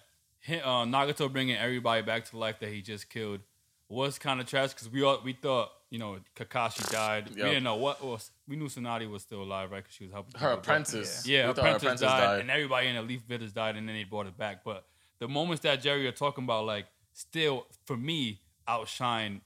uh, 0.50 0.84
Nagato 0.86 1.32
bringing 1.32 1.56
everybody 1.56 2.02
back 2.02 2.26
to 2.26 2.38
life 2.38 2.60
that 2.60 2.70
he 2.70 2.82
just 2.82 3.08
killed 3.08 3.42
was 3.88 4.18
kind 4.18 4.40
of 4.40 4.48
trash 4.48 4.74
because 4.74 4.90
we 4.90 5.04
all 5.04 5.20
we 5.24 5.34
thought 5.34 5.70
you 5.92 6.00
know 6.00 6.18
Kakashi 6.36 6.90
died. 6.92 7.30
We 7.30 7.36
didn't 7.36 7.64
know 7.64 7.76
what 7.76 8.04
was. 8.04 8.32
We 8.48 8.56
knew 8.56 8.66
Tsunade 8.66 9.08
was 9.10 9.22
still 9.22 9.44
alive, 9.44 9.72
right? 9.72 9.84
Because 9.84 9.96
she 9.96 10.06
was 10.06 10.14
helping 10.14 10.40
her 10.40 10.52
apprentice. 10.54 11.28
Yeah, 11.28 11.48
her 11.48 11.54
thought 11.54 11.66
her 11.66 11.76
apprentice, 11.76 12.02
died, 12.02 12.40
and 12.42 12.50
everybody 12.50 12.88
in 12.88 12.96
the 12.96 13.02
Leaf 13.04 13.22
Village 13.22 13.54
died, 13.54 13.76
and 13.76 13.88
then 13.88 13.96
they 13.96 14.06
brought 14.06 14.26
it 14.26 14.38
back. 14.38 14.64
But 14.64 14.86
the 15.20 15.28
moments 15.28 15.62
that 15.64 15.82
Jerry 15.82 16.08
are 16.08 16.12
talking 16.12 16.46
about, 16.46 16.66
like, 16.66 16.88
still 17.14 17.68
for 17.86 17.98
me 17.98 18.42
outshine 18.68 19.42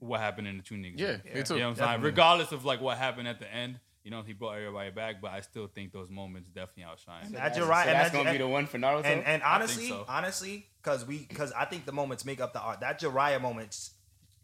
what 0.00 0.20
happened 0.20 0.48
in 0.48 0.56
the 0.58 0.62
two 0.62 0.74
niggas. 0.74 0.98
Yeah, 0.98 1.08
exam. 1.08 1.34
me 1.34 1.42
too. 1.42 1.54
You 1.54 1.60
know 1.60 1.70
what 1.70 1.80
I'm 1.82 1.88
saying? 1.88 2.00
Regardless 2.02 2.52
of 2.52 2.64
like 2.64 2.80
what 2.80 2.98
happened 2.98 3.28
at 3.28 3.38
the 3.38 3.52
end, 3.52 3.78
you 4.02 4.10
know, 4.10 4.22
he 4.22 4.32
brought 4.32 4.52
everybody 4.56 4.90
back, 4.90 5.20
but 5.20 5.30
I 5.30 5.40
still 5.42 5.66
think 5.66 5.92
those 5.92 6.10
moments 6.10 6.48
definitely 6.50 6.84
outshine. 6.84 7.32
That 7.32 7.54
So 7.54 7.62
Jiraiya, 7.62 7.86
and 7.86 7.88
that's 7.90 8.10
that- 8.10 8.16
gonna 8.16 8.32
be 8.32 8.38
the 8.38 8.48
one 8.48 8.66
for 8.66 8.78
Naruto. 8.78 9.04
And 9.04 9.22
and 9.24 9.42
honestly, 9.42 9.88
so. 9.88 10.04
honestly, 10.08 10.66
because 10.82 11.06
we 11.06 11.18
because 11.28 11.52
I 11.52 11.66
think 11.66 11.84
the 11.86 11.92
moments 11.92 12.24
make 12.24 12.40
up 12.40 12.52
the 12.52 12.60
art. 12.60 12.80
That 12.80 13.00
Jiraiya 13.00 13.40
moment 13.40 13.76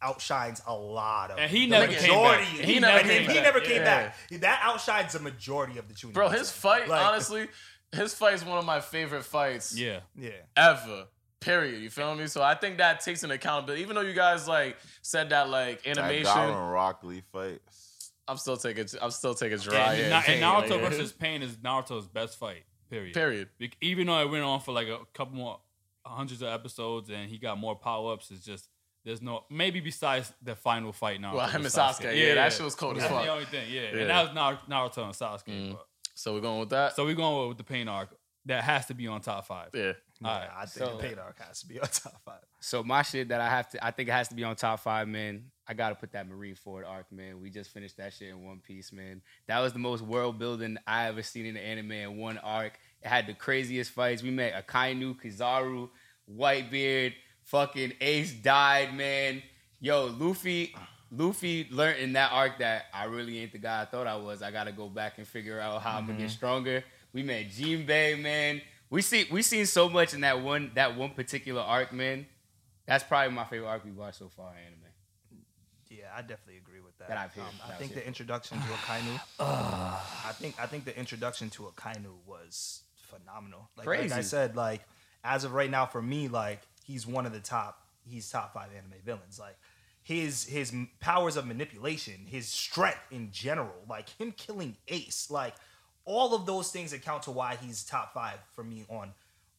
outshines 0.02 0.60
a 0.66 0.74
lot 0.74 1.30
of 1.30 1.38
And 1.38 1.50
he 1.50 1.64
the 1.64 1.70
never 1.70 1.92
came 1.92 2.10
back. 2.12 2.44
He, 2.44 2.62
He 2.74 2.80
never 2.80 2.96
never 2.98 3.08
came, 3.08 3.18
came 3.22 3.28
he 3.30 3.34
back. 3.34 3.42
never 3.44 3.60
came 3.60 3.76
Yeah. 3.76 3.84
back. 3.84 4.16
That 4.42 4.60
outshines 4.62 5.12
the 5.14 5.20
majority 5.20 5.78
of 5.78 5.88
the 5.88 5.94
Chunin. 5.94 6.12
Bro, 6.12 6.28
his 6.28 6.50
fight, 6.52 6.86
Like- 6.86 7.00
honestly, 7.02 7.48
his 7.92 8.12
fight 8.12 8.34
is 8.34 8.44
one 8.44 8.58
of 8.58 8.66
my 8.66 8.80
favorite 8.80 9.24
fights. 9.24 9.74
Yeah. 9.76 10.00
yeah. 10.14 10.30
ever. 10.54 11.06
Period. 11.40 11.82
You 11.82 11.90
feel 11.90 12.14
me? 12.14 12.26
So 12.26 12.42
I 12.42 12.54
think 12.54 12.78
that 12.78 13.00
takes 13.00 13.22
an 13.22 13.30
accountability. 13.30 13.82
Even 13.82 13.94
though 13.94 14.02
you 14.02 14.14
guys 14.14 14.48
like 14.48 14.76
said 15.02 15.30
that 15.30 15.48
like 15.48 15.82
that 15.84 15.98
animation, 15.98 16.24
Gaara 16.32 16.72
Rock 16.72 17.04
Lee 17.04 17.22
fight. 17.32 17.60
I'm 18.28 18.38
still 18.38 18.56
taking 18.56 18.86
I'm 19.00 19.10
still 19.10 19.34
taking 19.34 19.52
And, 19.54 19.62
Jiraiya. 19.62 20.10
Na- 20.10 20.22
and 20.26 20.42
Naruto 20.42 20.70
like, 20.82 20.90
versus 20.90 21.12
Pain 21.12 21.42
is 21.42 21.56
Naruto's 21.56 22.08
best 22.08 22.38
fight. 22.38 22.64
Period. 22.90 23.14
Period. 23.14 23.48
Be- 23.58 23.72
Even 23.80 24.06
though 24.06 24.20
it 24.20 24.30
went 24.30 24.44
on 24.44 24.60
for 24.60 24.72
like 24.72 24.88
a 24.88 24.98
couple 25.14 25.36
more 25.36 25.60
hundreds 26.04 26.40
of 26.42 26.48
episodes 26.48 27.10
and 27.10 27.28
he 27.28 27.38
got 27.38 27.58
more 27.58 27.76
power 27.76 28.12
ups, 28.14 28.30
it's 28.30 28.44
just 28.44 28.68
there's 29.04 29.22
no 29.22 29.44
maybe 29.50 29.78
besides 29.80 30.32
the 30.42 30.56
final 30.56 30.92
fight 30.92 31.20
now. 31.20 31.34
Well, 31.36 31.46
him 31.48 31.60
and 31.62 31.70
Sasuke, 31.72 32.16
yeah, 32.18 32.34
that 32.34 32.52
shit 32.52 32.64
was 32.64 32.74
cold 32.74 32.96
as 32.96 33.02
That's 33.02 33.12
fuck. 33.14 33.24
the 33.24 33.30
only 33.30 33.44
thing, 33.44 33.70
yeah. 33.70 33.82
Yeah. 33.82 33.90
Mm. 33.92 34.00
And 34.00 34.10
that 34.10 34.22
was 34.24 34.34
Nar- 34.34 34.60
Naruto 34.68 35.04
and 35.04 35.14
Sasuke. 35.14 35.72
but- 35.72 35.86
So 36.14 36.32
we're 36.34 36.40
going 36.40 36.60
with 36.60 36.70
that. 36.70 36.96
So 36.96 37.04
we're 37.04 37.14
going 37.14 37.48
with 37.48 37.58
the 37.58 37.64
Pain 37.64 37.86
arc. 37.88 38.08
That 38.46 38.64
has 38.64 38.86
to 38.86 38.94
be 38.94 39.08
on 39.08 39.20
top 39.20 39.46
five. 39.46 39.70
yeah. 39.74 39.92
All 40.24 40.38
right. 40.38 40.48
I 40.56 40.66
think 40.66 40.86
so- 40.86 40.96
the 40.96 41.02
pain 41.02 41.18
arc 41.18 41.38
has 41.40 41.60
to 41.60 41.68
be 41.68 41.78
on 41.78 41.88
top 41.92 42.20
five. 42.24 42.40
So 42.60 42.82
my 42.82 43.02
shit 43.02 43.28
that 43.28 43.40
I 43.40 43.48
have 43.48 43.68
to, 43.70 43.84
I 43.84 43.90
think 43.90 44.08
it 44.08 44.12
has 44.12 44.28
to 44.28 44.34
be 44.34 44.44
on 44.44 44.56
top 44.56 44.80
five, 44.80 45.08
man. 45.08 45.50
I 45.68 45.74
gotta 45.74 45.94
put 45.94 46.12
that 46.12 46.28
Marineford 46.28 46.88
arc, 46.88 47.10
man. 47.10 47.40
We 47.40 47.50
just 47.50 47.70
finished 47.70 47.96
that 47.96 48.12
shit 48.12 48.28
in 48.28 48.44
One 48.44 48.60
Piece, 48.60 48.92
man. 48.92 49.20
That 49.48 49.60
was 49.60 49.72
the 49.72 49.78
most 49.78 50.02
world 50.02 50.38
building 50.38 50.78
I 50.86 51.08
ever 51.08 51.22
seen 51.22 51.44
in 51.44 51.54
the 51.54 51.60
anime 51.60 51.92
in 51.92 52.16
one 52.18 52.38
arc. 52.38 52.78
It 53.02 53.08
had 53.08 53.26
the 53.26 53.34
craziest 53.34 53.90
fights. 53.90 54.22
We 54.22 54.30
met 54.30 54.66
Akainu, 54.66 55.20
Kizaru, 55.20 55.90
Whitebeard, 56.32 57.14
fucking 57.44 57.94
Ace 58.00 58.32
died, 58.32 58.94
man. 58.94 59.42
Yo, 59.80 60.06
Luffy, 60.06 60.74
Luffy 61.10 61.68
learned 61.70 61.98
in 61.98 62.12
that 62.14 62.32
arc 62.32 62.58
that 62.58 62.86
I 62.94 63.04
really 63.04 63.38
ain't 63.38 63.52
the 63.52 63.58
guy 63.58 63.82
I 63.82 63.84
thought 63.84 64.06
I 64.06 64.16
was. 64.16 64.42
I 64.42 64.50
gotta 64.50 64.72
go 64.72 64.88
back 64.88 65.18
and 65.18 65.26
figure 65.26 65.60
out 65.60 65.82
how 65.82 65.98
I'm 65.98 66.06
gonna 66.06 66.18
get 66.18 66.28
mm-hmm. 66.28 66.36
stronger. 66.36 66.84
We 67.16 67.22
met 67.22 67.48
Jinbei, 67.48 68.20
man. 68.20 68.60
We 68.90 69.00
see 69.00 69.26
we 69.30 69.40
seen 69.40 69.64
so 69.64 69.88
much 69.88 70.12
in 70.12 70.20
that 70.20 70.42
one 70.42 70.70
that 70.74 70.98
one 70.98 71.12
particular 71.12 71.62
arc, 71.62 71.90
man. 71.90 72.26
That's 72.84 73.02
probably 73.02 73.34
my 73.34 73.44
favorite 73.44 73.68
arc 73.68 73.86
we've 73.86 73.96
watched 73.96 74.18
so 74.18 74.28
far 74.28 74.50
in 74.50 74.58
anime. 74.66 75.42
Yeah, 75.88 76.12
I 76.14 76.20
definitely 76.20 76.58
agree 76.58 76.80
with 76.80 76.98
that. 76.98 77.08
That 77.08 77.16
I've 77.16 77.32
hit. 77.32 77.42
Um, 77.42 77.54
I 77.66 77.72
think 77.76 77.94
the 77.94 78.02
it. 78.02 78.06
introduction 78.06 78.58
to 78.58 78.64
Akainu. 78.64 79.18
I 79.40 80.32
think 80.34 80.56
I 80.60 80.66
think 80.66 80.84
the 80.84 80.94
introduction 80.98 81.48
to 81.48 81.62
Akainu 81.62 82.12
was 82.26 82.82
phenomenal. 82.96 83.70
Like, 83.78 83.86
like 83.86 84.12
I 84.12 84.20
said, 84.20 84.54
like 84.54 84.82
as 85.24 85.44
of 85.44 85.54
right 85.54 85.70
now, 85.70 85.86
for 85.86 86.02
me, 86.02 86.28
like 86.28 86.60
he's 86.84 87.06
one 87.06 87.24
of 87.24 87.32
the 87.32 87.40
top 87.40 87.80
he's 88.06 88.30
top 88.30 88.52
five 88.52 88.68
anime 88.76 89.00
villains. 89.02 89.38
Like 89.38 89.56
his 90.02 90.44
his 90.44 90.70
powers 91.00 91.38
of 91.38 91.46
manipulation, 91.46 92.26
his 92.26 92.46
strength 92.46 93.00
in 93.10 93.30
general, 93.32 93.86
like 93.88 94.10
him 94.18 94.32
killing 94.32 94.76
Ace, 94.88 95.30
like 95.30 95.54
all 96.06 96.34
of 96.34 96.46
those 96.46 96.70
things 96.70 96.92
account 96.92 97.24
to 97.24 97.30
why 97.30 97.56
he's 97.60 97.84
top 97.84 98.14
five 98.14 98.38
for 98.54 98.64
me 98.64 98.86
on 98.88 99.12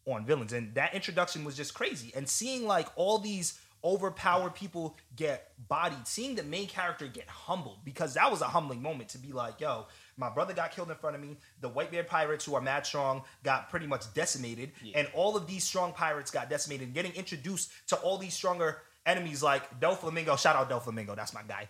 on 0.07 0.25
villains. 0.25 0.53
And 0.53 0.73
that 0.75 0.95
introduction 0.95 1.43
was 1.43 1.55
just 1.55 1.73
crazy. 1.73 2.11
And 2.15 2.27
seeing 2.27 2.65
like 2.65 2.87
all 2.95 3.19
these 3.19 3.59
overpowered 3.83 4.55
people 4.55 4.95
get 5.15 5.51
bodied, 5.67 6.07
seeing 6.07 6.35
the 6.35 6.43
main 6.43 6.67
character 6.67 7.07
get 7.07 7.27
humbled, 7.27 7.79
because 7.83 8.15
that 8.15 8.31
was 8.31 8.41
a 8.41 8.45
humbling 8.45 8.81
moment 8.81 9.09
to 9.09 9.17
be 9.17 9.31
like, 9.31 9.59
yo, 9.59 9.85
my 10.15 10.29
brother 10.29 10.53
got 10.53 10.71
killed 10.71 10.89
in 10.89 10.95
front 10.95 11.15
of 11.15 11.21
me. 11.21 11.37
The 11.61 11.69
white 11.69 11.91
beard 11.91 12.07
pirates 12.07 12.45
who 12.45 12.55
are 12.55 12.61
mad 12.61 12.85
strong 12.85 13.23
got 13.43 13.69
pretty 13.69 13.85
much 13.85 14.11
decimated. 14.13 14.71
And 14.95 15.07
all 15.13 15.37
of 15.37 15.45
these 15.45 15.63
strong 15.63 15.93
pirates 15.93 16.31
got 16.31 16.49
decimated 16.49 16.87
and 16.87 16.95
getting 16.95 17.13
introduced 17.13 17.71
to 17.87 17.97
all 17.97 18.17
these 18.17 18.33
stronger 18.33 18.81
enemies 19.05 19.43
like 19.43 19.79
Doflamingo. 19.79 20.37
Shout 20.39 20.55
out 20.55 20.69
Doflamingo. 20.69 21.15
That's 21.15 21.33
my 21.33 21.43
guy. 21.47 21.67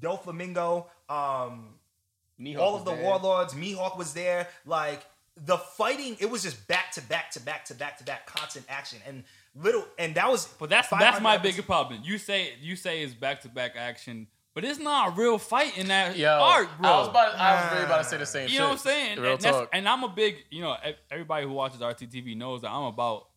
Doflamingo, 0.00 0.86
um, 1.08 1.77
Mihawk 2.40 2.58
all 2.58 2.76
of 2.76 2.84
the 2.84 2.94
there. 2.94 3.02
warlords. 3.02 3.54
Mihawk 3.54 3.96
was 3.96 4.12
there. 4.14 4.48
Like 4.64 5.04
the 5.36 5.58
fighting, 5.58 6.16
it 6.20 6.30
was 6.30 6.42
just 6.42 6.66
back 6.68 6.92
to 6.92 7.00
back 7.02 7.30
to 7.32 7.40
back 7.40 7.64
to 7.66 7.74
back 7.74 7.98
to 7.98 8.04
back, 8.04 8.26
constant 8.26 8.66
action 8.68 8.98
and 9.06 9.24
little. 9.54 9.84
And 9.98 10.14
that 10.14 10.28
was. 10.28 10.46
But 10.58 10.70
that's 10.70 10.88
that's 10.88 11.20
my 11.20 11.34
episodes. 11.34 11.56
bigger 11.56 11.66
problem. 11.66 12.00
You 12.04 12.18
say 12.18 12.52
you 12.60 12.76
say 12.76 13.02
it's 13.02 13.14
back 13.14 13.40
to 13.42 13.48
back 13.48 13.74
action, 13.76 14.26
but 14.54 14.64
it's 14.64 14.78
not 14.78 15.08
a 15.08 15.10
real 15.12 15.38
fight 15.38 15.78
in 15.78 15.88
that 15.88 16.16
Yo, 16.16 16.28
arc, 16.28 16.68
bro. 16.80 16.90
I 16.90 16.98
was 16.98 17.08
about, 17.08 17.34
I 17.36 17.54
was 17.54 17.72
really 17.72 17.84
about 17.84 17.98
to 17.98 18.04
say 18.04 18.16
the 18.16 18.26
same 18.26 18.42
you 18.44 18.48
shit. 18.48 18.58
know 18.58 18.64
what 18.66 18.72
I'm 18.72 18.78
saying? 18.78 19.20
Real 19.20 19.32
and, 19.32 19.40
talk. 19.40 19.68
and 19.72 19.88
I'm 19.88 20.02
a 20.04 20.08
big, 20.08 20.36
you 20.50 20.62
know, 20.62 20.76
everybody 21.10 21.46
who 21.46 21.52
watches 21.52 21.80
RTTV 21.80 22.36
knows 22.36 22.62
that 22.62 22.70
I'm 22.70 22.84
about 22.86 23.28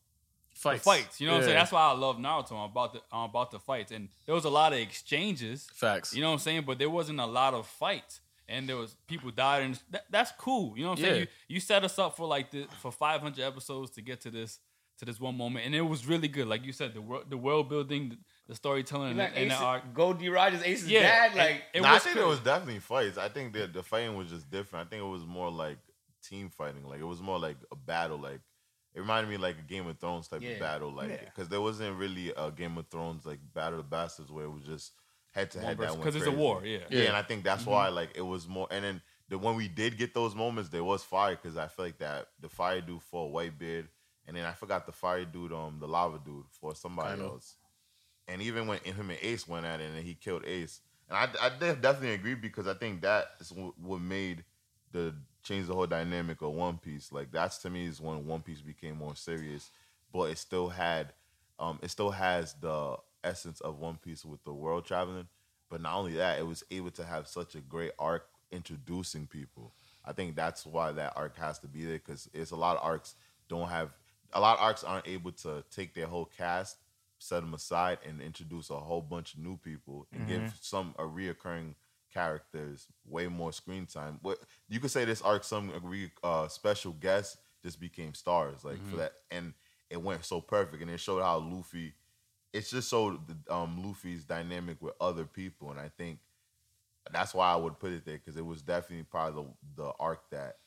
the 0.55 0.59
fights. 0.59 0.83
fights. 0.83 1.21
You 1.21 1.27
know 1.27 1.33
what 1.33 1.39
I'm 1.39 1.43
saying? 1.45 1.57
That's 1.57 1.71
why 1.71 1.81
I 1.81 1.91
love 1.93 2.17
Naruto. 2.17 2.53
I'm 2.53 2.71
about 2.71 2.93
the 2.93 3.01
I'm 3.11 3.29
about 3.29 3.51
the 3.51 3.59
fights, 3.59 3.91
and 3.91 4.09
there 4.25 4.35
was 4.35 4.45
a 4.45 4.49
lot 4.49 4.73
of 4.73 4.79
exchanges. 4.79 5.67
Facts. 5.73 6.13
You 6.15 6.21
know 6.21 6.29
what 6.29 6.33
I'm 6.33 6.39
saying? 6.39 6.63
But 6.65 6.79
there 6.79 6.89
wasn't 6.89 7.19
a 7.19 7.25
lot 7.25 7.53
of 7.53 7.67
fights, 7.67 8.19
and 8.51 8.67
there 8.69 8.77
was 8.77 8.95
people 9.07 9.31
died, 9.31 9.63
and 9.63 9.79
that, 9.89 10.05
that's 10.09 10.31
cool. 10.37 10.77
You 10.77 10.83
know 10.83 10.89
what 10.91 10.99
I'm 10.99 11.05
saying? 11.05 11.19
You 11.21 11.55
you 11.55 11.59
set 11.59 11.83
us 11.83 11.97
up 11.97 12.17
for 12.17 12.27
like 12.27 12.51
the 12.51 12.67
for 12.81 12.91
500 12.91 13.43
episodes 13.43 13.91
to 13.91 14.01
get 14.01 14.21
to 14.21 14.31
this 14.31 14.59
to 14.99 15.05
this 15.05 15.19
one 15.19 15.35
moment, 15.35 15.65
and 15.65 15.73
it 15.73 15.81
was 15.81 16.05
really 16.05 16.27
good. 16.27 16.47
Like 16.47 16.63
you 16.65 16.73
said, 16.73 16.93
the 16.93 17.01
world 17.01 17.25
the 17.29 17.37
world 17.37 17.69
building, 17.69 18.09
the, 18.09 18.17
the 18.49 18.55
storytelling, 18.55 19.17
Like 19.17 19.29
and, 19.29 19.37
and 19.43 19.51
the 19.51 19.55
Ace- 19.55 19.61
arc. 19.61 19.93
Go 19.93 20.13
D 20.13 20.29
Rogers, 20.29 20.61
Ace's 20.63 20.87
Yeah, 20.89 21.01
dad. 21.01 21.29
and 21.31 21.37
Like 21.39 21.63
it 21.73 21.81
Nah, 21.81 21.89
I 21.89 21.93
was 21.93 22.03
think 22.03 22.15
good. 22.15 22.21
there 22.21 22.29
was 22.29 22.39
definitely 22.39 22.79
fights. 22.79 23.17
I 23.17 23.29
think 23.29 23.53
that 23.53 23.73
the 23.73 23.81
fighting 23.83 24.15
was 24.15 24.29
just 24.29 24.49
different. 24.51 24.85
I 24.85 24.89
think 24.89 25.01
it 25.01 25.07
was 25.07 25.25
more 25.25 25.49
like 25.49 25.79
team 26.23 26.49
fighting. 26.49 26.83
Like 26.87 26.99
it 26.99 27.05
was 27.05 27.21
more 27.21 27.39
like 27.39 27.57
a 27.71 27.75
battle. 27.75 28.19
Like 28.19 28.41
it 28.93 28.99
reminded 28.99 29.29
me 29.29 29.37
like 29.37 29.57
a 29.57 29.61
Game 29.73 29.87
of 29.87 29.97
Thrones 29.97 30.27
type 30.27 30.41
Yeah. 30.41 30.49
of 30.51 30.59
battle. 30.59 30.91
Like 30.93 31.09
Yeah. 31.09 31.25
because 31.25 31.47
there 31.49 31.61
wasn't 31.61 31.97
really 31.97 32.31
a 32.37 32.51
Game 32.51 32.77
of 32.77 32.87
Thrones 32.89 33.25
like 33.25 33.39
Battle 33.55 33.79
of 33.79 33.89
Bastards 33.89 34.31
where 34.31 34.45
it 34.45 34.51
was 34.51 34.63
just 34.63 34.91
head 35.31 35.51
to 35.51 35.59
head. 35.59 35.77
that 35.77 35.91
went 35.91 36.03
because 36.03 36.15
it's 36.15 36.27
a 36.27 36.31
war. 36.31 36.61
Yeah. 36.63 36.79
Yeah, 36.89 37.03
and 37.07 37.15
I 37.15 37.21
think 37.21 37.43
that's 37.43 37.65
why 37.65 37.89
like 37.89 38.11
it 38.15 38.21
was 38.21 38.47
more. 38.47 38.67
And 38.71 38.83
then 38.83 39.01
the 39.29 39.37
when 39.37 39.55
we 39.55 39.67
did 39.67 39.97
get 39.97 40.13
those 40.13 40.35
moments, 40.35 40.69
there 40.69 40.83
was 40.83 41.03
fire 41.03 41.35
because 41.41 41.57
I 41.57 41.67
feel 41.67 41.85
like 41.85 41.97
that 41.99 42.27
the 42.39 42.49
fire 42.49 42.81
dude 42.81 43.01
for 43.01 43.29
Whitebeard, 43.31 43.87
and 44.27 44.35
then 44.35 44.45
I 44.45 44.51
forgot 44.53 44.85
the 44.85 44.91
fire 44.91 45.25
dude, 45.25 45.53
um, 45.53 45.77
the 45.79 45.87
lava 45.87 46.19
dude 46.23 46.45
for 46.51 46.75
somebody 46.75 47.11
Kinda. 47.11 47.25
else. 47.25 47.55
And 48.27 48.41
even 48.41 48.67
when 48.67 48.79
him 48.79 49.09
and 49.09 49.19
Ace 49.21 49.47
went 49.47 49.65
at 49.65 49.81
it, 49.81 49.89
and 49.93 50.05
he 50.05 50.13
killed 50.13 50.45
Ace, 50.45 50.81
and 51.09 51.17
I, 51.17 51.27
I 51.45 51.49
de- 51.49 51.75
definitely 51.75 52.13
agree 52.13 52.35
because 52.35 52.67
I 52.67 52.73
think 52.73 53.01
that 53.01 53.31
is 53.39 53.49
wh- 53.49 53.77
what 53.83 54.01
made 54.01 54.43
the 54.91 55.13
change 55.43 55.67
the 55.67 55.73
whole 55.73 55.87
dynamic 55.87 56.41
of 56.41 56.51
One 56.51 56.77
Piece. 56.77 57.11
Like 57.11 57.31
that's 57.31 57.57
to 57.59 57.69
me 57.69 57.85
is 57.87 57.99
when 57.99 58.25
One 58.25 58.41
Piece 58.41 58.61
became 58.61 58.97
more 58.97 59.15
serious, 59.15 59.71
but 60.13 60.29
it 60.29 60.37
still 60.37 60.69
had, 60.69 61.13
um, 61.59 61.79
it 61.81 61.89
still 61.89 62.11
has 62.11 62.53
the 62.61 62.97
essence 63.23 63.59
of 63.61 63.79
One 63.79 63.97
Piece 63.97 64.25
with 64.25 64.43
the 64.43 64.53
world 64.53 64.85
traveling. 64.85 65.27
But 65.69 65.81
not 65.81 65.95
only 65.95 66.13
that, 66.15 66.39
it 66.39 66.45
was 66.45 66.63
able 66.69 66.91
to 66.91 67.05
have 67.05 67.27
such 67.27 67.55
a 67.55 67.61
great 67.61 67.91
arc 67.97 68.27
introducing 68.51 69.25
people. 69.27 69.73
I 70.03 70.13
think 70.13 70.35
that's 70.35 70.65
why 70.65 70.91
that 70.91 71.13
arc 71.15 71.37
has 71.37 71.59
to 71.59 71.67
be 71.67 71.85
there 71.85 71.99
because 71.99 72.29
it's 72.33 72.51
a 72.51 72.55
lot 72.55 72.77
of 72.77 72.83
arcs 72.83 73.15
don't 73.47 73.69
have 73.69 73.91
a 74.33 74.39
lot 74.39 74.57
of 74.57 74.63
arcs 74.63 74.83
aren't 74.83 75.07
able 75.07 75.31
to 75.31 75.63
take 75.71 75.93
their 75.93 76.07
whole 76.07 76.29
cast, 76.37 76.77
set 77.19 77.41
them 77.41 77.53
aside, 77.53 77.99
and 78.07 78.21
introduce 78.21 78.69
a 78.69 78.77
whole 78.77 79.01
bunch 79.01 79.33
of 79.33 79.39
new 79.41 79.57
people 79.57 80.07
and 80.13 80.27
give 80.27 80.53
some 80.61 80.95
a 80.97 81.03
reoccurring 81.03 81.75
characters 82.13 82.87
way 83.05 83.27
more 83.27 83.53
screen 83.53 83.85
time. 83.85 84.19
What 84.21 84.39
you 84.69 84.79
could 84.79 84.91
say 84.91 85.05
this 85.05 85.21
arc 85.21 85.43
some 85.43 85.71
uh, 86.23 86.47
special 86.47 86.93
guests 86.93 87.37
just 87.63 87.79
became 87.79 88.13
stars 88.13 88.63
like 88.63 88.83
for 88.89 88.97
that, 88.97 89.13
and 89.29 89.53
it 89.89 90.01
went 90.01 90.25
so 90.25 90.41
perfect, 90.41 90.81
and 90.81 90.91
it 90.91 90.99
showed 90.99 91.21
how 91.21 91.37
Luffy. 91.39 91.93
It's 92.53 92.69
just 92.69 92.89
so 92.89 93.19
um, 93.49 93.83
Luffy's 93.83 94.25
dynamic 94.25 94.81
with 94.81 94.93
other 94.99 95.25
people, 95.25 95.71
and 95.71 95.79
I 95.79 95.89
think 95.97 96.19
that's 97.11 97.33
why 97.33 97.51
I 97.51 97.55
would 97.55 97.79
put 97.79 97.91
it 97.93 98.05
there 98.05 98.17
because 98.17 98.37
it 98.37 98.45
was 98.45 98.61
definitely 98.61 99.05
probably 99.09 99.43
the, 99.75 99.83
the 99.83 99.91
arc 99.99 100.29
that 100.31 100.57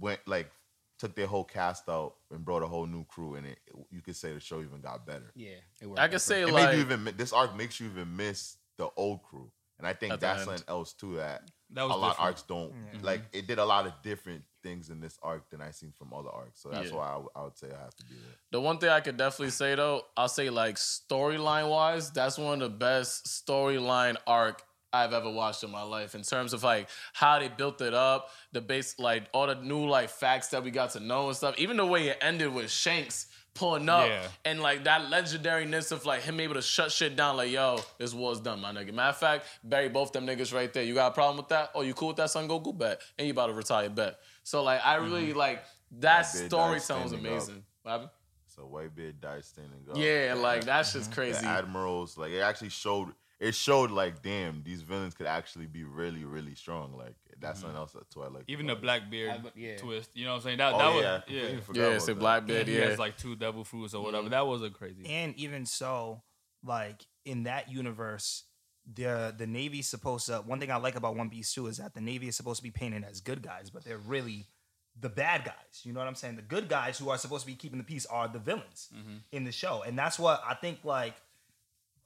went 0.00 0.20
like 0.26 0.50
took 0.98 1.14
their 1.14 1.26
whole 1.26 1.44
cast 1.44 1.88
out 1.88 2.14
and 2.30 2.44
brought 2.44 2.62
a 2.62 2.66
whole 2.66 2.86
new 2.86 3.04
crew, 3.04 3.34
and 3.34 3.46
it 3.46 3.58
you 3.90 4.00
could 4.00 4.16
say 4.16 4.32
the 4.32 4.40
show 4.40 4.60
even 4.60 4.80
got 4.80 5.06
better. 5.06 5.32
yeah, 5.34 5.56
it 5.80 5.86
worked 5.86 6.00
I 6.00 6.08
could 6.08 6.20
say 6.20 6.42
It 6.42 6.48
like 6.48 6.70
made 6.70 6.76
you 6.76 6.82
even 6.82 7.14
this 7.16 7.32
arc 7.32 7.56
makes 7.56 7.80
you 7.80 7.86
even 7.88 8.16
miss 8.16 8.56
the 8.76 8.88
old 8.96 9.22
crew, 9.22 9.50
and 9.78 9.86
I 9.86 9.92
think 9.92 10.12
At 10.14 10.20
the 10.20 10.26
that's 10.26 10.40
end. 10.40 10.46
something 10.48 10.64
else 10.68 10.92
too 10.92 11.16
that 11.16 11.42
That 11.70 11.82
a 11.82 11.86
was 11.88 11.96
lot 11.96 12.02
of 12.04 12.10
different. 12.12 12.20
arcs 12.26 12.42
don't 12.42 12.72
mm-hmm. 12.72 13.04
like. 13.04 13.22
It 13.32 13.46
did 13.46 13.58
a 13.58 13.64
lot 13.64 13.86
of 13.86 13.92
different 14.02 14.42
things 14.62 14.90
in 14.90 15.00
this 15.00 15.18
arc 15.22 15.48
than 15.50 15.60
I 15.60 15.70
seen 15.70 15.92
from 15.92 16.12
other 16.12 16.28
arcs, 16.30 16.60
so 16.60 16.70
that's 16.70 16.90
Yeah. 16.90 16.96
why 16.96 17.06
I, 17.08 17.12
w- 17.12 17.28
I 17.36 17.42
would 17.44 17.56
say 17.56 17.68
I 17.68 17.78
have 17.80 17.94
to 17.94 18.04
be 18.04 18.14
there. 18.14 18.34
The 18.52 18.60
one 18.60 18.78
thing 18.78 18.88
I 18.90 19.00
could 19.00 19.16
definitely 19.16 19.50
say 19.50 19.74
though, 19.74 20.02
I'll 20.16 20.28
say 20.28 20.50
like 20.50 20.76
storyline 20.76 21.68
wise, 21.70 22.10
that's 22.10 22.38
one 22.38 22.60
of 22.62 22.70
the 22.72 22.76
best 22.76 23.26
storyline 23.26 24.16
arc 24.26 24.62
I've 24.92 25.12
ever 25.12 25.30
watched 25.30 25.62
in 25.62 25.70
my 25.70 25.82
life 25.82 26.14
in 26.14 26.22
terms 26.22 26.52
of 26.52 26.62
like 26.62 26.88
how 27.12 27.38
they 27.38 27.48
built 27.48 27.80
it 27.82 27.92
up, 27.92 28.30
the 28.52 28.60
base 28.60 28.98
like 28.98 29.24
all 29.34 29.46
the 29.46 29.54
new 29.56 29.86
like 29.86 30.08
facts 30.08 30.48
that 30.48 30.64
we 30.64 30.70
got 30.70 30.90
to 30.92 31.00
know 31.00 31.28
and 31.28 31.36
stuff. 31.36 31.54
Even 31.58 31.76
the 31.76 31.84
way 31.86 32.08
it 32.08 32.18
ended 32.22 32.52
with 32.54 32.70
Shanks 32.70 33.26
pulling 33.56 33.88
up 33.88 34.06
Yeah. 34.08 34.28
and 34.44 34.60
like 34.60 34.84
that 34.84 35.10
legendariness 35.10 35.92
of 35.92 36.04
like 36.04 36.22
him 36.22 36.38
able 36.40 36.54
to 36.54 36.62
shut 36.62 36.92
shit 36.92 37.16
down 37.16 37.36
like 37.36 37.50
yo, 37.50 37.80
this 37.98 38.14
war's 38.14 38.40
done, 38.40 38.60
my 38.60 38.72
nigga. 38.72 38.92
Matter 38.92 39.10
of 39.10 39.16
fact, 39.16 39.46
bury 39.64 39.88
both 39.88 40.12
them 40.12 40.26
niggas 40.26 40.54
right 40.54 40.72
there. 40.72 40.82
You 40.82 40.94
got 40.94 41.12
a 41.12 41.14
problem 41.14 41.36
with 41.38 41.48
that? 41.48 41.70
Oh, 41.74 41.82
you 41.82 41.94
cool 41.94 42.08
with 42.08 42.18
that 42.18 42.30
son? 42.30 42.46
Go 42.46 42.58
go 42.58 42.72
bet. 42.72 43.00
And 43.18 43.26
you 43.26 43.32
about 43.32 43.48
to 43.48 43.54
retire 43.54 43.88
bet. 43.90 44.18
So 44.42 44.62
like 44.62 44.80
I 44.84 44.96
really 44.96 45.28
mm-hmm. 45.28 45.38
like 45.38 45.64
that 45.98 46.24
That 46.24 46.32
big 46.32 46.42
guy 46.42 46.48
storytelling's 46.48 47.10
standing 47.10 47.26
up. 47.26 47.32
amazing. 47.32 47.62
What 47.82 47.90
happened? 47.92 48.10
So 48.46 48.62
Whitebeard 48.62 49.20
died 49.20 49.44
standing 49.44 49.80
up. 49.90 49.96
Yeah, 49.96 50.34
like 50.36 50.64
that's 50.64 50.92
just 50.92 51.10
the 51.10 51.14
crazy. 51.14 51.44
admirals, 51.44 52.16
like 52.16 52.32
it 52.32 52.40
actually 52.40 52.70
showed. 52.70 53.12
It 53.38 53.54
showed 53.54 53.90
like, 53.90 54.22
damn, 54.22 54.62
these 54.62 54.80
villains 54.80 55.12
could 55.12 55.26
actually 55.26 55.66
be 55.66 55.84
really, 55.84 56.24
really 56.24 56.54
strong. 56.54 56.96
Like 56.96 57.14
that's 57.40 57.58
mm-hmm. 57.58 57.66
something 57.66 57.76
else 57.76 57.96
too. 58.12 58.22
I 58.22 58.28
like 58.28 58.44
Even 58.48 58.66
the 58.66 58.72
about 58.72 58.80
it. 58.80 58.82
Blackbeard 58.82 59.30
I- 59.30 59.50
yeah. 59.54 59.76
twist. 59.76 60.10
You 60.14 60.24
know 60.24 60.32
what 60.32 60.36
I'm 60.36 60.42
saying? 60.42 60.58
That 60.58 60.74
Oh 60.74 60.78
that 60.78 61.02
yeah, 61.02 61.12
was 61.12 61.22
completely 61.22 61.52
yeah. 61.52 61.60
forgot 61.60 61.80
Yeah, 61.80 61.86
about 61.88 62.02
say 62.02 62.12
that. 62.12 62.18
Blackbeard. 62.18 62.68
He 62.68 62.78
Yeah, 62.78 62.84
has 62.86 62.98
like 62.98 63.16
two 63.16 63.36
devil 63.36 63.64
fruits 63.64 63.94
or 63.94 64.02
whatever. 64.02 64.24
Mm-hmm. 64.24 64.30
That 64.30 64.46
was 64.46 64.62
a 64.62 64.70
crazy. 64.70 65.06
And 65.06 65.34
even 65.36 65.66
so, 65.66 66.22
like 66.64 67.06
in 67.24 67.44
that 67.44 67.70
universe, 67.70 68.44
the 68.92 69.34
the 69.36 69.46
Navy's 69.46 69.88
supposed 69.88 70.26
to. 70.26 70.38
One 70.38 70.60
thing 70.60 70.70
I 70.70 70.76
like 70.76 70.96
about 70.96 71.16
One 71.16 71.30
Piece 71.30 71.52
too 71.52 71.66
is 71.66 71.78
that 71.78 71.94
the 71.94 72.00
Navy 72.00 72.28
is 72.28 72.36
supposed 72.36 72.58
to 72.58 72.62
be 72.62 72.70
painted 72.70 73.04
as 73.04 73.20
good 73.20 73.42
guys, 73.42 73.70
but 73.70 73.84
they're 73.84 73.98
really 73.98 74.46
the 74.98 75.08
bad 75.08 75.44
guys. 75.44 75.82
You 75.82 75.92
know 75.92 76.00
what 76.00 76.08
I'm 76.08 76.14
saying? 76.14 76.36
The 76.36 76.42
good 76.42 76.68
guys 76.68 76.98
who 76.98 77.10
are 77.10 77.18
supposed 77.18 77.42
to 77.42 77.46
be 77.46 77.54
keeping 77.54 77.78
the 77.78 77.84
peace 77.84 78.06
are 78.06 78.28
the 78.28 78.38
villains 78.38 78.88
mm-hmm. 78.96 79.16
in 79.32 79.44
the 79.44 79.52
show, 79.52 79.82
and 79.86 79.98
that's 79.98 80.18
what 80.18 80.42
I 80.48 80.54
think. 80.54 80.78
Like 80.84 81.14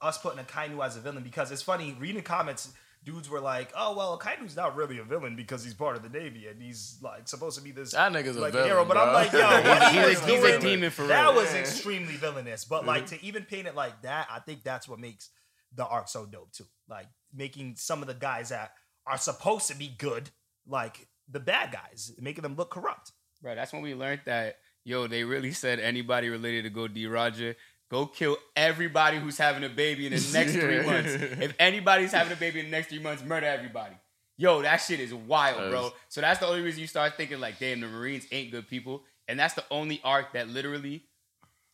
us 0.00 0.18
putting 0.18 0.42
Akainu 0.42 0.84
as 0.84 0.96
a 0.96 1.00
villain 1.00 1.22
because 1.22 1.52
it's 1.52 1.62
funny 1.62 1.96
reading 1.98 2.16
the 2.16 2.22
comments. 2.22 2.72
Dudes 3.02 3.30
were 3.30 3.40
like, 3.40 3.72
"Oh 3.76 3.96
well, 3.96 4.18
Akainu's 4.18 4.54
not 4.56 4.76
really 4.76 4.98
a 4.98 5.04
villain 5.04 5.34
because 5.34 5.64
he's 5.64 5.72
part 5.74 5.96
of 5.96 6.02
the 6.02 6.10
Navy 6.10 6.46
and 6.48 6.60
he's 6.60 6.98
like 7.00 7.28
supposed 7.28 7.56
to 7.56 7.64
be 7.64 7.70
this 7.72 7.92
That 7.92 8.12
nigga's 8.12 8.36
a 8.36 8.40
like 8.40 8.52
villain, 8.52 8.68
hero." 8.68 8.84
But 8.84 8.98
I'm 8.98 9.14
like, 9.14 9.32
"Yo, 9.32 9.40
what 9.40 9.82
he 9.92 9.98
He's 9.98 10.04
a- 10.04 10.08
was 10.08 10.24
he's 10.26 10.44
a 10.44 10.58
demon 10.60 10.90
for 10.90 11.06
that 11.06 11.34
was 11.34 11.52
extremely 11.54 12.14
villainous." 12.16 12.64
But 12.64 12.84
like 12.84 13.06
to 13.06 13.24
even 13.24 13.44
paint 13.44 13.66
it 13.66 13.74
like 13.74 14.02
that, 14.02 14.28
I 14.30 14.40
think 14.40 14.62
that's 14.64 14.86
what 14.88 14.98
makes 14.98 15.30
the 15.74 15.86
arc 15.86 16.08
so 16.08 16.26
dope 16.26 16.52
too. 16.52 16.66
Like 16.88 17.06
making 17.34 17.76
some 17.76 18.02
of 18.02 18.08
the 18.08 18.14
guys 18.14 18.50
that 18.50 18.72
are 19.06 19.16
supposed 19.18 19.68
to 19.68 19.76
be 19.76 19.88
good, 19.96 20.28
like 20.66 21.08
the 21.30 21.40
bad 21.40 21.72
guys, 21.72 22.12
making 22.20 22.42
them 22.42 22.56
look 22.56 22.70
corrupt. 22.70 23.12
Bro, 23.40 23.54
that's 23.54 23.72
when 23.72 23.80
we 23.80 23.94
learned 23.94 24.20
that, 24.26 24.56
yo, 24.84 25.06
they 25.06 25.24
really 25.24 25.52
said 25.52 25.80
anybody 25.80 26.28
related 26.28 26.64
to 26.64 26.70
Go 26.70 26.86
D 26.86 27.06
Roger, 27.06 27.56
go 27.90 28.06
kill 28.06 28.36
everybody 28.56 29.18
who's 29.18 29.36
having 29.36 29.64
a 29.64 29.68
baby 29.68 30.06
in 30.06 30.12
the 30.12 30.28
next 30.32 30.52
three 30.52 30.84
months. 30.84 31.10
If 31.12 31.54
anybody's 31.58 32.12
having 32.12 32.32
a 32.32 32.36
baby 32.36 32.60
in 32.60 32.66
the 32.66 32.70
next 32.70 32.88
three 32.88 33.00
months, 33.00 33.24
murder 33.24 33.46
everybody. 33.46 33.96
Yo, 34.36 34.62
that 34.62 34.78
shit 34.78 35.00
is 35.00 35.12
wild, 35.12 35.70
bro. 35.70 35.90
So 36.08 36.22
that's 36.22 36.40
the 36.40 36.46
only 36.46 36.62
reason 36.62 36.80
you 36.80 36.86
start 36.86 37.14
thinking, 37.16 37.40
like, 37.40 37.58
damn, 37.58 37.80
the 37.80 37.88
Marines 37.88 38.26
ain't 38.32 38.50
good 38.50 38.66
people. 38.68 39.04
And 39.28 39.38
that's 39.38 39.54
the 39.54 39.64
only 39.70 40.00
arc 40.02 40.32
that 40.32 40.48
literally 40.48 41.04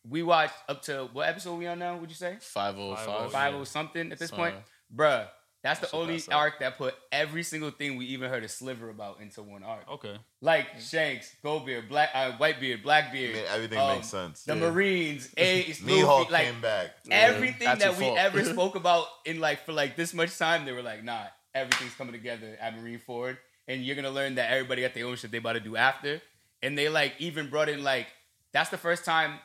we 0.08 0.22
watched 0.22 0.54
up 0.68 0.82
to 0.82 1.08
what 1.12 1.28
episode 1.28 1.56
we 1.56 1.66
on 1.66 1.78
now, 1.78 1.96
would 1.96 2.10
you 2.10 2.16
say? 2.16 2.36
505. 2.40 3.32
Five 3.32 3.54
or 3.54 3.58
oh 3.58 3.64
something 3.64 4.12
at 4.12 4.18
this 4.18 4.30
Sorry. 4.30 4.52
point. 4.52 4.64
Bruh, 4.94 5.28
That's 5.66 5.80
the 5.80 5.96
only 5.96 6.14
pass 6.14 6.28
out. 6.28 6.34
arc 6.38 6.60
that 6.60 6.78
put 6.78 6.94
every 7.10 7.42
single 7.42 7.70
thing 7.70 7.96
we 7.96 8.06
even 8.06 8.30
heard 8.30 8.44
a 8.44 8.48
sliver 8.48 8.88
about 8.88 9.20
into 9.20 9.42
one 9.42 9.62
arc. 9.62 9.88
Okay. 9.90 10.16
Like 10.40 10.66
Shanks, 10.80 11.34
Goldbeard, 11.44 11.88
Black, 11.88 12.10
uh, 12.14 12.32
Whitebeard, 12.38 12.82
Blackbeard. 12.82 13.30
I 13.34 13.38
mean, 13.38 13.44
everything 13.52 13.78
um, 13.78 13.88
makes 13.96 14.06
sense. 14.08 14.44
The 14.44 14.54
Yeah. 14.54 14.60
Marines, 14.70 15.32
Ace, 15.36 15.80
Mihawk 15.80 16.30
like 16.30 16.44
came 16.46 16.60
back. 16.60 16.94
everything 17.10 17.66
That's 17.66 17.82
that 17.82 17.96
we 17.98 18.04
fault. 18.04 18.18
ever 18.18 18.44
spoke 18.54 18.76
about 18.76 19.06
in 19.24 19.40
like 19.40 19.64
for 19.66 19.72
like 19.72 19.96
this 19.96 20.14
much 20.14 20.36
time, 20.38 20.64
they 20.64 20.72
were 20.72 20.82
like, 20.82 21.02
nah, 21.04 21.24
everything's 21.54 21.94
coming 21.94 22.12
together 22.12 22.56
at 22.60 22.76
Marineford, 22.76 23.36
and 23.68 23.82
you're 23.84 23.96
gonna 23.96 24.10
learn 24.10 24.36
that 24.36 24.50
everybody 24.52 24.82
got 24.82 24.94
their 24.94 25.06
own 25.06 25.16
shit 25.16 25.30
they 25.32 25.38
about 25.38 25.54
to 25.54 25.60
do 25.60 25.76
after, 25.76 26.20
and 26.62 26.76
they 26.78 26.88
like 26.88 27.14
even 27.18 27.50
brought 27.50 27.68
in 27.68 27.82
like 27.82 28.06
that's 28.52 28.70
the 28.70 28.78
first 28.78 29.04
time, 29.04 29.40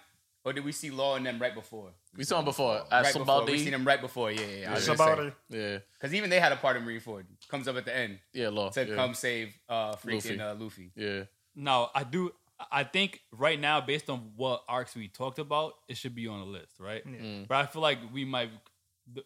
or 0.46 0.54
did 0.54 0.64
we 0.64 0.72
see 0.72 0.92
Law 0.92 1.16
and 1.16 1.26
them 1.26 1.40
right 1.40 1.56
before? 1.56 1.90
We 2.16 2.24
saw 2.24 2.39
him 2.39 2.45
before 2.45 2.84
at 2.91 2.91
right 2.91 3.14
before. 3.14 3.45
We 3.45 3.53
Sabaody. 3.53 3.59
seen 3.59 3.72
them 3.72 3.86
right 3.86 4.01
before. 4.01 4.32
Yeah, 4.32 4.41
yeah. 4.41 4.47
yeah. 4.47 4.70
I 4.72 4.74
Yeah. 4.74 4.80
Somebody. 4.80 5.32
Yeah, 5.49 5.78
Because 5.93 6.14
even 6.14 6.30
they 6.30 6.39
had 6.39 6.51
a 6.51 6.57
part 6.57 6.78
in 6.78 6.84
Marineford. 6.84 7.24
Comes 7.49 7.68
up 7.68 7.78
at 7.78 7.86
the 7.86 7.95
end 7.95 8.20
yeah, 8.34 8.49
law. 8.49 8.70
to 8.70 8.86
yeah. 8.86 8.95
come 8.95 9.14
save 9.14 9.53
uh 9.70 9.95
freaking 9.95 10.38
Luffy. 10.38 10.39
Uh, 10.41 10.55
Luffy. 10.55 10.91
Yeah, 10.95 11.24
Now 11.55 11.89
I 11.95 12.03
do. 12.03 12.32
I 12.72 12.84
think 12.84 13.22
right 13.32 13.59
now, 13.59 13.82
based 13.82 14.09
on 14.09 14.34
what 14.36 14.64
arcs 14.68 14.95
we 14.95 15.07
talked 15.07 15.39
about, 15.39 15.74
it 15.88 15.97
should 15.97 16.14
be 16.14 16.28
on 16.28 16.41
the 16.41 16.45
list, 16.45 16.80
right? 16.80 17.05
Mm. 17.07 17.47
But 17.47 17.55
I 17.55 17.66
feel 17.66 17.82
like 17.82 17.99
we 18.14 18.26
might. 18.26 18.49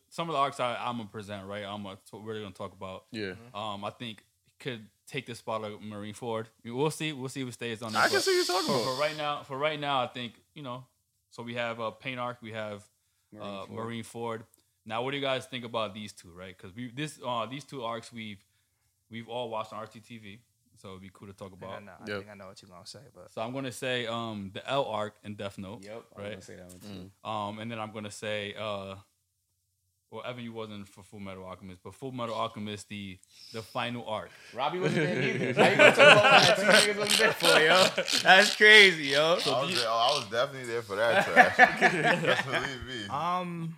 Some 0.10 0.30
of 0.30 0.34
the 0.34 0.40
arcs 0.40 0.60
I, 0.60 0.76
I'm 0.76 0.98
gonna 0.98 1.10
present, 1.10 1.46
right? 1.46 1.66
I'm 1.66 1.84
gonna 1.84 1.98
we're 2.14 2.40
gonna 2.40 2.52
talk 2.52 2.74
about. 2.74 3.06
yeah. 3.12 3.34
Um, 3.54 3.84
I 3.84 3.90
think 3.90 4.24
could 4.60 4.88
take 5.08 5.26
the 5.26 5.36
spot 5.36 5.64
of 5.64 5.80
Marineford. 5.82 6.46
We'll 6.64 6.90
see. 6.92 7.14
We'll 7.14 7.30
see 7.30 7.42
if 7.42 7.48
it 7.50 7.54
stays 7.54 7.82
on. 7.82 7.96
I 7.96 8.08
can 8.08 8.20
see 8.22 8.36
you're 8.36 8.46
talking 8.46 8.68
for, 8.68 8.74
about. 8.74 8.96
for 8.96 9.02
right 9.02 9.18
now. 9.18 9.44
For 9.44 9.58
right 9.58 9.80
now, 9.80 10.02
I 10.04 10.08
think 10.08 10.34
you 10.54 10.64
know. 10.64 10.86
So 11.36 11.44
we 11.44 11.56
have 11.56 11.82
uh, 11.82 11.92
Pain 11.92 12.18
Arc. 12.18 12.38
We 12.42 12.54
have 12.54 12.82
uh, 13.38 13.66
Marineford. 13.66 14.44
Now, 14.86 15.04
what 15.04 15.12
do 15.12 15.18
you 15.18 15.24
guys 15.24 15.46
think 15.46 15.66
about 15.66 15.94
these 15.94 16.14
two? 16.14 16.32
Right? 16.32 16.56
Because 16.58 16.74
we 16.74 16.90
this 16.96 17.20
uh, 17.26 17.46
these 17.46 17.66
two 17.66 17.84
arcs 17.84 18.14
we've 18.14 18.42
we've 19.12 19.28
all 19.28 19.50
watched 19.50 19.74
on 19.74 19.86
RTTV, 19.86 20.40
so 20.78 20.90
it'd 20.92 21.02
be 21.02 21.10
cool 21.14 21.28
to 21.28 21.34
talk 21.34 21.52
about. 21.52 21.72
I, 21.72 21.74
about. 21.74 21.86
know, 21.86 21.92
I 22.06 22.08
Yep. 22.08 22.20
think 22.20 22.32
I 22.32 22.36
know 22.36 22.48
what 22.48 22.62
you're 22.62 22.70
gonna 22.70 22.86
say, 22.86 23.00
but 23.14 23.34
So 23.34 23.42
I'm 23.42 23.52
gonna 23.52 23.74
say 23.74 24.08
um, 24.08 24.52
the 24.54 24.66
L 24.70 24.86
arc 24.86 25.16
in 25.26 25.36
Death 25.36 25.58
Note. 25.58 25.84
Yep. 25.84 25.92
I 25.92 25.98
was 25.98 26.04
Right. 26.24 26.30
gonna 26.32 26.42
say 26.42 26.56
that 26.56 26.68
one 26.68 26.80
too. 26.80 27.12
Mm. 27.26 27.30
Um, 27.30 27.60
and 27.60 27.70
then 27.70 27.80
I'm 27.82 27.92
gonna 27.92 28.12
say, 28.12 28.54
uh, 28.58 28.96
well, 30.16 30.24
Evan, 30.26 30.44
you 30.44 30.54
wasn't 30.54 30.88
for 30.88 31.04
Full 31.04 31.20
Metal 31.20 31.44
Alchemist, 31.44 31.82
but 31.84 31.94
Full 31.94 32.12
Metal 32.12 32.34
Alchemist, 32.36 32.88
the 32.90 33.18
the 33.54 33.62
final 33.62 34.08
arc. 34.08 34.30
Robbie 34.54 34.80
wasn't 34.80 35.06
there 35.06 35.22
either. 35.22 35.54
How 35.64 35.70
you 35.70 35.78
gonna 35.78 35.96
talk 35.96 35.98
about 35.98 36.24
that 36.42 36.56
two 36.58 36.64
niggas 36.64 36.98
wasn't 36.98 37.20
there 37.20 37.34
for, 37.34 37.60
yo? 37.60 38.20
That's 38.24 38.56
crazy, 38.56 39.04
yo. 39.06 39.22
I 39.22 39.34
was, 39.36 39.76
there, 39.76 39.86
oh, 39.90 40.10
I 40.12 40.18
was 40.18 40.26
definitely 40.32 40.68
there 40.72 40.82
for 40.82 40.96
that 40.96 41.26
trash. 41.26 42.46
Believe 42.46 42.86
me. 42.88 43.08
um, 43.10 43.76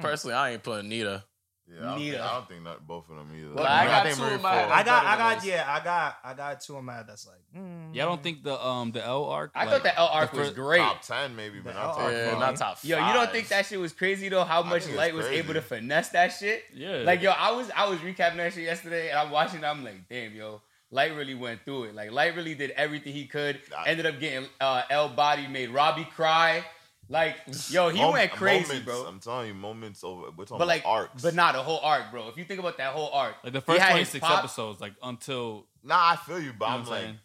Personally, 0.00 0.34
I 0.34 0.50
ain't 0.52 0.62
putting 0.62 0.88
Nita. 0.88 1.24
Yeah, 1.70 1.80
I 1.80 1.84
don't, 1.90 1.98
think, 1.98 2.12
Neither. 2.12 2.22
I 2.22 2.32
don't 2.32 2.48
think 2.48 2.62
not 2.64 2.86
both 2.86 3.10
of 3.10 3.16
them 3.16 3.28
either. 3.38 3.54
Well, 3.54 3.66
I 3.66 3.84
got 3.84 4.04
think 4.04 4.16
two 4.16 4.22
Marine 4.22 4.34
in 4.36 4.42
my 4.42 4.54
head. 4.54 4.70
I 4.70 4.82
got, 4.82 4.84
better 4.84 4.90
I 5.06 5.16
than 5.16 5.36
got, 5.36 5.44
yeah, 5.46 5.64
I 5.68 5.84
got, 5.84 6.16
I 6.24 6.34
got 6.34 6.60
two 6.60 6.76
of 6.76 6.84
my 6.84 7.02
that's 7.02 7.26
like, 7.26 7.40
mm, 7.56 7.94
Yeah, 7.94 8.04
I 8.04 8.06
don't 8.06 8.22
think 8.22 8.42
the 8.42 8.66
um 8.66 8.92
the 8.92 9.04
L 9.04 9.24
arc. 9.26 9.52
I 9.54 9.64
like, 9.64 9.74
thought 9.74 9.82
that 9.84 9.98
L 9.98 10.08
arc 10.12 10.32
the 10.32 10.38
was 10.38 10.50
great. 10.50 10.80
Top 10.80 11.02
ten 11.02 11.36
maybe, 11.36 11.60
but 11.60 11.74
not 11.74 11.94
top 11.94 12.10
Yeah, 12.10 12.30
five. 12.30 12.40
not 12.40 12.56
top 12.56 12.78
Yo, 12.82 13.06
you 13.06 13.12
don't 13.12 13.30
think 13.30 13.48
that 13.48 13.66
shit 13.66 13.78
was 13.78 13.92
crazy 13.92 14.28
though? 14.28 14.44
How 14.44 14.62
much 14.62 14.88
Light 14.88 15.14
was 15.14 15.26
able 15.26 15.54
to 15.54 15.60
finesse 15.62 16.08
that 16.10 16.28
shit? 16.28 16.64
Yeah. 16.74 17.02
Like 17.04 17.22
yo, 17.22 17.30
I 17.30 17.50
was 17.52 17.70
I 17.76 17.88
was 17.88 17.98
recapping 18.00 18.36
that 18.36 18.54
shit 18.54 18.64
yesterday, 18.64 19.10
and 19.10 19.18
I'm 19.18 19.30
watching. 19.30 19.60
it, 19.60 19.66
I'm 19.66 19.84
like, 19.84 20.08
damn, 20.08 20.34
yo, 20.34 20.62
Light 20.90 21.14
really 21.14 21.34
went 21.34 21.64
through 21.64 21.84
it. 21.84 21.94
Like 21.94 22.12
Light 22.12 22.34
really 22.34 22.54
did 22.54 22.70
everything 22.70 23.12
he 23.12 23.26
could. 23.26 23.60
Ended 23.86 24.06
up 24.06 24.18
getting 24.18 24.48
uh, 24.60 24.82
L 24.88 25.10
body, 25.10 25.46
made 25.46 25.68
Robbie 25.70 26.08
cry. 26.14 26.64
Like 27.10 27.36
yo, 27.70 27.88
he 27.88 28.00
Mom- 28.02 28.12
went 28.12 28.32
crazy, 28.32 28.66
moments, 28.68 28.84
bro. 28.84 29.04
I'm 29.06 29.18
telling 29.20 29.48
you, 29.48 29.54
moments 29.54 30.04
over. 30.04 30.30
We're 30.36 30.44
talking 30.44 30.58
But 30.58 30.68
like, 30.68 30.82
about 30.82 30.90
arcs. 30.90 31.22
but 31.22 31.34
not 31.34 31.54
a 31.54 31.62
whole 31.62 31.80
arc, 31.82 32.10
bro. 32.10 32.28
If 32.28 32.36
you 32.36 32.44
think 32.44 32.60
about 32.60 32.76
that 32.78 32.92
whole 32.92 33.10
arc, 33.12 33.36
like 33.42 33.54
the 33.54 33.60
first 33.62 33.80
had 33.80 33.96
his 33.96 34.10
26 34.10 34.20
pop- 34.26 34.38
episodes, 34.40 34.80
like 34.80 34.92
until 35.02 35.66
nah, 35.82 36.10
I 36.12 36.16
feel 36.16 36.38
you, 36.38 36.52
but 36.58 36.66
you 36.66 36.70
know 36.72 36.78
I'm 36.78 36.80
what 36.80 36.86
I'm 36.88 36.90
like, 36.92 37.00
saying? 37.02 37.18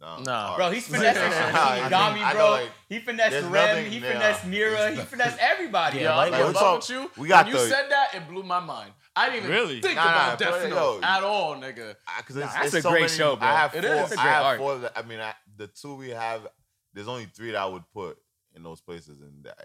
nah, 0.00 0.18
Nah. 0.20 0.44
arcs. 0.48 0.56
Bro, 0.58 0.70
he's 0.72 0.86
finessing 0.94 1.22
I 1.22 1.80
Shinigami, 1.88 2.20
know, 2.20 2.34
bro. 2.38 2.50
like, 2.50 2.70
he 2.90 2.98
finessed 2.98 3.30
there's 3.30 3.44
Rem. 3.46 3.52
nothing 3.76 3.92
He 3.92 3.98
there. 3.98 4.12
finessed 4.12 4.46
Mira. 4.46 4.90
He 4.90 4.96
nothing- 4.96 5.06
finessed 5.06 5.38
everybody. 5.40 5.98
Yeah, 6.00 6.02
yo. 6.04 6.10
I'm 6.10 6.16
like, 6.18 6.30
gonna 6.32 6.46
we 6.48 6.52
fuck 6.52 6.62
talk- 6.62 6.78
with 6.80 6.90
you. 6.90 7.10
we 7.22 7.28
got 7.28 7.46
when 7.46 7.54
you 7.54 7.60
the- 7.62 7.66
said 7.68 7.86
that, 7.90 8.14
it 8.14 8.28
blew 8.28 8.42
my 8.42 8.60
mind. 8.60 8.92
I 9.16 9.30
didn't 9.30 9.44
even 9.44 9.50
Really? 9.50 9.80
think 9.80 9.96
Nah, 9.96 10.04
nah, 10.04 10.10
about 10.10 10.38
but 10.38 10.44
Death 10.44 10.62
yo, 10.68 10.74
Note 10.76 11.02
at 11.02 11.22
all, 11.24 11.56
nigga. 11.56 11.96
because 12.18 12.36
it's, 12.36 12.52
that's 12.52 12.66
it's 12.66 12.74
a 12.76 12.82
so 12.82 12.90
great 12.90 13.00
many- 13.00 13.12
show, 13.12 13.36
bro. 13.36 13.48
I 13.48 13.52
have 13.52 13.74
It 13.74 13.84
four. 13.84 13.94
is. 13.94 14.00
It's 14.02 14.12
a 14.12 14.20
I 14.20 14.22
great 14.22 14.32
have 14.32 14.44
arc. 14.44 14.58
four. 14.58 14.78
That, 14.78 14.92
I 14.98 15.02
mean, 15.02 15.18
I, 15.18 15.32
the 15.56 15.66
two 15.66 15.94
we 15.96 16.10
have. 16.10 16.46
There's 16.92 17.08
only 17.08 17.24
three 17.24 17.50
that 17.52 17.58
I 17.60 17.66
would 17.66 17.84
put 17.92 18.18
in 18.58 18.62
those 18.64 18.80
places, 18.82 19.20
and 19.20 19.44
that, 19.44 19.58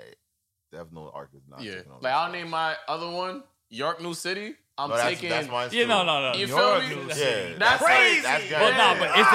Death 0.72 0.88
Note 0.91 1.12
arc 1.14 1.30
is 1.36 1.44
not. 1.50 1.62
Yeah, 1.62 1.76
taking 1.76 1.91
like 2.02 2.14
I'll 2.14 2.24
stuff. 2.30 2.32
name 2.34 2.50
my 2.50 2.76
other 2.88 3.10
one, 3.10 3.44
Yorknew 3.70 4.14
City. 4.16 4.56
I'm 4.76 4.89
No, 4.89 4.96
that's, 4.98 5.10
taking. 5.10 5.30
that's 5.30 5.48
mine. 5.48 5.70
yeah, 5.72 5.84
too. 5.84 5.88
no, 5.88 6.04
no, 6.04 6.32
no. 6.32 6.34
You 6.38 6.48
Your 6.48 6.58
feel 6.58 6.80
me? 6.98 7.06
news- 7.06 7.20
Yeah, 7.20 7.58
That's 7.60 7.84
crazy. 7.84 8.22
crazy. 8.22 8.22
That's 8.24 8.52
Well, 8.52 8.72
got- 8.72 8.98
no, 8.98 9.00
but 9.06 9.10
is 9.12 9.28
it, 9.28 9.30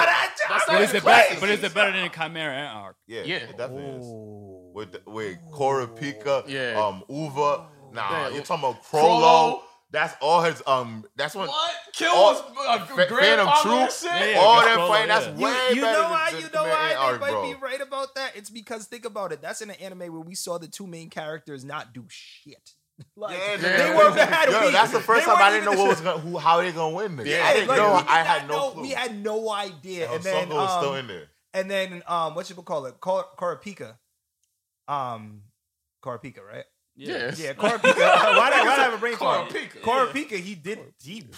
That's 0.49 0.67
but 0.67 0.73
not 0.73 0.83
is 0.83 0.89
it 0.95 1.03
crazy. 1.03 1.05
better? 1.29 1.41
But 1.41 1.49
is 1.51 1.63
it 1.63 1.75
better 1.75 1.93
than 1.93 2.11
Chimera 2.11 2.55
Ant 2.57 2.77
arc? 2.77 2.97
Yeah, 3.07 3.23
Yeah. 3.23 3.37
it 3.37 3.57
definitely 3.57 3.85
is. 4.01 4.05
oh, 4.05 4.71
With 4.75 4.97
with 5.07 5.39
Kurapika, 5.53 6.45
Yeah. 6.49 6.81
um, 6.85 7.05
Uva. 7.09 7.67
Nah, 7.93 8.11
Yeah. 8.11 8.29
you're 8.31 8.43
talking 8.43 8.69
about 8.69 8.83
Chrollo. 8.83 9.21
Chrollo. 9.21 9.63
That's 9.91 10.15
all 10.21 10.43
his 10.43 10.63
um. 10.67 11.05
That's 11.17 11.35
when 11.35 11.49
What? 11.49 11.75
Kill 11.95 12.13
all- 12.13 12.35
was 12.35 12.41
a 12.41 12.81
Fa- 12.87 12.95
Phantom 12.95 13.17
grandfather 13.17 13.71
and 13.71 13.91
Troop. 13.91 14.13
Yeah, 14.13 14.27
yeah. 14.33 14.39
all 14.39 14.61
that 14.61 14.77
Chrollo, 14.79 14.89
fighting. 14.89 15.09
That's 15.09 15.27
yeah. 15.27 15.33
You, 15.37 15.45
way 15.45 15.69
you 15.77 15.81
better 15.81 15.97
know 15.97 16.03
than 16.03 16.11
why? 16.11 16.29
You 16.29 16.41
know 16.43 16.49
Chimera 16.49 16.69
why 16.69 16.81
and 16.83 16.91
they 16.91 16.95
arc, 16.97 17.21
might 17.21 17.31
bro. 17.31 17.43
be 17.49 17.55
right 17.55 17.81
about 17.81 18.15
that? 18.17 18.37
It's 18.37 18.51
because 18.51 18.87
think 18.87 19.05
about 19.07 19.33
it. 19.33 19.41
That's 19.41 19.63
in 19.63 19.71
an 19.71 19.77
anime 19.77 20.01
where 20.13 20.21
we 20.21 20.35
saw 20.35 20.59
the 20.59 20.69
two 20.69 20.87
main 20.87 21.09
characters 21.09 21.65
not 21.65 21.95
do 21.95 22.05
shit. 22.09 22.73
like 23.17 23.39
Yeah, 23.39 23.57
they 23.57 23.69
yeah. 23.79 23.97
were 23.97 24.11
bad. 24.15 24.51
Yo, 24.51 24.67
We- 24.67 24.73
that's 24.73 24.93
the 24.93 25.01
first 25.01 25.25
they 25.25 25.33
time 25.33 25.41
I 25.43 25.51
weren't 25.51 25.55
didn't 25.55 25.65
know 25.65 25.73
even- 25.73 25.85
what 25.85 25.89
was 25.91 26.01
gonna, 26.03 26.19
who, 26.21 26.37
how 26.39 26.61
they 26.61 26.73
gonna 26.73 26.95
win. 26.95 27.17
Nigga. 27.17 27.27
Yeah, 27.27 27.45
I 27.47 27.55
didn't 27.55 27.69
like, 27.69 27.79
know. 27.79 27.97
did 27.99 28.09
I 28.09 28.23
had 28.25 28.47
no 28.49 28.57
know- 28.59 28.71
clue. 28.73 28.83
We 28.83 28.91
had 28.91 29.23
no 29.25 29.51
idea. 29.51 30.07
Yo, 30.07 30.15
and 30.17 30.23
then, 30.25 30.49
Songo 30.49 30.55
was 30.55 30.77
still 30.79 30.91
um, 30.93 30.97
in 30.99 31.07
there. 31.07 31.29
and 31.55 31.71
then 31.71 32.03
um, 32.07 32.35
what 32.35 32.51
you 32.51 32.57
call 32.57 32.85
it? 32.87 33.01
Kor- 33.01 33.25
Kurapika. 33.39 33.95
Um, 34.87 35.43
Kurapika, 36.05 36.41
right? 36.47 36.65
Yeah. 37.01 37.33
Yeah, 37.37 37.53
Kurapika. 37.53 37.97
why 37.97 38.51
did 38.51 38.67
why 38.67 38.75
did 38.75 38.81
I 38.81 38.85
have 38.85 38.95
a 38.95 38.99
brain 38.99 39.17
fart? 39.17 39.49
Kurapika, 39.51 39.81
Kurapika, 39.81 40.37
he 40.39 40.55
did. 40.57 40.81
He, 41.03 41.25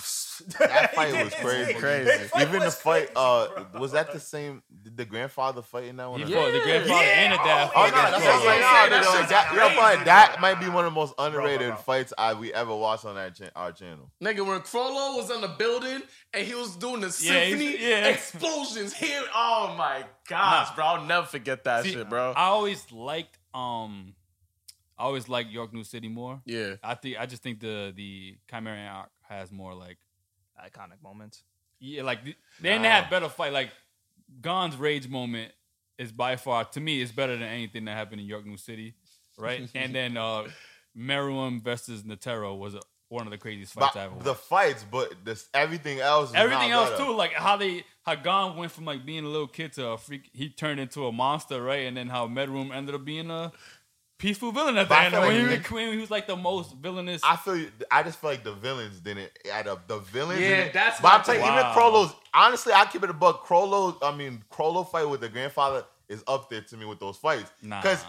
That 0.58 0.94
fight 0.94 1.22
was 1.22 1.34
crazy. 1.34 1.74
Crazy. 1.74 2.30
Even 2.40 2.60
the 2.60 2.70
fight, 2.70 3.08
crazy, 3.08 3.12
uh, 3.14 3.64
was 3.78 3.92
that 3.92 4.10
the 4.10 4.18
same? 4.18 4.62
Did 4.82 4.96
the 4.96 5.04
grandfather 5.04 5.60
fight 5.60 5.84
in 5.84 5.96
that 5.98 6.10
one? 6.10 6.20
He 6.20 6.34
or 6.34 6.46
Yeah. 6.48 6.50
the 6.50 6.60
grandfather 6.60 7.04
Yeah. 7.04 7.20
and 7.20 7.32
the 7.34 7.36
dad. 7.36 7.66
Oh, 7.66 7.72
Oh 7.76 7.90
fought 7.90 7.90
no, 7.90 8.00
that's 8.00 8.12
what 8.12 8.22
I'm 8.22 8.40
Chrollo. 8.40 8.44
saying. 8.46 8.60
Yeah. 8.60 8.88
That 8.88 9.04
yo, 9.04 9.26
that, 9.28 9.52
yo, 9.52 9.58
crazy, 9.60 9.76
but 9.98 10.04
that 10.06 10.40
might 10.40 10.58
be 10.60 10.68
one 10.70 10.86
of 10.86 10.92
the 10.94 10.98
most 10.98 11.12
underrated 11.18 11.68
bro. 11.68 11.76
fights 11.76 12.14
I 12.16 12.32
we 12.32 12.54
ever 12.54 12.74
watched 12.74 13.04
on 13.04 13.16
that 13.16 13.34
cha- 13.36 13.50
our 13.54 13.72
channel. 13.72 14.10
Nigga, 14.24 14.46
when 14.46 14.60
Chrollo 14.60 15.18
was 15.18 15.30
in 15.30 15.42
the 15.42 15.48
building 15.48 16.00
and 16.32 16.46
he 16.46 16.54
was 16.54 16.74
doing 16.76 17.02
the 17.02 17.08
Yeah, 17.20 17.44
symphony 17.44 17.76
yeah. 17.78 18.06
explosions 18.08 18.94
here. 18.94 19.22
Oh 19.34 19.74
my 19.76 20.04
gosh, 20.26 20.68
Nah. 20.70 20.74
bro. 20.74 20.84
I'll 20.86 21.04
never 21.04 21.26
forget 21.26 21.64
that 21.64 21.84
See, 21.84 21.92
shit, 21.92 22.08
bro. 22.08 22.32
I 22.34 22.44
always 22.46 22.90
liked 22.90 23.36
um, 23.52 24.14
I 25.00 25.04
always 25.04 25.28
like 25.28 25.46
Yorknew 25.50 25.84
City 25.84 26.08
more. 26.08 26.40
yeah. 26.44 26.74
I 26.82 26.94
think 26.94 27.16
I 27.18 27.26
just 27.26 27.42
think 27.42 27.60
the 27.60 27.92
the 27.96 28.36
Chimera 28.50 28.86
arc 28.92 29.10
has 29.28 29.50
more 29.50 29.74
like 29.74 29.98
Iconic 30.58 31.02
moments. 31.02 31.42
yeah, 31.78 32.02
like 32.02 32.22
they 32.24 32.34
didn't 32.62 32.82
Nah. 32.82 32.90
have 32.90 33.10
better 33.10 33.28
fight. 33.28 33.52
Like 33.52 33.70
Gon's 34.40 34.76
rage 34.76 35.08
moment 35.08 35.52
is 35.98 36.12
by 36.12 36.36
far 36.36 36.64
to 36.64 36.80
me 36.80 37.00
is 37.00 37.12
better 37.12 37.32
than 37.34 37.48
anything 37.48 37.84
that 37.86 37.96
happened 37.96 38.20
in 38.20 38.26
Yorknew 38.26 38.58
City, 38.58 38.94
right? 39.38 39.68
and 39.74 39.94
then 39.94 40.16
uh 40.16 40.44
Meruem 40.96 41.62
versus 41.62 42.02
Netero 42.02 42.58
was 42.58 42.74
a, 42.74 42.80
one 43.08 43.26
of 43.26 43.30
the 43.30 43.38
craziest 43.38 43.72
fights 43.74 43.96
I 43.96 44.04
ever 44.04 44.14
watched. 44.14 44.24
the 44.24 44.34
fights, 44.34 44.84
but 44.90 45.12
this 45.24 45.48
everything 45.54 45.98
else. 46.00 46.30
Is 46.30 46.36
Everything 46.36 46.70
not 46.70 46.88
else 46.88 46.90
better. 46.90 47.04
too, 47.04 47.16
like 47.16 47.32
how 47.32 47.56
they 47.56 47.84
how 48.02 48.14
Gon 48.16 48.56
went 48.56 48.70
from 48.72 48.84
like 48.84 49.04
being 49.04 49.24
a 49.24 49.28
little 49.28 49.48
kid 49.48 49.72
to 49.74 49.86
a 49.88 49.98
freak, 49.98 50.30
he 50.32 50.48
turned 50.48 50.78
into 50.80 51.06
a 51.06 51.12
monster, 51.12 51.62
right? 51.62 51.86
And 51.86 51.96
then 51.96 52.08
how 52.08 52.28
Medroom 52.28 52.72
ended 52.74 52.94
up 52.94 53.04
being 53.04 53.30
a 53.30 53.52
peaceful 54.20 54.52
villain 54.52 54.76
at 54.76 54.88
the 54.88 54.96
end. 54.98 55.12
feel 55.12 55.22
When 55.22 55.34
he, 55.34 55.46
like 55.56 55.70
when 55.70 55.92
he 55.92 55.98
was 55.98 56.10
like 56.10 56.26
the 56.28 56.36
most 56.36 56.76
villainous. 56.76 57.20
I 57.24 57.34
feel. 57.36 57.56
you- 57.56 57.72
I 57.90 58.04
just 58.04 58.20
feel 58.20 58.30
like 58.30 58.44
the 58.44 58.52
villains 58.54 59.00
didn't 59.00 59.30
add 59.52 59.66
up. 59.66 59.88
The 59.88 59.98
villains. 59.98 60.40
Yeah, 60.40 60.70
that's 60.72 61.00
But 61.00 61.12
I'm 61.14 61.22
telling 61.24 61.40
you, 61.40 61.46
even. 61.50 61.62
Chrollo's. 61.72 62.14
Honestly, 62.32 62.72
I 62.72 62.84
keep 62.86 63.02
it 63.02 63.10
a 63.10 63.14
buck. 63.14 63.44
Chrollo. 63.46 63.96
I 64.02 64.14
mean, 64.16 64.44
Chrollo 64.52 64.88
fight 64.88 65.08
with 65.08 65.20
the 65.20 65.28
grandfather 65.28 65.84
is 66.08 66.22
up 66.28 66.48
there 66.50 66.60
to 66.60 66.76
me 66.76 66.84
with 66.84 67.00
those 67.00 67.16
fights. 67.16 67.50
Nah. 67.62 67.80
Because. 67.80 68.04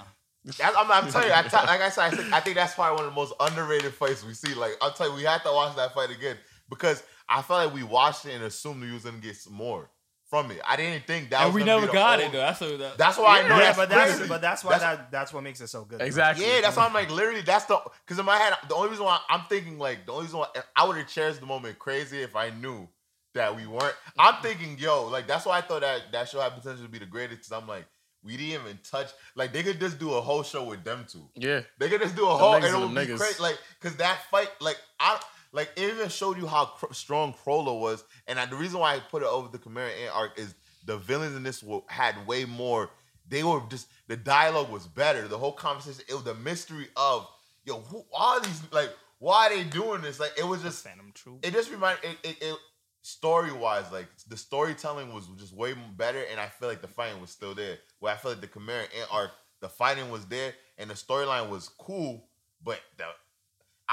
I'm, 0.64 0.92
I'm 0.92 1.08
telling 1.12 1.28
you, 1.28 1.34
I 1.36 1.44
tell- 1.44 1.66
like 1.66 1.82
I 1.82 1.90
said, 1.90 2.02
I 2.06 2.10
think, 2.16 2.34
I 2.34 2.40
think 2.40 2.56
that's 2.56 2.74
probably 2.74 2.96
one 2.96 3.06
of 3.06 3.12
the 3.12 3.16
most 3.16 3.34
underrated 3.40 3.94
fights 3.94 4.26
we 4.26 4.34
see. 4.34 4.56
Like 4.56 4.72
I'll 4.82 4.92
tell 4.92 5.10
you, 5.10 5.16
we 5.16 5.22
had 5.24 5.44
to 5.44 5.52
watch 5.52 5.76
that 5.76 5.94
fight 5.94 6.10
again 6.10 6.36
because 6.68 7.04
I 7.30 7.44
felt 7.44 7.66
like 7.68 7.76
we 7.76 7.84
watched 7.84 8.26
it 8.26 8.34
and 8.34 8.44
assumed 8.46 8.82
we 8.82 8.92
was 8.92 9.04
gonna 9.04 9.20
get 9.20 9.36
some 9.36 9.54
more 9.54 9.88
from 10.32 10.50
it. 10.50 10.60
I 10.68 10.78
didn't 10.78 11.06
think 11.06 11.30
that. 11.30 11.42
and 11.44 11.54
was 11.54 11.62
we 11.62 11.66
never 11.66 11.86
be 11.86 11.94
got 11.94 12.18
whole- 12.20 12.28
it 12.28 12.32
though. 12.32 12.40
That's 12.40 12.62
what 12.62 12.80
that, 12.80 12.98
That's 12.98 13.18
why 13.20 13.40
I 13.42 13.48
know 13.48 13.56
Yeah, 13.58 13.60
that's 13.66 13.78
but 13.78 13.90
that's 13.90 14.12
crazy. 14.16 14.28
but 14.30 14.42
that's 14.42 14.64
why 14.64 14.78
that 14.80 15.12
that's 15.12 15.32
what 15.34 15.44
makes 15.44 15.62
it 15.62 15.68
so 15.68 15.84
good. 15.84 16.02
Exactly. 16.02 16.46
Yeah, 16.48 16.62
that's 16.62 16.76
why 16.78 16.86
I'm 16.88 16.94
like 16.94 17.12
literally. 17.12 17.42
That's 17.42 17.66
the 17.66 17.80
because 18.06 18.18
in 18.18 18.26
my 18.26 18.38
head, 18.38 18.54
the 18.68 18.74
only 18.74 18.90
reason 18.90 19.06
why 19.06 19.20
I'm 19.30 19.42
thinking 19.50 19.78
like 19.78 20.06
the 20.08 20.14
only 20.14 20.24
reason 20.26 20.40
why 20.40 20.48
I 20.76 20.88
would 20.88 20.98
have 20.98 21.08
cherished 21.08 21.42
the 21.42 21.46
moment 21.46 21.78
crazy 21.78 22.22
if 22.22 22.36
I 22.36 22.50
knew 22.50 22.88
that 23.36 23.56
we 23.56 23.68
weren't. 23.68 23.96
I'm 24.18 24.42
thinking, 24.42 24.78
yo, 24.80 25.06
like 25.08 25.28
that's 25.28 25.46
why 25.46 25.58
I 25.58 25.62
thought 25.62 25.82
that 25.82 26.12
that 26.14 26.30
show 26.30 26.40
had 26.40 26.56
potential 26.56 26.86
to 26.86 26.90
be 26.92 26.98
the 27.00 27.06
greatest. 27.06 27.42
Because 27.50 27.52
I'm 27.62 27.68
like, 27.68 27.86
we 28.24 28.38
didn't 28.38 28.62
even 28.64 28.80
touch. 28.90 29.08
Like 29.36 29.52
they 29.52 29.64
could 29.64 29.82
just 29.82 30.00
do 30.00 30.14
a 30.14 30.22
whole 30.22 30.44
show 30.44 30.64
with 30.64 30.84
them 30.86 31.06
two. 31.12 31.28
Yeah. 31.36 31.62
They 31.78 31.90
could 31.90 32.02
just 32.02 32.16
do 32.16 32.24
a 32.26 32.34
whole, 32.34 32.54
and 32.54 32.64
it 32.64 32.74
are 32.74 32.80
would 32.80 32.90
be 32.96 33.02
niggas. 33.02 33.18
crazy. 33.18 33.42
Like 33.44 33.58
because 33.82 33.98
that 33.98 34.18
fight, 34.32 34.50
like 34.62 34.78
I. 34.98 35.20
like 35.52 35.70
it 35.76 35.94
even 35.94 36.10
showed 36.10 36.38
you 36.38 36.48
how 36.48 36.66
cr- 36.66 36.94
strong 36.94 37.34
Chrollo 37.34 37.80
was. 37.80 38.04
And 38.28 38.40
I, 38.40 38.46
the 38.46 38.56
reason 38.56 38.80
why 38.80 38.96
I 38.96 39.00
put 39.00 39.24
it 39.24 39.28
over 39.28 39.48
the 39.50 39.58
Chimera 39.58 39.90
Ant 39.90 40.16
arc 40.16 40.40
is 40.40 40.56
the 40.86 40.98
villains 40.98 41.36
in 41.36 41.44
this 41.44 41.62
were, 41.62 41.82
had 41.88 42.26
way 42.28 42.46
more. 42.46 42.90
They 43.28 43.44
were 43.44 43.62
just 43.70 43.88
the 44.08 44.18
dialogue 44.18 44.72
was 44.72 44.88
better. 44.88 45.28
The 45.28 45.38
whole 45.38 45.54
conversation, 45.54 46.04
it 46.10 46.14
was 46.14 46.24
the 46.24 46.36
mystery 46.36 46.88
of 46.96 47.28
yo, 47.66 47.80
who 47.80 48.04
are 48.14 48.40
these? 48.42 48.62
Like, 48.72 48.90
why 49.20 49.48
are 49.48 49.56
they 49.56 49.64
doing 49.64 50.02
this? 50.02 50.20
Like, 50.20 50.34
it 50.38 50.48
was 50.48 50.62
just 50.62 50.84
Phantom 50.84 51.12
Troupe. 51.14 51.46
it 51.46 51.54
just 51.54 51.72
reminded 51.72 52.04
it, 52.04 52.18
it, 52.24 52.38
it 52.42 52.58
story 53.04 53.52
wise, 53.52 53.92
like 53.92 54.08
the 54.28 54.38
storytelling 54.38 55.14
was 55.14 55.28
just 55.38 55.54
way 55.54 55.74
better, 55.96 56.24
and 56.32 56.40
I 56.40 56.48
feel 56.48 56.70
like 56.70 56.82
the 56.82 56.88
fighting 56.88 57.22
was 57.22 57.30
still 57.30 57.56
there. 57.56 57.78
Where 58.00 58.14
I 58.14 58.18
feel 58.18 58.32
like 58.32 58.42
the 58.42 58.48
Chimera 58.48 58.84
Ant 58.84 59.10
arc, 59.12 59.32
the 59.60 59.70
fighting 59.70 60.10
was 60.12 60.26
there, 60.26 60.54
and 60.78 60.90
the 60.90 60.96
storyline 60.96 61.50
was 61.50 61.70
cool, 61.70 62.26
but 62.64 62.80
the 62.98 63.06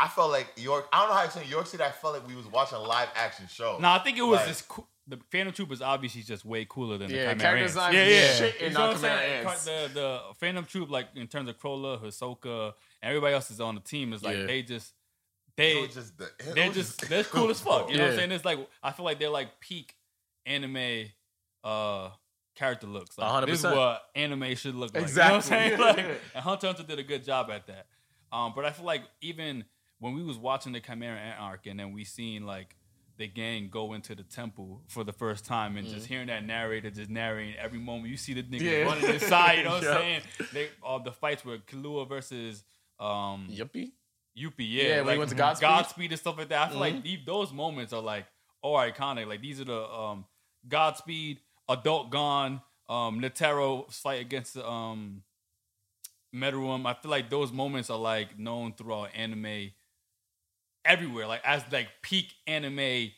I 0.01 0.09
felt 0.09 0.31
like 0.31 0.53
York. 0.57 0.89
I 0.93 1.01
don't 1.01 1.09
know 1.09 1.15
how 1.15 1.21
to 1.23 1.27
explain 1.27 1.49
York 1.49 1.67
City. 1.67 1.83
I 1.83 1.91
felt 1.91 2.15
like 2.15 2.27
we 2.29 2.35
was 2.37 2.47
watching 2.47 2.79
a 2.79 2.83
live 2.83 3.09
action 3.15 3.47
show. 3.49 3.79
No, 3.81 3.91
I 3.91 3.99
think 3.99 4.17
it 4.19 4.23
was 4.23 4.39
Like- 4.41 4.49
just 4.49 4.69
cool. 4.69 4.87
the 5.07 5.19
Phantom 5.33 5.53
Troupe 5.55 5.73
is 5.73 5.81
obviously 5.83 6.23
just 6.23 6.45
way 6.45 6.67
cooler 6.69 6.99
than 6.99 7.11
Yeah, 7.11 7.17
the 7.17 7.31
Chimera 7.31 7.39
character 7.41 7.63
Ants. 7.63 7.73
design 7.75 7.95
Yeah, 7.95 8.05
yeah. 8.07 8.35
shit 8.35 8.57
in 8.57 8.69
You 8.73 8.75
know 8.79 8.87
what 8.89 8.91
I'm 8.97 9.01
saying? 9.01 9.47
Ants. 9.47 9.65
The 9.65 9.91
the 9.95 10.23
Phantom 10.39 10.65
Troupe, 10.67 10.91
like 10.91 11.09
in 11.17 11.27
terms 11.27 11.49
of 11.49 11.59
Chrollo, 11.59 12.01
Hisoka, 12.03 12.75
and 13.03 13.09
everybody 13.11 13.35
else 13.35 13.51
is 13.51 13.61
on 13.61 13.75
the 13.75 13.81
team. 13.81 14.13
Is 14.13 14.23
like 14.23 14.37
Yeah. 14.37 14.47
they 14.47 14.63
just 14.63 14.93
it 15.49 15.57
they 15.57 15.81
was 15.83 15.95
just 15.95 16.19
the, 16.19 16.25
it 16.27 16.55
they're 16.55 16.69
was 16.69 16.77
just 16.77 17.09
they're 17.09 17.25
cool 17.35 17.51
as 17.51 17.61
fuck. 17.61 17.91
You 17.91 17.97
know 17.97 18.03
what 18.05 18.09
I'm 18.11 18.13
Yeah. 18.13 18.19
saying? 18.21 18.33
It's 18.33 18.45
like 18.45 18.59
I 18.83 18.93
feel 18.93 19.05
like 19.07 19.19
they're 19.19 19.31
like 19.31 19.59
peak 19.61 19.97
anime 20.47 21.11
uh 21.65 22.11
character 22.55 22.87
looks. 22.87 23.17
Like, 23.19 23.29
A 23.29 23.33
hundred 23.33 23.47
this 23.51 23.61
is 23.61 23.65
what 23.65 24.03
anime 24.15 24.55
should 24.57 24.75
look 24.75 24.93
like. 24.95 25.03
Exactly. 25.05 25.57
You 25.57 25.77
know 25.77 25.85
what 25.85 25.89
I'm 25.89 25.95
saying? 25.97 26.07
Like, 26.07 26.19
Yeah. 26.23 26.25
and 26.35 26.45
Hunter 26.45 26.67
Hunter 26.67 26.83
did 26.83 26.99
a 26.99 27.03
good 27.03 27.25
job 27.25 27.51
at 27.51 27.67
that. 27.69 27.87
Um, 28.31 28.53
but 28.55 28.65
I 28.65 28.71
feel 28.73 28.85
like 28.85 29.03
even 29.23 29.65
when 30.01 30.15
we 30.15 30.23
was 30.23 30.37
watching 30.39 30.73
the 30.73 30.81
Chimera 30.81 31.19
Ant 31.19 31.41
arc 31.41 31.67
and 31.67 31.79
then 31.79 31.93
we 31.93 32.05
seen 32.05 32.47
like 32.47 32.77
the 33.17 33.27
gang 33.27 33.69
go 33.69 33.95
into 33.95 34.15
the 34.15 34.23
temple 34.23 34.81
for 34.87 35.03
the 35.03 35.13
first 35.13 35.45
time 35.45 35.77
and 35.77 35.89
just 35.89 36.07
hearing 36.07 36.29
that 36.29 36.45
narrator 36.45 36.89
just 36.91 37.11
narrating 37.11 37.57
every 37.57 37.81
moment 37.81 38.09
you 38.09 38.17
see 38.17 38.33
the 38.33 38.45
nigga 38.45 38.61
Yeah. 38.63 38.83
running 38.85 39.11
inside, 39.11 39.55
you 39.59 39.65
know 39.65 39.71
what 39.71 39.83
Yep. 39.83 39.93
I'm 39.93 40.01
saying? 40.01 40.23
They 40.53 40.69
uh, 40.87 40.99
the 40.99 41.11
fights 41.13 41.45
with 41.45 41.67
Killua 41.67 42.09
versus 42.09 42.63
um 43.01 43.49
Youpi. 43.51 43.91
Youpi, 44.39 44.53
yeah. 44.61 44.97
Yeah, 44.97 45.01
like 45.03 45.19
went 45.19 45.31
to 45.31 45.37
Godspeed. 45.37 46.13
and 46.13 46.21
stuff 46.21 46.39
like 46.39 46.49
that. 46.51 46.69
I 46.69 46.71
feel 46.71 46.79
like 46.79 47.03
these, 47.03 47.19
those 47.27 47.53
moments 47.53 47.93
are 47.93 48.01
like 48.03 48.27
oh 48.63 48.75
iconic. 48.75 49.27
Like 49.27 49.41
these 49.43 49.61
are 49.61 49.65
the 49.65 49.83
um 49.83 50.25
Godspeed, 50.69 51.41
Adult 51.69 52.11
Gon, 52.11 52.61
um 52.89 53.21
fight 53.91 54.21
against 54.21 54.57
um. 54.59 55.23
I 56.33 56.95
feel 56.95 57.11
like 57.11 57.31
those 57.31 57.51
moments 57.53 57.91
are 57.91 57.99
like 57.99 58.39
known 58.39 58.75
throughout 58.75 59.09
anime 59.15 59.71
everywhere. 60.85 61.27
Like 61.27 61.43
as 61.45 61.63
like 61.71 61.89
peak 62.03 62.33
anime. 62.47 63.11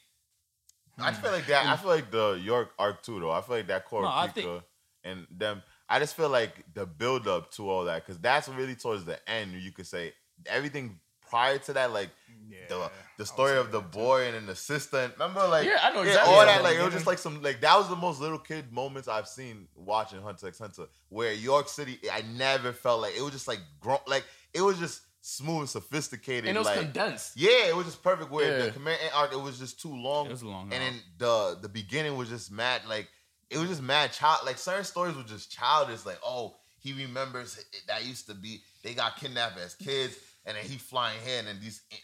I 1.03 1.13
feel 1.13 1.33
like 1.33 1.47
that. 1.47 1.67
I 1.67 1.77
feel 1.77 1.89
like 1.91 2.11
the 2.11 2.33
York 2.43 2.71
arc 2.79 3.03
too, 3.03 3.21
though. 3.21 3.31
I 3.31 3.41
feel 3.41 3.57
like 3.57 3.69
that 3.69 3.87
core 3.87 4.03
No, 4.03 4.09
Pika 4.09 4.35
think- 4.35 4.63
and 5.05 5.27
them. 5.31 5.63
I 5.89 5.99
just 5.99 6.15
feel 6.17 6.29
like 6.29 6.65
the 6.75 6.87
build 6.87 7.27
up 7.27 7.51
to 7.53 7.69
all 7.69 7.85
that 7.85 8.05
because 8.05 8.21
that's 8.21 8.49
really 8.49 8.75
towards 8.75 9.05
the 9.05 9.19
end. 9.29 9.53
You 9.55 9.73
could 9.73 9.87
say 9.87 10.13
everything 10.47 11.01
prior 11.29 11.59
to 11.59 11.73
that, 11.73 11.93
like 11.93 12.11
the 12.69 12.91
the 13.19 13.25
story 13.27 13.57
of 13.57 13.73
the 13.73 13.81
boy 13.81 14.27
and 14.27 14.37
an 14.37 14.49
assistant. 14.51 15.15
Remember, 15.15 15.47
like 15.49 15.67
Yeah, 15.67 15.79
I 15.83 15.93
know 15.93 16.03
exactly 16.03 16.35
all 16.35 16.45
that. 16.45 16.63
Like 16.63 16.77
it 16.77 16.85
was 16.85 16.93
just 16.93 17.07
like 17.07 17.19
some 17.19 17.43
like 17.43 17.61
that 17.63 17.77
was 17.77 17.89
the 17.89 17.97
most 17.97 18.21
little 18.21 18.39
kid 18.39 18.71
moments 18.73 19.09
I've 19.09 19.27
seen 19.29 19.69
watching 19.75 20.21
Hunter 20.21 20.49
x 20.49 20.59
Hunter. 20.59 20.87
Where 21.09 21.33
York 21.33 21.69
City, 21.69 21.99
I 22.13 22.23
never 22.37 22.73
felt 22.73 23.01
like 23.01 23.17
it 23.17 23.23
was 23.23 23.33
just 23.33 23.49
like 23.49 23.61
grown. 23.81 23.99
Like 24.07 24.25
it 24.53 24.61
was 24.61 24.79
just 24.79 25.03
smooth, 25.21 25.69
sophisticated, 25.69 26.49
And 26.49 26.57
it 26.57 26.61
was 26.61 26.67
like, 26.67 26.81
condensed. 26.81 27.37
yeah, 27.37 27.67
it 27.69 27.77
was 27.77 27.87
just 27.87 28.03
perfect. 28.03 28.31
Where 28.31 28.59
Yeah. 28.59 28.65
the 28.67 28.73
command 28.73 28.99
arc, 29.15 29.33
it 29.33 29.41
was 29.41 29.59
just 29.59 29.81
too 29.81 29.95
long. 29.95 30.27
It 30.27 30.31
was 30.33 30.43
long 30.43 30.73
And 30.73 30.83
arc. 30.83 30.93
then 30.93 31.03
the 31.19 31.59
the 31.63 31.69
beginning 31.69 32.17
was 32.17 32.29
just 32.29 32.51
mad. 32.51 32.83
Like 32.89 33.09
it 33.51 33.59
was 33.59 33.69
just 33.69 33.83
mad 33.83 34.13
child. 34.13 34.41
Like 34.47 34.59
certain 34.59 34.85
stories 34.85 35.17
were 35.17 35.23
just 35.23 35.51
childish. 35.53 36.07
Like 36.07 36.19
oh, 36.25 36.57
he 36.79 36.93
remembers 36.93 37.63
that 37.89 38.05
used 38.07 38.27
to 38.29 38.35
be 38.35 38.63
they 38.83 38.95
got 38.95 39.17
kidnapped 39.17 39.59
as 39.59 39.75
kids, 39.75 40.17
and 40.47 40.57
then 40.57 40.65
he 40.65 40.79
flying 40.79 41.19
here, 41.25 41.39
and 41.41 41.49
then 41.49 41.59
these 41.61 41.83
eh, 41.93 41.97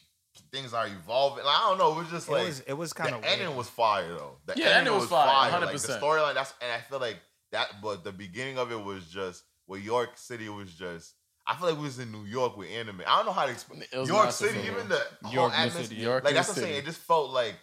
things 0.52 0.74
are 0.74 0.86
evolving. 0.86 1.44
Like, 1.44 1.56
I 1.56 1.68
don't 1.70 1.78
know. 1.78 1.92
It 1.92 2.02
was 2.02 2.10
just 2.10 2.28
It 2.28 2.32
like 2.32 2.46
was 2.46 2.60
it 2.60 2.72
was 2.74 2.92
kind 2.92 3.12
the 3.14 3.16
of 3.18 3.24
ending 3.24 3.56
was 3.56 3.68
fire 3.70 4.08
though. 4.08 4.36
The 4.44 4.54
Yeah, 4.58 4.66
the 4.68 4.74
ending 4.76 4.94
was 4.94 5.08
fire, 5.08 5.50
Like 5.60 5.72
the 5.72 5.78
100%. 5.78 6.00
storyline. 6.00 6.34
That's 6.34 6.52
and 6.60 6.70
I 6.70 6.80
feel 6.82 6.98
like 6.98 7.16
that. 7.52 7.80
But 7.82 8.04
the 8.04 8.12
beginning 8.12 8.58
of 8.58 8.70
it 8.72 8.82
was 8.82 9.06
just. 9.06 9.42
Well, 9.68 9.80
York 9.80 10.10
City 10.16 10.48
was 10.48 10.72
just. 10.74 11.14
I 11.46 11.54
feel 11.56 11.68
like 11.68 11.78
we 11.78 11.84
was 11.84 11.98
in 11.98 12.10
New 12.10 12.24
York 12.24 12.56
with 12.56 12.68
anime. 12.70 13.02
I 13.06 13.16
don't 13.16 13.26
know 13.26 13.32
how 13.32 13.46
to 13.46 13.52
explain. 13.52 13.84
York 13.92 14.32
City, 14.32 14.58
even 14.66 14.88
the 14.88 15.00
whole 15.22 15.32
York, 15.32 15.52
the 15.52 15.58
atmosphere. 15.58 15.84
city, 15.84 16.00
York 16.00 16.24
like 16.24 16.34
that's 16.34 16.48
what 16.48 16.56
I'm 16.58 16.62
saying. 16.64 16.78
It 16.78 16.84
just 16.84 17.00
felt 17.00 17.30
like 17.30 17.54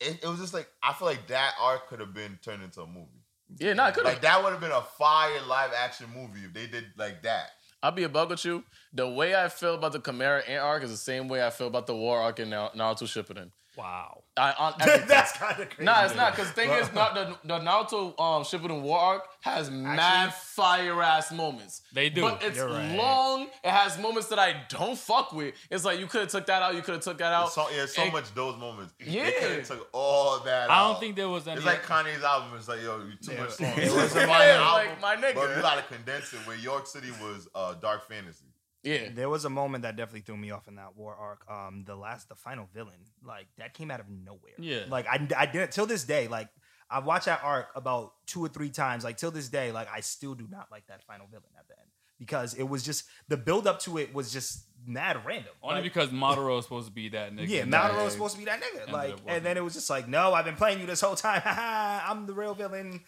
it, 0.00 0.20
it 0.22 0.26
was 0.26 0.38
just 0.38 0.54
like 0.54 0.68
I 0.82 0.92
feel 0.92 1.06
like 1.06 1.26
that 1.28 1.52
arc 1.60 1.88
could 1.88 2.00
have 2.00 2.14
been 2.14 2.38
turned 2.42 2.62
into 2.62 2.80
a 2.82 2.86
movie. 2.86 3.24
Yeah, 3.58 3.74
nah, 3.74 3.88
it 3.88 3.94
could 3.94 4.04
have. 4.04 4.14
Like 4.14 4.22
that 4.22 4.42
would 4.42 4.52
have 4.52 4.60
been 4.60 4.70
a 4.70 4.82
fire 4.82 5.40
live 5.46 5.70
action 5.76 6.06
movie 6.14 6.40
if 6.46 6.54
they 6.54 6.66
did 6.66 6.86
like 6.96 7.22
that. 7.22 7.50
I'll 7.82 7.92
be 7.92 8.02
a 8.02 8.08
bug 8.08 8.30
with 8.30 8.44
you. 8.44 8.64
The 8.92 9.08
way 9.08 9.36
I 9.36 9.48
feel 9.48 9.74
about 9.74 9.92
the 9.92 10.00
Chimera 10.00 10.42
Ant 10.44 10.62
arc 10.62 10.82
is 10.82 10.90
the 10.90 10.96
same 10.96 11.28
way 11.28 11.46
I 11.46 11.50
feel 11.50 11.68
about 11.68 11.86
the 11.86 11.94
War 11.94 12.20
arc 12.20 12.40
in 12.40 12.50
Nar- 12.50 12.72
Naruto 12.72 13.04
Shippuden. 13.04 13.50
Wow. 13.78 14.24
I, 14.36 14.52
on. 14.52 14.74
That's 15.08 15.32
kind 15.32 15.60
of 15.60 15.68
crazy. 15.70 15.84
Nah, 15.84 16.04
it's 16.04 16.14
not. 16.14 16.32
Because 16.32 16.48
the 16.48 16.54
thing 16.54 16.70
is, 16.70 16.92
not 16.92 17.14
the, 17.14 17.36
the 17.44 17.58
Naruto 17.60 18.08
um, 18.20 18.42
Shippuden 18.44 18.82
War 18.82 18.98
arc 18.98 19.24
has 19.40 19.70
mad 19.70 20.32
fire 20.34 21.00
ass 21.02 21.32
moments. 21.32 21.82
They 21.92 22.08
do. 22.10 22.22
But 22.22 22.42
it's 22.42 22.56
You're 22.56 22.68
right. 22.68 22.96
long. 22.96 23.42
It 23.64 23.70
has 23.70 23.98
moments 23.98 24.28
that 24.28 24.38
I 24.38 24.56
don't 24.68 24.98
fuck 24.98 25.32
with. 25.32 25.54
It's 25.70 25.84
like 25.84 25.98
you 26.00 26.06
could 26.06 26.22
have 26.22 26.30
took 26.30 26.46
that 26.46 26.62
out. 26.62 26.74
You 26.74 26.82
could 26.82 26.94
have 26.94 27.02
took 27.04 27.18
that 27.18 27.32
out. 27.32 27.52
So 27.52 27.66
yeah, 27.74 27.86
so 27.86 28.02
And- 28.02 28.12
much 28.12 28.32
those 28.34 28.56
moments. 28.58 28.94
Yeah. 29.00 29.24
they 29.24 29.32
could 29.32 29.50
have 29.58 29.66
took 29.66 29.88
all 29.92 30.40
that. 30.40 30.70
I 30.70 30.88
don't 30.88 31.00
think 31.00 31.16
there 31.16 31.28
was 31.28 31.46
any 31.48 31.56
It's 31.58 31.66
like 31.66 31.84
Kanye's 31.84 32.22
album. 32.22 32.50
It's 32.56 32.68
like 32.68 32.82
yo, 32.82 32.98
you 32.98 33.12
too 33.22 33.32
Yeah. 33.32 33.40
much 33.40 33.50
songs. 33.52 33.78
It 33.78 33.84
It 33.84 33.92
was 33.92 34.02
was 34.02 34.16
a 34.16 34.24
a 34.24 34.26
fire 34.26 34.50
album, 34.52 34.88
like, 34.88 35.00
my 35.00 35.16
nigga. 35.16 35.34
But 35.34 35.56
you 35.56 35.62
gotta 35.62 35.82
condense 35.82 36.32
it. 36.32 36.46
Where 36.46 36.56
York 36.56 36.86
City 36.86 37.10
was 37.22 37.48
uh, 37.54 37.74
dark 37.74 38.08
fantasy. 38.08 38.44
Yeah. 38.88 39.08
There 39.14 39.28
was 39.28 39.44
a 39.44 39.50
moment 39.50 39.82
that 39.82 39.96
definitely 39.96 40.20
threw 40.22 40.36
me 40.36 40.50
off 40.50 40.68
in 40.68 40.76
that 40.76 40.96
war 40.96 41.14
arc. 41.14 41.44
Um, 41.50 41.84
the 41.86 41.96
last, 41.96 42.28
the 42.28 42.34
final 42.34 42.68
villain, 42.74 42.98
like 43.24 43.46
that 43.58 43.74
came 43.74 43.90
out 43.90 44.00
of 44.00 44.06
nowhere. 44.08 44.54
Yeah. 44.58 44.84
Like 44.88 45.06
I, 45.06 45.26
I 45.36 45.46
didn't 45.46 45.72
till 45.72 45.86
this 45.86 46.04
day. 46.04 46.28
Like 46.28 46.48
I've 46.90 47.04
watched 47.04 47.26
that 47.26 47.40
arc 47.42 47.68
about 47.74 48.12
two 48.26 48.44
or 48.44 48.48
three 48.48 48.70
times. 48.70 49.04
Like 49.04 49.16
till 49.16 49.30
this 49.30 49.48
day, 49.48 49.72
like 49.72 49.88
I 49.92 50.00
still 50.00 50.34
do 50.34 50.46
not 50.50 50.68
like 50.70 50.86
that 50.86 51.02
final 51.04 51.26
villain 51.26 51.50
at 51.58 51.68
the 51.68 51.74
end 51.78 51.88
because 52.18 52.54
it 52.54 52.64
was 52.64 52.82
just 52.82 53.04
the 53.28 53.36
build 53.36 53.66
up 53.66 53.80
to 53.80 53.98
it 53.98 54.12
was 54.12 54.32
just 54.32 54.64
mad 54.86 55.24
random. 55.24 55.52
only 55.62 55.76
Like, 55.76 55.84
because 55.84 56.08
Madara 56.10 56.58
is 56.58 56.64
supposed 56.64 56.86
to 56.86 56.92
be 56.92 57.08
that 57.10 57.34
nigga. 57.34 57.48
yeah, 57.48 57.64
then- 57.64 58.04
was 58.04 58.12
supposed 58.12 58.34
to 58.34 58.38
be 58.38 58.44
that 58.46 58.60
nigga. 58.60 58.90
Like, 58.90 59.16
and 59.26 59.44
then 59.44 59.56
it 59.56 59.64
was 59.64 59.74
just 59.74 59.90
like, 59.90 60.08
no, 60.08 60.32
I've 60.34 60.44
been 60.44 60.56
playing 60.56 60.80
you 60.80 60.86
this 60.86 61.00
whole 61.00 61.14
time. 61.16 61.42
I'm 61.44 62.26
the 62.26 62.34
real 62.34 62.54
villain. 62.54 63.00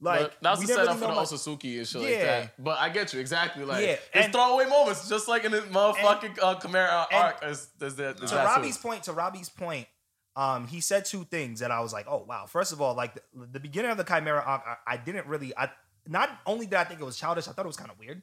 Like 0.00 0.20
But 0.20 0.36
that 0.42 0.50
was 0.52 0.60
we 0.60 0.66
the 0.66 0.72
setup 0.74 1.00
really 1.00 1.14
for 1.14 1.14
the 1.14 1.36
Otsutsuki 1.36 1.78
and 1.78 1.86
shit 1.86 2.02
like 2.02 2.20
that. 2.20 2.62
But 2.62 2.78
I 2.78 2.88
get 2.88 3.12
you 3.12 3.20
exactly. 3.20 3.64
Like 3.64 3.84
Yeah, 3.84 3.92
it's 3.92 4.24
and- 4.26 4.32
throwaway 4.32 4.66
moments, 4.66 5.08
just 5.08 5.26
like 5.28 5.44
in 5.44 5.52
the 5.52 5.60
motherfucking 5.62 6.38
uh, 6.40 6.54
Chimera 6.56 7.06
and- 7.10 7.22
arc. 7.22 7.44
Is, 7.44 7.68
is 7.80 7.96
that, 7.96 8.16
is 8.22 8.30
to 8.30 8.36
that 8.36 8.42
too. 8.42 8.60
Robbie's 8.60 8.78
point, 8.78 9.02
to 9.04 9.12
Robbie's 9.12 9.48
point, 9.48 9.88
um, 10.36 10.68
he 10.68 10.80
said 10.80 11.04
two 11.04 11.24
things 11.24 11.60
that 11.60 11.72
I 11.72 11.80
was 11.80 11.92
like, 11.92 12.06
oh 12.08 12.24
wow. 12.28 12.46
First 12.46 12.72
of 12.72 12.80
all, 12.80 12.94
like 12.94 13.14
the, 13.14 13.22
the 13.52 13.60
beginning 13.60 13.90
of 13.90 13.96
the 13.96 14.04
Chimera 14.04 14.42
arc, 14.44 14.62
I, 14.66 14.94
I 14.94 14.96
didn't 14.96 15.26
really. 15.26 15.56
I 15.56 15.70
not 16.06 16.30
only 16.46 16.66
did 16.66 16.74
I 16.76 16.84
think 16.84 17.00
it 17.00 17.04
was 17.04 17.16
childish, 17.16 17.48
I 17.48 17.52
thought 17.52 17.64
it 17.64 17.68
was 17.68 17.76
kind 17.76 17.90
of 17.90 17.98
weird. 17.98 18.22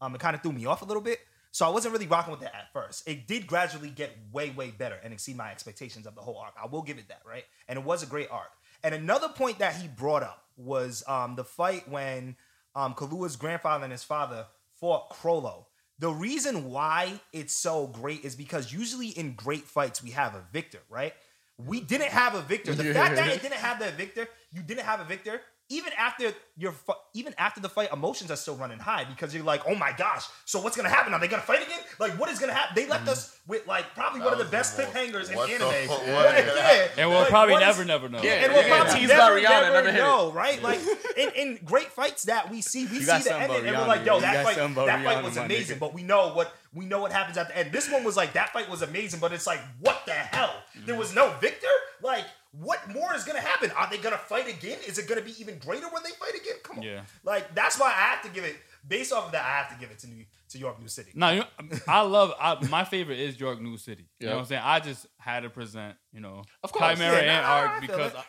Um, 0.00 0.14
it 0.14 0.20
kind 0.20 0.34
of 0.34 0.42
threw 0.42 0.52
me 0.52 0.66
off 0.66 0.82
a 0.82 0.84
little 0.84 1.02
bit. 1.02 1.20
So 1.52 1.66
I 1.66 1.68
wasn't 1.68 1.92
really 1.92 2.06
rocking 2.06 2.32
with 2.32 2.42
it 2.42 2.50
at 2.52 2.72
first. 2.72 3.06
It 3.06 3.26
did 3.28 3.46
gradually 3.46 3.90
get 3.90 4.10
way, 4.32 4.50
way 4.50 4.70
better 4.70 4.98
and 5.04 5.12
exceed 5.12 5.36
my 5.36 5.50
expectations 5.50 6.06
of 6.06 6.14
the 6.14 6.22
whole 6.22 6.38
arc. 6.38 6.54
I 6.60 6.66
will 6.66 6.80
give 6.82 6.96
it 6.98 7.08
that, 7.08 7.20
right? 7.26 7.44
And 7.68 7.78
it 7.78 7.84
was 7.84 8.02
a 8.02 8.06
great 8.06 8.28
arc. 8.30 8.50
And 8.82 8.94
another 8.94 9.28
point 9.28 9.58
that 9.58 9.76
he 9.76 9.86
brought 9.86 10.22
up 10.22 10.41
was 10.56 11.02
um, 11.06 11.36
the 11.36 11.44
fight 11.44 11.88
when 11.88 12.36
um, 12.74 12.94
Killua's 12.94 13.36
grandfather 13.36 13.84
and 13.84 13.92
his 13.92 14.04
father 14.04 14.46
fought 14.74 15.10
Chrollo. 15.10 15.66
The 15.98 16.10
reason 16.10 16.70
why 16.70 17.20
it's 17.32 17.54
so 17.54 17.86
great 17.86 18.24
is 18.24 18.34
because 18.34 18.72
usually 18.72 19.08
in 19.08 19.34
great 19.34 19.64
fights 19.64 20.02
we 20.02 20.10
have 20.10 20.34
a 20.34 20.44
victor, 20.52 20.80
right? 20.88 21.14
We 21.58 21.80
didn't 21.80 22.08
have 22.08 22.34
a 22.34 22.40
victor. 22.40 22.74
The 22.74 22.92
fact 22.92 23.16
that 23.16 23.28
it 23.28 23.42
didn't 23.42 23.58
have 23.58 23.78
that 23.80 23.94
victor, 23.94 24.26
you 24.50 24.62
didn't 24.62 24.84
have 24.84 25.00
a 25.00 25.04
victor. 25.04 25.40
Even 25.72 25.92
after 25.96 26.34
your, 26.56 26.74
even 27.14 27.34
after 27.38 27.60
the 27.60 27.68
fight, 27.68 27.92
emotions 27.92 28.30
are 28.30 28.36
still 28.36 28.56
running 28.56 28.78
high 28.78 29.04
because 29.04 29.34
you're 29.34 29.42
like, 29.42 29.62
oh 29.66 29.74
my 29.74 29.92
gosh, 29.96 30.26
so 30.44 30.60
what's 30.60 30.76
gonna 30.76 30.90
happen? 30.90 31.14
Are 31.14 31.20
they 31.20 31.28
gonna 31.28 31.42
fight 31.42 31.62
again? 31.62 31.80
Like, 31.98 32.18
what 32.20 32.28
is 32.28 32.38
gonna 32.38 32.52
happen? 32.52 32.74
They 32.76 32.86
left 32.86 33.04
mm-hmm. 33.04 33.12
us 33.12 33.38
with 33.46 33.66
like 33.66 33.94
probably 33.94 34.20
one 34.20 34.34
of 34.34 34.38
the 34.38 34.44
best 34.44 34.76
the 34.76 34.82
most- 34.82 34.94
cliffhangers 34.94 35.30
in 35.30 35.36
what 35.36 35.48
the 35.48 35.54
anime. 35.54 35.88
fuck- 35.88 36.02
Yeah, 36.06 36.14
what 36.14 36.38
is 36.38 36.46
yeah. 36.46 36.54
that? 36.54 36.88
And 36.98 37.10
we'll 37.10 37.20
Like, 37.20 37.28
probably 37.28 37.54
what 37.54 37.62
is- 37.62 37.78
never, 37.78 37.84
never 37.86 38.08
know. 38.08 38.22
Yeah, 38.22 38.32
and 38.32 38.52
we'll 38.52 38.62
yeah, 38.62 38.76
probably 38.76 39.00
teased 39.00 39.08
never, 39.08 39.34
by 39.34 39.40
Rihanna, 39.40 39.62
never, 39.62 39.72
never 39.72 39.88
it. 39.88 39.94
know, 39.94 40.32
right? 40.32 40.62
Like 40.72 40.80
in, 41.16 41.30
in 41.30 41.58
great 41.64 41.88
fights 41.88 42.24
that 42.24 42.50
we 42.50 42.60
see, 42.60 42.84
we 42.86 42.98
You 42.98 43.00
see 43.00 43.06
the 43.06 43.20
something 43.20 43.42
ending, 43.42 43.66
and 43.66 43.76
we're 43.76 43.86
like, 43.86 44.04
yo, 44.04 44.20
that 44.20 44.44
fight, 44.44 44.56
something 44.56 44.74
about 44.74 44.86
that 44.86 45.04
fight 45.04 45.24
was 45.24 45.36
amazing. 45.36 45.78
But 45.78 45.94
we 45.94 46.02
know 46.02 46.34
what 46.34 46.54
we 46.74 46.84
know 46.84 47.00
what 47.00 47.12
happens 47.12 47.36
at 47.36 47.48
the 47.48 47.58
end. 47.58 47.72
This 47.72 47.90
one 47.90 48.04
was 48.04 48.16
like 48.16 48.34
that 48.34 48.52
fight 48.52 48.70
was 48.70 48.82
amazing, 48.82 49.20
but 49.20 49.32
it's 49.32 49.46
like, 49.46 49.60
what 49.80 50.02
the 50.06 50.12
hell? 50.12 50.54
There 50.74 50.94
mm-hmm. 50.94 50.98
was 50.98 51.14
no 51.14 51.34
victor. 51.40 51.66
Like, 52.02 52.24
what 52.52 52.86
more 52.92 53.14
is 53.14 53.24
gonna 53.24 53.40
happen? 53.40 53.70
Are 53.72 53.88
they 53.90 53.98
gonna 53.98 54.18
fight 54.18 54.48
again? 54.48 54.78
Is 54.86 54.98
it 54.98 55.08
gonna 55.08 55.22
be 55.22 55.34
even 55.40 55.58
greater 55.58 55.88
when 55.88 56.02
they 56.02 56.10
fight 56.10 56.34
again? 56.34 56.56
Come 56.62 56.78
on, 56.78 56.82
Yeah. 56.84 57.02
Like 57.24 57.54
that's 57.54 57.78
why 57.80 57.88
I 57.88 57.92
have 58.14 58.22
to 58.22 58.28
give 58.30 58.44
it. 58.44 58.56
Based 58.86 59.12
off 59.12 59.26
of 59.26 59.32
that, 59.32 59.44
I 59.44 59.58
have 59.58 59.68
to 59.72 59.76
give 59.80 59.90
it 59.90 59.98
to 60.00 60.08
New 60.08 60.24
to 60.50 60.58
Yorknew 60.58 60.88
City. 60.88 61.12
No, 61.14 61.30
you 61.30 61.40
know, 61.40 61.46
I 61.88 62.00
love. 62.02 62.32
I, 62.38 62.56
my 62.68 62.84
favorite 62.84 63.20
is 63.20 63.38
Yorknew 63.38 63.76
City. 63.78 64.08
You 64.18 64.26
know 64.26 64.34
what 64.34 64.40
I'm 64.40 64.46
saying? 64.46 64.62
I 64.64 64.80
just 64.80 65.06
had 65.18 65.40
to 65.44 65.50
present, 65.50 65.96
you 66.12 66.20
know, 66.20 66.42
Of 66.64 66.72
course. 66.72 66.92
Chimera 66.98 67.22
Yeah, 67.24 67.32
and 67.38 67.42
nah, 67.42 67.48
I 67.48 67.60
Arc 67.60 67.70
feel 67.72 67.80
because 67.88 68.12
it. 68.12 68.18
I, 68.18 68.24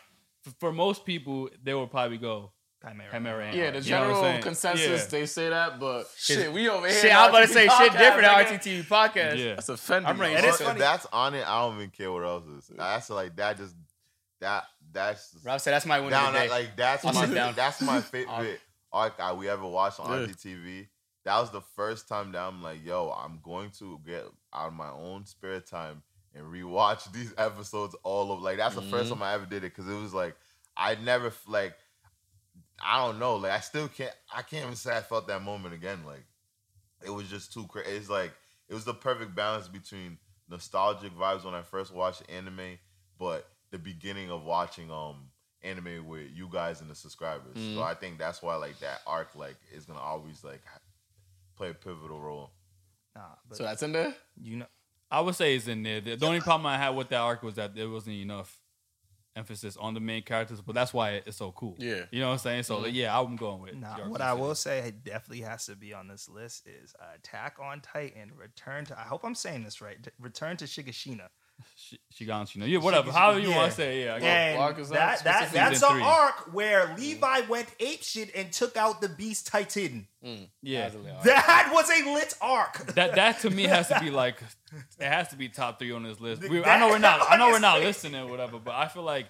f- 0.46 0.54
for 0.60 0.72
most 0.72 1.04
people 1.04 1.50
they 1.62 1.74
will 1.74 1.88
probably 1.88 2.18
go 2.18 2.52
Chimera. 2.86 3.10
Chimera 3.10 3.46
and 3.46 3.56
Yeah, 3.56 3.64
Arc. 3.64 3.74
the 3.74 3.80
You 3.80 3.90
know 3.90 4.08
what 4.10 4.22
general 4.22 4.42
consensus 4.42 4.86
Yeah. 5.02 5.06
they 5.10 5.26
say 5.26 5.48
that, 5.48 5.80
but 5.80 6.04
shit, 6.16 6.52
we 6.52 6.68
over 6.68 6.86
here. 6.86 7.00
Shit, 7.00 7.14
I'm 7.16 7.30
about 7.30 7.40
to 7.40 7.48
say 7.48 7.66
RTT 7.66 7.78
shit 7.78 7.92
different 7.92 8.28
nigga. 8.28 8.52
at 8.52 8.62
RTTV 8.62 8.84
podcast. 8.86 9.38
Yeah. 9.38 9.54
That's 9.56 9.68
offending. 9.70 10.06
I'm 10.08 10.16
bringing 10.16 10.36
y'all. 10.36 10.44
And 10.44 10.52
it's 10.52 10.60
if 10.60 10.66
funny. 10.68 10.78
that's 10.80 11.06
on 11.12 11.34
it, 11.34 11.44
I 11.48 11.60
don't 11.62 11.76
even 11.78 11.90
care 11.90 12.12
what 12.12 12.22
else 12.24 12.44
is. 12.46 12.70
That's 12.76 13.10
like 13.10 13.34
that. 13.36 13.56
Just 13.56 13.74
that. 14.44 14.64
That's 14.92 15.34
Rob 15.44 15.60
said 15.60 15.72
that's 15.72 15.86
my 15.86 15.98
win 16.00 16.10
down. 16.10 16.28
of 16.28 16.34
the 16.34 16.40
day. 16.40 16.48
Like 16.48 16.76
that's 16.76 17.04
I'll 17.04 17.12
my 17.12 17.26
down. 17.26 17.54
that's 17.56 17.80
my 17.80 18.00
favorite 18.00 18.60
arc 18.92 19.14
I, 19.18 19.32
we 19.32 19.48
ever 19.48 19.66
watched 19.66 19.98
on 20.00 20.08
Yeah. 20.22 20.26
RTTV. 20.28 20.86
That 21.24 21.40
was 21.40 21.50
the 21.50 21.62
first 21.62 22.06
time 22.06 22.32
that 22.32 22.42
I'm 22.42 22.62
like, 22.62 22.84
yo, 22.84 23.10
I'm 23.10 23.40
going 23.42 23.70
to 23.78 23.98
get 24.06 24.24
out 24.52 24.68
of 24.68 24.72
my 24.74 24.90
own 24.90 25.24
spare 25.24 25.58
time 25.60 26.02
and 26.34 26.44
rewatch 26.44 27.10
these 27.12 27.32
episodes 27.38 27.96
all 28.04 28.30
of. 28.32 28.40
Like 28.42 28.58
that's 28.58 28.74
the 28.74 28.82
first 28.82 29.10
Mhm. 29.10 29.14
time 29.14 29.22
I 29.22 29.34
ever 29.34 29.46
did 29.46 29.58
it 29.64 29.74
because 29.74 29.88
it 29.90 30.00
was 30.00 30.14
like 30.14 30.36
I 30.76 30.94
never 30.96 31.32
like 31.48 31.74
I 32.84 33.04
don't 33.04 33.18
know. 33.18 33.36
Like 33.36 33.52
I 33.52 33.60
still 33.60 33.88
can't. 33.88 34.14
I 34.34 34.42
can't 34.42 34.64
even 34.64 34.76
say 34.76 34.96
I 34.96 35.00
felt 35.00 35.26
that 35.28 35.42
moment 35.42 35.74
again. 35.74 36.04
Like 36.06 36.24
it 37.04 37.10
was 37.10 37.28
just 37.28 37.52
too 37.52 37.66
crazy. 37.66 37.90
It's 37.90 38.10
like 38.10 38.32
it 38.68 38.74
was 38.74 38.84
the 38.84 38.94
perfect 38.94 39.34
balance 39.34 39.68
between 39.68 40.18
nostalgic 40.48 41.12
vibes 41.16 41.44
when 41.44 41.54
I 41.54 41.62
first 41.62 41.92
watched 41.94 42.22
anime, 42.28 42.78
but 43.18 43.48
the 43.74 43.78
beginning 43.80 44.30
of 44.30 44.44
watching 44.44 44.88
um 44.92 45.16
anime 45.62 46.06
with 46.06 46.28
you 46.32 46.48
guys 46.48 46.80
and 46.80 46.88
the 46.88 46.94
subscribers. 46.94 47.56
Mhm. 47.56 47.74
So 47.74 47.82
I 47.82 47.94
think 47.94 48.18
that's 48.18 48.40
why 48.40 48.54
like 48.54 48.78
that 48.78 49.00
arc 49.04 49.34
like 49.34 49.56
is 49.72 49.84
gonna 49.84 49.98
always 49.98 50.44
like 50.44 50.62
play 51.56 51.70
a 51.70 51.74
pivotal 51.74 52.20
role. 52.20 52.50
Nah, 53.16 53.22
but 53.48 53.56
So 53.58 53.64
that's 53.64 53.82
in 53.82 53.90
there. 53.92 54.14
you 54.40 54.58
know, 54.58 54.66
I 55.10 55.20
would 55.20 55.34
say 55.34 55.56
it's 55.56 55.66
in 55.66 55.82
there. 55.82 56.00
The, 56.00 56.14
the 56.16 56.26
only 56.26 56.40
problem 56.40 56.66
I 56.66 56.76
had 56.78 56.90
with 56.90 57.08
that 57.08 57.18
arc 57.20 57.42
was 57.42 57.56
that 57.56 57.74
there 57.74 57.88
wasn't 57.88 58.16
enough 58.16 58.60
emphasis 59.36 59.76
on 59.76 59.94
the 59.94 60.00
main 60.00 60.22
characters, 60.22 60.60
but 60.60 60.74
that's 60.76 60.92
why 60.94 61.22
it's 61.26 61.36
so 61.38 61.50
cool. 61.52 61.74
Yeah. 61.78 62.04
You 62.12 62.20
know 62.20 62.28
what 62.28 62.32
I'm 62.34 62.38
saying? 62.38 62.62
So 62.64 62.78
like, 62.78 62.94
yeah, 62.94 63.18
I'm 63.18 63.34
going 63.34 63.60
with. 63.62 63.74
nah, 63.74 64.06
what 64.08 64.20
I 64.20 64.34
will 64.34 64.54
say 64.54 64.78
it 64.80 65.02
definitely 65.02 65.42
has 65.44 65.66
to 65.66 65.74
be 65.74 65.92
on 65.92 66.06
this 66.06 66.28
list 66.28 66.68
is 66.68 66.94
Attack 67.16 67.56
on 67.60 67.80
Titan, 67.80 68.30
Return 68.36 68.84
to. 68.86 68.98
I 68.98 69.02
hope 69.02 69.24
I'm 69.24 69.34
saying 69.34 69.64
this 69.64 69.80
right. 69.80 69.96
Return 70.20 70.56
to 70.58 70.66
Shigashina. 70.66 71.28
Sh- 71.76 71.94
Shiganshina. 72.14 72.68
Yeah, 72.68 72.78
whatever. 72.78 73.10
However 73.12 73.38
you 73.40 73.50
Yeah. 73.50 73.56
want 73.56 73.70
to 73.70 73.76
say. 73.76 74.02
it, 74.02 74.04
Yeah. 74.06 74.14
I 74.14 74.20
got 74.20 74.26
it. 74.26 74.28
And 74.30 74.58
arc 74.60 74.78
is 74.78 74.88
that? 74.90 74.96
that, 74.96 75.10
What's 75.10 75.22
that 75.22 75.48
the 75.50 75.78
that's 75.78 75.82
an 75.82 76.02
arc 76.02 76.52
where 76.54 76.94
Levi 76.96 77.40
went 77.48 77.68
ape 77.80 78.02
shit 78.02 78.34
and 78.34 78.52
took 78.52 78.76
out 78.76 79.00
the 79.00 79.08
Beast 79.08 79.46
Titan. 79.46 80.08
yeah. 80.62 80.90
That 81.24 81.70
was 81.72 81.90
a 81.90 82.12
lit 82.14 82.34
arc. 82.40 82.86
That 82.94 83.14
that 83.16 83.40
to 83.40 83.50
me 83.50 83.62
has 83.76 83.88
to 83.88 83.98
be 84.00 84.10
like 84.10 84.36
it 84.98 85.06
has 85.08 85.28
to 85.28 85.36
be 85.36 85.48
top 85.48 85.78
three 85.78 85.92
on 85.92 86.02
this 86.02 86.20
list. 86.20 86.48
We, 86.48 86.64
I 86.64 86.78
know 86.78 86.88
we're 86.88 86.98
not 86.98 87.20
I 87.28 87.36
know 87.36 87.48
we're 87.50 87.58
not 87.58 87.80
listening 87.88 88.20
or 88.22 88.28
whatever, 88.30 88.58
but 88.58 88.74
I 88.74 88.88
feel 88.88 89.02
like 89.02 89.26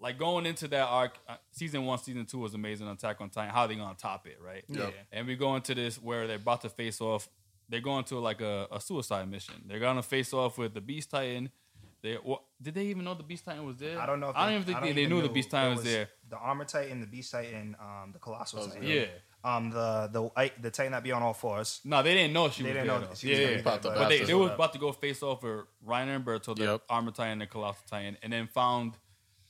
like 0.00 0.18
going 0.18 0.46
into 0.46 0.66
that 0.66 0.82
arc, 0.88 1.16
uh, 1.28 1.36
season 1.52 1.84
one, 1.84 1.96
season 1.98 2.26
two 2.26 2.38
was 2.38 2.54
amazing. 2.54 2.88
Attack 2.88 3.20
on 3.20 3.30
Titan, 3.30 3.54
how 3.54 3.68
they 3.68 3.76
gonna 3.76 3.94
top 3.96 4.26
it, 4.26 4.36
right? 4.44 4.64
Yeah. 4.68 4.90
And 5.12 5.28
we 5.28 5.36
go 5.36 5.54
into 5.54 5.76
this 5.76 5.96
where 6.02 6.26
they're 6.26 6.36
about 6.36 6.62
to 6.62 6.68
face 6.68 7.00
off. 7.00 7.28
They're 7.72 7.80
going 7.80 8.04
to 8.04 8.18
like 8.18 8.42
a, 8.42 8.68
a 8.70 8.78
suicide 8.82 9.30
mission. 9.30 9.54
They're 9.66 9.80
gonna 9.80 10.02
face 10.02 10.34
off 10.34 10.58
with 10.58 10.74
the 10.74 10.82
Beast 10.82 11.10
Titan. 11.10 11.50
They 12.02 12.18
well, 12.22 12.44
did 12.60 12.74
they 12.74 12.84
even 12.88 13.02
know 13.04 13.14
the 13.14 13.22
Beast 13.22 13.46
Titan 13.46 13.64
was 13.64 13.78
there? 13.78 13.98
I 13.98 14.04
don't 14.04 14.20
know. 14.20 14.28
If 14.28 14.36
I 14.36 14.40
don't 14.40 14.48
they, 14.50 14.54
even 14.56 14.66
think 14.66 14.80
they, 14.80 14.86
don't 14.88 14.94
they 14.96 15.02
even 15.04 15.16
knew 15.16 15.22
the. 15.22 15.28
Beast 15.30 15.50
Titan 15.50 15.68
There 15.70 15.76
was 15.76 15.84
there. 15.84 16.08
The 16.28 16.36
Armor 16.36 16.66
Titan, 16.66 17.00
the 17.00 17.06
Beast 17.06 17.32
Titan, 17.32 17.74
um, 17.80 18.10
the 18.12 18.18
Colossal 18.18 18.60
Oh, 18.60 18.66
Titan. 18.68 18.82
Yeah. 18.86 19.06
Um, 19.42 19.70
the 19.70 20.10
the 20.12 20.30
I- 20.36 20.52
the 20.60 20.70
Titan 20.70 20.92
that 20.92 21.02
be 21.02 21.12
on 21.12 21.22
all 21.22 21.32
fours. 21.32 21.80
No, 21.86 22.02
they 22.02 22.12
didn't 22.12 22.34
know 22.34 22.50
she 22.50 22.62
was. 22.62 22.72
They 22.74 22.78
was 22.80 22.86
didn't 22.86 22.86
there. 22.88 23.00
know 23.00 23.06
though. 23.06 23.14
she 23.14 23.28
was 23.30 23.38
yeah, 23.38 23.44
gonna 23.44 23.50
yeah. 23.52 23.56
be 23.56 23.62
there, 23.62 23.78
but- 23.80 23.94
But 23.94 24.08
they, 24.10 24.24
they 24.24 24.34
was 24.34 24.50
about 24.52 24.72
to 24.74 24.78
go 24.78 24.92
face 24.92 25.22
off 25.22 25.42
with 25.42 25.64
Reiner 25.88 26.16
and 26.16 26.24
Berto, 26.26 26.54
the 26.54 26.64
Yep. 26.64 26.82
Armor 26.90 27.10
Titan 27.12 27.32
and 27.32 27.40
the 27.40 27.46
Colossal 27.46 27.84
Titan, 27.88 28.18
and 28.22 28.30
then 28.34 28.48
found 28.48 28.98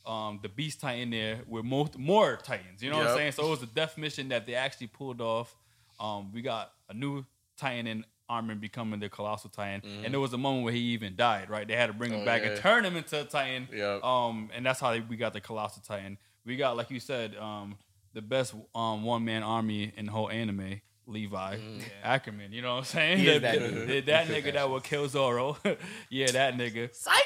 um, 0.07 0.39
the 0.43 0.49
Beast 0.49 0.81
Titan 0.81 1.11
there 1.11 1.41
with 1.49 1.64
more, 1.64 1.89
more 1.99 2.37
Titans. 2.37 2.83
You 2.83 2.91
know 2.91 2.99
what 2.99 3.09
I'm 3.09 3.16
saying? 3.16 3.33
So 3.33 3.47
it 3.49 3.51
was 3.51 3.62
a 3.64 3.66
death 3.66 3.99
mission 3.99 4.29
that 4.29 4.47
they 4.47 4.55
actually 4.55 4.87
pulled 4.87 5.20
off. 5.20 5.53
Um, 5.99 6.31
we 6.33 6.43
got 6.43 6.73
a 6.89 6.95
new 6.95 7.25
Titan 7.57 7.87
in 7.87 8.05
Armin 8.33 8.59
becoming 8.59 9.01
the 9.01 9.09
Colossal 9.09 9.51
Titan, 9.51 9.83
and 10.05 10.12
there 10.12 10.20
was 10.20 10.33
a 10.33 10.39
moment 10.39 10.64
where 10.64 10.72
he 10.72 10.80
even 10.95 11.14
died. 11.16 11.51
Right? 11.51 11.66
They 11.68 11.76
had 11.76 11.87
to 11.89 11.93
bring 11.93 12.11
him 12.12 12.20
Mm-hmm. 12.20 12.28
Oh, 12.28 12.33
back 12.33 12.43
yeah. 12.43 12.51
and 12.51 12.61
turn 12.61 12.85
him 12.85 12.97
into 12.97 13.20
a 13.20 13.24
Titan. 13.24 13.68
Yep. 13.72 14.05
Um, 14.05 14.51
and 14.55 14.64
that's 14.64 14.80
how 14.80 14.91
they, 14.93 15.01
we 15.01 15.16
got 15.16 15.33
the 15.33 15.41
Colossal 15.41 15.83
Titan. 15.87 16.18
We 16.45 16.57
got, 16.57 16.76
like 16.76 16.91
you 16.91 17.01
said, 17.01 17.37
um, 17.37 17.76
the 18.14 18.22
best 18.22 18.55
um, 18.74 19.03
one 19.05 19.24
man 19.24 19.43
army 19.43 19.93
in 19.97 20.07
the 20.07 20.12
whole 20.12 20.30
anime. 20.30 20.80
Levi 21.05 21.57
Ackerman, 22.05 22.53
you 22.53 22.62
know 22.62 22.74
what 22.74 22.78
I'm 22.78 22.85
saying? 22.85 23.18
He 23.18 23.28
is 23.28 23.43
that 23.43 23.59
that 23.61 23.87
that, 23.89 24.07
that 24.07 24.26
nigga 24.28 24.53
that 24.53 24.70
will 24.70 24.80
kill 24.80 25.09
Zoro. 25.09 25.57
yeah, 26.11 26.30
that 26.30 26.57
nigga. 26.57 26.95
Psych. 26.95 27.16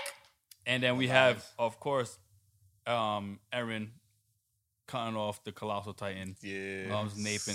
And 0.64 0.82
then 0.82 0.96
we 0.96 1.08
have, 1.08 1.44
of 1.58 1.78
course, 1.78 2.18
um, 2.86 3.38
Eren 3.52 3.88
cutting 4.86 5.16
off 5.16 5.44
the 5.44 5.52
Colossal 5.52 5.92
Titan. 5.92 6.36
Yeah. 6.40 6.98
Um, 6.98 7.10
Nathan 7.18 7.54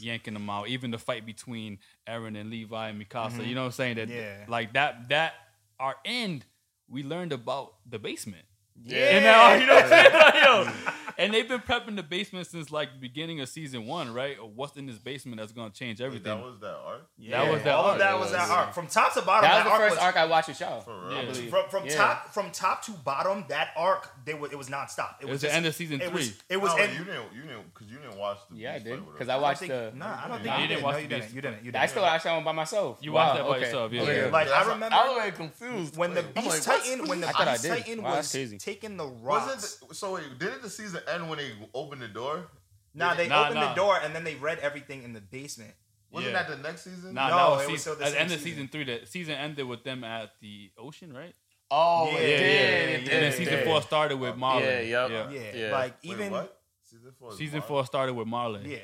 yanking 0.00 0.34
them 0.34 0.48
out. 0.50 0.68
Even 0.68 0.90
the 0.90 0.98
fight 0.98 1.24
between 1.26 1.78
Eren 2.08 2.38
and 2.40 2.50
Levi 2.50 2.88
and 2.88 3.00
Mikasa. 3.00 3.32
Mm-hmm. 3.32 3.42
You 3.44 3.54
know 3.54 3.62
what 3.62 3.66
I'm 3.66 3.72
saying? 3.72 3.96
That 3.96 4.08
Yeah. 4.08 4.44
like 4.48 4.72
that 4.74 5.08
that 5.08 5.34
our 5.78 5.96
end, 6.04 6.44
we 6.88 7.02
learned 7.02 7.32
about 7.32 7.74
the 7.88 7.98
basement. 7.98 8.44
Yeah. 8.82 8.98
And 9.16 9.24
now, 9.24 9.54
you 9.60 9.66
know 9.66 9.74
what 9.74 9.84
I'm 9.84 9.88
saying? 9.90 10.12
Like, 10.12 10.34
yo, 10.34 10.92
and 11.20 11.32
they've 11.34 11.48
been 11.48 11.60
prepping 11.60 11.96
the 11.96 12.02
basement 12.02 12.46
since 12.46 12.70
like 12.72 12.92
the 12.94 12.98
beginning 12.98 13.40
of 13.40 13.48
season 13.48 13.86
one, 13.86 14.12
right? 14.12 14.36
Or 14.38 14.48
what's 14.48 14.76
in 14.76 14.86
this 14.86 14.98
basement 14.98 15.38
that's 15.38 15.52
gonna 15.52 15.70
change 15.70 16.00
Wait, 16.00 16.06
everything. 16.06 16.36
that 16.38 16.44
was 16.44 16.58
that 16.60 16.74
arc. 16.84 17.06
Yeah. 17.18 17.44
That 17.44 17.52
was 17.52 17.62
that 17.62 17.74
All 17.74 17.84
arc. 17.84 17.92
of 17.94 17.98
that 18.00 18.18
was 18.18 18.32
that 18.32 18.48
Yeah. 18.48 18.54
arc. 18.54 18.74
From 18.74 18.86
top 18.86 19.14
to 19.14 19.22
bottom, 19.22 19.48
That 19.48 19.56
was 19.56 19.64
the 19.64 19.70
arc 19.70 19.80
first 19.82 19.94
was, 19.96 20.04
arc 20.04 20.16
I 20.16 20.24
watched 20.26 20.48
with 20.48 20.60
y'all. 20.60 20.80
For 20.80 21.08
real. 21.08 21.24
Yeah. 21.36 21.50
From, 21.50 21.68
from 21.70 21.86
Yeah. 21.86 21.96
top 21.96 22.32
from 22.34 22.50
top 22.50 22.82
to 22.86 22.92
bottom, 22.92 23.44
that 23.48 23.70
arc 23.76 24.10
they 24.24 24.34
were, 24.34 24.48
it 24.50 24.56
was 24.58 24.68
nonstop. 24.68 25.20
It, 25.20 25.24
It 25.26 25.28
was 25.30 25.40
just, 25.42 25.52
the 25.52 25.56
end 25.56 25.66
of 25.66 25.74
season 25.74 26.00
it 26.00 26.08
three. 26.08 26.16
Was, 26.22 26.42
it 26.48 26.56
was 26.60 26.72
oh, 26.72 26.76
no, 26.76 26.82
end- 26.82 26.92
you 26.98 27.04
didn't. 27.04 27.32
You 27.34 27.42
didn't 27.42 27.74
because 27.74 27.86
you 27.92 27.98
didn't 27.98 28.18
watch 28.18 28.38
the. 28.50 28.56
Yeah, 28.56 28.74
I 28.74 28.78
did 28.78 29.04
because. 29.06 29.28
I 29.28 29.34
I 29.34 29.38
watched 29.38 29.60
think, 29.60 29.72
the. 29.72 29.92
Nah, 29.94 30.24
I 30.24 30.28
don't 30.28 30.42
think 30.42 30.56
you, 30.56 30.62
you 30.62 30.68
didn't. 30.68 30.68
didn't 30.68 30.80
No, 30.80 30.86
watch 30.86 31.02
you 31.02 31.08
didn't. 31.08 31.34
You 31.34 31.40
didn't. 31.72 31.76
I 31.76 31.86
still 31.86 32.02
watched 32.02 32.24
that 32.24 32.34
one 32.34 32.44
by 32.44 32.52
myself. 32.52 32.98
You 33.02 33.12
watched 33.12 33.36
that 33.38 33.46
by 33.48 33.58
yourself, 33.58 33.92
yeah. 33.92 34.28
Like 34.32 34.48
I 34.48 34.62
remember 34.62 34.96
I 34.96 35.24
was 35.26 35.36
confused. 35.36 35.96
when 35.96 36.14
the 36.14 36.22
Beast 36.22 36.36
I'm 36.36 36.44
like, 36.46 36.66
what? 36.66 36.82
Titan, 36.84 37.08
when 37.08 37.20
the 37.20 37.28
I 37.28 37.44
Beast. 37.56 37.66
Titan 37.66 38.02
was 38.02 38.54
taking 38.58 38.96
the 38.96 39.06
rocks. 39.06 39.82
So? 39.92 40.14
Wait, 40.14 40.38
didn't 40.38 40.62
the 40.62 40.70
season 40.70 41.00
end 41.14 41.28
when 41.28 41.38
they 41.38 41.52
opened 41.74 42.02
the 42.02 42.08
door? 42.08 42.48
Nah, 42.94 43.14
they 43.14 43.28
Nah, 43.28 43.42
opened 43.44 43.54
nah. 43.60 43.68
the 43.70 43.74
door 43.74 43.98
and 44.02 44.14
then 44.14 44.24
they 44.24 44.34
read 44.36 44.58
everything 44.60 45.02
in 45.04 45.12
the 45.12 45.20
basement. 45.20 45.74
Wasn't 46.10 46.32
Yeah. 46.32 46.42
that 46.42 46.50
the 46.50 46.56
next 46.62 46.82
season? 46.84 47.14
Nah, 47.14 47.28
No, 47.28 47.36
that 47.36 47.50
was 47.50 47.68
it 47.68 47.70
was 47.72 47.80
still 47.82 47.94
the 47.96 48.04
at 48.04 48.06
the 48.06 48.12
same 48.12 48.20
end 48.22 48.32
of 48.32 48.38
season. 48.40 48.52
season 48.52 48.68
three. 48.68 48.84
The 48.84 49.06
season 49.06 49.34
ended 49.34 49.66
with 49.66 49.84
them 49.84 50.02
at 50.02 50.32
the 50.40 50.72
ocean, 50.76 51.12
right? 51.12 51.34
Oh, 51.70 52.10
Yeah, 52.10 52.18
it 52.18 52.30
yeah, 52.30 52.36
did. 52.36 52.40
yeah, 52.40 52.88
yeah, 52.90 52.96
and 52.96 53.06
then 53.06 53.32
season 53.32 53.54
did. 53.54 53.64
four 53.66 53.80
started 53.82 54.16
with 54.16 54.36
Marley. 54.36 54.64
Yeah, 54.64 54.80
yep. 54.80 55.10
yeah. 55.10 55.30
Yeah, 55.30 55.54
Yeah. 55.66 55.72
like 55.72 56.02
Wait, 56.02 56.10
even 56.10 56.32
what? 56.32 56.60
Season 56.82 57.12
four. 57.16 57.32
Season 57.32 57.58
March? 57.60 57.68
four 57.68 57.86
started 57.86 58.14
with 58.14 58.26
Marley. 58.26 58.72
yeah, 58.72 58.78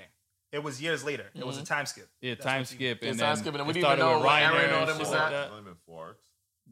it 0.53 0.63
was 0.63 0.81
years 0.81 1.03
later. 1.03 1.29
It 1.35 1.45
was 1.45 1.59
a 1.59 1.65
time 1.65 1.87
skip. 1.87 2.09
Yeah, 2.21 2.35
That's 2.35 2.45
time 2.45 2.61
what 2.61 2.69
skip. 2.69 3.03
Yeah, 3.03 3.09
and 3.11 3.19
time 3.19 3.29
then 3.31 3.37
skip, 3.39 3.47
and 3.49 3.55
then 3.57 3.61
it 3.63 3.67
we 3.67 3.73
didn't 3.73 3.87
even 3.89 3.99
know 3.99 4.15
with 4.19 4.25
what 4.25 4.33
Reiner 4.41 4.51
Eren 4.53 4.65
and 4.67 4.73
all 4.75 4.87
them 4.87 4.99
was 5.01 5.11
like 5.11 5.21
at. 5.21 5.31
that. 5.31 5.43
It's 5.47 5.51
only 5.53 5.65
been 5.65 5.79
four. 5.85 6.17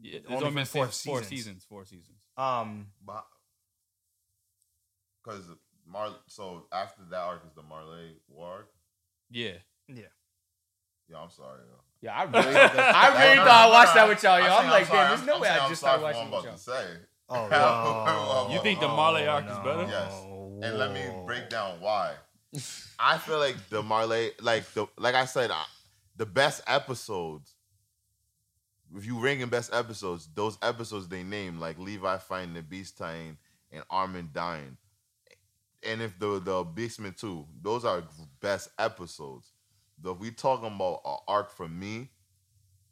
Yeah, 0.01 0.15
it's 0.19 0.25
Only 0.27 0.37
only 0.45 0.55
been 0.55 0.65
four 0.65 0.85
six, 0.85 1.03
four 1.03 1.17
seasons. 1.23 1.29
seasons. 1.29 1.65
Four 1.65 1.83
seasons. 1.85 2.17
Um, 2.37 2.87
But 3.05 3.25
because 5.25 5.45
Mar, 5.87 6.09
so 6.27 6.65
after 6.71 7.01
that 7.09 7.17
arc 7.19 7.43
is 7.45 7.53
the 7.53 7.63
Marley 7.63 8.17
War 8.27 8.47
arc. 8.47 8.67
Yeah. 9.31 9.51
yeah. 9.87 10.03
Yeah, 11.09 11.17
I'm 11.21 11.29
sorry. 11.29 11.59
Yo. 11.69 11.75
Yeah, 12.01 12.15
I 12.15 12.23
really, 12.23 12.55
I 12.55 13.07
really 13.23 13.35
No, 13.37 13.41
no, 13.43 13.49
thought 13.49 13.67
I 13.67 13.69
watched 13.69 13.95
no, 13.95 14.01
that 14.01 14.09
with 14.09 14.23
y'all. 14.23 14.39
Yo, 14.39 14.45
I'm 14.45 14.65
I'm 14.65 14.69
like, 14.71 14.85
sorry. 14.85 14.99
damn, 14.99 15.09
there's 15.17 15.27
no 15.27 15.35
I'm 15.35 15.41
way 15.41 15.49
I 15.49 15.69
just 15.69 15.81
started 15.81 16.03
watching 16.03 16.31
what 16.31 16.43
with 16.43 16.51
I'm 16.51 16.57
y'all. 16.57 17.43
about 17.49 17.49
to 17.49 17.51
say. 17.51 18.49
Oh, 18.49 18.49
You 18.53 18.61
think 18.61 18.79
the 18.79 18.87
Marley 18.87 19.23
oh, 19.25 19.31
arc 19.31 19.45
is 19.45 19.57
better? 19.57 19.87
Yes. 19.89 20.11
Oh, 20.13 20.59
and 20.61 20.77
let 20.77 20.93
me 20.93 21.03
break 21.25 21.49
down 21.49 21.79
why. 21.81 22.13
I 22.99 23.17
feel 23.17 23.39
like 23.39 23.55
the 23.69 23.83
Marley, 23.83 24.31
like 24.41 24.65
the 24.73 24.87
like 24.97 25.15
I 25.15 25.25
said, 25.25 25.51
I, 25.51 25.63
the 26.15 26.25
best 26.25 26.61
episodes. 26.67 27.53
If 28.95 29.05
you 29.05 29.19
ranking 29.19 29.49
best 29.49 29.73
episodes, 29.73 30.29
those 30.33 30.57
episodes 30.61 31.07
they 31.07 31.23
name 31.23 31.59
like 31.59 31.77
Levi 31.79 32.17
finding 32.17 32.53
the 32.53 32.61
Beast 32.61 32.97
Titan 32.97 33.37
and 33.71 33.83
Armin 33.89 34.29
dying, 34.31 34.77
and 35.85 36.01
if 36.01 36.17
the 36.19 36.39
the 36.39 36.65
Beastman 36.65 37.17
too, 37.19 37.45
those 37.61 37.85
are 37.85 38.03
best 38.41 38.69
episodes. 38.79 39.51
Though 40.01 40.11
if 40.11 40.19
we 40.19 40.31
talking 40.31 40.67
about 40.67 41.01
an 41.05 41.17
arc 41.27 41.51
for 41.51 41.67
me, 41.67 42.09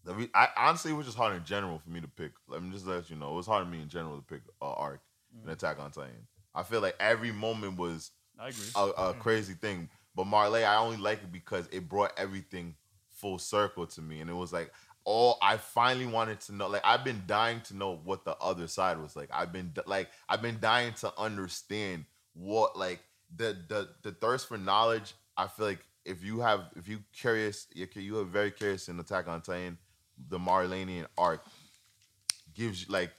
the 0.03 0.13
re- 0.13 0.29
I 0.33 0.49
honestly 0.57 0.91
it 0.91 0.95
was 0.95 1.05
just 1.05 1.17
hard 1.17 1.35
in 1.35 1.43
general 1.43 1.79
for 1.79 1.89
me 1.89 2.01
to 2.01 2.07
pick. 2.07 2.31
Let 2.47 2.63
me 2.63 2.71
just 2.71 2.85
let 2.85 3.09
you 3.09 3.15
know, 3.15 3.31
it 3.31 3.35
was 3.35 3.47
hard 3.47 3.65
for 3.65 3.71
me 3.71 3.81
in 3.81 3.89
general 3.89 4.17
to 4.17 4.23
pick 4.23 4.41
an 4.61 4.73
arc 4.75 5.01
in 5.33 5.49
mm. 5.49 5.53
Attack 5.53 5.79
on 5.79 5.91
Titan. 5.91 6.27
I 6.55 6.63
feel 6.63 6.81
like 6.81 6.95
every 6.99 7.31
moment 7.31 7.77
was 7.77 8.11
I 8.39 8.49
agree. 8.49 8.63
a, 8.75 8.79
a 8.79 9.13
mm. 9.13 9.19
crazy 9.19 9.53
thing. 9.53 9.89
But 10.15 10.27
Marley, 10.27 10.63
I 10.63 10.77
only 10.77 10.97
like 10.97 11.23
it 11.23 11.31
because 11.31 11.67
it 11.71 11.89
brought 11.89 12.11
everything 12.17 12.75
full 13.11 13.39
circle 13.39 13.87
to 13.87 14.01
me, 14.01 14.19
and 14.19 14.29
it 14.29 14.35
was 14.35 14.53
like 14.53 14.71
all 15.05 15.37
I 15.41 15.57
finally 15.57 16.05
wanted 16.05 16.39
to 16.41 16.53
know. 16.53 16.67
Like 16.67 16.83
I've 16.85 17.03
been 17.03 17.23
dying 17.27 17.61
to 17.61 17.75
know 17.75 17.99
what 18.03 18.25
the 18.25 18.35
other 18.37 18.67
side 18.67 18.99
was 18.99 19.15
like. 19.15 19.29
I've 19.33 19.51
been 19.51 19.73
like 19.85 20.09
I've 20.29 20.41
been 20.41 20.59
dying 20.59 20.93
to 20.95 21.13
understand 21.17 22.05
what 22.33 22.77
like 22.77 22.99
the 23.35 23.57
the 23.67 23.89
the 24.03 24.11
thirst 24.11 24.47
for 24.47 24.57
knowledge. 24.57 25.13
I 25.37 25.47
feel 25.47 25.65
like 25.65 25.85
if 26.05 26.23
you 26.23 26.39
have 26.41 26.65
if 26.75 26.87
you 26.87 26.99
curious, 27.13 27.67
you're, 27.73 27.87
you 27.95 28.19
are 28.19 28.25
very 28.25 28.51
curious 28.51 28.89
in 28.89 28.99
Attack 28.99 29.27
on 29.27 29.41
Titan, 29.41 29.77
the 30.29 30.39
Marlenian 30.39 31.05
arc 31.17 31.43
gives 32.53 32.81
you 32.81 32.93
like 32.93 33.11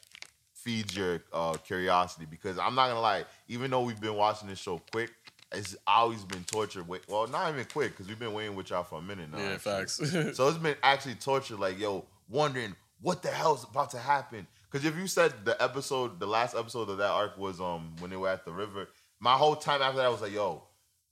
feeds 0.53 0.97
your 0.97 1.23
uh, 1.33 1.55
curiosity 1.55 2.27
because 2.29 2.59
I'm 2.59 2.75
not 2.75 2.89
gonna 2.89 3.01
lie, 3.01 3.25
even 3.49 3.71
though 3.71 3.83
we've 3.83 4.01
been 4.01 4.15
watching 4.15 4.49
this 4.49 4.59
show 4.59 4.81
quick, 4.93 5.11
it's 5.53 5.77
always 5.87 6.25
been 6.25 6.45
torture. 6.45 6.85
Well, 7.09 7.27
not 7.27 7.53
even 7.53 7.65
quick 7.67 7.93
because 7.93 8.09
we've 8.09 8.19
been 8.19 8.33
waiting 8.33 8.57
with 8.57 8.71
y'all 8.71 8.83
for 8.83 8.99
a 8.99 9.03
minute 9.03 9.31
now. 9.31 9.39
Yeah, 9.39 9.55
actually. 9.55 10.07
facts. 10.07 10.37
So 10.37 10.49
it's 10.49 10.59
been 10.59 10.77
actually 10.83 11.17
torture, 11.17 11.57
like 11.57 11.79
yo, 11.79 12.07
wondering 12.29 12.75
what 13.01 13.23
the 13.23 13.29
hell's 13.29 13.65
about 13.65 13.91
to 13.91 13.99
happen. 13.99 14.47
Because 14.71 14.87
if 14.87 14.97
you 14.97 15.07
said 15.07 15.33
the 15.45 15.61
episode, 15.63 16.19
the 16.19 16.27
last 16.27 16.57
episode 16.57 16.89
of 16.89 16.99
that 16.99 17.11
arc 17.11 17.39
was 17.39 17.61
um 17.61 17.95
when 18.01 18.11
they 18.11 18.17
were 18.17 18.29
at 18.29 18.45
the 18.45 18.53
river, 18.53 18.89
my 19.21 19.35
whole 19.35 19.57
time 19.57 19.81
after 19.83 19.99
that 19.99 20.07
I 20.07 20.11
was 20.11 20.21
like, 20.23 20.33
yo, 20.33 20.63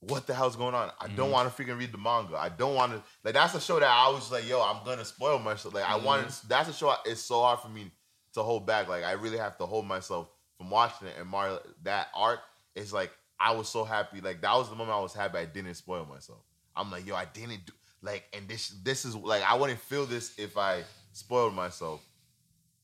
what 0.01 0.27
the 0.27 0.33
hell's 0.33 0.55
going 0.55 0.75
on? 0.75 0.91
I 0.99 1.07
don't 1.07 1.31
want 1.31 1.55
to 1.55 1.63
freaking 1.63 1.77
read 1.79 1.91
the 1.91 1.97
manga. 1.97 2.35
I 2.37 2.49
don't 2.49 2.75
want 2.75 2.91
to 2.91 3.01
like 3.23 3.33
that's 3.33 3.53
a 3.55 3.61
show 3.61 3.79
that 3.79 3.89
I 3.89 4.09
was 4.09 4.31
like, 4.31 4.47
yo, 4.47 4.61
I'm 4.61 4.83
gonna 4.85 5.05
spoil 5.05 5.39
myself. 5.39 5.73
Like 5.73 5.89
I 5.89 5.95
wanted 5.97 6.25
that's 6.47 6.69
a 6.69 6.73
show. 6.73 6.89
I- 6.89 6.97
It's 7.05 7.21
so 7.21 7.41
hard 7.41 7.59
for 7.59 7.69
me 7.69 7.89
to 8.33 8.43
hold 8.43 8.65
back. 8.67 8.87
Like 8.89 9.03
I 9.03 9.13
really 9.13 9.37
have 9.37 9.57
to 9.59 9.65
hold 9.65 9.85
myself 9.87 10.27
from 10.57 10.69
watching 10.69 11.07
it. 11.07 11.15
And 11.19 11.29
Mar 11.29 11.59
that 11.83 12.07
arc 12.15 12.39
is 12.75 12.91
like 12.91 13.11
I 13.39 13.51
was 13.55 13.69
so 13.69 13.83
happy. 13.85 14.19
Like 14.21 14.41
that 14.41 14.53
was 14.55 14.69
the 14.69 14.75
moment 14.75 14.97
I 14.97 15.01
was 15.01 15.13
happy 15.13 15.37
I 15.37 15.45
didn't 15.45 15.73
spoil 15.75 16.05
myself. 16.05 16.39
I'm 16.75 16.91
like, 16.91 17.05
yo, 17.07 17.15
I 17.15 17.25
didn't 17.25 17.65
do 17.65 17.73
like, 18.01 18.25
and 18.33 18.45
this 18.49 18.69
this 18.83 19.05
is 19.05 19.15
like 19.15 19.43
I 19.43 19.55
wouldn't 19.55 19.79
feel 19.79 20.05
this 20.05 20.37
if 20.37 20.57
I 20.57 20.83
spoiled 21.13 21.53
myself. 21.53 22.01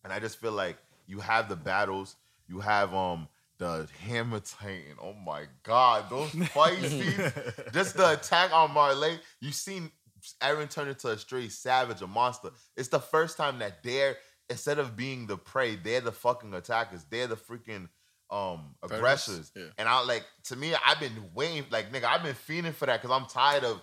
And 0.05 0.13
I 0.13 0.19
just 0.19 0.39
feel 0.39 0.53
like 0.53 0.77
you 1.07 1.19
have 1.19 1.49
the 1.49 1.55
battles, 1.57 2.15
you 2.47 2.61
have 2.61 2.93
um 2.93 3.27
the 3.59 3.87
Hammer 4.07 4.39
Titan. 4.39 4.95
Oh 5.01 5.13
my 5.13 5.43
god, 5.63 6.09
those 6.09 6.29
fight 6.47 6.81
scenes, 6.81 7.33
just 7.73 7.95
the 7.95 8.13
attack 8.13 8.51
on 8.53 8.73
Marley. 8.73 9.19
You've 9.41 9.53
seen 9.53 9.91
Eren 10.41 10.69
turn 10.69 10.87
into 10.87 11.09
a 11.09 11.17
straight 11.17 11.51
savage, 11.51 12.01
a 12.01 12.07
monster. 12.07 12.49
It's 12.75 12.87
the 12.87 12.99
first 12.99 13.37
time 13.37 13.59
that 13.59 13.83
they're 13.83 14.15
instead 14.49 14.79
of 14.79 14.95
being 14.95 15.27
the 15.27 15.37
prey, 15.37 15.75
they're 15.75 16.01
the 16.01 16.11
fucking 16.11 16.53
attackers. 16.53 17.05
They're 17.09 17.27
the 17.27 17.35
freaking 17.35 17.89
um 18.31 18.75
aggressors. 18.81 19.51
Yeah. 19.55 19.65
And 19.77 19.87
I 19.87 20.03
like 20.05 20.23
to 20.45 20.55
me, 20.55 20.73
I've 20.85 20.99
been 20.99 21.29
waiting, 21.33 21.65
like 21.69 21.91
nigga, 21.91 22.05
I've 22.05 22.23
been 22.23 22.35
feeling 22.35 22.73
for 22.73 22.85
that 22.85 23.01
because 23.01 23.15
I'm 23.15 23.27
tired 23.27 23.65
of 23.65 23.81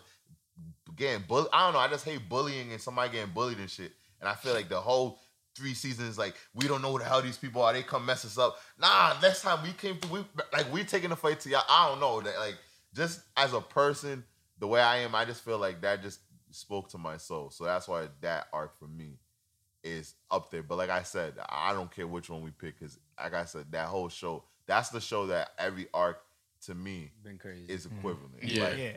getting 0.97 1.25
bullied. 1.29 1.49
I 1.53 1.67
don't 1.67 1.75
know. 1.75 1.81
I 1.81 1.89
just 1.89 2.05
hate 2.05 2.29
bullying 2.29 2.73
and 2.73 2.81
somebody 2.81 3.13
getting 3.13 3.33
bullied 3.33 3.59
and 3.59 3.71
shit. 3.71 3.93
And 4.21 4.29
I 4.29 4.35
feel 4.35 4.55
like 4.55 4.69
the 4.69 4.81
whole 4.81 5.21
three 5.57 5.75
seasons, 5.75 6.19
like 6.19 6.35
we 6.55 6.69
don't 6.69 6.83
know 6.83 6.93
who 6.93 6.99
the 6.99 7.05
hell 7.05 7.23
these 7.23 7.39
people 7.39 7.63
are. 7.63 7.73
They 7.73 7.83
come 7.83 8.05
mess 8.07 8.25
us 8.25 8.39
up. 8.39 8.59
Nah, 8.79 9.15
next 9.23 9.43
time 9.43 9.63
we 9.63 9.73
came 9.73 9.97
through, 9.99 10.21
we 10.21 10.43
like 10.53 10.73
we 10.73 10.85
taking 10.85 11.11
the 11.11 11.17
fight 11.17 11.41
to 11.41 11.49
y'all. 11.49 11.63
I 11.69 11.89
don't 11.89 12.01
know 12.01 12.21
that. 12.21 12.39
Like 12.39 12.57
just 12.95 13.21
as 13.37 13.53
a 13.53 13.61
person, 13.61 14.25
the 14.59 14.67
way 14.67 14.81
I 14.81 14.99
am, 14.99 15.15
I 15.15 15.25
just 15.25 15.45
feel 15.45 15.59
like 15.59 15.81
that 15.83 16.03
just 16.03 16.21
spoke 16.51 16.89
to 16.91 16.99
my 16.99 17.17
soul. 17.17 17.51
So 17.51 17.65
that's 17.65 17.89
why 17.89 18.09
that 18.21 18.47
arc 18.53 18.79
for 18.79 18.87
me 18.87 19.19
is 19.83 20.15
up 20.31 20.51
there. 20.51 20.63
But 20.63 20.79
like 20.79 20.91
I 20.91 21.03
said, 21.03 21.35
I 21.49 21.73
don't 21.73 21.91
care 21.91 22.07
which 22.07 22.29
one 22.31 22.43
we 22.43 22.51
pick 22.51 22.79
because, 22.79 22.99
like 23.23 23.35
I 23.35 23.45
said, 23.45 23.67
that 23.73 23.87
whole 23.89 24.09
show. 24.09 24.45
That's 24.67 24.89
the 24.91 25.01
show 25.01 25.27
that 25.29 25.51
every 25.59 25.87
arc 25.95 26.19
to 26.67 26.75
me 26.75 27.13
Been 27.23 27.39
crazy. 27.39 27.73
is 27.73 27.87
mm-hmm. 27.87 27.99
equivalent. 27.99 28.33
Yeah. 28.43 28.65
Like, 28.65 28.79
Yeah. 28.79 28.93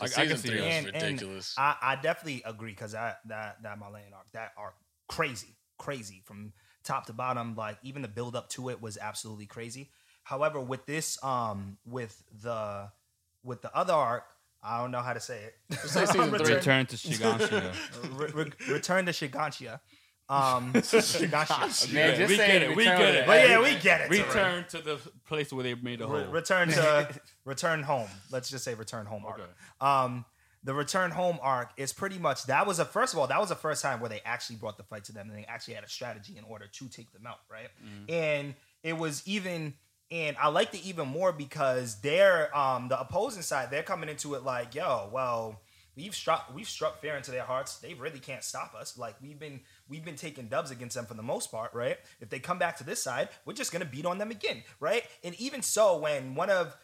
I- 0.00 0.04
I 0.04 0.06
season 0.06 0.28
can 0.28 0.36
see 0.38 0.48
three 0.48 0.58
that. 0.58 0.64
was 0.64 0.74
And- 0.74 0.86
and 0.96 1.04
ridiculous. 1.04 1.54
I, 1.58 1.76
I 1.82 1.96
definitely 1.96 2.42
agree 2.44 2.72
because 2.72 2.92
that 2.92 3.20
that 3.26 3.62
that 3.62 3.78
Malayan 3.78 4.12
arc, 4.14 4.32
that 4.32 4.52
arc, 4.56 4.74
crazy, 5.06 5.54
crazy 5.82 6.22
from 6.24 6.52
top 6.84 7.06
to 7.06 7.12
bottom. 7.12 7.54
Like 7.56 7.78
even 7.82 8.02
the 8.02 8.08
build 8.08 8.36
up 8.36 8.48
to 8.50 8.70
it 8.70 8.80
was 8.80 8.96
absolutely 8.96 9.46
crazy. 9.46 9.90
However, 10.22 10.60
with 10.60 10.86
this, 10.86 11.22
um, 11.24 11.78
with 11.84 12.22
the 12.42 12.88
with 13.42 13.60
the 13.62 13.74
other 13.76 13.92
arc, 13.92 14.24
I 14.62 14.80
don't 14.80 14.92
know 14.92 15.00
how 15.02 15.12
to 15.12 15.20
say 15.20 15.40
it. 15.42 15.76
say 15.78 16.06
season 16.06 16.30
three. 16.38 16.54
Return 16.54 16.86
to 16.86 16.96
Shiganshina. 16.96 17.74
Re- 18.18 18.30
re- 18.44 18.72
return 18.72 19.06
to 19.06 19.12
Shiganshia. 19.12 19.80
Um, 20.28 20.72
Shiganshia. 20.74 21.92
Man, 21.92 22.16
just 22.16 22.30
we 22.30 22.36
get 22.36 22.50
it, 22.50 22.70
it. 22.70 22.76
We 22.76 22.84
get 22.84 23.00
it. 23.00 23.14
it. 23.16 23.26
But 23.26 23.48
yeah, 23.48 23.60
we 23.60 23.74
get 23.80 24.02
it. 24.02 24.10
Return 24.10 24.64
to 24.70 24.78
the 24.78 24.98
place 25.26 25.52
where 25.52 25.64
they 25.64 25.74
made 25.74 25.98
the 25.98 26.06
Re- 26.06 26.26
return 26.30 26.68
to 26.68 27.08
return 27.44 27.82
home. 27.82 28.08
Let's 28.30 28.48
just 28.48 28.64
say 28.64 28.74
return 28.74 29.06
home 29.06 29.24
arc. 29.26 29.40
Okay. 29.40 29.50
Um, 29.80 30.24
the 30.64 30.74
return 30.74 31.10
home 31.10 31.38
arc 31.42 31.70
is 31.76 31.92
pretty 31.92 32.18
much 32.18 32.44
that 32.46 32.66
was 32.66 32.78
a 32.78 32.84
first 32.84 33.12
of 33.12 33.18
all 33.18 33.26
that 33.26 33.40
was 33.40 33.48
the 33.48 33.54
first 33.56 33.82
time 33.82 34.00
where 34.00 34.08
they 34.08 34.20
actually 34.24 34.56
brought 34.56 34.76
the 34.76 34.84
fight 34.84 35.04
to 35.04 35.12
them 35.12 35.28
and 35.28 35.38
they 35.38 35.44
actually 35.46 35.74
had 35.74 35.84
a 35.84 35.88
strategy 35.88 36.36
in 36.38 36.44
order 36.44 36.66
to 36.66 36.88
take 36.88 37.12
them 37.12 37.26
out, 37.26 37.38
right? 37.50 37.68
And 38.08 38.54
it 38.82 38.96
was 38.96 39.22
even 39.26 39.74
and 40.10 40.36
I 40.38 40.48
liked 40.48 40.74
it 40.74 40.84
even 40.84 41.08
more 41.08 41.32
because 41.32 42.00
they're 42.00 42.56
um 42.56 42.88
the 42.88 43.00
opposing 43.00 43.42
side 43.42 43.70
they're 43.70 43.82
coming 43.82 44.08
into 44.08 44.34
it 44.34 44.44
like 44.44 44.74
yo 44.74 45.08
well 45.12 45.60
we've 45.96 46.14
struck 46.14 46.50
we've 46.54 46.68
struck 46.68 47.00
fear 47.00 47.16
into 47.16 47.30
their 47.30 47.42
hearts. 47.44 47.78
They 47.78 47.94
really 47.94 48.18
can't 48.18 48.44
stop 48.44 48.74
us. 48.74 48.96
Like 48.96 49.16
we've 49.20 49.38
been 49.38 49.60
we've 49.88 50.04
been 50.04 50.16
taking 50.16 50.46
dubs 50.46 50.70
against 50.70 50.96
them 50.96 51.06
for 51.06 51.14
the 51.14 51.22
most 51.22 51.50
part 51.50 51.74
right? 51.74 51.98
If 52.20 52.30
they 52.30 52.38
come 52.38 52.58
back 52.58 52.76
to 52.78 52.84
this 52.84 53.02
side 53.02 53.28
we're 53.44 53.54
just 53.54 53.72
gonna 53.72 53.84
beat 53.84 54.06
on 54.06 54.18
them 54.18 54.30
again 54.30 54.62
right? 54.80 55.04
And 55.24 55.34
even 55.40 55.62
so 55.62 55.98
when 55.98 56.34
one 56.34 56.50
of 56.50 56.76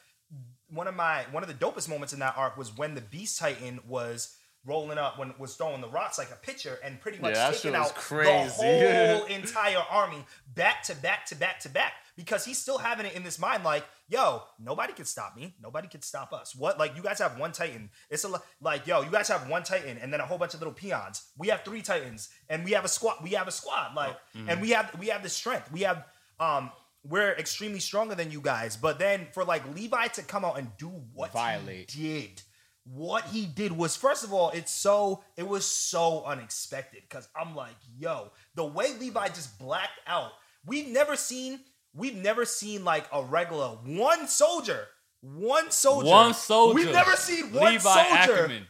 one 0.70 0.86
of 0.88 0.94
my 0.94 1.24
one 1.30 1.42
of 1.42 1.48
the 1.48 1.54
dopest 1.66 1.88
moments 1.88 2.12
in 2.12 2.18
that 2.20 2.34
arc 2.36 2.56
was 2.56 2.76
when 2.76 2.94
the 2.94 3.00
Beast 3.00 3.38
Titan 3.38 3.80
was 3.86 4.34
rolling 4.66 4.98
up 4.98 5.18
when 5.18 5.32
was 5.38 5.54
throwing 5.54 5.80
the 5.80 5.88
rocks 5.88 6.18
like 6.18 6.30
a 6.30 6.34
pitcher 6.34 6.78
and 6.84 7.00
pretty 7.00 7.18
much 7.18 7.34
Yeah, 7.34 7.50
taking 7.52 7.74
out 7.74 7.94
crazy. 7.94 8.60
the 8.60 9.16
whole 9.16 9.24
entire 9.28 9.78
army 9.88 10.26
back 10.54 10.82
to 10.84 10.94
back 10.96 11.24
to 11.26 11.36
back 11.36 11.60
to 11.60 11.68
back 11.70 11.92
because 12.16 12.44
he's 12.44 12.58
still 12.58 12.76
having 12.76 13.06
it 13.06 13.14
in 13.14 13.22
this 13.22 13.38
mind 13.38 13.62
like 13.64 13.86
yo 14.08 14.42
nobody 14.58 14.92
can 14.92 15.04
stop 15.06 15.36
me. 15.36 15.54
Nobody 15.62 15.86
can 15.88 16.02
stop 16.02 16.32
us. 16.34 16.54
What 16.56 16.76
like 16.78 16.96
you 16.96 17.02
guys 17.02 17.18
have 17.20 17.38
one 17.38 17.52
titan. 17.52 17.88
It's 18.10 18.24
a 18.24 18.30
like 18.60 18.86
yo 18.86 19.00
you 19.02 19.10
guys 19.10 19.28
have 19.28 19.48
one 19.48 19.62
titan 19.62 19.96
and 19.96 20.12
then 20.12 20.20
a 20.20 20.26
whole 20.26 20.38
bunch 20.38 20.52
of 20.54 20.60
little 20.60 20.74
peons. 20.74 21.22
We 21.38 21.48
have 21.48 21.62
three 21.64 21.80
titans 21.80 22.28
and 22.50 22.64
we 22.64 22.72
have 22.72 22.84
a 22.84 22.88
squad 22.88 23.22
we 23.22 23.30
have 23.30 23.48
a 23.48 23.52
squad 23.52 23.94
like 23.94 24.16
and 24.48 24.60
we 24.60 24.70
have 24.70 24.90
we 24.98 25.06
have 25.06 25.22
the 25.22 25.30
strength. 25.30 25.70
We 25.72 25.82
have 25.82 26.04
um 26.40 26.72
we're 27.04 27.32
extremely 27.32 27.80
stronger 27.80 28.14
than 28.14 28.30
you 28.30 28.40
guys 28.40 28.76
but 28.76 28.98
then 28.98 29.26
for 29.32 29.44
like 29.44 29.62
levi 29.74 30.06
to 30.08 30.22
come 30.22 30.44
out 30.44 30.58
and 30.58 30.68
do 30.78 30.88
what 31.14 31.32
Violate. 31.32 31.90
he 31.90 32.08
did 32.20 32.42
what 32.84 33.24
he 33.26 33.44
did 33.46 33.70
was 33.72 33.96
first 33.96 34.24
of 34.24 34.32
all 34.32 34.50
it's 34.50 34.72
so 34.72 35.22
it 35.36 35.46
was 35.46 35.64
so 35.66 36.24
unexpected 36.24 37.02
because 37.02 37.28
i'm 37.36 37.54
like 37.54 37.76
yo 37.98 38.30
the 38.54 38.64
way 38.64 38.94
levi 38.98 39.28
just 39.28 39.58
blacked 39.58 40.00
out 40.06 40.32
we've 40.66 40.88
never 40.88 41.14
seen 41.14 41.60
we've 41.94 42.16
never 42.16 42.44
seen 42.44 42.84
like 42.84 43.04
a 43.12 43.22
regular 43.22 43.68
one 43.84 44.26
soldier 44.26 44.86
one 45.20 45.70
soldier 45.70 46.08
One 46.08 46.32
soldier. 46.34 46.74
we've 46.74 46.92
never 46.92 47.16
seen 47.16 47.52
one 47.52 47.72
Levi 47.74 47.78
soldier 47.80 48.34
Ackerman. 48.34 48.66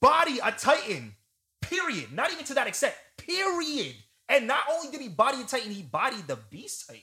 body 0.00 0.38
a 0.42 0.52
titan 0.52 1.14
period 1.60 2.12
not 2.12 2.32
even 2.32 2.44
to 2.46 2.54
that 2.54 2.66
extent 2.66 2.94
period 3.18 3.94
and 4.28 4.46
not 4.46 4.60
only 4.72 4.90
did 4.90 5.00
he 5.00 5.08
body 5.08 5.40
a 5.42 5.44
titan 5.44 5.70
he 5.72 5.82
bodied 5.82 6.26
the 6.26 6.36
beast 6.50 6.86
titan 6.88 7.02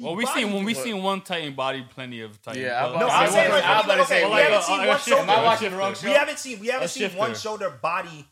Well, 0.00 0.16
we 0.16 0.26
seen 0.26 0.52
when 0.52 0.64
we 0.64 0.74
seen 0.74 1.02
one 1.02 1.20
Titan 1.20 1.54
body, 1.54 1.84
plenty 1.94 2.22
of 2.22 2.40
Titan. 2.42 2.62
Yeah, 2.62 2.86
I'm 2.86 2.98
no 2.98 3.06
i'm 3.08 3.30
saying 3.30 3.50
like, 3.50 3.64
I'm 3.64 3.84
about 3.84 3.94
to 3.96 4.00
okay, 4.02 4.04
say, 4.20 4.24
we 4.24 4.30
like 4.30 4.42
haven't 4.44 4.58
a- 4.58 4.62
seen 4.62 4.78
like 4.78 4.88
one 4.88 4.96
shifter. 4.96 5.10
soldier 5.10 5.30
Am 5.30 5.38
I 5.38 5.44
watching 5.44 5.70
the 5.70 5.76
wrong 5.76 5.94
show? 5.94 6.06
we 6.08 6.12
haven't 6.14 6.38
seen 6.38 6.60
we 6.60 6.66
haven't 6.68 6.84
A 6.86 6.88
seen 6.88 7.10
one 7.16 7.34
shoulder 7.34 7.70
body 7.70 8.26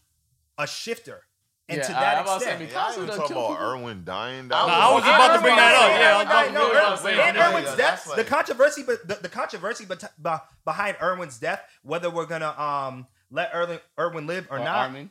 a 0.57 0.67
shifter 0.67 1.23
and 1.69 1.79
Yeah, 1.79 1.85
to 1.87 1.97
I- 1.97 2.01
that 2.01 2.17
I'm 2.19 2.23
about 2.25 2.39
to 2.39 2.45
say, 2.47 2.51
extent 2.53 2.71
Yeah, 2.73 2.79
I 2.79 2.91
Mikasa 2.91 2.95
talking 2.95 3.05
about 3.15 3.29
people. 3.29 3.57
Erwin 3.61 4.05
dying. 4.05 4.49
Nah, 4.49 4.57
I 4.67 4.95
was 4.95 5.05
And 5.05 5.15
about 5.15 5.37
to 5.37 5.41
bring 5.43 5.57
that 5.57 5.75
up. 5.75 5.91
Yeah, 5.91 5.97
I 5.99 6.23
No, 6.23 6.45
was 6.45 6.55
no, 6.55 6.71
about 6.71 6.97
to 6.97 7.03
bring 7.03 7.17
that 7.17 7.29
up. 7.29 7.35
Yeah, 7.37 7.51
Erwin's 7.53 7.77
death. 7.77 8.07
like- 8.07 8.17
The 8.17 8.25
controversy, 8.25 8.83
but 8.85 9.07
the, 9.07 9.15
the 9.17 9.29
controversy 9.29 9.85
bet- 9.85 10.13
be- 10.23 10.31
behind 10.65 10.97
Erwin's 11.03 11.39
death, 11.39 11.61
whether 11.83 12.09
we're 12.09 12.25
gonna 12.27 12.59
um 12.59 13.07
let 13.31 13.55
Erwin, 13.55 13.79
Erwin 13.99 14.27
live 14.27 14.47
or, 14.51 14.57
Or 14.57 14.65
not, 14.65 14.77
Armin. 14.87 15.11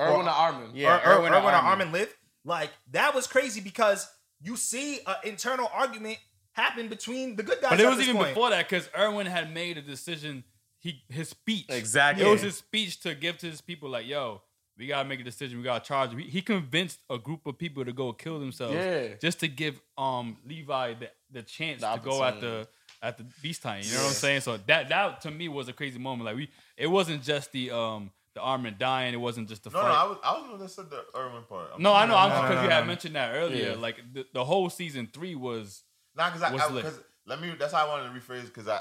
Erwin 0.00 0.26
or 0.26 0.30
Armin. 0.30 0.70
Yeah, 0.72 0.94
or, 0.96 0.96
or- 0.96 1.18
Erwin 1.18 1.32
Erwin, 1.34 1.44
or 1.44 1.48
or 1.48 1.52
Armin. 1.52 1.70
Armin 1.70 1.92
live, 1.92 2.16
like 2.46 2.70
that 2.92 3.14
was 3.14 3.26
crazy 3.26 3.60
because 3.60 4.08
you 4.42 4.56
see 4.56 5.00
an 5.06 5.16
internal 5.24 5.70
argument 5.72 6.18
happen 6.52 6.88
between 6.88 7.36
the 7.36 7.42
good 7.42 7.60
guys. 7.60 7.70
But 7.70 7.80
it 7.80 7.86
at 7.86 7.88
was 7.90 7.98
this 7.98 8.08
even 8.08 8.16
point. 8.20 8.34
before 8.34 8.50
that 8.50 8.68
because 8.68 8.88
Erwin 8.98 9.26
had 9.26 9.52
made 9.52 9.78
a 9.78 9.82
decision. 9.82 10.44
He 10.78 11.02
his 11.08 11.28
speech 11.28 11.66
Exactly. 11.68 12.24
It 12.24 12.28
was 12.28 12.42
his 12.42 12.56
speech 12.56 13.00
to 13.00 13.14
give 13.14 13.38
to 13.38 13.46
his 13.46 13.60
people 13.60 13.88
like, 13.88 14.06
"Yo, 14.06 14.42
we 14.76 14.88
gotta 14.88 15.08
make 15.08 15.20
a 15.20 15.24
decision. 15.24 15.58
We 15.58 15.64
gotta 15.64 15.84
charge." 15.84 16.12
He, 16.14 16.22
he 16.24 16.42
convinced 16.42 16.98
a 17.08 17.18
group 17.18 17.46
of 17.46 17.56
people 17.56 17.84
to 17.84 17.92
go 17.92 18.12
kill 18.12 18.40
themselves, 18.40 18.74
Yeah. 18.74 19.14
just 19.20 19.38
to 19.40 19.48
give 19.48 19.80
um 19.96 20.36
Levi 20.44 20.94
the, 20.94 21.10
the 21.30 21.42
chance 21.42 21.82
The 21.82 21.94
to 21.94 22.00
go 22.02 22.24
at 22.24 22.40
the 22.40 22.66
at 23.00 23.16
the 23.16 23.24
Beast 23.40 23.62
time. 23.62 23.82
You 23.84 23.92
know 23.94 23.98
what 24.00 24.06
I'm 24.08 24.12
saying? 24.14 24.40
So 24.40 24.56
that 24.66 24.88
that 24.88 25.20
to 25.22 25.30
me 25.30 25.48
was 25.48 25.68
a 25.68 25.72
crazy 25.72 25.98
moment. 26.00 26.26
Like 26.26 26.36
we, 26.36 26.50
it 26.76 26.88
wasn't 26.88 27.22
just 27.22 27.52
the 27.52 27.70
um 27.70 28.10
the 28.34 28.40
Armin 28.40 28.76
dying. 28.78 29.14
It 29.14 29.18
wasn't 29.18 29.48
just 29.48 29.64
the 29.64 29.70
No, 29.70 29.80
fight. 29.80 29.88
no, 29.88 29.94
I 29.94 30.04
was, 30.04 30.18
I 30.24 30.32
was 30.40 30.50
gonna 30.50 30.68
say 30.68 30.82
the 30.88 31.04
Erwin 31.18 31.42
part. 31.48 31.70
I'm 31.74 31.82
no, 31.82 31.92
I 31.94 32.06
know. 32.06 32.16
I'm 32.16 32.30
no, 32.30 32.36
no, 32.36 32.48
because 32.48 32.64
you 32.64 32.70
had 32.70 32.86
mentioned 32.86 33.14
that 33.16 33.34
earlier. 33.34 33.70
Yeah. 33.70 33.76
Like 33.76 34.00
the, 34.12 34.26
the 34.32 34.44
whole 34.44 34.70
season 34.70 35.08
three 35.12 35.34
was 35.34 35.82
Nah, 36.16 36.28
because 36.30 36.42
I, 36.42 36.52
What's 36.52 36.64
I 36.64 36.72
lit? 36.72 36.84
cause 36.84 37.00
let 37.26 37.40
me. 37.40 37.52
That's 37.58 37.72
how 37.72 37.86
I 37.86 37.88
wanted 37.88 38.12
to 38.12 38.20
rephrase. 38.20 38.44
Because 38.44 38.68
I, 38.68 38.80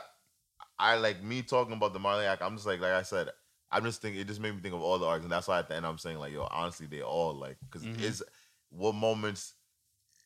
I 0.80 0.96
like 0.96 1.24
me 1.24 1.42
talking 1.42 1.74
about 1.74 1.94
the 1.94 2.00
Marley 2.00 2.26
act. 2.26 2.42
I'm 2.42 2.56
just 2.56 2.66
like, 2.68 2.80
like 2.82 2.92
I 2.92 3.04
said, 3.04 3.30
I'm 3.72 3.84
just 3.84 4.02
thinking. 4.02 4.20
It 4.22 4.28
just 4.28 4.40
made 4.42 4.54
me 4.56 4.62
think 4.62 4.74
of 4.74 4.82
all 4.82 4.98
the 5.00 5.06
arcs, 5.06 5.24
and 5.24 5.32
that's 5.32 5.48
why 5.48 5.60
at 5.60 5.70
the 5.70 5.76
end 5.76 5.86
I'm 5.86 5.98
saying 5.98 6.18
like, 6.20 6.34
yo, 6.34 6.48
honestly, 6.50 6.88
they 6.88 7.02
all 7.02 7.34
like 7.34 7.58
because 7.70 7.86
Mhm. 7.88 8.02
it's 8.04 8.22
what 8.70 8.96
moments. 8.96 9.54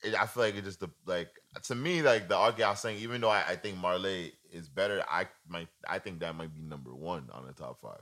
It, 0.03 0.13
I 0.15 0.25
feel 0.27 0.43
like 0.43 0.55
it 0.55 0.63
just 0.63 0.79
the 0.79 0.89
like 1.05 1.29
to 1.63 1.75
me 1.75 2.01
like 2.01 2.27
the 2.27 2.35
arc 2.37 2.61
I 2.61 2.69
was 2.69 2.79
saying. 2.79 2.99
Even 2.99 3.21
though 3.21 3.29
I, 3.29 3.43
I 3.49 3.55
think 3.55 3.77
Marley 3.77 4.33
is 4.51 4.69
better, 4.69 5.03
I 5.09 5.27
might 5.47 5.67
I 5.87 5.99
think 5.99 6.19
that 6.19 6.35
might 6.35 6.53
be 6.53 6.61
number 6.61 6.93
one 6.95 7.27
on 7.33 7.45
the 7.47 7.53
top 7.53 7.79
five. 7.81 8.01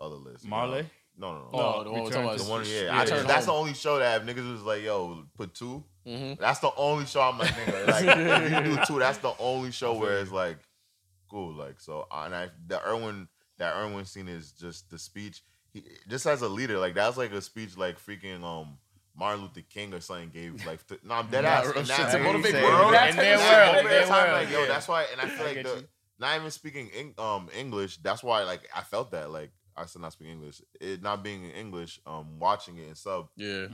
Other 0.00 0.16
list. 0.16 0.46
Marley? 0.46 0.88
No, 1.16 1.32
no, 1.34 1.48
no. 1.52 1.58
No, 1.58 1.84
the 1.84 1.90
one 1.90 2.02
we're 2.04 2.10
talking 2.10 2.24
about 2.24 2.38
to- 2.38 2.44
The 2.44 2.50
one, 2.50 2.64
yeah, 2.66 2.82
Yeah, 2.84 2.98
I- 2.98 3.02
Return 3.02 3.26
that's 3.26 3.46
the 3.46 3.52
only 3.52 3.74
show 3.74 3.98
that 3.98 4.22
if 4.22 4.26
niggas 4.26 4.50
was 4.50 4.62
like, 4.62 4.82
yo, 4.82 5.24
put 5.36 5.54
2 5.54 5.84
Mhm. 6.06 6.38
That's 6.38 6.60
the 6.60 6.72
only 6.76 7.04
show 7.04 7.20
I'm 7.20 7.38
like, 7.38 7.50
nigga, 7.50 7.86
like 7.86 8.42
if 8.42 8.66
you 8.66 8.76
do 8.76 8.82
two, 8.86 8.98
that's 8.98 9.18
the 9.18 9.34
only 9.38 9.70
show 9.70 9.92
where 9.92 10.18
it's 10.20 10.32
like, 10.32 10.58
cool, 11.30 11.52
like 11.52 11.78
so. 11.80 12.06
And 12.10 12.34
I, 12.34 12.48
the 12.66 12.82
Erwin, 12.88 13.28
that 13.58 13.74
Erwin 13.76 14.06
scene 14.06 14.28
is 14.28 14.52
just 14.52 14.88
the 14.90 14.98
speech. 14.98 15.42
He 15.72 15.84
just 16.08 16.24
as 16.26 16.40
a 16.42 16.48
leader, 16.48 16.78
like 16.78 16.94
that's 16.94 17.16
like 17.18 17.32
a 17.32 17.42
speech 17.42 17.76
like 17.76 17.98
freaking 18.00 18.42
um 18.42 18.78
Martin 19.14 19.42
Luther 19.42 19.60
King 19.68 19.92
or 19.92 20.00
something 20.00 20.30
gave 20.30 20.64
like. 20.66 20.84
To, 20.86 20.98
no, 21.04 21.16
I'm 21.16 21.26
dead 21.28 21.42
Nah, 21.44 21.50
ass. 21.50 21.66
real 21.66 21.78
In 21.78 21.84
shit 21.84 21.96
that 21.98 22.12
to 22.12 22.18
movie, 22.18 22.28
motivate 22.32 22.52
say, 22.52 22.60
people. 22.62 22.74
world, 22.78 22.94
That 22.94 23.08
in 23.10 23.14
type 23.16 23.24
their 23.24 23.34
of 23.34 23.40
that 23.40 23.48
shit, 23.48 23.58
world, 23.58 23.66
moment 23.66 23.78
in 23.78 23.84
in 23.84 23.90
their 23.90 24.06
time, 24.06 24.30
world, 24.32 24.42
like, 24.44 24.50
yo, 24.50 24.60
yeah. 24.62 24.66
that's 24.68 24.88
why, 24.88 25.04
and 25.12 25.20
I 25.20 25.26
feel 25.28 25.42
I 25.42 25.44
like 25.46 25.54
get 25.56 25.64
the 25.66 25.76
you. 25.76 25.88
not 26.18 26.36
even 26.38 26.50
speaking 26.50 26.90
Eng- 26.96 27.14
um 27.18 27.48
English. 27.56 27.98
That's 27.98 28.22
why, 28.22 28.42
like, 28.44 28.62
I 28.74 28.80
felt 28.80 29.10
that, 29.12 29.30
like, 29.30 29.52
I 29.80 29.86
still 29.86 30.02
not 30.02 30.12
speak 30.12 30.28
English. 30.28 30.60
It 30.80 31.02
not 31.02 31.22
being 31.22 31.44
in 31.44 31.50
English, 31.52 32.00
um, 32.06 32.38
watching 32.38 32.78
it 32.78 32.86
and 32.86 32.96
sub, 32.96 33.28
Yeah. 33.36 33.68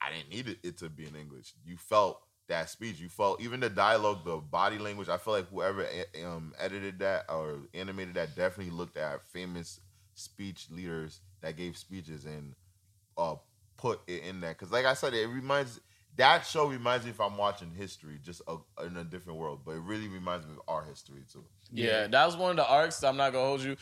I 0.00 0.10
didn't 0.12 0.30
need 0.30 0.48
it, 0.48 0.58
it 0.62 0.78
to 0.78 0.88
be 0.88 1.06
in 1.06 1.16
English. 1.16 1.54
You 1.64 1.76
felt 1.76 2.20
that 2.48 2.68
speech. 2.68 3.00
You 3.00 3.08
felt 3.08 3.40
even 3.40 3.60
the 3.60 3.70
dialogue, 3.70 4.24
the 4.24 4.36
body 4.36 4.78
language. 4.78 5.08
I 5.08 5.16
feel 5.16 5.34
like 5.34 5.48
whoever 5.48 5.86
um, 6.24 6.52
edited 6.58 6.98
that 7.00 7.24
or 7.28 7.58
animated 7.74 8.14
that 8.14 8.36
definitely 8.36 8.72
looked 8.72 8.96
at 8.96 9.26
famous 9.26 9.80
speech 10.14 10.66
leaders 10.70 11.20
that 11.40 11.56
gave 11.56 11.76
speeches 11.76 12.24
and 12.24 12.54
uh, 13.16 13.36
put 13.76 14.00
it 14.06 14.22
in 14.22 14.40
there. 14.40 14.52
Because, 14.52 14.70
like 14.70 14.84
I 14.84 14.94
said, 14.94 15.14
it 15.14 15.26
reminds 15.28 15.80
that 16.16 16.46
show 16.46 16.66
reminds 16.66 17.04
me 17.04 17.10
if 17.10 17.20
I'm 17.20 17.36
watching 17.36 17.70
history, 17.72 18.18
just 18.22 18.40
a, 18.48 18.56
in 18.86 18.96
a 18.96 19.04
different 19.04 19.38
world. 19.38 19.60
But 19.64 19.72
it 19.72 19.80
really 19.80 20.08
reminds 20.08 20.46
me 20.46 20.52
of 20.52 20.62
our 20.66 20.82
history 20.84 21.22
too. 21.30 21.44
Yeah, 21.70 22.06
that 22.06 22.26
was 22.26 22.36
one 22.36 22.50
of 22.50 22.56
the 22.56 22.66
arcs. 22.68 23.02
I'm 23.04 23.16
not 23.16 23.32
gonna 23.32 23.44
hold 23.44 23.60
you. 23.62 23.76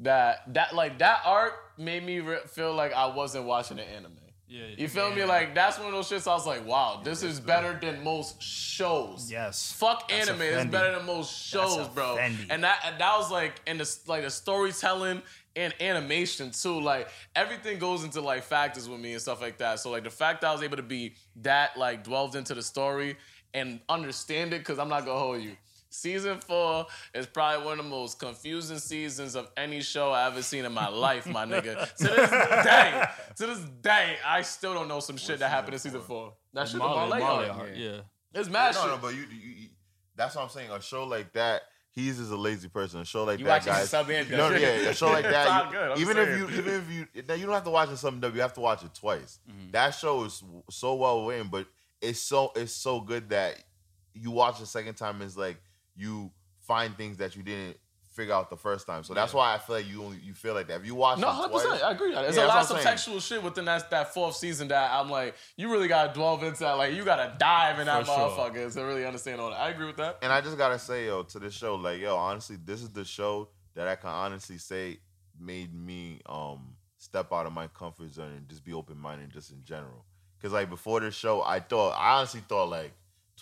That 0.00 0.52
that 0.54 0.74
like 0.74 0.98
that 0.98 1.20
arc 1.24 1.54
made 1.78 2.04
me 2.04 2.20
re- 2.20 2.38
feel 2.46 2.74
like 2.74 2.92
I 2.92 3.06
wasn't 3.14 3.44
watching 3.44 3.78
an 3.78 3.86
anime. 3.86 4.16
Yeah, 4.48 4.64
You 4.76 4.88
feel 4.88 5.14
me? 5.14 5.24
Like 5.24 5.54
that's 5.54 5.78
one 5.78 5.86
of 5.88 5.92
those 5.92 6.08
shits. 6.10 6.28
I 6.28 6.34
was 6.34 6.44
like, 6.46 6.66
wow, 6.66 7.00
this 7.04 7.22
is 7.22 7.38
better 7.38 7.78
than 7.80 8.02
most 8.02 8.42
shows. 8.42 9.30
Yes. 9.30 9.72
Fuck 9.72 10.08
That's 10.08 10.28
anime 10.28 10.42
is 10.42 10.52
offending. 10.54 10.70
better 10.72 10.96
than 10.96 11.06
most 11.06 11.32
shows, 11.32 11.86
bro. 11.88 12.16
And 12.18 12.64
that 12.64 12.80
and 12.84 12.98
that 13.00 13.16
was 13.16 13.30
like 13.30 13.60
in 13.66 13.78
the 13.78 13.96
like 14.08 14.22
the 14.22 14.30
storytelling 14.30 15.22
and 15.54 15.72
animation 15.80 16.50
too. 16.50 16.80
Like 16.80 17.08
everything 17.36 17.78
goes 17.78 18.02
into 18.02 18.20
like 18.20 18.42
factors 18.42 18.88
with 18.88 18.98
me 19.00 19.12
and 19.12 19.22
stuff 19.22 19.40
like 19.40 19.58
that. 19.58 19.78
So 19.80 19.90
like 19.90 20.02
the 20.04 20.10
fact 20.10 20.40
that 20.40 20.48
I 20.48 20.52
was 20.52 20.62
able 20.62 20.78
to 20.78 20.82
be 20.82 21.14
that 21.42 21.76
like 21.76 22.02
dwelled 22.02 22.34
into 22.34 22.54
the 22.54 22.62
story 22.62 23.16
and 23.54 23.80
understand 23.88 24.52
it, 24.52 24.58
because 24.60 24.78
I'm 24.80 24.88
not 24.88 25.04
gonna 25.04 25.18
hold 25.20 25.42
you. 25.42 25.56
Season 25.92 26.38
four 26.38 26.86
is 27.12 27.26
probably 27.26 27.64
one 27.66 27.78
of 27.80 27.84
the 27.84 27.90
most 27.90 28.18
confusing 28.20 28.78
seasons 28.78 29.34
of 29.34 29.48
any 29.56 29.80
show 29.80 30.12
I 30.12 30.26
ever 30.28 30.40
seen 30.40 30.64
in 30.64 30.72
my 30.72 30.88
life, 30.88 31.26
my 31.26 31.44
nigga. 31.44 31.88
To 31.96 32.04
this 32.04 32.30
day, 32.30 33.04
to 33.36 33.46
this 33.46 33.58
day, 33.82 34.16
I 34.24 34.42
still 34.42 34.72
don't 34.72 34.86
know 34.88 35.00
some 35.00 35.16
shit 35.16 35.40
that 35.40 35.50
happened 35.50 35.74
in 35.74 35.80
season 35.80 36.00
four. 36.00 36.34
That 36.52 36.68
shit, 36.68 36.74
the 36.74 36.78
Marley, 36.80 37.18
Marley 37.18 37.20
Marley 37.20 37.48
arc. 37.48 37.58
art, 37.58 37.76
yeah. 37.76 38.00
It's 38.34 38.48
mad 38.48 38.74
no, 38.74 38.80
shit. 38.82 38.90
no, 38.90 38.98
but 38.98 39.14
you, 39.14 39.22
you, 39.22 39.50
you, 39.62 39.68
that's 40.14 40.36
what 40.36 40.42
I'm 40.44 40.48
saying. 40.50 40.70
A 40.70 40.80
show 40.80 41.04
like 41.04 41.32
that, 41.32 41.62
he's 41.90 42.20
is 42.20 42.30
a 42.30 42.36
lazy 42.36 42.68
person. 42.68 43.00
A 43.00 43.04
show 43.04 43.24
like 43.24 43.40
You 43.40 43.46
that, 43.46 43.64
guys. 43.64 43.90
sub 43.90 44.08
and 44.10 44.30
No, 44.30 44.50
dub. 44.50 44.60
yeah, 44.60 44.68
a 44.68 44.94
show 44.94 45.08
like 45.08 45.24
that. 45.24 45.48
all 45.48 45.64
you- 45.66 45.70
good, 45.72 45.90
I'm 45.90 45.98
even 46.00 46.16
if 46.18 46.28
you, 46.38 46.48
even 46.58 46.74
if 46.74 46.90
you, 46.92 47.06
you 47.36 47.44
don't 47.46 47.54
have 47.54 47.64
to 47.64 47.70
watch 47.70 47.90
it 47.90 47.96
some 47.96 48.20
dub. 48.20 48.32
You 48.36 48.42
have 48.42 48.52
to 48.54 48.60
watch 48.60 48.84
it 48.84 48.94
twice. 48.94 49.40
Mm-hmm. 49.50 49.72
That 49.72 49.90
show 49.90 50.22
is 50.24 50.40
so 50.70 50.94
well 50.94 51.26
written, 51.26 51.48
but 51.48 51.66
it's 52.00 52.20
so 52.20 52.52
it's 52.54 52.72
so 52.72 53.00
good 53.00 53.30
that 53.30 53.56
you 54.14 54.30
watch 54.30 54.60
the 54.60 54.66
second 54.66 54.94
time. 54.94 55.16
and 55.16 55.24
It's 55.24 55.36
like 55.36 55.60
you 56.00 56.30
find 56.60 56.96
things 56.96 57.18
that 57.18 57.36
you 57.36 57.42
didn't 57.42 57.76
figure 58.08 58.34
out 58.34 58.50
the 58.50 58.56
first 58.56 58.86
time. 58.86 59.04
So 59.04 59.14
that's 59.14 59.32
why 59.32 59.54
I 59.54 59.58
feel 59.58 59.76
like 59.76 59.88
you 59.88 60.02
only 60.02 60.18
you 60.18 60.34
feel 60.34 60.54
like 60.54 60.66
that. 60.68 60.80
If 60.80 60.86
you 60.86 60.94
watch 60.96 61.18
No, 61.18 61.28
it 61.28 61.32
hundred 61.32 61.48
twice, 61.50 61.62
percent. 61.66 61.84
I 61.84 61.90
agree. 61.92 62.12
There's 62.12 62.36
Yeah, 62.36 62.46
a 62.46 62.48
lot 62.48 62.62
of 62.62 62.68
that's 62.84 63.06
subtextual 63.06 63.22
shit 63.26 63.42
within 63.42 63.64
that 63.66 63.88
that 63.90 64.12
fourth 64.12 64.34
season 64.36 64.68
that 64.68 64.90
I'm 64.92 65.08
like, 65.08 65.36
you 65.56 65.70
really 65.70 65.86
gotta 65.88 66.12
delve 66.12 66.42
into 66.42 66.60
that. 66.60 66.72
Like, 66.72 66.94
you 66.94 67.04
gotta 67.04 67.34
dive 67.38 67.78
in 67.78 67.86
that 67.86 68.00
For 68.06 68.12
sure. 68.12 68.30
motherfucker 68.30 68.72
to 68.74 68.82
really 68.84 69.06
understand 69.06 69.40
all 69.40 69.50
that. 69.50 69.60
I 69.60 69.70
agree 69.70 69.86
with 69.86 69.96
that. 69.98 70.18
And 70.22 70.32
I 70.32 70.40
just 70.40 70.58
gotta 70.58 70.78
say, 70.78 71.06
yo, 71.06 71.22
to 71.22 71.38
this 71.38 71.54
show, 71.54 71.76
like, 71.76 72.00
yo, 72.00 72.16
honestly, 72.16 72.56
this 72.64 72.82
is 72.82 72.90
the 72.90 73.04
show 73.04 73.48
that 73.74 73.86
I 73.86 73.94
can 73.94 74.10
honestly 74.10 74.58
say 74.58 74.98
made 75.38 75.72
me 75.72 76.20
um 76.26 76.74
step 76.98 77.32
out 77.32 77.46
of 77.46 77.52
my 77.52 77.66
comfort 77.68 78.12
zone 78.12 78.32
and 78.36 78.48
just 78.48 78.64
be 78.64 78.72
open 78.74 78.98
minded 78.98 79.30
just 79.30 79.52
in 79.52 79.62
general. 79.64 80.04
Cause 80.42 80.52
like 80.52 80.68
before 80.68 81.00
this 81.00 81.14
show, 81.14 81.42
I 81.42 81.60
thought 81.60 81.90
I 81.92 82.18
honestly 82.18 82.42
thought 82.48 82.68
like 82.70 82.92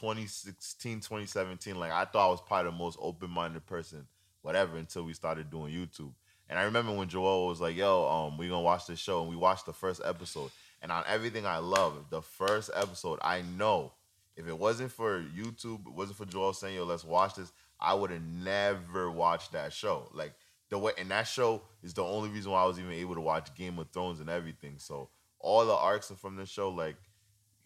2016, 0.00 1.00
2017, 1.00 1.78
like 1.78 1.92
I 1.92 2.04
thought 2.04 2.26
I 2.26 2.30
was 2.30 2.40
probably 2.40 2.70
the 2.70 2.76
most 2.76 2.98
open 3.00 3.30
minded 3.30 3.66
person, 3.66 4.06
whatever, 4.42 4.76
until 4.76 5.04
we 5.04 5.12
started 5.12 5.50
doing 5.50 5.72
YouTube. 5.72 6.12
And 6.48 6.58
I 6.58 6.62
remember 6.62 6.92
when 6.92 7.08
Joel 7.08 7.46
was 7.46 7.60
like, 7.60 7.76
yo, 7.76 8.08
um, 8.08 8.38
we 8.38 8.48
gonna 8.48 8.62
watch 8.62 8.86
this 8.86 8.98
show, 8.98 9.20
and 9.20 9.28
we 9.28 9.36
watched 9.36 9.66
the 9.66 9.72
first 9.72 10.00
episode. 10.04 10.50
And 10.80 10.92
on 10.92 11.02
everything 11.06 11.44
I 11.44 11.58
love, 11.58 12.06
the 12.10 12.22
first 12.22 12.70
episode, 12.74 13.18
I 13.22 13.42
know 13.42 13.92
if 14.36 14.46
it 14.46 14.56
wasn't 14.56 14.92
for 14.92 15.22
YouTube, 15.36 15.86
it 15.86 15.92
wasn't 15.92 16.18
for 16.18 16.24
Joel 16.24 16.52
saying, 16.52 16.76
yo, 16.76 16.84
let's 16.84 17.04
watch 17.04 17.34
this, 17.34 17.52
I 17.80 17.94
would 17.94 18.10
have 18.10 18.22
never 18.22 19.10
watched 19.10 19.52
that 19.52 19.72
show. 19.72 20.08
Like 20.14 20.32
the 20.70 20.78
way 20.78 20.92
and 20.96 21.10
that 21.10 21.26
show 21.26 21.62
is 21.82 21.94
the 21.94 22.04
only 22.04 22.30
reason 22.30 22.52
why 22.52 22.62
I 22.62 22.66
was 22.66 22.78
even 22.78 22.92
able 22.92 23.16
to 23.16 23.20
watch 23.20 23.54
Game 23.56 23.78
of 23.78 23.90
Thrones 23.90 24.20
and 24.20 24.30
everything. 24.30 24.74
So 24.78 25.08
all 25.40 25.66
the 25.66 25.74
arcs 25.74 26.10
are 26.10 26.16
from 26.16 26.36
the 26.36 26.46
show, 26.46 26.70
like, 26.70 26.96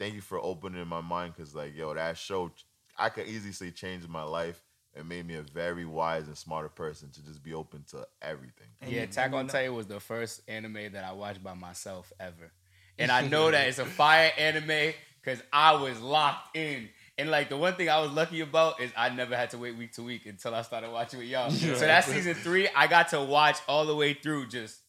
thank 0.02 0.14
you 0.14 0.20
for 0.20 0.44
opening 0.44 0.86
my 0.88 1.00
mind 1.00 1.32
because 1.36 1.54
like, 1.54 1.76
yo, 1.76 1.94
that 1.94 2.18
show 2.18 2.50
I 2.98 3.08
could 3.08 3.28
easily 3.28 3.70
change 3.70 4.08
my 4.08 4.24
life 4.24 4.60
and 4.94 5.08
made 5.08 5.26
me 5.26 5.36
a 5.36 5.42
very 5.42 5.84
wise 5.84 6.26
and 6.26 6.36
smarter 6.36 6.68
person 6.68 7.10
to 7.10 7.24
just 7.24 7.42
be 7.42 7.54
open 7.54 7.84
to 7.90 8.06
everything. 8.20 8.66
Yeah, 8.86 9.02
Attack 9.02 9.32
on 9.32 9.46
Titan 9.46 9.74
was 9.74 9.86
the 9.86 10.00
first 10.00 10.42
anime 10.48 10.92
that 10.92 11.04
I 11.04 11.12
watched 11.12 11.42
by 11.42 11.54
myself 11.54 12.12
ever. 12.18 12.52
And 12.98 13.10
I 13.10 13.26
know 13.26 13.50
that 13.50 13.68
it's 13.68 13.78
a 13.78 13.86
fire 13.86 14.30
anime 14.36 14.92
because 15.22 15.42
I 15.50 15.74
was 15.76 15.98
locked 15.98 16.54
in. 16.54 16.90
And 17.16 17.30
like 17.30 17.48
the 17.48 17.56
one 17.56 17.74
thing 17.74 17.88
I 17.88 18.00
was 18.00 18.12
lucky 18.12 18.42
about 18.42 18.82
is 18.82 18.92
I 18.94 19.08
never 19.08 19.34
had 19.34 19.48
to 19.50 19.58
wait 19.58 19.78
week 19.78 19.94
to 19.94 20.02
week 20.02 20.26
until 20.26 20.54
I 20.54 20.60
started 20.60 20.92
watching 20.92 21.18
with 21.18 21.28
y'all. 21.28 21.50
So 21.50 21.78
that 21.78 22.04
season 22.04 22.34
three, 22.34 22.68
I 22.76 22.86
got 22.88 23.08
to 23.08 23.22
watch 23.22 23.56
all 23.66 23.86
the 23.86 23.96
way 23.96 24.12
through 24.12 24.48
just 24.48 24.81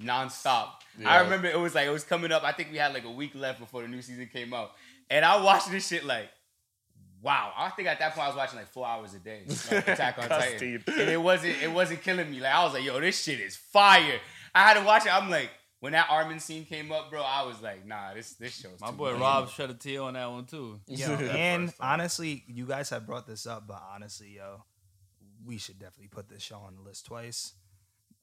nonstop. 0.00 0.68
I 1.04 1.20
remember 1.20 1.46
it 1.48 1.58
was 1.58 1.74
like 1.74 1.86
it 1.86 1.90
was 1.90 2.04
coming 2.04 2.32
up. 2.32 2.44
I 2.44 2.52
think 2.52 2.70
we 2.72 2.78
had 2.78 2.92
like 2.92 3.04
a 3.04 3.10
week 3.10 3.34
left 3.34 3.60
before 3.60 3.82
the 3.82 3.88
new 3.88 4.02
season 4.02 4.28
came 4.32 4.52
out. 4.52 4.72
And 5.10 5.24
I 5.24 5.42
watched 5.42 5.70
this 5.70 5.86
shit 5.86 6.04
like 6.04 6.28
wow. 7.22 7.52
I 7.56 7.70
think 7.70 7.88
at 7.88 7.98
that 7.98 8.14
point 8.14 8.24
I 8.24 8.28
was 8.28 8.36
watching 8.36 8.58
like 8.58 8.68
four 8.68 8.86
hours 8.86 9.14
a 9.14 9.18
day. 9.18 9.42
Like 9.46 9.88
Attack 9.88 10.18
on 10.18 10.28
Titan. 10.28 10.82
And 10.86 11.10
it 11.10 11.20
wasn't 11.20 11.56
it 11.62 11.70
wasn't 11.70 12.02
killing 12.02 12.30
me. 12.30 12.40
Like 12.40 12.52
I 12.54 12.64
was 12.64 12.74
like, 12.74 12.84
yo, 12.84 13.00
this 13.00 13.22
shit 13.22 13.40
is 13.40 13.56
fire. 13.56 14.20
I 14.54 14.62
had 14.62 14.74
to 14.74 14.84
watch 14.84 15.06
it. 15.06 15.14
I'm 15.14 15.30
like, 15.30 15.50
when 15.80 15.92
that 15.92 16.08
Armin 16.10 16.40
scene 16.40 16.64
came 16.64 16.90
up, 16.90 17.10
bro, 17.10 17.22
I 17.22 17.44
was 17.44 17.62
like, 17.62 17.86
nah, 17.86 18.14
this 18.14 18.34
this 18.34 18.56
show's 18.58 18.80
My 18.80 18.88
too 18.88 18.96
boy 18.96 19.12
much. 19.12 19.20
Rob 19.20 19.50
shed 19.50 19.70
a 19.70 19.74
tear 19.74 20.02
on 20.02 20.14
that 20.14 20.30
one 20.30 20.44
too. 20.44 20.80
Yo, 20.88 21.06
and 21.14 21.72
honestly, 21.80 22.44
you 22.48 22.66
guys 22.66 22.90
have 22.90 23.06
brought 23.06 23.26
this 23.26 23.46
up, 23.46 23.66
but 23.68 23.80
honestly, 23.94 24.34
yo, 24.36 24.64
we 25.46 25.58
should 25.58 25.78
definitely 25.78 26.08
put 26.08 26.28
this 26.28 26.42
show 26.42 26.56
on 26.58 26.74
the 26.76 26.82
list 26.82 27.06
twice. 27.06 27.52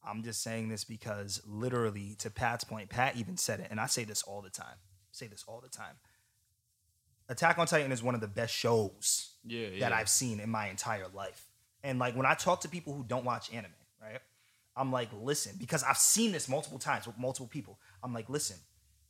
I'm 0.07 0.23
just 0.23 0.41
saying 0.43 0.69
this 0.69 0.83
because 0.83 1.41
literally, 1.45 2.15
to 2.19 2.29
Pat's 2.29 2.63
point, 2.63 2.89
Pat 2.89 3.15
even 3.17 3.37
said 3.37 3.59
it, 3.59 3.67
and 3.71 3.79
I 3.79 3.87
say 3.87 4.03
this 4.03 4.23
all 4.23 4.41
the 4.41 4.49
time. 4.49 4.75
say 5.11 5.27
this 5.27 5.43
all 5.47 5.61
the 5.61 5.69
time. 5.69 5.95
Attack 7.27 7.57
on 7.57 7.65
Titan 7.67 7.91
is 7.91 8.03
one 8.03 8.13
of 8.15 8.21
the 8.21 8.27
best 8.27 8.53
shows 8.53 9.31
Yeah, 9.43 9.69
that 9.69 9.77
yeah. 9.91 9.95
I've 9.95 10.09
seen 10.09 10.39
in 10.39 10.49
my 10.49 10.67
entire 10.69 11.07
life. 11.13 11.47
And 11.83 11.97
like 11.99 12.15
when 12.15 12.25
I 12.25 12.33
talk 12.35 12.61
to 12.61 12.69
people 12.69 12.93
who 12.93 13.03
don't 13.03 13.25
watch 13.25 13.51
anime, 13.53 13.71
right? 14.01 14.19
I'm 14.75 14.91
like, 14.91 15.09
listen, 15.21 15.53
because 15.57 15.83
I've 15.83 15.97
seen 15.97 16.31
this 16.33 16.47
multiple 16.49 16.77
times 16.79 17.07
with 17.07 17.17
multiple 17.17 17.47
people. 17.47 17.79
I'm 18.03 18.13
like, 18.13 18.29
listen, 18.29 18.57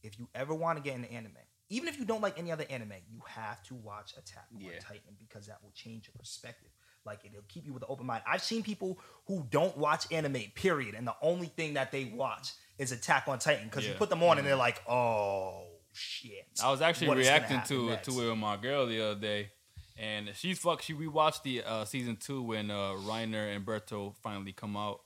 if 0.04 0.18
you 0.20 0.30
ever 0.36 0.54
want 0.54 0.78
to 0.78 0.84
get 0.84 0.96
into 0.96 1.12
anime, 1.12 1.32
even 1.70 1.88
if 1.90 1.98
you 2.00 2.06
don't 2.06 2.22
like 2.22 2.38
any 2.38 2.52
other 2.52 2.66
anime, 2.70 2.94
you 3.10 3.20
have 3.28 3.64
to 3.64 3.74
watch 3.76 4.14
Attack 4.18 4.46
on 4.56 4.62
Yeah. 4.62 4.80
Titan 4.80 5.16
because 5.20 5.48
that 5.48 5.58
will 5.64 5.72
change 5.74 6.08
your 6.08 6.14
perspective. 6.18 6.70
Like 7.06 7.20
it'll 7.26 7.42
keep 7.48 7.66
you 7.66 7.74
with 7.74 7.84
an 7.84 7.90
open 7.90 8.06
mind. 8.06 8.24
I've 8.28 8.42
seen 8.42 8.64
people 8.64 9.00
who 9.28 9.46
don't 9.50 9.78
watch 9.78 10.12
anime, 10.12 10.44
period, 10.56 10.96
and 10.96 11.06
the 11.08 11.16
only 11.22 11.48
thing 11.48 11.76
that 11.76 11.92
they 11.92 12.06
watch 12.06 12.52
is 12.78 12.92
Attack 12.92 13.26
on 13.28 13.40
Titan 13.40 13.66
because 13.66 13.88
you 13.88 13.94
put 13.94 14.10
them 14.10 14.22
on 14.24 14.38
and 14.38 14.46
they're 14.46 14.56
like, 14.56 14.82
oh 14.90 15.64
shit. 15.94 16.48
I 16.64 16.72
was 16.72 16.82
actually 16.82 17.08
What 17.08 17.20
is 17.20 17.28
reacting 17.28 17.62
to 17.68 17.90
next? 17.90 18.06
to 18.08 18.22
it 18.22 18.30
with 18.30 18.38
my 18.38 18.58
girl 18.58 18.86
the 18.86 19.02
other 19.02 19.20
day, 19.20 19.52
and 19.98 20.32
she's 20.36 20.60
fuck. 20.60 20.82
She 20.82 20.94
rewatched 20.94 21.44
the 21.44 21.64
uh, 21.64 21.86
season 21.86 22.18
two 22.18 22.42
when 22.42 22.70
uh, 22.72 22.94
Reiner 23.08 23.56
and 23.56 23.66
Berto 23.66 24.14
finally 24.22 24.52
come 24.52 24.76
out 24.76 25.02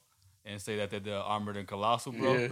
and 0.46 0.60
say 0.62 0.78
that 0.78 0.90
they're 0.90 1.00
the 1.00 1.16
armored 1.22 1.58
and 1.58 1.68
colossal, 1.68 2.12
bro. 2.12 2.34
Yeah. 2.34 2.48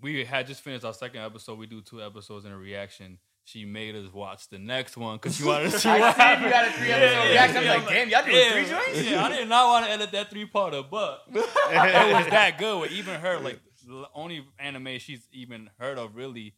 We 0.00 0.24
had 0.24 0.46
just 0.46 0.60
finished 0.60 0.84
our 0.84 0.92
second 0.92 1.22
episode. 1.22 1.58
We 1.58 1.66
do 1.66 1.80
two 1.80 2.02
episodes 2.02 2.44
in 2.44 2.52
a 2.52 2.58
reaction. 2.58 3.18
She 3.50 3.64
made 3.64 3.96
us 3.96 4.12
watch 4.12 4.48
the 4.48 4.58
next 4.58 4.96
one 4.96 5.16
because 5.16 5.36
she 5.36 5.44
wanted 5.50 5.70
to 5.70 5.78
see 5.78 5.88
I 5.88 6.00
what 6.00 6.14
see 6.16 6.20
happened. 6.22 6.44
you 6.44 6.50
got 6.50 6.68
a 6.68 6.72
three 6.72 6.90
episode 6.92 7.14
Yeah, 7.16 7.28
reaction. 7.30 7.56
I'm 7.56 7.64
yeah, 7.64 7.70
like, 7.72 7.82
I'm 7.82 7.88
damn, 7.88 8.08
y'all 8.10 8.22
doing 8.24 8.36
yeah, 8.36 8.52
three 8.52 8.64
joints? 8.94 9.10
Yeah, 9.10 9.24
I 9.24 9.28
did 9.36 9.48
not 9.48 9.66
want 9.68 9.86
to 9.86 9.90
edit 9.92 10.12
that 10.12 10.30
three 10.30 10.46
parter, 10.46 10.84
but 10.90 11.22
it 11.32 11.34
was 11.34 12.26
that 12.30 12.56
good. 12.58 12.80
With 12.80 12.92
even 12.92 13.14
her, 13.20 13.38
like 13.38 13.60
the 13.86 14.04
only 14.14 14.46
anime 14.58 14.98
she's 14.98 15.26
even 15.32 15.70
heard 15.78 15.98
of 15.98 16.14
really 16.14 16.54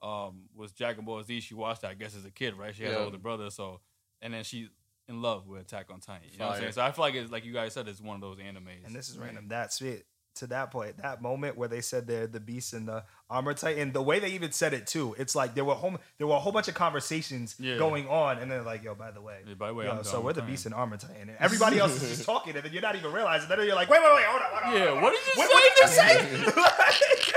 um, 0.00 0.42
was 0.54 0.70
Dragon 0.72 1.04
Ball 1.04 1.22
Z. 1.24 1.40
She 1.40 1.54
watched 1.54 1.82
that, 1.82 1.90
I 1.90 1.94
guess, 1.94 2.14
as 2.14 2.24
a 2.24 2.30
kid, 2.30 2.54
right? 2.54 2.72
She 2.74 2.84
had 2.84 2.92
Yeah. 2.92 2.98
an 3.00 3.04
older 3.06 3.18
brother, 3.18 3.50
so 3.50 3.80
and 4.22 4.32
then 4.32 4.44
she's 4.44 4.68
in 5.08 5.20
love 5.22 5.48
with 5.48 5.62
Attack 5.62 5.86
on 5.90 5.98
Titan. 6.00 6.28
You 6.32 6.38
know 6.38 6.46
what 6.48 6.54
I'm 6.54 6.60
saying? 6.60 6.72
So 6.72 6.82
I 6.82 6.92
feel 6.92 7.02
like 7.04 7.14
it's 7.14 7.32
like 7.32 7.44
you 7.44 7.52
guys 7.52 7.72
said, 7.72 7.88
it's 7.88 8.00
one 8.00 8.14
of 8.14 8.20
those 8.20 8.38
animes. 8.38 8.86
And 8.86 8.94
this 8.94 9.08
is 9.08 9.18
random. 9.18 9.48
That's 9.48 9.80
it. 9.80 10.06
To 10.38 10.46
that 10.48 10.70
point, 10.70 10.98
that 10.98 11.20
moment 11.22 11.56
where 11.56 11.68
they 11.68 11.80
said 11.80 12.06
they're 12.06 12.26
the 12.26 12.40
beast 12.40 12.72
and 12.72 12.86
the 12.86 13.02
armor 13.30 13.54
titan, 13.54 13.92
the 13.92 14.02
way 14.02 14.18
they 14.20 14.28
even 14.30 14.52
said 14.52 14.72
it 14.72 14.86
too, 14.86 15.14
it's 15.18 15.34
like 15.34 15.54
there 15.54 15.64
were 15.64 15.74
home 15.74 15.98
there 16.18 16.26
were 16.26 16.34
a 16.36 16.38
whole 16.38 16.52
bunch 16.52 16.68
of 16.68 16.74
conversations 16.74 17.56
Yeah. 17.58 17.76
going 17.78 18.06
on, 18.08 18.38
and 18.38 18.50
they're 18.50 18.62
like, 18.62 18.82
"Yo, 18.84 18.94
by 18.94 19.10
the 19.10 19.20
way, 19.20 19.40
Yeah, 19.46 19.54
by 19.54 19.68
the 19.68 19.74
way, 19.74 19.84
yo, 19.86 19.92
I'm 19.92 20.04
so 20.04 20.20
we're 20.20 20.32
the 20.32 20.40
playing. 20.42 20.52
beast 20.54 20.66
and 20.66 20.74
armor 20.74 20.96
titan," 20.96 21.28
and 21.30 21.36
everybody 21.40 21.78
else 21.78 22.00
is 22.02 22.08
just 22.08 22.24
talking, 22.32 22.54
and 22.56 22.64
then 22.64 22.72
you're 22.72 22.82
not 22.82 22.96
even 22.96 23.12
realizing. 23.12 23.48
Then 23.48 23.58
you're 23.66 23.74
like, 23.74 23.88
"Wait, 23.90 24.00
wait, 24.02 24.14
wait, 24.14 24.24
hold 24.26 24.42
on, 24.42 24.48
hold 24.50 24.64
on, 24.74 24.80
Yeah, 24.80 24.86
hold 24.86 24.96
on. 24.98 25.02
what 25.02 25.14
did 25.14 25.26
you 25.26 25.32
what, 25.34 25.90
say? 25.90 26.16
what 26.16 26.20
did 26.30 26.46
you 26.46 26.52
say?" 26.52 27.34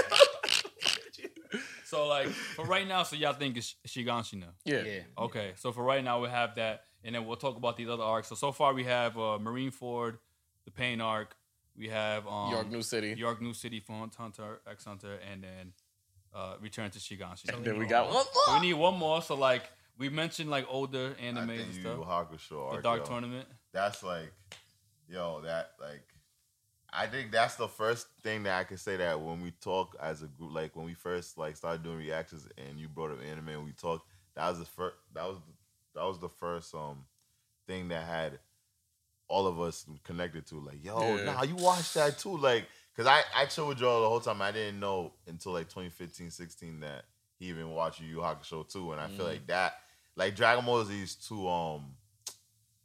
So 1.86 2.08
like 2.08 2.28
for 2.30 2.64
right 2.66 2.88
now, 2.88 3.04
so 3.04 3.18
y'all 3.18 3.34
think 3.34 3.58
it's 3.58 3.76
Shiganshi 3.86 4.36
now? 4.40 4.54
Yeah. 4.64 4.84
Yeah. 4.84 5.00
Okay, 5.18 5.52
so 5.58 5.74
for 5.74 5.84
right 5.84 6.02
now 6.04 6.22
we 6.22 6.30
have 6.30 6.56
that, 6.56 6.84
and 7.04 7.14
then 7.16 7.26
we'll 7.26 7.36
talk 7.36 7.58
about 7.58 7.76
these 7.76 7.90
other 7.90 8.04
arcs. 8.04 8.30
So 8.30 8.36
so 8.36 8.54
far 8.54 8.74
we 8.74 8.86
have 8.86 9.18
uh, 9.18 9.38
Marineford, 9.42 10.18
the 10.64 10.72
Pain 10.72 11.02
arc. 11.02 11.36
We 11.82 11.88
have 11.90 12.28
um, 12.28 12.52
Yorknew 12.52 12.84
City. 12.84 13.16
Yorknew 13.18 13.56
City 13.56 13.80
for 13.80 14.08
Hunter 14.16 14.60
X 14.70 14.86
Hunter, 14.86 15.18
and 15.32 15.44
then 15.44 15.74
uh, 16.32 16.54
Return 16.62 16.92
to 16.92 17.00
Shiganshi. 17.00 17.64
Then 17.64 17.80
we 17.80 17.88
got 17.88 18.08
one 18.14 18.24
So 18.46 18.54
we 18.54 18.68
need 18.68 18.74
one 18.76 19.00
more. 19.00 19.20
So 19.24 19.34
like 19.34 19.64
we 19.98 20.08
mentioned 20.08 20.52
like 20.52 20.68
older 20.70 21.16
anime 21.20 21.50
and 21.50 21.74
stuff. 21.74 21.98
Yu 21.98 22.06
Hakusho 22.06 22.76
The 22.76 22.82
Dark. 22.84 23.06
Tournament. 23.06 23.48
That's 23.74 24.04
like, 24.04 24.32
yo, 25.10 25.42
that 25.42 25.72
like, 25.82 26.04
I 26.94 27.08
think 27.08 27.32
that's 27.32 27.56
the 27.56 27.68
first 27.68 28.06
thing 28.22 28.44
that 28.44 28.60
I 28.60 28.64
can 28.64 28.78
say 28.78 28.98
that 28.98 29.20
when 29.20 29.42
we 29.42 29.50
talk 29.50 29.98
as 30.00 30.22
a 30.22 30.28
group, 30.28 30.54
like 30.54 30.76
when 30.76 30.86
we 30.86 30.94
first 30.94 31.40
like 31.40 31.58
started 31.58 31.82
doing 31.82 31.98
reactions 31.98 32.48
and 32.60 32.78
you 32.80 32.90
brought 32.90 33.10
up 33.10 33.24
anime 33.28 33.50
and 33.50 33.66
we 33.66 33.72
talked, 33.72 34.06
that 34.36 34.48
was 34.50 34.60
the 34.60 34.66
first, 34.66 34.98
that 35.16 35.26
was 35.26 35.38
that 35.96 36.04
was 36.04 36.20
the 36.20 36.30
first 36.30 36.76
um 36.76 37.06
thing 37.66 37.88
that 37.88 38.06
had 38.06 38.38
all 39.32 39.48
of 39.48 39.60
us 39.60 39.86
connected 40.04 40.46
to 40.48 40.60
like, 40.60 40.84
yo, 40.84 41.18
Yeah. 41.18 41.24
nah, 41.26 41.44
you 41.44 41.56
watched 41.56 41.94
that 41.96 42.20
too, 42.20 42.38
like, 42.38 42.66
cause 42.96 43.08
I 43.08 43.24
I 43.36 43.46
chill 43.46 43.68
with 43.70 43.78
Joel 43.80 44.02
the 44.02 44.10
whole 44.10 44.20
time. 44.20 44.42
I 44.42 44.52
didn't 44.52 44.80
know 44.80 45.14
until 45.28 45.54
like 45.54 45.70
2015, 45.70 46.30
16 46.32 46.80
that 46.82 47.06
he 47.40 47.46
even 47.48 47.72
watched 47.72 48.02
Yu 48.02 48.08
Yu 48.08 48.18
Hakusho 48.18 48.68
too, 48.72 48.92
and 48.92 49.02
I 49.02 49.08
feel 49.08 49.26
Mhm. 49.26 49.30
like 49.30 49.48
that, 49.48 49.74
like 50.16 50.36
Dragon 50.36 50.66
Ball 50.66 50.84
Z 50.86 51.02
is 51.02 51.16
too 51.16 51.48
um. 51.50 51.96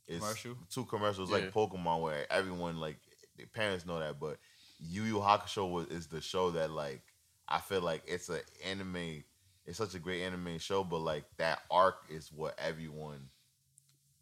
It's 0.08 0.20
Commercial? 0.20 0.56
two 0.70 0.84
commercials 0.84 1.30
Yeah. 1.30 1.38
like 1.38 1.52
Pokemon 1.52 2.00
where 2.00 2.32
everyone 2.32 2.78
like 2.78 2.98
their 3.36 3.46
parents 3.48 3.84
know 3.84 3.98
that, 3.98 4.20
but 4.20 4.38
Yu 4.78 5.02
Yu 5.02 5.16
Hakusho 5.16 5.68
was 5.70 5.88
is 5.88 6.06
the 6.06 6.20
show 6.20 6.52
that 6.52 6.70
like 6.70 7.02
I 7.48 7.58
feel 7.60 7.80
like 7.80 8.02
it's 8.06 8.28
an 8.28 8.40
anime. 8.64 9.24
It's 9.64 9.78
such 9.78 9.94
a 9.96 9.98
great 9.98 10.22
anime 10.22 10.58
show, 10.58 10.84
but 10.84 10.98
like 10.98 11.24
that 11.38 11.62
arc 11.72 11.96
is 12.08 12.30
what 12.30 12.54
everyone 12.56 13.30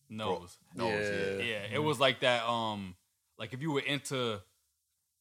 knows. 0.08 0.56
knows. 0.74 0.90
Yeah. 0.90 1.44
Yeah, 1.44 1.44
Yeah, 1.44 1.74
it 1.74 1.82
was 1.82 1.98
like 2.00 2.20
that. 2.20 2.44
Um, 2.48 2.94
like 3.38 3.52
if 3.52 3.60
you 3.62 3.72
were 3.72 3.80
into 3.80 4.40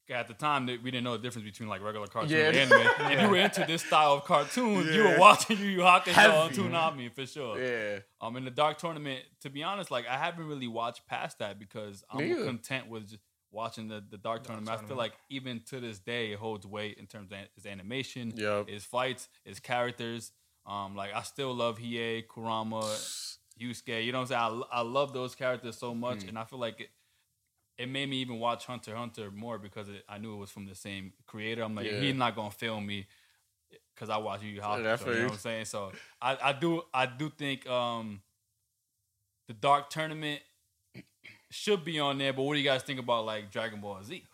at 0.09 0.27
the 0.27 0.33
time 0.33 0.65
that 0.67 0.83
we 0.83 0.91
didn't 0.91 1.05
know 1.05 1.15
the 1.17 1.23
difference 1.23 1.45
between 1.45 1.67
like 1.69 1.81
regular 1.81 2.05
cartoon 2.07 2.31
Yeah. 2.37 2.49
and 2.49 2.57
anime. 2.71 2.87
If 3.13 3.21
you 3.21 3.29
were 3.29 3.37
into 3.37 3.63
this 3.65 3.81
style 3.83 4.13
of 4.13 4.25
cartoon, 4.25 4.85
you 4.93 5.03
were 5.03 5.09
Yeah. 5.11 5.19
watching 5.19 5.57
Yu 5.57 5.65
Yu 5.65 5.79
Hakusho 5.79 6.07
on 6.43 6.49
Heavy. 6.49 6.61
Toonami 6.61 7.11
for 7.13 7.25
sure. 7.25 7.59
Yeah. 7.63 7.99
Um, 8.21 8.35
in 8.37 8.43
the 8.45 8.51
Dark 8.51 8.77
Tournament, 8.77 9.23
to 9.41 9.49
be 9.49 9.63
honest, 9.63 9.89
like 9.91 10.05
I 10.07 10.17
haven't 10.17 10.45
really 10.47 10.67
watched 10.67 11.07
past 11.07 11.39
that 11.39 11.57
because 11.57 12.03
I'm 12.11 12.19
Me 12.29 12.35
content 12.43 12.89
with 12.89 13.09
just 13.09 13.23
watching 13.51 13.87
the, 13.87 14.03
the 14.07 14.17
Dark 14.17 14.43
Tournament. 14.43 14.69
I 14.69 14.73
feel 14.73 14.79
Tournament. 14.89 14.99
like 14.99 15.13
even 15.29 15.61
to 15.69 15.79
this 15.79 15.99
day, 15.99 16.31
it 16.33 16.37
holds 16.37 16.67
weight 16.67 16.97
in 16.97 17.07
terms 17.07 17.31
of 17.31 17.37
its 17.55 17.65
animation, 17.65 18.33
Yup. 18.35 18.69
its 18.69 18.83
fights, 18.85 19.29
its 19.45 19.59
characters. 19.59 20.31
Um, 20.65 20.95
like 20.95 21.13
I 21.15 21.21
still 21.23 21.53
love 21.55 21.79
Hiei, 21.79 22.27
Kurama, 22.27 22.81
Yusuke. 23.59 24.03
You 24.05 24.11
know 24.11 24.19
what 24.21 24.31
I'm 24.31 24.51
saying? 24.51 24.63
I, 24.71 24.77
I 24.79 24.81
love 24.81 25.13
those 25.13 25.35
characters 25.35 25.77
so 25.77 25.93
much, 25.93 26.23
Hmm. 26.23 26.29
and 26.29 26.39
I 26.39 26.43
feel 26.45 26.59
like 26.59 26.79
it, 26.81 26.89
it 27.77 27.89
made 27.89 28.09
me 28.09 28.17
even 28.17 28.39
watch 28.39 28.65
Hunter 28.65 28.95
Hunter 28.95 29.31
more 29.31 29.57
because 29.57 29.89
it, 29.89 30.03
I 30.07 30.17
knew 30.17 30.33
it 30.33 30.37
was 30.37 30.51
from 30.51 30.65
the 30.65 30.75
same 30.75 31.13
creator. 31.27 31.63
I'm 31.63 31.75
like, 31.75 31.85
Yeah. 31.87 31.99
he's 32.01 32.15
not 32.15 32.35
gonna 32.35 32.51
film 32.51 32.85
me 32.85 33.07
because 33.95 34.09
I 34.09 34.17
watch 34.17 34.41
Yu 34.43 34.49
Yu 34.49 34.61
Hakusho. 34.61 34.77
you 34.77 35.13
know 35.13 35.23
what 35.25 35.31
I'm 35.33 35.37
saying? 35.37 35.65
So 35.65 35.91
I, 36.21 36.37
I 36.43 36.53
do 36.53 36.83
I 36.93 37.05
do 37.05 37.29
think 37.29 37.67
um, 37.67 38.21
the 39.47 39.53
Dark 39.53 39.89
Tournament 39.89 40.41
should 41.49 41.83
be 41.83 41.99
on 41.99 42.17
there. 42.17 42.33
But 42.33 42.43
what 42.43 42.53
do 42.53 42.59
you 42.59 42.65
guys 42.65 42.83
think 42.83 42.99
about 42.99 43.25
like 43.25 43.51
Dragon 43.51 43.79
Ball 43.81 44.03
Z? 44.03 44.23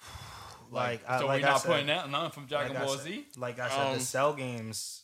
Like, 0.72 1.02
I- 1.10 1.20
so 1.20 1.26
like 1.26 1.42
we're 1.42 1.48
I 1.48 1.52
not 1.52 1.62
said- 1.62 1.68
putting 1.72 1.88
that 1.88 2.10
none 2.12 2.30
from 2.30 2.46
Dragon 2.46 2.76
like 2.76 2.84
Ball 2.86 2.96
said- 2.98 3.04
Z. 3.06 3.26
Like 3.38 3.58
I 3.60 3.70
said, 3.70 3.88
Um, 3.88 3.94
the 3.96 4.00
Cell 4.02 4.34
games, 4.34 5.02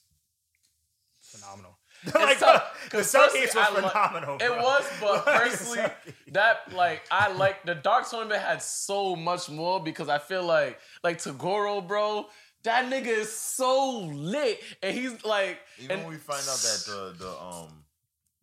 phenomenal. 1.20 1.75
It's 2.16 2.16
like 2.16 2.40
tough, 2.40 2.90
the 2.90 2.98
'cause 2.98 3.10
Cell 3.10 3.24
personally, 3.24 3.46
games 3.46 3.56
were 3.56 3.62
I 3.62 3.82
li- 3.82 3.90
phenomenal. 3.90 4.38
It 4.42 4.52
was, 4.64 4.84
but 5.02 5.26
Like, 5.26 5.42
personally, 5.42 5.86
that 6.34 6.74
like 6.74 7.02
I 7.12 7.32
like 7.32 7.66
the 7.66 7.76
Dark 7.76 8.10
Tournament 8.10 8.42
had 8.42 8.62
so 8.62 9.16
much 9.16 9.50
more 9.50 9.82
because 9.84 10.10
I 10.10 10.18
feel 10.20 10.44
like 10.44 10.80
like 11.04 11.18
Toguro, 11.20 11.86
bro, 11.88 12.28
that 12.64 12.86
nigga 12.92 13.08
is 13.08 13.32
so 13.32 14.02
lit, 14.12 14.60
and 14.82 14.96
he's 14.96 15.24
like, 15.26 15.60
Even 15.80 15.92
and 15.98 16.04
when 16.06 16.14
we 16.14 16.18
find 16.18 16.42
out 16.48 16.58
that 16.58 16.84
the 16.86 17.16
the 17.18 17.30
um, 17.30 17.84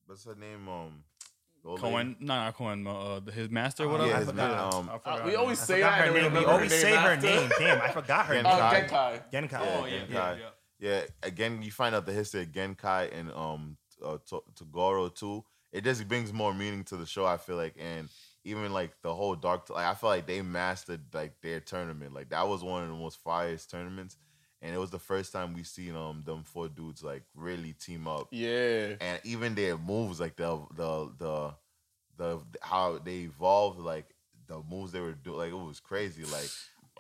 what's 0.07 0.25
her 0.25 0.35
name 0.35 0.69
um, 0.69 1.05
old? 1.65 1.81
Cohen, 1.81 2.17
no, 2.21 2.35
not 2.35 2.55
Cohen. 2.55 2.87
Uh, 2.87 3.21
his 3.33 3.49
master, 3.51 3.85
Oh, 3.85 3.89
whatever. 3.89 4.09
yeah, 4.11 4.19
I 4.19 4.25
forgot. 4.25 4.51
man, 4.51 4.59
um, 4.59 4.91
I 4.91 4.95
uh, 4.95 4.99
forgot 4.99 5.25
we 5.27 5.35
always 5.37 5.59
say 5.59 5.81
that. 5.81 6.07
her 6.07 6.13
name. 6.13 6.33
We 6.33 6.45
always 6.45 6.71
say 6.73 6.95
her 6.95 7.17
name. 7.17 7.51
Damn, 7.59 7.81
I 7.81 7.89
forgot 7.91 8.27
her 8.27 8.35
name. 8.43 8.47
Oh, 8.47 8.51
Genkai. 8.51 8.89
Genkai. 8.89 9.23
Genkai. 9.33 9.61
Oh 9.61 9.85
Yeah, 9.87 9.95
yeah, 9.95 9.99
Genkai. 10.01 10.11
yeah, 10.13 10.35
yeah. 10.37 10.49
Yeah, 10.83 11.03
again, 11.23 11.63
you 11.63 11.71
find 11.71 11.95
out 11.95 12.07
the 12.07 12.13
history 12.13 12.43
of 12.43 12.49
Genkai 12.49 13.17
and 13.17 13.31
um 13.33 13.77
uh, 14.05 14.19
to, 14.29 14.43
to 14.57 14.65
Goro 14.65 15.09
too. 15.09 15.45
It 15.73 15.85
just 15.85 16.09
brings 16.09 16.33
more 16.33 16.53
meaning 16.53 16.83
to 16.85 16.97
the 16.97 17.07
show. 17.07 17.25
I 17.25 17.37
feel 17.37 17.55
like, 17.55 17.77
and 17.79 18.09
even 18.45 18.73
like 18.73 18.91
the 19.01 19.15
whole 19.15 19.37
dark. 19.37 19.71
Like 19.71 19.87
I 19.87 19.95
feel 19.95 20.11
like 20.11 20.27
they 20.27 20.43
mastered 20.43 21.03
like 21.15 21.41
their 21.41 21.61
tournament. 21.61 22.13
Like 22.13 22.31
that 22.31 22.49
was 22.49 22.65
one 22.65 22.83
of 22.83 22.89
the 22.89 22.97
most 22.97 23.23
fireest 23.25 23.71
tournaments, 23.71 24.17
and 24.61 24.75
it 24.75 24.79
was 24.79 24.91
the 24.91 24.99
first 24.99 25.33
time 25.33 25.55
we 25.55 25.63
seen 25.63 25.95
um 25.95 26.25
them 26.27 26.43
four 26.43 26.69
dudes 26.69 27.05
like 27.05 27.23
really 27.37 27.75
team 27.75 28.09
up. 28.09 28.27
Yeah, 28.33 28.95
And 29.01 29.21
even 29.23 29.55
their 29.55 29.79
moves, 29.79 30.19
like 30.19 30.35
the 30.35 30.67
the 30.75 31.13
the 31.17 31.55
the 32.17 32.41
how 32.61 32.99
they 32.99 33.19
evolved, 33.21 33.79
like 33.79 34.07
the 34.49 34.61
moves 34.69 34.91
they 34.91 35.01
were 35.01 35.13
doing, 35.13 35.39
like 35.39 35.53
it 35.53 35.55
was 35.55 35.79
crazy. 35.79 36.25
Like 36.25 36.51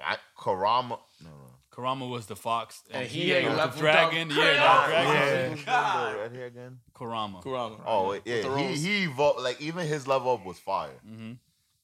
I, 0.07 0.19
Karama, 0.39 1.01
no, 1.21 1.31
no. 1.31 1.62
Karama 1.73 2.09
was 2.09 2.27
the 2.27 2.37
fox, 2.37 2.83
And 2.91 3.07
he, 3.09 3.31
Hiei 3.31 3.49
was 3.49 3.75
the 3.75 3.81
dragon. 3.81 4.31
up. 4.31 4.37
Yeah, 4.37 4.45
Yeah. 4.45 4.57
that 4.57 4.87
dragon. 4.89 5.59
Yeah. 5.67 6.05
Who's 6.05 6.15
the 6.15 6.21
red 6.21 6.33
hair 6.33 6.47
again? 6.47 6.79
Kurama. 6.95 7.41
Kurama. 7.43 7.81
Oh 7.87 8.09
With 8.09 8.27
yeah, 8.27 8.43
he 8.43 8.49
rose. 8.49 8.83
he 8.83 9.05
evolved 9.05 9.41
like 9.41 9.61
even 9.61 9.87
his 9.87 10.07
level 10.07 10.33
up 10.35 10.45
was 10.45 10.59
fire. 10.59 10.91
hmm 11.07 11.33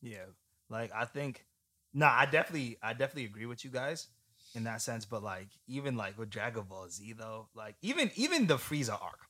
Yeah, 0.03 0.27
like 0.69 0.93
I 0.95 1.05
think, 1.07 1.47
nah, 1.95 2.11
I 2.13 2.27
definitely, 2.27 2.77
I 2.83 2.93
definitely 2.93 3.25
agree 3.25 3.47
with 3.47 3.65
you 3.65 3.71
guys 3.71 4.09
in 4.55 4.65
that 4.65 4.83
sense. 4.83 5.07
But 5.07 5.23
like, 5.23 5.49
even 5.67 5.97
like 5.97 6.19
with 6.19 6.29
Dragon 6.29 6.65
Ball 6.69 6.89
Z 6.91 7.15
though, 7.19 7.49
like 7.55 7.77
even 7.81 8.11
even 8.17 8.47
the 8.47 8.57
Frieza 8.57 9.01
arc 9.03 9.21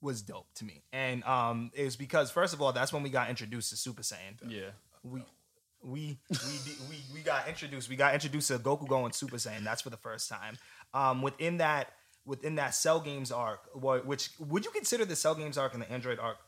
was 0.00 0.22
dope 0.22 0.46
to 0.54 0.64
me, 0.64 0.84
and 0.92 1.24
um, 1.24 1.72
it 1.74 1.84
was 1.84 1.96
because 1.96 2.30
first 2.30 2.54
of 2.54 2.62
all, 2.62 2.72
that's 2.72 2.92
when 2.92 3.02
we 3.02 3.10
got 3.10 3.28
introduced 3.28 3.70
to 3.70 3.76
Super 3.76 4.02
Saiyan. 4.02 4.38
Yeah. 4.48 4.70
We. 5.02 5.22
We 5.82 6.18
we, 6.30 6.36
we 6.88 6.96
we 7.14 7.20
got 7.20 7.48
introduced. 7.48 7.88
We 7.88 7.96
got 7.96 8.14
introduced 8.14 8.48
to 8.48 8.58
Goku 8.58 8.86
going 8.86 9.12
Super 9.12 9.36
Saiyan. 9.36 9.64
That's 9.64 9.82
for 9.82 9.90
the 9.90 9.96
first 9.96 10.28
time. 10.28 10.56
Um, 10.92 11.22
within 11.22 11.58
that 11.58 11.92
within 12.26 12.56
that 12.56 12.74
Cell 12.74 13.00
Games 13.00 13.32
arc, 13.32 13.60
which 13.74 14.30
would 14.38 14.64
you 14.64 14.70
consider 14.70 15.04
the 15.04 15.16
Cell 15.16 15.34
Games 15.34 15.56
arc 15.56 15.72
and 15.72 15.82
the 15.82 15.90
Android 15.90 16.18
arc 16.18 16.38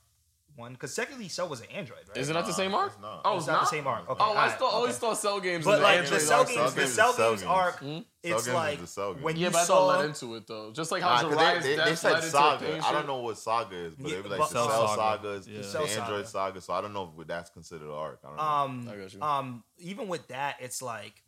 one? 0.56 0.72
Because 0.72 0.94
technically, 0.94 1.28
Cell 1.28 1.48
was 1.48 1.60
an 1.60 1.66
Android, 1.74 2.00
right? 2.08 2.16
Isn't 2.18 2.34
that 2.34 2.46
the 2.46 2.52
same 2.52 2.74
arc? 2.74 2.92
it's 2.92 3.00
not. 3.00 3.22
Oh, 3.24 3.36
It's 3.36 3.46
not 3.46 3.60
the 3.60 3.66
same 3.66 3.86
arc. 3.86 4.08
Okay, 4.08 4.22
Oh, 4.22 4.24
I 4.24 4.28
alright, 4.28 4.50
still 4.52 4.66
always 4.68 4.98
thought 4.98 5.18
Cell 5.18 5.40
Games. 5.40 5.64
But 5.64 5.80
like 5.80 6.08
the 6.08 6.20
Cell 6.20 6.44
games, 6.44 6.54
Cell 6.56 6.74
the 6.74 6.86
Cell 6.86 7.10
is 7.10 7.16
games 7.16 7.40
Games. 7.42 7.44
arc, 7.44 7.82
it's 8.22 8.48
like 8.48 8.80
is 8.80 8.94
the 8.94 9.12
when 9.20 9.36
Yeah, 9.36 9.46
you 9.48 9.52
but 9.52 9.64
saw 9.64 9.86
led 9.86 10.04
into 10.06 10.34
it 10.36 10.46
though. 10.46 10.70
Just 10.72 10.92
like 10.92 11.02
how 11.02 11.10
Nah, 11.10 11.22
'cause 11.22 11.32
Jiraiya's 11.36 11.64
they, 11.64 11.76
they, 11.76 11.84
they 11.84 11.94
said 11.94 12.22
saga. 12.24 12.80
I 12.84 12.92
don't 12.92 13.06
know 13.06 13.18
what 13.18 13.38
saga 13.38 13.76
is, 13.76 13.94
but 13.96 14.08
Yeah, 14.10 14.16
they 14.16 14.22
be 14.22 14.28
like 14.28 14.38
the 14.40 14.46
Cell 14.46 14.68
Cell 14.68 14.96
Saga. 14.96 15.42
sagas, 15.42 15.48
Yeah. 15.48 15.60
the 15.60 16.00
Android 16.00 16.26
Saga. 16.26 16.28
saga. 16.28 16.60
So 16.60 16.72
I 16.74 16.80
don't 16.80 16.92
know 16.92 17.12
if 17.18 17.26
that's 17.26 17.50
considered 17.50 17.88
an 17.88 17.94
arc. 17.94 18.20
I 18.24 18.28
don't 18.28 18.36
know. 18.36 18.42
um 18.42 18.88
I 18.90 18.96
got 18.96 19.12
you. 19.14 19.22
um 19.22 19.64
even 19.78 20.08
with 20.08 20.28
that, 20.28 20.56
it's 20.60 20.80
like 20.82 21.22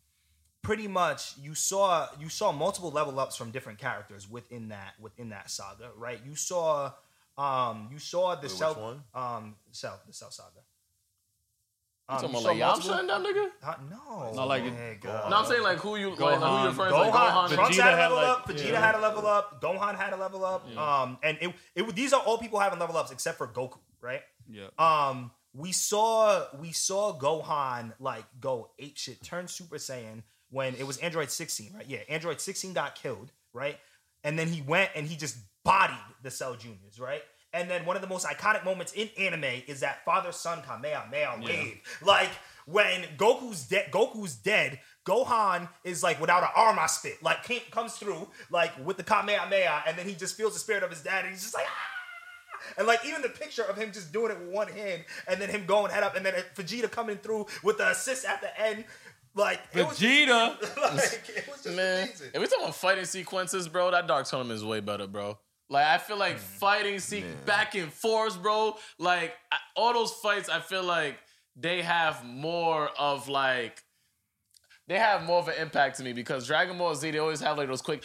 pretty 0.62 0.88
much 0.88 1.34
you 1.38 1.54
saw 1.54 2.08
you 2.18 2.28
saw 2.28 2.50
multiple 2.52 2.90
level 2.90 3.18
ups 3.20 3.36
from 3.36 3.50
different 3.50 3.78
characters 3.78 4.30
within 4.30 4.68
that 4.68 4.94
within 5.00 5.30
that 5.30 5.50
saga, 5.50 5.90
right? 5.96 6.20
You 6.24 6.34
saw 6.36 6.92
um 7.38 7.88
you 7.92 7.98
saw 7.98 8.34
the 8.36 8.42
Wait, 8.42 8.50
Cell 8.50 8.74
which 8.74 8.78
one? 8.82 9.02
um 9.14 9.56
Cell 9.72 10.00
the 10.06 10.12
Cell 10.12 10.30
saga. 10.30 10.50
You 12.08 12.14
Um, 12.16 12.20
talking 12.20 12.34
you 12.34 12.40
about 12.62 12.76
like 12.76 12.82
Yamcha 12.84 13.00
and 13.00 13.08
that 13.08 13.20
nigga? 13.22 13.50
Huh? 13.62 13.76
no, 13.90 14.32
Not 14.34 14.48
like- 14.48 14.62
Hey, 14.62 14.98
God. 15.00 15.30
No, 15.30 15.36
I'm 15.38 15.46
saying 15.46 15.62
like 15.62 15.78
who 15.78 15.96
you 15.96 16.10
like 16.10 16.18
who 16.18 16.24
Gohan. 16.44 16.62
you 16.62 16.68
referring 16.68 16.90
to 16.92 16.98
like 16.98 17.12
Gohan, 17.14 17.48
Gohan. 17.48 17.54
Trunks 17.54 17.76
had 17.78 17.94
a 17.94 17.96
had, 17.96 18.02
level 18.10 18.16
like- 18.18 18.28
up. 18.38 18.46
Vegeta 18.48 18.70
yeah. 18.72 18.80
had 18.80 18.94
a 18.94 18.98
level 19.00 19.26
up. 19.26 19.62
Gohan 19.62 19.94
had 19.96 20.12
a 20.12 20.16
level 20.16 20.44
up. 20.44 20.66
Yeah. 20.70 21.00
Um, 21.02 21.18
and 21.22 21.38
it, 21.40 21.54
it 21.74 21.94
these 21.94 22.12
are 22.12 22.20
all 22.20 22.36
people 22.36 22.58
having 22.60 22.78
level 22.78 22.96
ups 22.98 23.10
except 23.10 23.38
for 23.38 23.46
Goku, 23.48 23.78
right? 24.02 24.20
Yeah. 24.46 24.66
Um, 24.78 25.30
we 25.54 25.72
saw 25.72 26.44
we 26.60 26.72
saw 26.72 27.18
Gohan 27.18 27.94
like 27.98 28.24
go 28.38 28.70
ape 28.78 28.98
shit, 28.98 29.22
turn 29.22 29.48
Super 29.48 29.76
Saiyan 29.76 30.24
when 30.50 30.74
it 30.74 30.86
was 30.86 30.98
Android 30.98 31.30
16, 31.30 31.72
right? 31.74 31.86
Yeah, 31.88 32.00
Android 32.10 32.38
16 32.40 32.74
got 32.74 32.96
killed, 32.96 33.32
right? 33.54 33.78
And 34.22 34.38
then 34.38 34.48
he 34.48 34.60
went 34.60 34.90
and 34.94 35.06
he 35.06 35.16
just 35.16 35.38
bodied 35.64 35.96
the 36.22 36.30
Cell 36.30 36.54
Juniors, 36.54 36.98
right? 36.98 37.22
And 37.52 37.70
then 37.70 37.86
one 37.86 37.94
of 37.96 38.02
the 38.02 38.08
most 38.08 38.26
iconic 38.26 38.64
moments 38.64 38.92
in 38.92 39.08
anime 39.18 39.62
is 39.68 39.80
that 39.80 40.04
father 40.04 40.32
son 40.32 40.62
Kamehameha 40.62 41.40
wave. 41.44 41.80
Like 42.02 42.30
when 42.66 43.02
Goku's 43.16 43.64
dead, 43.66 43.90
Goku's 43.92 44.34
dead. 44.34 44.80
Gohan 45.06 45.68
is 45.84 46.02
like 46.02 46.20
without 46.20 46.42
an 46.42 46.48
arm, 46.56 46.78
I 46.78 46.86
spit. 46.86 47.22
Like 47.22 47.44
came, 47.44 47.60
comes 47.70 47.94
through 47.94 48.26
like 48.50 48.72
with 48.84 48.96
the 48.96 49.02
Kamehameha, 49.04 49.84
and 49.86 49.98
then 49.98 50.08
he 50.08 50.14
just 50.14 50.36
feels 50.36 50.54
the 50.54 50.58
spirit 50.58 50.82
of 50.82 50.90
his 50.90 51.02
dad, 51.02 51.24
and 51.24 51.32
he's 51.32 51.42
just 51.42 51.54
like. 51.54 51.66
"Ah!" 51.68 51.90
And 52.78 52.86
like 52.86 53.04
even 53.06 53.20
the 53.20 53.28
picture 53.28 53.62
of 53.62 53.76
him 53.76 53.92
just 53.92 54.10
doing 54.12 54.32
it 54.32 54.38
with 54.40 54.48
one 54.48 54.68
hand, 54.68 55.04
and 55.28 55.40
then 55.40 55.50
him 55.50 55.66
going 55.66 55.90
head 55.92 56.02
up, 56.02 56.16
and 56.16 56.24
then 56.24 56.32
Vegeta 56.56 56.90
coming 56.90 57.18
through 57.18 57.46
with 57.62 57.76
the 57.76 57.90
assist 57.90 58.24
at 58.24 58.40
the 58.40 58.58
end, 58.58 58.84
like 59.34 59.60
it 59.74 59.86
was 59.86 59.98
just- 59.98 60.02
Vegeta. 60.02 60.60
like, 60.82 61.36
it 61.36 61.46
was 61.50 61.62
just 61.62 61.76
Man, 61.76 62.04
amazing. 62.04 62.30
if 62.32 62.40
we 62.40 62.46
talking 62.46 62.64
about 62.64 62.74
fighting 62.74 63.04
sequences, 63.04 63.68
bro, 63.68 63.90
that 63.90 64.06
Dark 64.06 64.26
Tournament 64.26 64.56
is 64.56 64.64
way 64.64 64.80
better, 64.80 65.06
bro. 65.06 65.38
Like 65.68 65.86
I 65.86 65.98
feel 65.98 66.18
like 66.18 66.38
fighting 66.38 66.98
se- 66.98 67.22
Man. 67.22 67.34
back 67.46 67.74
and 67.74 67.92
forth, 67.92 68.40
bro. 68.42 68.76
Like 68.98 69.34
I, 69.50 69.56
all 69.76 69.92
those 69.92 70.12
fights, 70.12 70.48
I 70.48 70.60
feel 70.60 70.82
like 70.82 71.18
they 71.56 71.82
have 71.82 72.24
more 72.24 72.90
of 72.98 73.28
like 73.28 73.82
they 74.86 74.98
have 74.98 75.24
more 75.24 75.38
of 75.38 75.48
an 75.48 75.54
impact 75.58 75.96
to 75.98 76.04
me 76.04 76.12
because 76.12 76.46
Dragon 76.46 76.76
Ball 76.76 76.94
Z 76.94 77.10
they 77.10 77.18
always 77.18 77.40
have 77.40 77.56
like 77.56 77.68
those 77.68 77.82
quick 77.82 78.04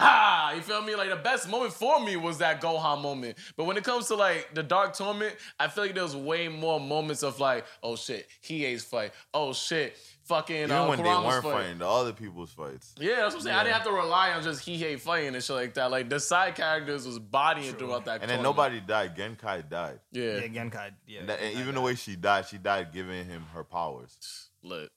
ah, 0.00 0.52
you 0.54 0.62
feel 0.62 0.82
me? 0.82 0.94
Like 0.94 1.10
the 1.10 1.16
best 1.16 1.48
moment 1.48 1.72
for 1.72 2.00
me 2.04 2.16
was 2.16 2.38
that 2.38 2.60
Gohan 2.60 3.02
moment. 3.02 3.36
But 3.56 3.64
when 3.64 3.76
it 3.76 3.84
comes 3.84 4.06
to 4.08 4.14
like 4.14 4.48
the 4.54 4.62
Dark 4.62 4.94
Tournament, 4.94 5.36
I 5.58 5.68
feel 5.68 5.84
like 5.84 5.94
there 5.94 6.02
was 6.02 6.16
way 6.16 6.48
more 6.48 6.80
moments 6.80 7.22
of 7.22 7.38
like, 7.38 7.64
oh 7.82 7.96
shit, 7.96 8.26
Hiei's 8.44 8.84
fight. 8.84 9.12
Oh 9.34 9.52
shit, 9.52 9.96
fucking 10.30 10.56
Even 10.56 10.70
uh, 10.70 10.88
when 10.88 10.98
they 10.98 11.04
weren't 11.04 11.42
fight. 11.42 11.52
fighting, 11.52 11.78
the 11.78 11.88
other 11.88 12.12
people's 12.12 12.52
fights. 12.52 12.94
Yeah, 12.98 13.16
that's 13.16 13.34
what 13.34 13.40
I'm 13.40 13.40
saying. 13.42 13.56
I 13.56 13.64
didn't 13.64 13.74
have 13.74 13.84
to 13.84 13.92
rely 13.92 14.30
on 14.32 14.42
just 14.42 14.64
Hiei 14.66 14.98
fighting 14.98 15.34
and 15.34 15.42
shit 15.44 15.56
like 15.56 15.74
that. 15.74 15.90
Like 15.90 16.08
the 16.08 16.20
side 16.20 16.54
characters 16.54 17.06
was 17.06 17.18
bodying 17.18 17.74
throughout 17.74 18.04
that. 18.06 18.22
And 18.22 18.30
then 18.30 18.42
nobody 18.42 18.80
died. 18.80 19.16
Genkai 19.16 19.68
died. 19.68 20.00
Yeah, 20.12 20.36
Yeah, 20.38 20.46
Genkai. 20.48 20.92
Yeah, 21.06 21.20
And, 21.20 21.28
that, 21.28 21.40
and 21.40 21.56
Genkai 21.56 21.60
even 21.60 21.74
the 21.74 21.80
way 21.80 21.94
she 21.96 22.16
died, 22.16 22.46
she 22.46 22.58
died 22.58 22.92
giving 22.92 23.26
him 23.26 23.44
her 23.52 23.64
powers. 23.64 24.48
lit. 24.62 24.90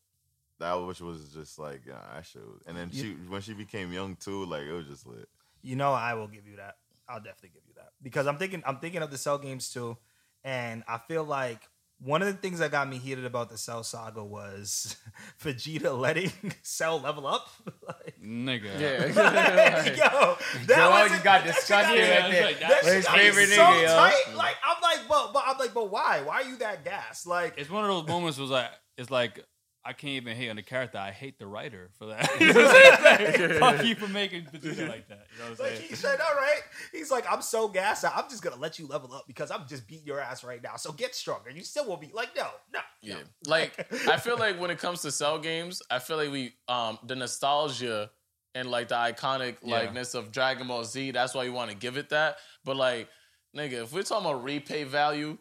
That 0.59 0.75
which 0.75 1.01
was 1.01 1.29
just 1.33 1.59
like 1.59 1.81
yeah, 1.85 1.99
that 2.13 2.25
shit. 2.25 2.41
Was, 2.41 2.61
and 2.67 2.77
then 2.77 2.91
she 2.91 3.13
when 3.27 3.41
she 3.41 3.53
became 3.53 3.91
young 3.91 4.15
too, 4.15 4.45
like 4.45 4.61
it 4.63 4.71
was 4.71 4.85
just 4.85 5.05
lit. 5.05 5.27
You 5.61 5.75
know, 5.75 5.91
I 5.91 6.13
will 6.13 6.27
give 6.27 6.47
you 6.47 6.57
that. 6.57 6.75
I'll 7.09 7.19
definitely 7.19 7.49
give 7.55 7.63
you 7.67 7.73
that 7.75 7.89
because 8.01 8.27
I'm 8.27 8.37
thinking 8.37 8.63
I'm 8.65 8.77
thinking 8.77 9.01
of 9.01 9.11
the 9.11 9.17
Cell 9.17 9.37
games 9.39 9.69
too, 9.73 9.97
and 10.43 10.83
I 10.87 10.99
feel 10.99 11.23
like 11.25 11.67
one 12.03 12.21
of 12.21 12.27
the 12.27 12.33
things 12.33 12.59
that 12.59 12.69
got 12.71 12.89
me 12.89 12.97
heated 12.97 13.23
about 13.25 13.49
the 13.49 13.57
Cell 13.57 13.83
saga 13.83 14.23
was 14.23 14.97
Vegeta 15.43 15.97
letting 15.97 16.31
Cell 16.61 16.99
level 16.99 17.25
up. 17.27 17.47
like, 17.87 18.15
Nigga. 18.21 18.79
Yeah, 18.79 19.85
yo, 19.85 19.93
Yo, 19.93 20.37
that 20.67 21.05
you 21.07 21.13
was 21.13 21.21
got 21.23 21.43
disgusted 21.43 21.99
right 21.99 21.99
it's 21.99 22.29
there. 22.31 22.45
like 22.45 22.59
that- 22.59 22.69
That 22.69 22.83
His 22.83 22.93
shit 22.95 23.05
got 23.05 23.15
me 23.17 23.23
favorite 23.23 23.47
so 23.49 23.61
nigga, 23.61 23.81
yo. 23.81 23.87
tight. 23.87 24.35
Like 24.35 24.55
I'm 24.65 24.81
like, 24.81 25.07
but, 25.07 25.33
but 25.33 25.43
I'm 25.47 25.57
like, 25.57 25.73
but 25.73 25.89
why? 25.91 26.21
Why 26.23 26.41
are 26.41 26.43
you 26.43 26.57
that 26.57 26.83
gas? 26.83 27.25
Like 27.25 27.53
It's 27.57 27.69
one 27.69 27.83
of 27.83 27.89
those 27.89 28.07
moments 28.07 28.37
was 28.37 28.49
like 28.49 28.69
it's 28.97 29.09
like 29.09 29.43
I 29.85 29.91
can't 29.93 30.11
even 30.13 30.37
hate 30.37 30.49
on 30.49 30.55
the 30.55 30.61
character. 30.63 30.97
I 30.97 31.11
hate 31.11 31.39
the 31.39 31.45
writer 31.47 31.89
for 31.99 32.05
that. 32.05 32.29
You 32.39 32.53
know 32.53 32.63
what 32.63 33.19
I'm 33.21 33.33
saying? 33.33 33.59
Fuck 33.59 33.85
you 33.85 33.95
for 33.95 34.07
making 34.07 34.43
Vegeta 34.45 34.87
like 34.87 35.09
that. 35.09 35.27
You 35.33 35.43
know 35.43 35.49
what 35.49 35.59
I'm 35.59 35.65
Like 35.65 35.75
saying? 35.77 35.89
he 35.89 35.95
said, 35.95 36.19
all 36.21 36.35
right. 36.35 36.61
He's 36.93 37.11
like, 37.11 37.25
I'm 37.29 37.41
so 37.41 37.67
gassed. 37.67 38.05
out. 38.05 38.13
I'm 38.15 38.29
just 38.29 38.41
gonna 38.41 38.55
let 38.55 38.79
you 38.79 38.87
level 38.87 39.13
up 39.13 39.25
because 39.27 39.51
I'm 39.51 39.67
just 39.67 39.85
beating 39.87 40.05
your 40.07 40.21
ass 40.21 40.43
right 40.43 40.61
now. 40.63 40.77
So 40.77 40.91
get 40.93 41.13
stronger. 41.15 41.49
You 41.49 41.63
still 41.63 41.85
will 41.85 41.97
be 41.97 42.11
like, 42.13 42.29
no, 42.35 42.47
no, 42.73 42.79
yeah. 43.01 43.15
no. 43.15 43.19
Like 43.45 43.87
I 44.07 44.17
feel 44.17 44.37
like 44.37 44.59
when 44.59 44.71
it 44.71 44.77
comes 44.79 45.01
to 45.01 45.11
cell 45.11 45.37
games, 45.37 45.81
I 45.91 45.99
feel 45.99 46.15
like 46.17 46.31
we 46.31 46.53
um 46.69 46.97
the 47.05 47.15
nostalgia 47.15 48.09
and 48.55 48.69
like 48.71 48.87
the 48.87 48.95
iconic 48.95 49.57
Yeah. 49.63 49.75
likeness 49.77 50.13
of 50.13 50.31
Dragon 50.31 50.67
Ball 50.67 50.85
Z. 50.85 51.11
That's 51.11 51.33
why 51.33 51.43
you 51.43 51.51
want 51.51 51.71
to 51.71 51.75
give 51.75 51.97
it 51.97 52.09
that. 52.09 52.37
But 52.63 52.77
like, 52.77 53.09
nigga, 53.55 53.83
if 53.83 53.91
we're 53.93 54.03
talking 54.03 54.27
about 54.29 54.43
repay 54.43 54.83
value, 54.85 55.37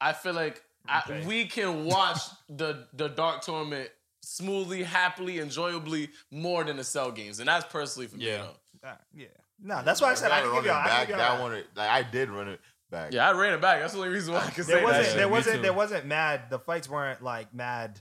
I 0.00 0.12
feel 0.12 0.34
like 0.34 0.62
I, 0.88 1.24
we 1.26 1.44
can 1.46 1.84
watch 1.84 2.18
the 2.48 2.86
the 2.94 3.08
Dark 3.08 3.42
Tournament 3.42 3.90
smoothly, 4.22 4.82
happily, 4.82 5.38
enjoyably 5.38 6.10
more 6.30 6.64
than 6.64 6.76
the 6.76 6.84
cell 6.84 7.10
games, 7.12 7.38
and 7.38 7.48
that's 7.48 7.64
personally 7.72 8.06
for 8.08 8.16
me. 8.16 8.26
Yeah. 8.28 8.46
Uh, 8.84 8.94
yeah. 9.14 9.26
No, 9.62 9.82
that's 9.82 10.00
why 10.00 10.10
I 10.10 10.14
said 10.14 10.30
I 10.30 10.40
gotta 10.40 10.42
can 10.42 10.52
run 10.54 10.62
give 10.64 10.70
it 10.70 10.74
you. 10.74 10.74
I 10.80 10.84
back. 10.84 11.00
give 11.08 11.16
you 11.16 11.22
That 11.22 11.40
one, 11.40 11.52
like 11.76 11.88
I 11.90 12.02
did 12.02 12.30
run 12.30 12.48
it 12.48 12.60
back. 12.90 13.12
Yeah, 13.12 13.28
I 13.28 13.32
ran 13.32 13.54
it 13.54 13.60
back. 13.60 13.80
That's 13.80 13.92
the 13.94 13.98
only 14.00 14.10
reason 14.10 14.34
why 14.34 14.40
I 14.46 14.50
can 14.50 14.64
There 14.66 14.76
that. 14.76 14.84
wasn't. 14.84 15.06
shit. 15.06 15.16
There 15.16 15.26
Me 15.26 15.32
wasn't. 15.32 15.62
There 15.62 15.72
wasn't 15.72 16.06
mad. 16.06 16.50
The 16.50 16.58
fights 16.58 16.88
weren't 16.90 17.22
like 17.22 17.54
mad. 17.54 18.00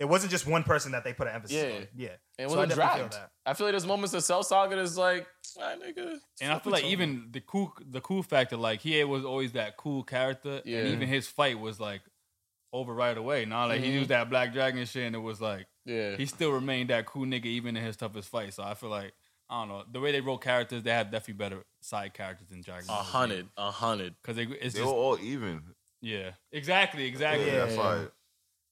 It 0.00 0.06
wasn't 0.06 0.32
just 0.32 0.46
one 0.46 0.64
person 0.64 0.92
that 0.92 1.04
they 1.04 1.12
put 1.12 1.28
an 1.28 1.34
emphasis 1.36 1.56
Yeah. 1.56 1.76
on. 1.76 1.88
Yeah. 1.94 2.08
It 2.08 2.18
So 2.38 2.42
I 2.42 2.46
wasn't 2.46 2.68
definitely 2.70 3.00
feel 3.00 3.08
that. 3.10 3.30
I 3.46 3.54
feel 3.54 3.66
like 3.66 3.72
there's 3.74 3.86
moments 3.86 4.12
of 4.14 4.24
Cell 4.24 4.42
Saga 4.42 4.74
that's 4.74 4.96
like, 4.96 5.26
ah, 5.60 5.74
nigga. 5.80 6.16
And 6.40 6.52
I 6.52 6.58
feel 6.58 6.72
like 6.72 6.84
even 6.84 7.28
the 7.30 7.40
cool 7.40 7.72
the 7.88 8.00
cool 8.00 8.22
factor, 8.24 8.56
like 8.56 8.80
he 8.80 9.02
was 9.04 9.24
always 9.24 9.52
that 9.52 9.76
cool 9.76 10.02
character, 10.02 10.62
Yeah. 10.64 10.78
and 10.78 10.88
even 10.88 11.06
his 11.08 11.28
fight 11.28 11.60
was 11.60 11.78
like 11.78 12.00
over 12.74 12.92
right 12.92 13.16
away. 13.16 13.44
Now 13.44 13.68
like 13.68 13.80
he 13.80 13.88
Mhm. 13.90 13.92
used 13.94 14.10
that 14.10 14.28
Black 14.28 14.52
Dragon 14.52 14.84
shit, 14.84 15.04
and 15.06 15.14
it 15.14 15.20
was 15.20 15.40
like 15.40 15.66
Yeah. 15.86 16.16
he 16.16 16.26
still 16.26 16.50
remained 16.50 16.90
that 16.90 17.06
cool 17.06 17.24
nigga 17.24 17.46
even 17.46 17.76
in 17.76 17.82
his 17.84 17.96
toughest 17.96 18.28
fight. 18.28 18.52
So 18.52 18.62
I 18.64 18.74
feel 18.74 18.90
like 18.90 19.12
I 19.48 19.60
don't 19.60 19.68
know 19.68 19.84
the 19.90 20.00
way 20.00 20.10
they 20.12 20.20
wrote 20.20 20.38
characters, 20.42 20.82
they 20.82 20.90
have 20.90 21.10
definitely 21.10 21.34
better 21.34 21.64
side 21.80 22.12
characters 22.14 22.48
than 22.48 22.62
Dragon 22.62 22.84
A 22.86 22.88
Ball. 22.88 23.02
hundred, 23.02 23.48
a 23.56 23.70
hundred. 23.70 24.14
because 24.20 24.38
it's 24.38 24.74
They 24.74 24.80
just 24.80 24.92
were 24.92 24.98
all 24.98 25.18
even. 25.20 25.62
yeah, 26.00 26.32
exactly, 26.50 27.04
exactly. 27.04 27.46
Yeah, 27.46 27.58
that's 27.64 27.76
Yeah. 27.76 27.78
why. 28.04 28.06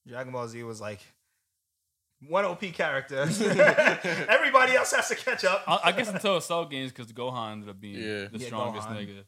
Dragon 0.07 0.33
Ball 0.33 0.47
Z 0.49 0.61
was 0.63 0.81
like 0.81 0.99
one 2.27 2.43
OP 2.45 2.71
character. 2.71 3.21
Everybody 4.29 4.73
else 4.75 4.91
has 4.93 5.07
to 5.09 5.15
catch 5.15 5.43
up. 5.45 5.63
I, 5.67 5.79
I 5.85 5.91
guess 5.93 6.09
until 6.09 6.39
Cell 6.41 6.65
games 6.65 6.91
because 6.91 7.11
Gohan 7.13 7.53
ended 7.53 7.69
up 7.69 7.79
being 7.79 7.95
Yeah. 7.95 8.27
the 8.27 8.37
Yeah, 8.39 8.47
strongest 8.47 8.87
Gohan. 8.89 8.97
nigga 9.07 9.23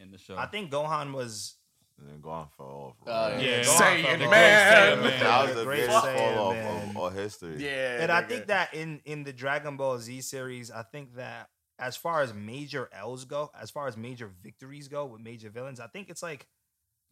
in 0.00 0.10
the 0.10 0.18
show. 0.18 0.36
I 0.36 0.46
think 0.46 0.70
Gohan 0.72 1.12
was. 1.12 1.54
And 1.98 2.08
then 2.08 2.20
Gohan 2.20 2.48
fell 2.56 2.66
off. 2.66 2.96
Uh, 3.06 3.34
right? 3.34 3.42
Yeah, 3.44 3.60
Gohan 3.60 3.76
Saiyan 3.78 4.02
fell 4.04 4.18
the 4.18 4.24
off. 4.24 4.30
man. 4.30 5.00
Man. 5.02 5.20
That 5.20 5.42
was 5.42 5.50
The 5.50 5.58
the 5.60 5.64
great 5.64 5.80
biggest 5.86 6.00
fall 6.04 6.38
off 6.48 6.54
man. 6.54 6.88
of 6.90 6.96
all 6.96 7.08
history. 7.10 7.56
Yeah. 7.64 8.02
and 8.02 8.10
I 8.12 8.22
think 8.22 8.46
that 8.46 8.74
in 8.74 9.00
in 9.04 9.24
the 9.24 9.32
Dragon 9.32 9.76
Ball 9.76 9.98
Z 9.98 10.20
series, 10.22 10.70
I 10.70 10.82
think 10.82 11.14
that 11.16 11.48
as 11.78 11.96
far 11.96 12.22
as 12.22 12.32
major 12.34 12.88
L's 12.92 13.24
go, 13.24 13.50
as 13.60 13.70
far 13.70 13.86
as 13.88 13.96
major 13.96 14.30
victories 14.42 14.88
go 14.88 15.06
with 15.06 15.20
major 15.20 15.50
villains, 15.50 15.80
I 15.80 15.86
think 15.86 16.10
it's 16.10 16.22
like 16.22 16.46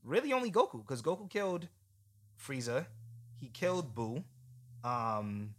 really 0.04 0.32
only 0.32 0.50
Goku 0.50 0.78
because 0.78 1.02
Goku 1.02 1.28
killed 1.30 1.68
Frieza, 2.40 2.86
he 3.38 3.48
killed 3.48 3.94
Boo. 3.94 4.24
Um, 4.82 5.54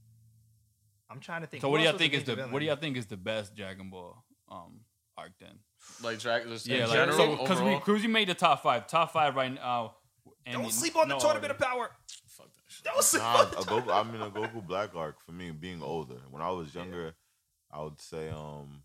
I'm 1.10 1.20
trying 1.20 1.42
to 1.42 1.48
think. 1.48 1.62
so. 1.62 1.70
What 1.70 1.78
do 1.78 1.84
y'all 1.84 1.92
else 1.94 2.00
was 2.00 2.08
a 2.08 2.10
think 2.10 2.14
is 2.22 2.24
the 2.26 2.36
major 2.38 2.48
what 2.52 2.60
do 2.60 2.66
y'all 2.66 2.76
think 2.76 2.98
is 2.98 3.06
the 3.06 3.18
best 3.18 3.56
Dragon 3.56 3.90
Ball 3.90 4.24
um 4.50 4.82
arc 5.18 5.32
then? 5.40 5.60
Like 6.04 6.20
Dragon, 6.20 6.50
just 6.50 6.68
Yeah, 6.68 6.84
in 6.84 6.90
like 6.90 6.92
general, 6.94 7.38
because 7.38 7.58
we 7.60 7.66
overall. 7.66 7.80
because 7.80 8.02
we 8.02 8.08
made 8.08 8.28
the 8.30 8.34
top 8.36 8.64
five, 8.64 8.88
top 8.88 9.12
five 9.14 9.36
right 9.36 9.54
now. 9.54 9.96
and 10.46 10.62
Don't 10.62 10.72
sleep 10.72 10.96
on 10.96 11.08
the 11.08 11.16
no 11.16 11.20
tournament 11.20 11.52
order. 11.52 11.54
of 11.54 11.60
power. 11.70 11.92
Fuck 12.28 12.48
that 12.56 12.64
shit. 12.68 12.84
Don't 12.84 13.04
sleep 13.04 13.22
Nah, 13.24 13.36
on 13.42 13.46
a 13.48 13.50
the 13.50 13.56
Goku, 13.58 13.66
tournament. 13.86 13.92
I 13.92 14.04
mean 14.12 14.22
a 14.22 14.30
Goku 14.32 14.66
Black 14.66 14.96
arc 14.96 15.22
for 15.22 15.32
me 15.32 15.52
being 15.52 15.82
older. 15.84 16.18
When 16.30 16.42
I 16.42 16.50
was 16.50 16.74
younger, 16.74 17.14
I 17.72 17.82
would 17.82 18.00
say 18.02 18.30
um 18.30 18.84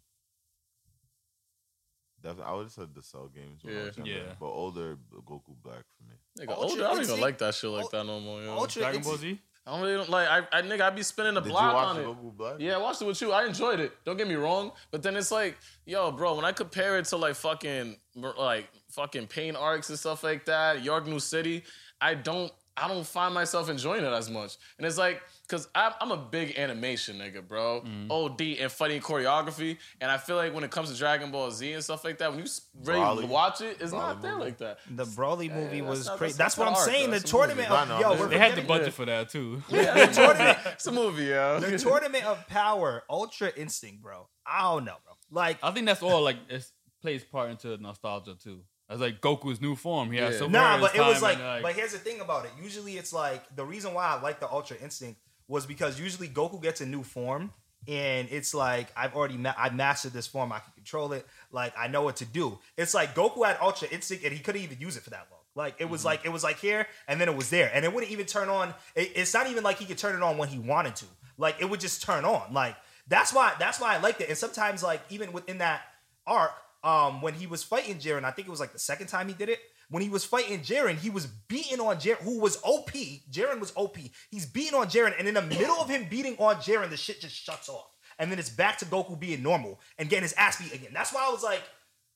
definitely 2.23 2.45
I 2.45 2.55
would 2.55 2.63
have 2.65 2.73
said 2.73 2.95
the 2.95 3.03
Cell 3.03 3.29
games 3.35 3.63
when 3.63 3.77
I 3.77 3.85
was 3.85 3.97
Yeah. 3.99 4.05
younger. 4.05 4.27
Yeah. 4.29 4.35
But 4.41 4.47
older 4.47 4.99
Goku 5.13 5.55
Black 5.63 5.85
for 5.97 6.05
me. 6.05 6.15
Nigga, 6.39 6.51
Ultra 6.51 6.63
older, 6.71 6.75
I 6.75 6.87
don't 6.89 6.91
even 6.93 6.99
Instinct- 7.03 7.23
like 7.23 7.39
that 7.39 7.55
shit 7.55 7.71
like 7.71 7.85
Ul- 7.85 7.89
that 7.91 8.05
no 8.05 8.21
more. 8.21 8.43
Yo. 8.43 8.59
Ultra 8.59 8.83
Dragon 8.83 9.03
Ball 9.03 9.17
Z. 9.17 9.41
I 9.67 9.73
don't 9.73 9.83
really 9.83 10.07
like. 10.07 10.29
I, 10.29 10.59
I 10.59 10.63
nigga, 10.63 10.83
I 10.83 10.91
be 10.91 11.03
spinning 11.03 11.35
the 11.35 11.41
Did 11.41 11.49
you 11.49 11.53
block 11.55 11.75
watch 11.75 11.97
on 11.97 12.01
it. 12.01 12.37
Black? 12.39 12.55
Yeah, 12.61 12.77
I 12.77 12.79
watched 12.79 13.03
it 13.03 13.07
with 13.07 13.21
you. 13.21 13.33
I 13.33 13.47
enjoyed 13.47 13.81
it. 13.81 13.93
Don't 14.05 14.17
get 14.17 14.29
me 14.29 14.37
wrong, 14.37 14.71
but 14.93 15.03
then 15.03 15.17
it's 15.17 15.33
like, 15.33 15.59
yo, 15.85 16.13
bro, 16.13 16.37
when 16.37 16.45
I 16.45 16.53
compare 16.53 16.99
it 16.99 17.07
to 17.07 17.17
like 17.17 17.35
fucking 17.35 17.97
like 18.15 18.71
fucking 18.91 19.27
pain 19.27 19.57
arcs 19.57 19.89
and 19.91 19.99
stuff 19.99 20.23
like 20.23 20.45
that, 20.45 20.85
Yorknew 20.85 21.21
City, 21.21 21.65
I 22.01 22.15
don't, 22.15 22.53
I 22.79 22.89
don't 22.89 23.07
find 23.07 23.33
myself 23.33 23.71
enjoying 23.71 24.05
it 24.05 24.13
as 24.13 24.29
much. 24.29 24.57
And 24.77 24.87
it's 24.87 24.99
like, 24.99 25.23
cause 25.49 25.67
I'm, 25.75 25.93
I'm 26.01 26.11
a 26.11 26.17
big 26.17 26.59
animation 26.59 27.17
nigga, 27.19 27.47
bro. 27.47 27.81
Mm-hmm. 27.87 28.11
OD 28.11 28.41
and 28.61 28.71
funny 28.71 29.01
choreography, 29.01 29.79
and 30.01 30.11
I 30.11 30.19
feel 30.19 30.37
like 30.37 30.55
when 30.55 30.63
it 30.63 30.71
comes 30.71 30.93
to 30.93 30.99
Dragon 30.99 31.31
Ball 31.31 31.51
Z 31.51 31.73
and 31.73 31.83
stuff 31.83 32.05
like 32.05 32.19
that, 32.19 32.31
when 32.31 32.41
you 32.41 32.47
really 32.85 33.01
Broly. 33.01 33.29
watch 33.29 33.63
it, 33.63 33.79
it's 33.81 33.93
Broly 33.93 33.99
not 33.99 34.21
there 34.23 34.33
movie. 34.33 34.45
like 34.45 34.59
that. 34.59 34.79
The 34.91 35.05
Broly 35.05 35.51
movie 35.55 35.81
that's 35.81 35.89
was 35.89 36.09
crazy. 36.11 36.37
that's 36.37 36.37
That's, 36.37 36.59
what 36.59 36.69
I'm 36.69 36.75
art, 36.75 36.85
saying. 36.85 37.05
though. 37.07 37.11
The 37.13 37.17
It's 37.17 37.31
tournament 37.31 37.71
of 37.71 37.89
know. 37.89 37.99
yo, 38.01 38.15
They 38.15 38.21
we're 38.21 38.29
They 38.29 38.39
had 38.39 38.51
the 38.53 38.57
forgetting- 38.63 38.67
budget 38.69 38.93
for 38.95 39.05
that 39.07 39.29
too. 39.31 39.63
Yeah, 39.71 39.95
the 40.07 40.13
tournament. 40.13 40.59
it's 40.67 40.87
a 40.87 40.93
movie, 40.93 41.25
yo. 41.25 41.61
The 41.61 41.79
tournament 41.79 42.25
of 42.25 42.47
power, 42.49 43.05
Ultra 43.09 43.53
Instinct, 43.57 44.03
bro. 44.03 44.29
I 44.47 44.63
don't 44.63 44.85
know, 44.85 44.97
bro. 45.05 45.15
Like, 45.31 45.59
I 45.63 45.71
think 45.71 45.87
that's 45.87 46.03
all 46.03 46.23
like 46.23 46.37
it 46.51 46.65
plays 47.01 47.25
part 47.25 47.51
into 47.51 47.77
nostalgia 47.79 48.35
too. 48.35 48.61
That's 48.89 49.01
like 49.01 49.21
Goku's 49.21 49.61
new 49.61 49.75
form. 49.75 50.13
He 50.13 50.19
has 50.19 50.35
Yeah. 50.35 50.39
silver 50.39 50.53
nah, 50.53 50.71
hair 50.73 50.81
but 50.81 50.95
it 50.95 51.01
was 51.01 51.21
time 51.21 51.41
like, 51.41 51.63
but 51.63 51.75
here's 51.75 51.93
the 51.93 51.99
thing 51.99 52.21
about 52.21 52.45
it. 52.45 52.53
Usually, 52.63 52.97
it's 52.97 53.13
like 53.13 53.45
the 53.57 53.65
reason 53.65 53.95
why 53.95 54.07
I 54.07 54.21
like 54.21 54.41
the 54.41 54.51
Ultra 54.51 54.77
Instinct 54.77 55.21
was 55.49 55.67
because 55.67 55.99
usually 55.99 56.29
Goku 56.29 56.61
gets 56.63 56.81
a 56.81 56.87
new 56.87 57.03
form, 57.03 57.53
and 57.89 58.29
it's 58.31 58.55
like 58.55 58.89
I've 58.97 59.15
already 59.15 59.37
ma- 59.37 59.55
I 59.57 59.71
mastered 59.71 60.13
this 60.13 60.27
form. 60.27 60.53
I 60.53 60.61
can 60.61 60.73
control 60.75 61.13
it. 61.13 61.27
Like 61.51 61.73
I 61.77 61.89
know 61.89 62.03
what 62.03 62.17
to 62.17 62.25
do. 62.25 62.59
It's 62.77 62.95
like 62.95 63.15
Goku 63.15 63.45
had 63.45 63.59
Ultra 63.61 63.89
Instinct, 63.89 64.25
and 64.25 64.33
he 64.33 64.39
couldn't 64.39 64.63
even 64.63 64.81
use 64.81 64.97
it 64.97 65.03
for 65.03 65.11
that 65.11 65.27
long. 65.31 65.41
Like 65.57 65.77
it 65.79 65.89
was 65.89 66.01
mm-hmm. 66.01 66.09
like 66.09 66.25
it 66.25 66.29
was 66.29 66.45
like 66.45 66.59
here, 66.59 66.87
and 67.09 67.21
then 67.21 67.29
it 67.29 67.37
was 67.37 67.51
there, 67.51 67.71
and 67.75 67.85
it 67.85 67.93
wouldn't 67.93 68.13
even 68.13 68.27
turn 68.27 68.49
on. 68.49 68.75
It- 68.95 69.13
it's 69.17 69.35
not 69.35 69.49
even 69.51 69.65
like 69.65 69.79
he 69.79 69.85
could 69.85 69.99
turn 69.99 70.15
it 70.15 70.23
on 70.23 70.39
when 70.39 70.49
he 70.49 70.59
wanted 70.59 70.95
to. 70.97 71.07
Like 71.39 71.57
it 71.61 71.69
would 71.69 71.81
just 71.81 72.03
turn 72.03 72.25
on. 72.25 72.53
Like 72.53 72.77
that's 73.09 73.33
why 73.33 73.55
that's 73.59 73.81
why 73.81 73.95
I 73.95 73.99
liked 73.99 74.21
it. 74.21 74.29
And 74.29 74.39
sometimes 74.39 74.83
like 74.83 75.01
even 75.11 75.33
within 75.33 75.59
that 75.59 75.83
arc, 76.27 76.53
um, 76.87 77.21
when 77.21 77.35
he 77.35 77.49
was 77.49 77.65
fighting 77.65 77.97
Jiren, 77.97 78.23
I 78.25 78.31
think 78.31 78.47
it 78.47 78.51
was 78.51 78.61
like 78.61 78.73
the 78.73 78.79
second 78.79 79.09
time 79.09 79.27
he 79.27 79.35
did 79.35 79.49
it. 79.49 79.59
When 79.91 80.03
he 80.03 80.09
was 80.09 80.25
fighting 80.25 80.61
Jiren, 80.61 80.97
he 80.97 81.11
was 81.11 81.27
beating 81.27 81.81
on 81.81 81.97
Jiren, 81.97 82.17
who 82.23 82.41
was 82.41 82.59
OP. 82.63 82.91
Jiren 83.31 83.61
was 83.61 83.73
OP. 83.77 83.99
He's 84.31 84.47
beating 84.47 84.75
on 84.79 84.87
Jiren, 84.87 85.19
and 85.19 85.27
in 85.27 85.35
the 85.35 85.43
middle 85.43 85.77
of 85.77 85.89
him 85.89 86.07
beating 86.09 86.37
on 86.39 86.57
Jiren, 86.57 86.91
the 86.91 86.97
shit 86.97 87.21
just 87.21 87.35
shuts 87.35 87.69
off. 87.69 87.91
And 88.19 88.31
then 88.31 88.39
it's 88.39 88.51
back 88.51 88.79
to 88.79 88.85
Goku 88.85 89.19
being 89.19 89.43
normal 89.43 89.81
and 89.99 90.09
getting 90.09 90.23
his 90.23 90.33
ass 90.35 90.61
beat 90.63 90.75
again. 90.75 90.91
That's 90.93 91.13
why 91.13 91.27
I 91.27 91.31
was 91.31 91.43
like, 91.43 91.63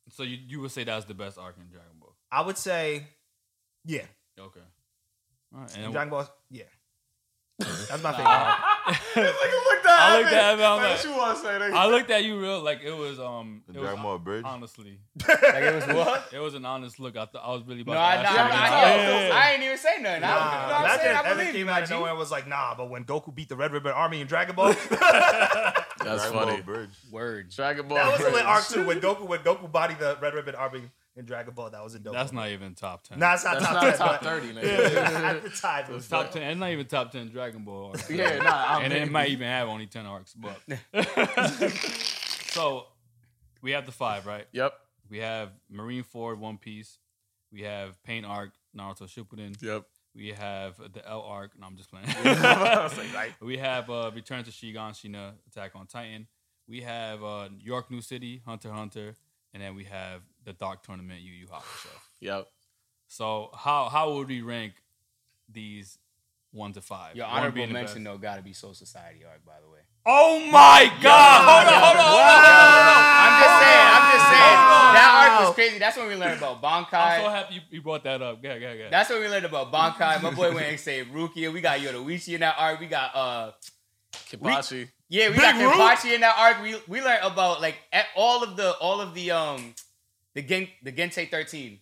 So 0.09 0.22
you, 0.22 0.38
you 0.47 0.60
would 0.60 0.70
say 0.70 0.84
that's 0.84 1.05
the 1.05 1.14
best 1.14 1.36
arc 1.36 1.56
in 1.59 1.68
Dragon 1.68 1.92
Ball? 2.01 2.14
I 2.32 2.42
would 2.42 2.56
say, 2.56 3.06
yeah, 3.84 4.05
Okay. 4.38 4.60
All 5.55 5.60
right. 5.62 5.78
And 5.78 5.92
Dragon 5.92 6.10
Ball, 6.10 6.28
yeah. 6.51 6.64
That's 7.60 8.02
my 8.02 8.12
favorite. 8.12 8.26
arc. 8.26 8.58
looked 9.16 9.86
I 9.92 10.18
looked 10.18 10.32
at 10.32 10.54
him, 10.54 10.60
I'm 10.60 10.76
Like, 10.78 10.80
like- 10.80 10.96
what 10.96 11.04
you 11.04 11.10
want 11.16 11.36
to 11.36 11.42
say? 11.42 11.48
nigga? 11.50 11.72
I 11.74 11.86
looked 11.86 12.10
at 12.10 12.24
you 12.24 12.40
real 12.40 12.60
like 12.62 12.80
it 12.82 12.92
was 12.96 13.20
um 13.20 13.62
The 13.68 13.74
it 13.74 13.76
was, 13.80 13.86
Dragon 13.88 14.02
Ball 14.02 14.18
Bridge. 14.18 14.44
honestly 14.46 14.98
Like 15.28 15.42
it 15.42 15.74
was 15.74 15.84
what? 15.96 16.28
it 16.32 16.38
was 16.38 16.54
an 16.54 16.64
honest 16.64 16.98
look. 16.98 17.16
I 17.16 17.26
thought 17.26 17.42
I 17.44 17.50
was 17.52 17.62
really 17.66 17.82
about 17.82 17.92
No, 17.92 17.98
to 17.98 18.04
I, 18.04 18.14
ask 18.14 18.24
nah, 18.24 18.34
you 18.34 18.52
I. 18.52 18.54
I, 18.54 18.70
Yeah, 18.70 18.94
yo, 18.96 19.10
yeah, 19.20 19.28
yeah. 19.28 19.34
I 19.34 19.50
ain't 19.52 19.62
even 19.62 19.76
say 19.78 19.96
nothing. 20.00 20.24
I, 20.24 20.28
you 20.28 20.68
know 20.68 20.80
what 20.82 20.90
I'm 20.90 20.98
saying? 20.98 21.16
I 21.16 21.20
if 21.20 21.26
Evan 21.26 21.38
believe 21.38 21.46
you, 21.54 21.58
came 21.60 21.66
my 21.66 21.72
out 21.72 21.82
of 21.82 21.90
nowhere 21.90 22.14
was 22.14 22.30
like, 22.30 22.46
nah, 22.48 22.74
but 22.74 22.88
when 22.90 23.04
Goku 23.04 23.34
beat 23.34 23.48
the 23.48 23.56
Red 23.56 23.72
Ribbon 23.72 23.92
Army 23.92 24.20
in 24.20 24.26
Dragon 24.26 24.54
Ball, 24.56 24.72
That's 24.72 24.88
Dragon 26.02 26.32
funny. 26.32 26.52
Ball 26.52 26.62
Bridge. 26.62 26.90
Word. 27.10 27.50
Dragon 27.50 27.88
Ball. 27.88 27.98
that 27.98 28.10
was 28.12 28.20
a 28.20 28.24
lit 28.24 28.32
Bridge. 28.32 28.44
arc 28.46 28.66
too. 28.68 28.86
When 28.86 29.00
Goku, 29.00 29.26
when 29.26 29.40
Goku 29.40 29.70
body 29.70 29.94
the 29.98 30.16
Red 30.20 30.34
Ribbon 30.34 30.54
Army 30.54 30.82
in 31.20 31.26
Dragon 31.26 31.55
Ball, 31.55 31.70
that 31.70 31.84
was 31.84 31.94
a 31.94 32.01
dope. 32.01 32.14
That's 32.14 32.32
one. 32.32 32.42
not 32.44 32.51
even 32.51 32.74
top 32.74 33.05
ten. 33.05 33.18
Nah, 33.20 33.34
it's 33.34 33.44
not 33.44 33.60
That's 33.60 33.66
top 33.66 33.74
not 33.74 33.82
10, 33.82 33.98
top 33.98 34.20
but- 34.20 34.28
30, 34.28 34.52
nigga. 34.55 34.97
At 34.97 35.42
the 35.44 35.51
time, 35.51 35.84
it 35.88 35.92
was 35.94 36.09
top 36.09 36.24
dope. 36.24 36.32
ten. 36.32 36.42
It's 36.51 36.59
not 36.59 36.70
even 36.70 36.86
top 36.86 37.12
ten 37.12 37.28
Dragon 37.28 37.62
Ball. 37.62 37.88
arcs. 37.88 38.10
Yeah, 38.10 38.38
nah, 38.38 38.64
I'm 38.78 38.84
and 38.84 38.92
it 38.92 39.10
might 39.10 39.28
even 39.30 39.47
have 39.47 39.68
only 39.68 39.86
ten 39.86 40.06
arcs. 40.06 40.34
But 40.34 40.59
so 42.51 42.86
we 43.62 43.72
have 43.72 43.86
the 43.86 43.92
five, 43.92 44.26
right? 44.26 44.47
Yep. 44.52 44.72
We 45.09 45.18
have 45.18 45.51
Marineford, 45.72 46.38
One 46.38 46.59
Piece. 46.59 46.98
We 47.52 47.62
have 47.62 48.01
Pain 48.05 48.24
Arc, 48.24 48.51
Naruto 48.76 49.02
Shippuden. 49.02 49.60
Yep. 49.60 49.84
We 50.14 50.28
have 50.28 50.76
the 50.92 51.06
L 51.09 51.22
Arc. 51.22 51.59
No, 51.59 51.66
I'm 51.66 51.76
just 51.76 51.90
playing. 51.90 52.06
Like, 52.24 53.14
right. 53.14 53.32
we 53.40 53.59
have 53.59 53.90
uh, 53.90 54.10
Return 54.14 54.44
to 54.44 54.51
Shiganshina, 54.51 55.32
Attack 55.48 55.72
on 55.74 55.86
Titan. 55.86 56.26
We 56.68 56.80
have 56.82 57.22
uh, 57.24 57.48
Yorknew 57.59 58.01
City, 58.01 58.42
Hunter 58.47 58.70
Hunter, 58.70 59.16
and 59.52 59.62
then 59.62 59.74
we 59.74 59.84
have 59.84 60.22
the 60.44 60.52
Dark 60.52 60.82
Tournament, 60.82 61.20
Yu 61.20 61.32
Yu 61.32 61.46
Hakusho. 61.46 61.88
Yep. 62.20 62.48
So 63.08 63.50
how 63.56 63.88
how 63.88 64.14
would 64.14 64.28
we 64.28 64.40
rank 64.42 64.74
these 65.52 65.98
one 66.52 66.72
to 66.72 66.80
five? 66.80 67.16
Your 67.16 67.26
One 67.26 67.36
honorable 67.36 67.56
being 67.56 67.68
the 67.68 67.74
mention 67.74 68.04
though 68.04 68.18
gotta 68.18 68.42
be 68.42 68.52
Soul 68.52 68.74
Society 68.74 69.24
arc, 69.24 69.44
by 69.44 69.54
the 69.62 69.68
way. 69.70 69.80
Oh 70.06 70.40
my 70.50 70.90
God! 71.02 71.44
Hold 71.44 71.74
on, 71.74 71.80
hold 71.82 71.96
on, 71.96 72.04
hold 72.06 72.24
on, 72.24 72.40
hold 72.40 72.88
on. 72.88 73.04
I'm 73.20 73.42
just 73.42 73.56
saying, 73.60 73.86
I'm 73.92 74.06
just 74.14 74.26
saying. 74.30 74.56
Wow. 74.56 74.92
That 74.94 75.10
arc 75.20 75.46
was 75.46 75.54
crazy. 75.54 75.78
That's 75.78 75.96
when 75.98 76.08
we 76.08 76.16
learned 76.16 76.38
about 76.38 76.64
I'm 76.64 76.84
Bankai. 76.86 77.22
so 77.22 77.28
happy 77.30 77.54
you, 77.56 77.60
you 77.70 77.82
brought 77.82 78.04
that 78.04 78.22
up. 78.22 78.38
Yeah, 78.42 78.54
yeah, 78.54 78.72
yeah. 78.72 78.88
That's 78.90 79.10
when 79.10 79.20
we 79.20 79.28
learned 79.28 79.44
about 79.44 79.70
Bankai. 79.70 80.22
My 80.22 80.30
boy 80.30 80.54
went 80.54 80.66
and 80.68 80.80
saved 80.80 81.12
Rukia. 81.12 81.52
We 81.52 81.60
got 81.60 81.80
Yoruichi 81.80 82.34
in 82.34 82.40
that 82.40 82.54
arc. 82.58 82.80
We 82.80 82.86
got 82.86 83.14
uh 83.14 83.50
Kibachi. 84.30 84.88
yeah, 85.08 85.28
we 85.28 85.34
Big 85.34 85.42
got 85.42 85.56
Root. 85.60 85.74
Kenpachi 85.74 86.14
in 86.14 86.20
that 86.22 86.34
arc. 86.38 86.62
We 86.62 86.76
we 86.88 87.02
learned 87.02 87.24
about 87.24 87.60
like 87.60 87.76
at 87.92 88.06
all 88.16 88.42
of 88.42 88.56
the 88.56 88.72
all 88.78 89.00
of 89.02 89.14
the 89.14 89.30
um 89.32 89.74
the 90.35 90.43
Gen 90.43 90.69
the 90.82 90.93
Gotei 90.93 91.31
13 91.31 91.78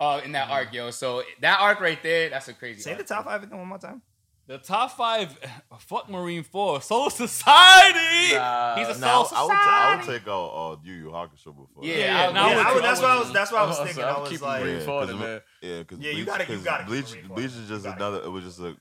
uh 0.00 0.20
in 0.24 0.32
that 0.32 0.50
arc, 0.50 0.72
yo. 0.72 0.90
So 0.90 1.22
that 1.40 1.60
arc 1.60 1.80
right 1.80 2.02
there, 2.02 2.28
that's 2.30 2.48
a 2.48 2.52
crazy 2.52 2.80
Say 2.80 2.94
the 2.94 3.04
top 3.04 3.24
five 3.24 3.42
again 3.42 3.58
one 3.58 3.68
more 3.68 3.78
time. 3.78 4.02
the 4.46 4.58
top 4.58 4.90
five. 4.96 5.36
Fuck 5.78 6.08
Marineford. 6.08 6.82
Soul 6.82 7.10
Society. 7.10 8.34
Nah, 8.34 8.76
He's 8.76 8.96
a 8.96 9.00
Now, 9.00 9.24
Soul 9.24 9.38
I 9.38 9.42
would, 9.44 9.52
I 9.52 9.96
would 9.96 10.18
take 10.18 10.28
out 10.28 10.46
uh, 10.48 10.76
Yu 10.84 10.92
Yu 10.94 11.06
Hakusho 11.06 11.44
before. 11.46 11.82
Yeah, 11.82 11.96
that. 11.96 11.98
Yeah, 11.98 12.28
I- 12.28 12.32
now 12.32 12.48
yeah, 12.50 12.68
I 12.68 12.74
would- 12.74 12.84
that's 12.84 13.00
what 13.00 13.10
I 13.10 13.18
was. 13.18 13.32
That's 13.32 13.52
what 13.52 13.60
I 13.62 13.66
was 13.66 13.76
thinking. 13.78 13.94
so 14.02 14.02
I'm 14.08 14.16
I 14.16 14.20
was 14.20 14.30
keeping 14.30 14.46
like, 14.46 14.62
Marine 14.62 14.74
Yeah, 14.78 14.84
Forward 14.84 15.00
'cause 15.06 15.10
in 15.14 15.20
there. 15.20 15.42
Yeah, 15.62 15.78
because 15.78 15.98
Yeah, 15.98 16.10
you 16.12 16.24
gotta- 16.24 16.44
you 16.44 16.54
'cause 16.56 16.64
gotta 16.64 16.84
keep 16.84 16.88
Bleach, 16.88 17.28
Bleach 17.28 17.46
is 17.46 17.68
just 17.68 17.86
another. 17.86 18.18
It 18.22 18.28
was 18.30 18.44
just 18.44 18.60
a, 18.60 18.76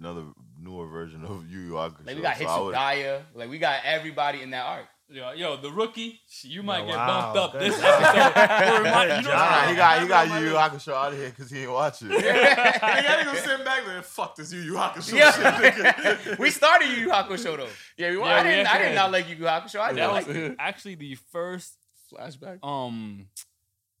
another 0.00 0.24
newer 0.60 0.86
version 0.86 1.24
of 1.24 1.46
Yu 1.48 1.60
Yu 1.60 1.72
Hakusho. 1.72 2.06
Like 2.06 2.16
we 2.16 2.22
got 2.22 2.36
so 2.36 2.46
I 2.46 2.60
would- 2.60 2.74
Hitsugaya. 2.74 3.22
Like 3.34 3.50
we 3.50 3.58
got 3.58 3.80
everybody 3.84 4.42
in 4.42 4.50
that 4.50 4.66
arc. 4.66 4.86
Yo, 5.10 5.32
yo, 5.32 5.56
the 5.56 5.70
rookie. 5.72 6.20
You 6.42 6.62
might 6.62 6.82
Oh, 6.82 6.86
get 6.86 6.96
wow. 6.96 7.32
bumped 7.32 7.38
up 7.38 7.52
Good 7.52 7.62
this 7.72 7.80
job. 7.80 8.02
episode. 8.02 8.76
For 8.76 8.82
remind- 8.82 9.08
you 9.10 9.16
know 9.16 9.22
job. 9.22 9.50
Nah, 9.50 9.68
he 9.70 9.74
got 9.76 10.02
he 10.02 10.08
got 10.08 10.28
Yu 10.28 10.48
Yu 10.48 10.54
Hakusho 10.54 10.92
out 10.92 11.12
of 11.14 11.18
here 11.18 11.30
because 11.30 11.50
he 11.50 11.60
ain't 11.62 11.70
watch 11.72 12.02
it. 12.02 12.10
I 12.12 13.02
gotta 13.02 13.24
go 13.24 13.34
sit 13.34 13.64
back 13.64 13.86
there. 13.86 14.02
Fuck 14.02 14.36
this 14.36 14.52
Yu 14.52 14.60
Yu 14.60 14.74
Hakusho. 14.74 15.14
Yeah. 15.14 15.32
nigga. 15.32 16.38
we 16.38 16.50
started 16.50 16.88
Yu 16.90 16.96
Yu 17.04 17.08
Hakusho 17.08 17.56
though. 17.56 17.68
yeah, 17.96 18.10
we 18.10 18.18
Yeah, 18.18 18.22
I 18.24 18.42
we 18.42 18.48
didn't. 18.50 18.66
I 18.66 18.78
did 18.82 18.94
not 18.94 19.10
like 19.10 19.28
Yu 19.30 19.36
Yu 19.36 19.44
Hakusho. 19.44 19.80
I 19.80 19.92
That 19.94 20.12
was 20.12 20.26
like 20.28 20.56
actually 20.58 20.96
the 20.96 21.14
first 21.32 21.74
flashback. 22.12 22.58
um 22.62 23.28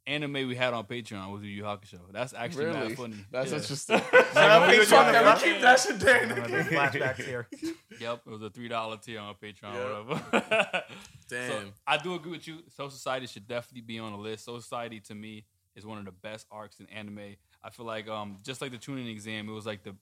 anime 0.08 0.32
we 0.48 0.56
had 0.56 0.72
on 0.74 0.84
Patreon 0.86 1.30
was 1.32 1.42
the 1.42 1.48
Yu 1.48 1.56
Yu 1.58 1.62
Hakusho. 1.64 2.00
That's 2.12 2.32
actually 2.34 2.66
Really? 2.66 2.88
mad 2.88 2.96
funny. 2.96 3.16
That's 3.30 3.50
Yeah. 3.50 3.58
interesting. 3.58 3.98
Shut 4.10 4.36
up, 4.36 4.68
we 4.70 4.76
Patreon. 4.78 4.88
trying 4.88 5.12
that. 5.12 5.42
We 5.42 5.52
keep 5.52 5.60
that 5.60 5.80
shit 5.80 6.00
there. 6.00 6.22
Uh, 6.24 6.34
the 6.34 6.40
nigga. 6.40 6.68
flashbacks 6.92 7.24
here. 7.24 7.48
Yep, 8.00 8.20
it 8.26 8.30
was 8.30 8.42
a 8.42 8.50
three 8.50 8.68
dollar 8.68 8.96
tier 8.96 9.18
on 9.18 9.34
Patreon 9.34 9.74
Yeah. 9.74 9.80
or 9.80 10.04
whatever. 10.04 10.82
So 11.26 11.36
Damn. 11.36 11.72
I 11.84 11.96
do 11.98 12.14
agree 12.14 12.30
with 12.30 12.46
you. 12.46 12.58
Soul 12.76 12.90
Society 12.90 13.26
should 13.26 13.48
definitely 13.48 13.80
be 13.80 13.98
on 13.98 14.12
the 14.12 14.18
list. 14.18 14.44
Soul 14.44 14.60
Society 14.60 15.00
to 15.00 15.14
me 15.16 15.44
is 15.74 15.84
one 15.84 15.98
of 15.98 16.04
the 16.04 16.12
best 16.12 16.46
arcs 16.50 16.78
in 16.78 16.86
anime. 16.90 17.34
I 17.62 17.70
feel 17.70 17.86
like 17.86 18.06
um 18.08 18.38
just 18.44 18.60
like 18.62 18.70
the 18.70 18.78
Chunin 18.78 19.10
exam, 19.10 19.48
it 19.48 19.52
was 19.52 19.66
like 19.66 19.82
the 19.82 19.96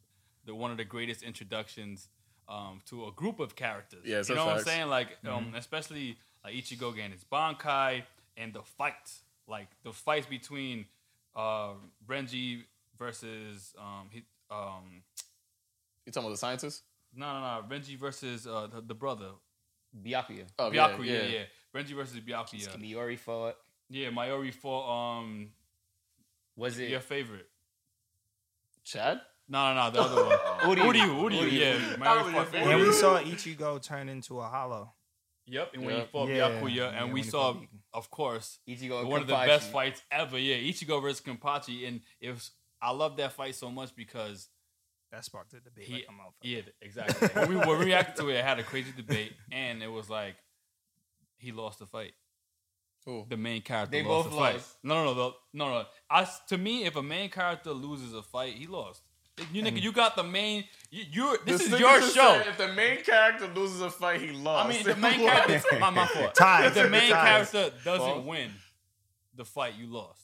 the 0.45 0.55
one 0.55 0.71
of 0.71 0.77
the 0.77 0.85
greatest 0.85 1.23
introductions 1.23 2.09
um 2.51 2.81
to 2.91 3.07
a 3.07 3.13
group 3.13 3.41
of 3.41 3.57
characters. 3.57 4.03
Yeah, 4.05 4.19
you 4.19 4.25
so 4.25 4.35
know 4.35 4.45
what 4.47 4.59
I'm 4.59 4.63
saying? 4.65 4.89
Like 4.89 5.17
um 5.27 5.55
especially 5.57 6.19
like 6.45 6.55
Ichigo 6.55 6.95
getting 6.95 7.13
his 7.13 7.25
Bankai 7.25 8.03
and 8.37 8.53
the 8.53 8.63
fights, 8.63 9.23
like 9.49 9.69
the 9.83 9.93
fights 9.93 10.27
between 10.27 10.87
uh 11.35 11.71
Renji 12.07 12.65
versus 12.99 13.75
um 13.79 14.09
he, 14.11 14.25
um 14.51 15.03
You 16.05 16.13
talking 16.13 16.27
about 16.27 16.31
the 16.33 16.39
scientist? 16.39 16.83
no 17.15 17.27
no 17.33 17.41
no 17.41 17.65
Renji 17.77 17.97
versus 17.97 18.47
uh 18.47 18.67
the, 18.73 18.81
the 18.81 18.95
brother 18.95 19.31
Byakuya. 20.05 20.45
Oh, 20.59 20.71
Byakuya 20.71 21.07
yeah, 21.07 21.23
yeah 21.23 21.43
Renji 21.75 21.95
versus 21.95 22.19
Byakuya 22.21 22.77
Mayuri 22.79 23.19
fought. 23.19 23.57
yeah 23.91 24.09
Mayuri 24.11 24.53
for 24.53 24.89
um 24.91 25.51
Was 26.57 26.79
it 26.79 26.91
your 26.91 27.01
favorite 27.01 27.49
Chad? 28.85 29.21
no 29.49 29.73
no 29.75 29.85
no 29.85 29.91
the 29.91 30.01
other 30.01 30.25
one 30.25 30.77
Uryu? 30.77 30.85
Uryu 30.93 31.31
Uryu 31.31 31.41
Uryu. 31.43 31.53
yeah 31.53 31.73
That 31.79 31.99
Mayuri 31.99 32.25
was 32.25 32.33
your 32.35 32.45
fought 32.45 32.49
favorite. 32.53 32.73
And 32.73 32.81
we 32.83 32.93
saw 32.93 33.19
Ichigo 33.21 33.83
turn 33.83 34.09
into 34.09 34.41
a 34.41 34.45
hollow. 34.49 34.93
yep 35.47 35.71
and 35.75 35.85
when 35.87 35.97
he 36.01 36.07
fought 36.07 36.29
Yeah, 36.29 36.37
Byakuya 36.51 36.75
yeah, 36.75 36.89
and 36.89 37.05
when 37.07 37.13
we 37.15 37.23
saw 37.23 37.53
fought 37.53 37.63
Byakuya. 37.63 37.69
Of 37.97 38.11
course 38.11 38.59
Ichigo 38.69 39.01
and 39.01 39.09
one 39.09 39.21
of 39.23 39.27
the 39.27 39.33
best 39.35 39.71
fights 39.73 40.01
ever 40.11 40.39
yeah 40.39 40.57
Ichigo 40.57 41.01
versus 41.03 41.21
Kenpachi 41.21 41.89
and 41.89 42.01
it 42.21 42.31
was 42.31 42.51
I 42.81 42.91
love 42.93 43.17
that 43.17 43.33
fight 43.33 43.55
so 43.55 43.71
much 43.71 43.91
because 43.97 44.49
That 45.13 45.25
sparked 45.25 45.53
a 45.55 45.61
debate 45.61 45.87
He- 45.87 45.95
like 45.95 46.07
a 46.09 46.13
motherfucker. 46.13 46.43
Yeah, 46.55 46.61
exactly. 46.83 47.29
when 47.29 47.49
we 47.51 47.57
when 47.57 47.79
we 47.79 47.85
reacted 47.87 48.17
to 48.17 48.29
it, 48.31 48.39
I 48.39 48.43
had 48.51 48.59
a 48.59 48.63
crazy 48.73 48.93
debate, 49.03 49.33
and 49.51 49.83
it 49.83 49.91
was 49.99 50.11
like 50.11 50.37
he 51.39 51.53
lost 51.53 51.79
the 51.79 51.87
fight. 51.87 52.13
Who? 53.07 53.25
The 53.29 53.37
main 53.37 53.63
character 53.63 53.93
They 53.93 54.03
lost 54.03 54.25
both 54.25 54.33
the 54.35 54.39
fight. 54.39 54.55
lost. 54.57 54.77
No, 54.83 54.95
no, 55.05 55.15
no, 55.15 55.35
no, 55.55 55.65
no. 55.79 55.85
I, 56.11 56.29
to 56.49 56.59
me, 56.59 56.85
if 56.89 56.97
a 56.97 57.03
main 57.03 57.31
character 57.31 57.71
loses 57.73 58.13
a 58.15 58.23
fight, 58.23 58.55
he 58.55 58.67
lost. 58.67 59.01
You 59.53 59.63
nigga, 59.63 59.83
you 59.83 59.93
got 59.93 60.17
the 60.17 60.23
main. 60.25 60.65
You, 60.91 61.05
you're 61.13 61.39
this 61.45 61.59
This 61.63 61.73
is 61.75 61.81
your 61.81 62.01
show. 62.01 62.39
said 62.43 62.47
If 62.47 62.57
the 62.59 62.69
main 62.73 63.03
character 63.03 63.47
loses 63.55 63.81
a 63.83 63.91
fight, 63.91 64.21
he 64.21 64.31
lost. 64.33 64.67
I 64.67 64.73
mean, 64.73 64.83
the 64.85 64.97
main 65.09 65.21
character. 65.21 65.79
my, 65.79 65.91
my 65.91 66.07
fault. 66.15 66.35
Ties. 66.35 66.69
If 66.69 66.75
the 66.75 66.89
main 66.89 67.11
Ties. 67.11 67.51
character 67.51 67.77
doesn't 67.85 68.07
False. 68.07 68.25
win 68.27 68.51
the 69.35 69.45
fight, 69.45 69.75
you 69.79 69.87
lost. 69.93 70.23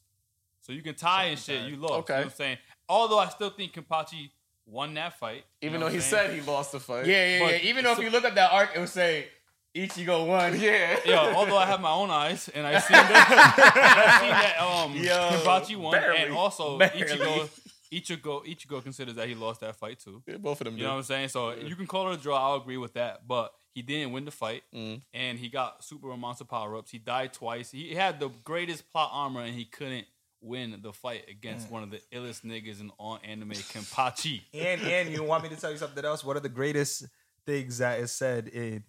So 0.63 0.73
you 0.73 0.81
can 0.83 0.95
tie 0.95 1.25
and 1.25 1.39
shit. 1.39 1.63
You 1.69 1.77
lost. 1.77 1.93
Okay. 1.95 2.13
You 2.15 2.19
know 2.21 2.25
what 2.27 2.33
I'm 2.33 2.37
saying? 2.37 2.59
Although 2.89 3.19
I 3.19 3.29
still 3.29 3.51
think 3.51 3.73
Kenpachi 3.75 4.31
won 4.65 4.95
that 4.95 5.19
fight. 5.19 5.45
you 5.61 5.69
Even 5.69 5.81
know 5.81 5.87
though 5.89 5.93
he 5.95 6.01
saying? 6.01 6.31
said 6.31 6.35
he 6.41 6.41
lost 6.51 6.73
the 6.73 6.81
fight. 6.81 7.05
Yeah, 7.07 7.27
yeah, 7.39 7.45
But- 7.45 7.51
yeah. 7.65 7.69
Even 7.69 7.85
though 7.85 7.93
if 7.93 7.99
you 7.99 8.11
look 8.11 8.25
at 8.25 8.35
that 8.37 8.51
arc, 8.53 8.71
it 8.75 8.79
would 8.79 8.89
say 8.89 9.27
Ichigo 9.75 10.27
won. 10.27 10.59
Yeah. 10.61 10.99
Yeah, 11.05 11.35
although 11.37 11.57
I 11.59 11.67
have 11.67 11.81
my 11.81 11.91
own 11.91 12.11
eyes 12.11 12.49
and 12.55 12.67
I 12.67 12.79
seen 12.79 12.93
that, 12.97 14.15
I 14.17 14.21
seen 14.21 14.31
that 14.31 14.61
um 14.61 14.95
Yo, 14.95 15.39
Kenpachi 15.41 15.77
won, 15.77 15.93
barely. 15.93 16.23
and 16.23 16.33
also 16.35 16.79
Barely. 16.79 17.03
Ichigo, 17.03 17.49
Ichigo, 17.93 18.45
Ichigo 18.47 18.83
considers 18.83 19.15
that 19.17 19.29
he 19.29 19.35
lost 19.35 19.61
that 19.61 19.77
fight 19.77 19.99
too. 20.01 20.23
Yeah, 20.27 20.39
both 20.39 20.61
of 20.61 20.65
them 20.65 20.77
You 20.77 20.85
know 20.85 20.91
what 20.93 20.97
I'm 20.99 21.03
saying? 21.03 21.29
So 21.29 21.53
you 21.55 21.77
can 21.77 21.87
call 21.87 22.11
it 22.11 22.19
a 22.19 22.23
draw. 22.23 22.37
I'll 22.53 22.61
agree 22.61 22.79
with 22.79 22.95
that, 22.95 23.29
but 23.29 23.53
he 23.75 23.83
didn't 23.83 24.13
win 24.13 24.25
the 24.25 24.31
fight, 24.31 24.63
Mm. 24.75 25.03
and 25.13 25.39
he 25.39 25.49
got 25.49 25.85
super 25.85 26.15
monster 26.17 26.45
power 26.45 26.77
ups. 26.77 26.91
He 26.91 26.99
died 26.99 27.33
twice. 27.33 27.71
He 27.71 27.95
had 27.95 28.19
the 28.21 28.29
greatest 28.45 28.91
plot 28.91 29.11
armor, 29.13 29.43
and 29.43 29.55
he 29.55 29.65
couldn't 29.65 30.07
win 30.41 30.81
the 30.83 30.93
fight 30.93 31.25
against 31.29 31.71
one 31.71 31.83
of 31.85 31.91
the 31.91 32.01
illest 32.13 32.43
niggas 32.45 32.81
in 32.81 32.91
all 32.99 33.19
anime, 33.23 33.53
Kenpachi. 33.53 34.41
And 34.55 34.81
and 34.83 35.11
you 35.11 35.23
want 35.23 35.43
me 35.45 35.49
to 35.51 35.57
tell 35.57 35.71
you 35.71 35.77
something 35.79 36.05
else? 36.05 36.25
One 36.25 36.37
of 36.37 36.43
the 36.43 36.49
greatest 36.49 37.07
things 37.47 37.79
that 37.79 38.01
is 38.01 38.11
said 38.13 38.49
in 38.49 38.83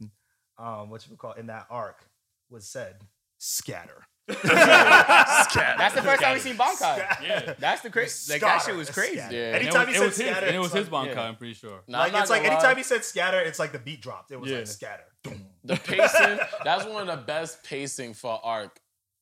um 0.58 0.90
what 0.90 1.08
you 1.08 1.16
call 1.16 1.34
in 1.34 1.48
that 1.48 1.68
arc 1.70 2.04
was 2.50 2.68
said 2.68 2.96
scatter. 3.38 4.06
That's 4.28 5.94
the 5.96 6.02
first 6.02 6.22
time 6.22 6.34
we 6.34 6.40
seen 6.40 6.56
Bankai. 6.56 7.22
Yeah. 7.24 7.54
That's 7.60 7.82
the 7.82 7.90
crazy. 7.90 8.32
Like 8.34 8.42
that 8.42 8.62
shit 8.62 8.76
was 8.76 8.90
crazy. 8.90 9.18
Scatter. 9.18 9.36
Yeah. 9.36 9.48
And 9.48 9.56
it 9.58 9.62
Anytime 9.74 9.88
was, 9.88 9.90
he 9.90 9.94
it 9.96 9.98
said 9.98 10.06
was 10.06 10.18
his, 10.18 10.26
scatter, 10.28 10.46
and 10.48 10.56
it 10.56 10.60
was 10.60 10.68
it's 10.68 10.76
his 10.76 10.92
like, 10.92 11.10
Bankai, 11.10 11.16
yeah. 11.16 11.22
I'm 11.24 11.36
pretty 11.36 11.54
sure. 11.54 11.80
Nah, 11.88 11.98
like 12.00 12.08
I'm 12.08 12.14
not 12.14 12.22
it's 12.22 12.30
like 12.30 12.44
gonna 12.44 12.54
lie. 12.56 12.60
anytime 12.62 12.78
he 12.78 12.84
said 12.84 13.04
scatter, 13.06 13.40
it's 13.40 13.60
like 13.60 13.72
the 13.72 13.80
beat 13.80 14.02
dropped. 14.02 14.32
It 14.32 14.40
was 14.40 14.50
Yeah. 14.50 14.58
like 14.60 14.68
scatter. 14.68 15.04
The 15.66 15.76
pacing, 15.78 16.40
that's 16.64 16.86
one 16.86 17.08
of 17.08 17.20
the 17.20 17.24
best 17.26 17.64
pacing 17.64 18.14
for 18.14 18.40
arc 18.44 18.80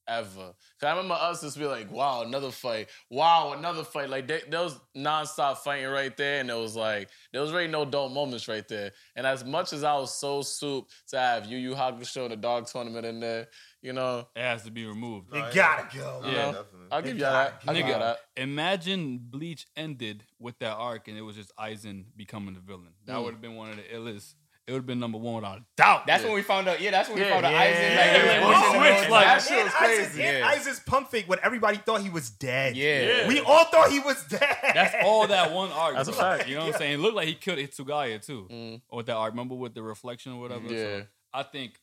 ever. 0.08 0.54
Cause 0.80 0.88
I 0.88 0.90
remember 0.92 1.14
us 1.14 1.42
just 1.42 1.58
be 1.60 1.66
like, 1.66 1.92
wow, 1.92 2.24
another 2.24 2.50
fight. 2.52 2.90
Wow, 3.12 3.54
another 3.58 3.84
fight. 3.84 4.10
Like 4.10 4.28
they, 4.28 4.42
there 4.50 4.62
was 4.64 4.80
nonstop 4.98 5.58
fighting 5.58 5.88
right 5.88 6.16
there, 6.18 6.42
and 6.42 6.50
it 6.50 6.58
was 6.58 6.76
like 6.76 7.10
there 7.32 7.42
was 7.42 7.52
really 7.52 7.68
no 7.68 7.86
dull 7.86 8.10
moments 8.10 8.48
right 8.48 8.68
there. 8.68 8.92
And 9.16 9.28
as 9.28 9.46
much 9.46 9.74
as 9.74 9.84
I 9.84 9.94
was 9.96 10.14
so 10.14 10.42
soup 10.42 10.88
to 11.10 11.20
have 11.20 11.46
Yu 11.46 11.58
Yu 11.58 11.76
Hakusho 11.76 12.24
and 12.24 12.32
the 12.32 12.38
dark 12.38 12.66
tournament 12.66 13.06
in 13.06 13.20
there, 13.20 13.48
you 13.82 13.94
know, 13.94 14.28
It 14.36 14.42
has 14.42 14.64
to 14.64 14.72
be 14.72 14.86
removed. 14.86 15.28
It 15.34 15.54
gotta 15.54 15.88
go. 15.98 16.22
you 16.24 16.32
Yeah. 16.32 16.38
know, 16.38 16.52
Definitely. 16.64 16.88
I'll 16.92 17.02
give 17.02 17.12
They 17.12 17.18
you 17.18 17.20
that. 17.32 17.62
I'll 17.68 17.74
give 17.76 17.88
you 17.88 17.94
that. 17.94 18.20
imagine 18.38 19.18
Bleach 19.24 19.66
ended 19.76 20.24
with 20.40 20.60
that 20.60 20.74
arc 20.74 21.08
and 21.08 21.18
it 21.18 21.22
was 21.22 21.36
just 21.36 21.52
Aizen 21.58 22.06
becoming 22.16 22.54
the 22.54 22.60
villain. 22.62 22.94
That 23.06 23.16
Mm. 23.18 23.24
would 23.24 23.34
have 23.34 23.42
been 23.42 23.56
one 23.56 23.70
of 23.72 23.78
the 23.78 23.84
illest. 23.84 24.36
It 24.68 24.74
would 24.74 24.80
have 24.80 24.86
been 24.86 25.00
number 25.00 25.18
one 25.18 25.36
without 25.36 25.58
a 25.58 25.66
doubt. 25.76 26.06
That's 26.06 26.24
when 26.24 26.34
we 26.34 26.44
found 26.44 26.68
out. 26.68 26.80
Yeah, 26.80 26.92
that's 26.92 27.10
when 27.10 27.18
we 27.18 27.26
Yeah. 27.26 27.32
found 27.34 27.46
out 27.48 27.52
Yeah. 27.52 27.66
Aizen. 27.66 27.98
Like, 27.98 28.06
Yeah, 28.06 28.22
he 28.22 28.46
was 28.46 28.56
like, 28.56 28.72
we 28.72 28.78
the 28.78 28.96
switched, 28.98 29.10
like- 29.12 29.26
that 29.26 29.42
shit 29.42 29.52
And 29.54 29.64
was 29.66 29.74
crazy. 29.74 30.24
and 30.24 30.38
Yeah. 30.38 30.52
Aizen's 30.54 30.80
pump 30.82 31.10
fake 31.12 31.28
when 31.28 31.40
everybody 31.42 31.78
thought 31.78 32.02
he 32.02 32.10
was 32.10 32.30
dead. 32.30 32.78
Yeah. 32.78 33.28
We 33.28 33.40
all 33.42 33.66
thought 33.66 33.90
he 33.92 34.00
was 34.00 34.24
dead. 34.26 34.58
That's 34.76 34.96
all 35.04 35.28
that 35.28 35.52
one 35.52 35.72
arc. 35.72 35.96
That's 35.96 36.10
a 36.10 36.14
fact. 36.14 36.48
You 36.48 36.56
know 36.56 36.66
what 36.68 36.74
I'm 36.76 36.80
saying? 36.80 36.94
It 36.94 36.98
looked 37.00 37.16
like 37.16 37.28
he 37.28 37.34
killed 37.34 37.58
Hitsugaya 37.58 38.24
too. 38.24 38.48
Mm. 38.52 38.82
With 38.92 39.08
that 39.08 39.16
arc. 39.16 39.32
Remember 39.34 39.56
with 39.56 39.74
the 39.74 39.82
reflection 39.82 40.34
or 40.34 40.40
whatever? 40.40 40.68
Yeah. 40.72 40.78
So 41.00 41.06
I 41.34 41.44
think 41.44 41.80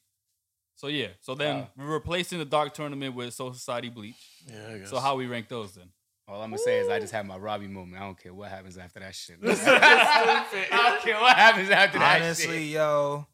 so 0.79 0.87
yeah. 0.87 1.09
So 1.21 1.35
then 1.35 1.57
Wow. 1.59 1.69
we're 1.77 1.93
replacing 1.93 2.39
the 2.39 2.45
Dark 2.47 2.73
Tournament 2.73 3.15
with 3.15 3.35
Soul 3.35 3.53
Society 3.53 3.91
Bleach. 3.91 4.17
Yeah, 4.51 4.55
I 4.75 4.79
guess. 4.79 4.91
So 4.91 4.99
how 4.99 5.17
we 5.17 5.27
rank 5.27 5.49
those 5.49 5.75
then? 5.75 5.91
All 6.27 6.41
I'm 6.43 6.51
gonna 6.51 6.59
say 6.59 6.79
is 6.79 6.89
I 6.89 6.99
just 7.01 7.13
had 7.13 7.27
my 7.27 7.37
Robbie 7.37 7.69
moment. 7.69 8.01
I 8.01 8.05
don't 8.05 8.19
care 8.19 8.33
what 8.35 8.49
happens 8.51 8.77
after 8.79 9.01
that 9.01 9.15
shit. 9.15 9.39
I 9.45 10.47
don't 10.71 11.01
care 11.03 11.21
what 11.21 11.37
happens 11.37 11.71
after 11.71 11.99
that 11.99 12.23
Honestly, 12.23 12.65
yo, 12.69 13.27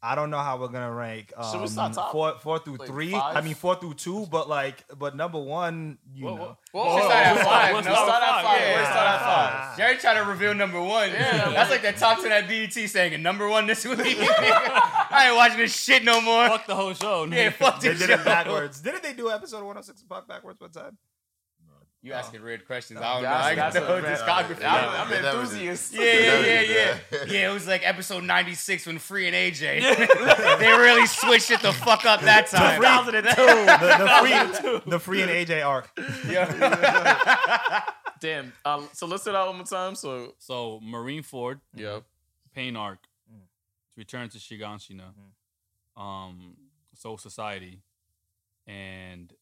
I 0.00 0.14
don't 0.14 0.30
know 0.30 0.38
how 0.38 0.56
we're 0.58 0.68
gonna 0.68 0.92
rank. 0.92 1.32
Um, 1.36 1.50
Should 1.50 1.60
we 1.60 1.66
start 1.66 1.92
top? 1.92 2.12
four, 2.12 2.38
four 2.38 2.60
through 2.60 2.76
Like 2.76 2.88
three? 2.88 3.10
five? 3.10 3.36
I 3.36 3.40
mean, 3.40 3.54
four 3.56 3.74
through 3.74 3.94
two, 3.94 4.26
but 4.30 4.48
like, 4.48 4.84
but 4.96 5.16
number 5.16 5.40
one, 5.40 5.98
you 6.14 6.26
Whoa, 6.26 6.36
know. 6.36 6.56
whoa. 6.70 6.84
Whoa, 6.84 6.94
Let's 6.94 7.06
start 7.06 7.26
at 7.26 7.44
five. 7.44 7.74
Let's 7.74 7.86
no? 7.88 7.92
start 7.94 8.08
start 8.08 8.22
at 8.22 8.28
at 8.28 8.44
five. 8.44 8.60
Yeah, 8.60 8.76
Let's 8.76 8.88
start 8.90 9.06
at 9.08 9.20
five. 9.20 9.76
Jerry 9.76 9.96
tried 9.96 10.14
to 10.14 10.24
reveal 10.24 10.54
number 10.54 10.80
one. 10.80 11.10
Yeah. 11.10 11.50
That's 11.50 11.70
like 11.70 11.82
the 11.82 11.92
top 11.92 12.20
ten 12.22 12.30
at 12.30 12.46
BET 12.48 12.72
saying 12.72 13.14
"And 13.14 13.22
number 13.24 13.48
one 13.48 13.66
this 13.66 13.84
week. 13.84 13.98
I 14.20 15.24
ain't 15.28 15.36
watching 15.36 15.58
this 15.58 15.74
shit 15.76 16.04
no 16.04 16.20
more. 16.20 16.46
Fuck 16.48 16.66
the 16.66 16.76
whole 16.76 16.94
show. 16.94 17.24
Yeah, 17.24 17.50
nigga. 17.50 17.54
fuck 17.54 17.80
They 17.80 17.88
this 17.88 17.98
did 17.98 18.08
show. 18.08 18.14
it 18.20 18.24
backwards. 18.24 18.80
Didn't 18.80 19.02
they 19.02 19.14
do 19.14 19.30
episode 19.30 19.58
106 19.64 20.02
of 20.02 20.08
Park 20.08 20.28
backwards 20.28 20.60
one 20.60 20.70
time? 20.70 20.96
You 22.00 22.12
asking 22.12 22.42
weird 22.44 22.64
questions. 22.64 23.00
I 23.00 23.14
don't 23.14 23.22
know. 23.24 23.28
That's- 23.28 23.44
I 23.46 23.54
that's 23.56 23.74
got 23.78 23.88
no 23.88 24.08
discography. 24.08 24.60
Yeah. 24.60 24.74
I'm, 25.02 25.08
I'm 25.08 25.12
an 25.12 25.24
enthusiast. 25.24 25.92
Yeah, 25.94 26.02
yeah, 26.02 26.40
yeah, 26.40 26.60
yeah. 26.60 27.24
Yeah, 27.26 27.50
it 27.50 27.52
was 27.52 27.66
like 27.66 27.84
episode 27.84 28.22
96 28.22 28.86
when 28.86 28.98
Free 29.00 29.26
and 29.26 29.34
AJ. 29.34 29.80
they 30.60 30.72
really 30.72 31.06
switched 31.06 31.50
it 31.50 31.60
the 31.60 31.72
fuck 31.72 32.04
up 32.06 32.20
that 32.20 32.46
time. 32.50 32.80
the, 33.04 33.10
the 34.62 34.70
free, 34.80 34.90
the 34.92 34.98
free 35.00 35.22
and 35.22 35.30
AJ 35.30 35.66
arc. 35.66 35.90
Yeah. 36.28 37.82
Damn. 38.20 38.52
Um, 38.64 38.88
so 38.92 39.06
let's 39.06 39.26
it 39.26 39.34
out 39.34 39.48
one 39.48 39.56
more 39.56 39.66
time. 39.66 39.94
So 39.96 40.34
So 40.38 40.80
Marineford, 40.84 41.60
yeah. 41.74 42.00
Pain 42.54 42.76
Arc, 42.76 43.00
Mm. 43.32 43.40
Return 43.96 44.28
to 44.30 44.38
Shiganshina, 44.38 45.12
um, 45.96 46.56
Soul 46.94 47.18
Society, 47.18 47.82
and 48.66 49.32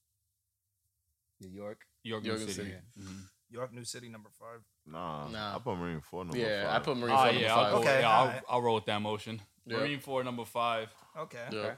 New 1.40 1.48
York. 1.50 1.86
York 2.06 2.24
Yorknew 2.24 2.46
City. 2.48 2.52
City. 2.70 2.74
Mhm. 3.00 3.22
Yorknew 3.50 3.84
City 3.84 4.08
number 4.08 4.28
five. 4.30 4.60
Nah, 4.86 5.28
Nah. 5.28 5.56
I 5.56 5.58
put 5.58 5.76
Marineford 5.76 6.26
number 6.26 6.38
Yeah, 6.38 6.66
I 6.68 6.74
five. 6.74 6.82
put 6.84 6.96
Marineford 6.96 7.26
number 7.26 7.40
yeah, 7.40 7.54
five. 7.54 7.64
I'll, 7.66 7.72
go, 7.72 7.78
Okay, 7.80 8.00
yeah 8.00 8.10
I'll, 8.10 8.26
alright. 8.26 8.42
I'll 8.48 8.62
roll 8.62 8.74
with 8.76 8.84
that 8.86 9.00
motion. 9.02 9.42
Yeah. 9.66 9.76
Marineford 9.78 10.24
number 10.24 10.44
five. 10.44 10.88
Okay. 11.16 11.46
Yeah. 11.52 11.74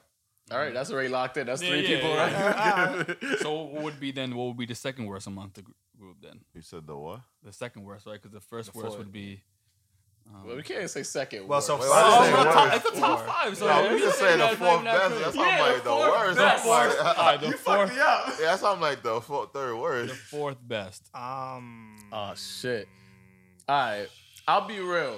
All 0.51 0.59
right, 0.59 0.73
that's 0.73 0.91
already 0.91 1.09
locked 1.11 1.37
in. 1.37 1.47
That's 1.47 1.63
Yeah, 1.63 1.69
three 1.71 1.83
yeah, 1.83 1.97
people, 1.97 2.11
yeah. 2.11 2.97
right? 2.97 3.17
So 3.41 3.53
what 3.65 3.83
would 3.83 4.01
be 4.01 4.13
then? 4.13 4.35
What 4.35 4.47
would 4.49 4.57
be 4.57 4.65
the 4.67 4.75
second 4.75 5.05
worst 5.07 5.27
among 5.27 5.51
the 5.55 5.63
group 5.99 6.17
then? 6.23 6.41
You 6.55 6.63
said 6.63 6.87
the 6.87 6.97
what? 6.97 7.21
The 7.43 7.53
second 7.53 7.85
worst, 7.85 8.07
right? 8.07 8.15
Because 8.21 8.33
the 8.33 8.41
first 8.41 8.73
The 8.73 8.79
worst 8.79 8.89
fourth. 8.89 8.99
would 8.99 9.13
be. 9.13 9.43
Um, 10.35 10.47
well, 10.47 10.57
we 10.57 10.63
can't 10.63 10.89
say 10.91 11.03
second. 11.03 11.49
Well, 11.49 11.61
so 11.61 11.75
word. 11.77 11.83
Wait, 11.83 11.91
five- 11.91 12.05
Oh, 12.05 12.23
it's, 12.25 12.31
you 12.31 12.37
the 12.37 12.43
say 12.45 12.53
top, 12.53 12.65
worst? 12.65 12.77
it's 12.87 12.95
the 12.95 13.01
top 13.01 13.27
five. 13.27 13.57
So 13.57 13.67
No, 13.67 13.73
yeah, 13.83 13.89
we 13.93 13.99
you 13.99 14.05
just 14.05 14.19
say 14.19 14.25
say 14.27 14.37
the 14.37 14.57
fourth 14.57 14.85
best. 14.85 15.09
That's 15.19 15.37
Yeah, 15.37 15.43
how 15.43 15.57
the 15.57 15.73
like 15.73 15.83
the 15.85 15.91
fourth 15.91 16.11
worst. 16.13 16.39
best. 16.39 16.65
That's 16.65 16.67
why- 16.67 16.97
All 17.17 17.25
right, 17.27 17.41
the 17.41 17.47
you 17.49 17.53
fucked 17.53 17.65
fourth, 17.65 17.95
me 17.95 18.01
up. 18.01 18.27
Yeah, 18.29 18.35
that's 18.47 18.63
how 18.63 18.73
I'm 18.75 18.81
like 18.81 19.03
the 19.03 19.21
fourth, 19.21 19.53
third 19.53 19.77
worst. 19.77 20.07
the 20.09 20.13
worst. 20.13 20.23
fourth 20.25 20.57
best. 20.63 21.11
Um. 21.15 21.97
Oh 22.13 22.33
shit. 22.37 22.89
All 23.69 23.77
right, 23.77 24.09
I'll 24.47 24.67
be 24.67 24.81
real. 24.81 25.17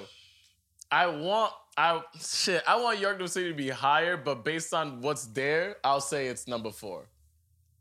I 0.92 1.06
want 1.06 1.52
I 1.76 2.00
shit. 2.20 2.62
I 2.66 2.80
want 2.80 2.98
Yorknew 2.98 3.28
City 3.28 3.48
to 3.50 3.54
be 3.54 3.68
higher, 3.68 4.16
but 4.16 4.44
based 4.44 4.74
on 4.74 5.00
what's 5.02 5.26
there, 5.26 5.76
I'll 5.84 6.00
say 6.00 6.26
it's 6.26 6.46
number 6.48 6.70
four. 6.70 7.06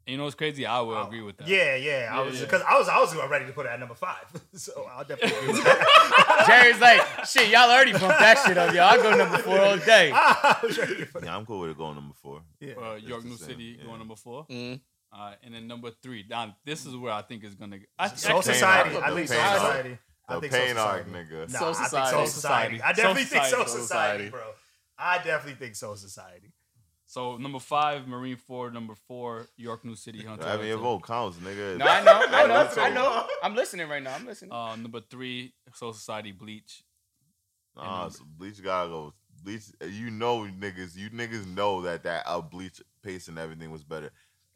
And 0.10 0.14
you 0.14 0.18
know 0.18 0.23
what's 0.23 0.36
crazy? 0.36 0.65
I 0.65 0.80
will 0.80 0.99
agree 1.06 1.22
with 1.22 1.38
that. 1.38 1.48
Yeah, 1.48 1.76
yeah. 1.76 2.10
I 2.11 2.15
Yeah, 2.18 2.22
was 2.23 2.40
yeah. 2.40 2.45
because 2.45 2.64
I 2.68 2.80
was 2.80 2.90
I 2.90 2.98
was 2.99 3.15
ready 3.30 3.45
to 3.45 3.52
put 3.52 3.68
it 3.68 3.69
at 3.69 3.80
number 3.80 3.94
five. 3.94 4.26
so 4.56 4.88
I'll 4.91 5.03
definitely 5.03 5.38
agree 5.38 5.53
with 5.53 5.64
that. 5.65 6.44
Jerry's 6.48 6.81
like, 6.81 7.26
shit, 7.27 7.49
y'all 7.52 7.69
already 7.69 7.91
bumped 7.91 8.07
that 8.18 8.44
shit 8.44 8.57
up, 8.57 8.73
y'all. 8.73 8.86
I'll 8.86 9.03
go 9.03 9.15
number 9.15 9.38
four 9.38 9.60
all 9.60 9.77
day. 9.77 10.11
I 10.15 10.57
was 10.64 10.80
ready 10.80 10.95
to 10.98 11.06
put 11.06 11.23
Yeah, 11.23 11.38
I'm 11.38 11.45
cool 11.45 11.60
with 11.60 11.69
it 11.69 11.77
going 11.77 11.94
number 11.94 12.15
four. 12.15 12.41
Yeah. 12.60 12.73
Uh, 12.73 12.95
York 12.95 13.22
the 13.22 13.30
New 13.30 13.38
same, 13.38 13.49
City 13.49 13.76
yeah. 13.77 13.86
going 13.86 13.99
number 13.99 14.15
four. 14.15 14.48
Mm. 14.49 14.81
Uh, 15.14 15.34
and 15.44 15.53
then 15.53 15.68
number 15.68 15.91
three. 16.02 16.26
Now 16.27 16.57
this 16.65 16.88
is 16.88 16.95
where 16.95 17.14
I 17.14 17.22
think 17.22 17.44
is 17.44 17.53
gonna. 17.53 17.77
I, 17.99 18.07
Soul 18.07 18.40
actually- 18.40 18.53
Society. 18.56 18.95
Arc. 18.95 19.03
I 19.03 19.10
The 19.11 19.15
think 19.15 19.27
Soul 19.30 19.38
Pain 19.38 19.45
Arc. 19.45 19.60
Society. 19.61 19.98
I 20.27 20.34
The 20.36 20.41
think 20.41 20.53
pain 20.53 20.76
Soul 20.76 20.86
arc, 20.86 21.06
Society. 21.06 21.30
nigga. 21.36 21.52
Nah, 21.53 21.60
Soul 21.60 21.68
I 21.69 21.73
think 21.73 21.86
Society. 21.86 22.10
Soul 22.10 22.18
Soul 22.18 22.26
Society. 22.27 22.77
Society. 22.77 22.81
I 22.81 22.94
definitely 22.94 23.23
Soul 23.26 23.40
think 23.41 23.45
Soul 23.53 23.65
Society. 23.65 24.23
Society, 24.26 24.30
bro. 24.31 24.41
I 24.98 25.18
definitely 25.18 25.53
think 25.53 25.76
Soul 25.76 25.95
Society. 25.95 26.52
So 27.10 27.38
number 27.38 27.57
five, 27.57 28.03
Marineford. 28.03 28.72
Number 28.72 28.94
four, 28.94 29.48
Yorknew 29.57 29.95
City 29.98 30.23
Hunter. 30.23 30.45
I 30.48 30.57
mean, 30.57 30.68
your 30.68 30.77
vote 30.77 30.99
counts, 31.07 31.38
nigga. 31.40 31.76
No, 31.76 31.86
I 31.88 32.03
know, 32.03 32.22
I 32.27 32.41
know, 32.48 32.53
That's 32.53 32.77
I 32.77 32.90
a- 32.90 32.94
know. 32.94 33.26
I'm 33.41 33.56
listening 33.56 33.90
right 33.90 34.03
now. 34.03 34.14
I'm 34.14 34.27
listening. 34.27 34.52
Uh, 34.52 34.76
number 34.76 35.02
three, 35.02 35.52
Soul 35.73 35.94
Society 35.94 36.31
Bleach. 36.31 36.84
Nah, 37.76 38.10
so 38.10 38.23
Bleach 38.38 38.61
gotta 38.64 38.90
go. 38.90 39.14
Bleach, 39.41 39.64
you 39.90 40.11
know, 40.11 40.41
niggas, 40.60 40.95
you 40.95 41.10
niggas 41.10 41.48
know 41.48 41.81
that 41.81 42.03
that 42.03 42.26
uh, 42.27 42.41
Bleach 42.41 42.80
pace 43.02 43.27
and 43.27 43.40
everything 43.40 43.72
was 43.72 43.84
better. 43.84 44.11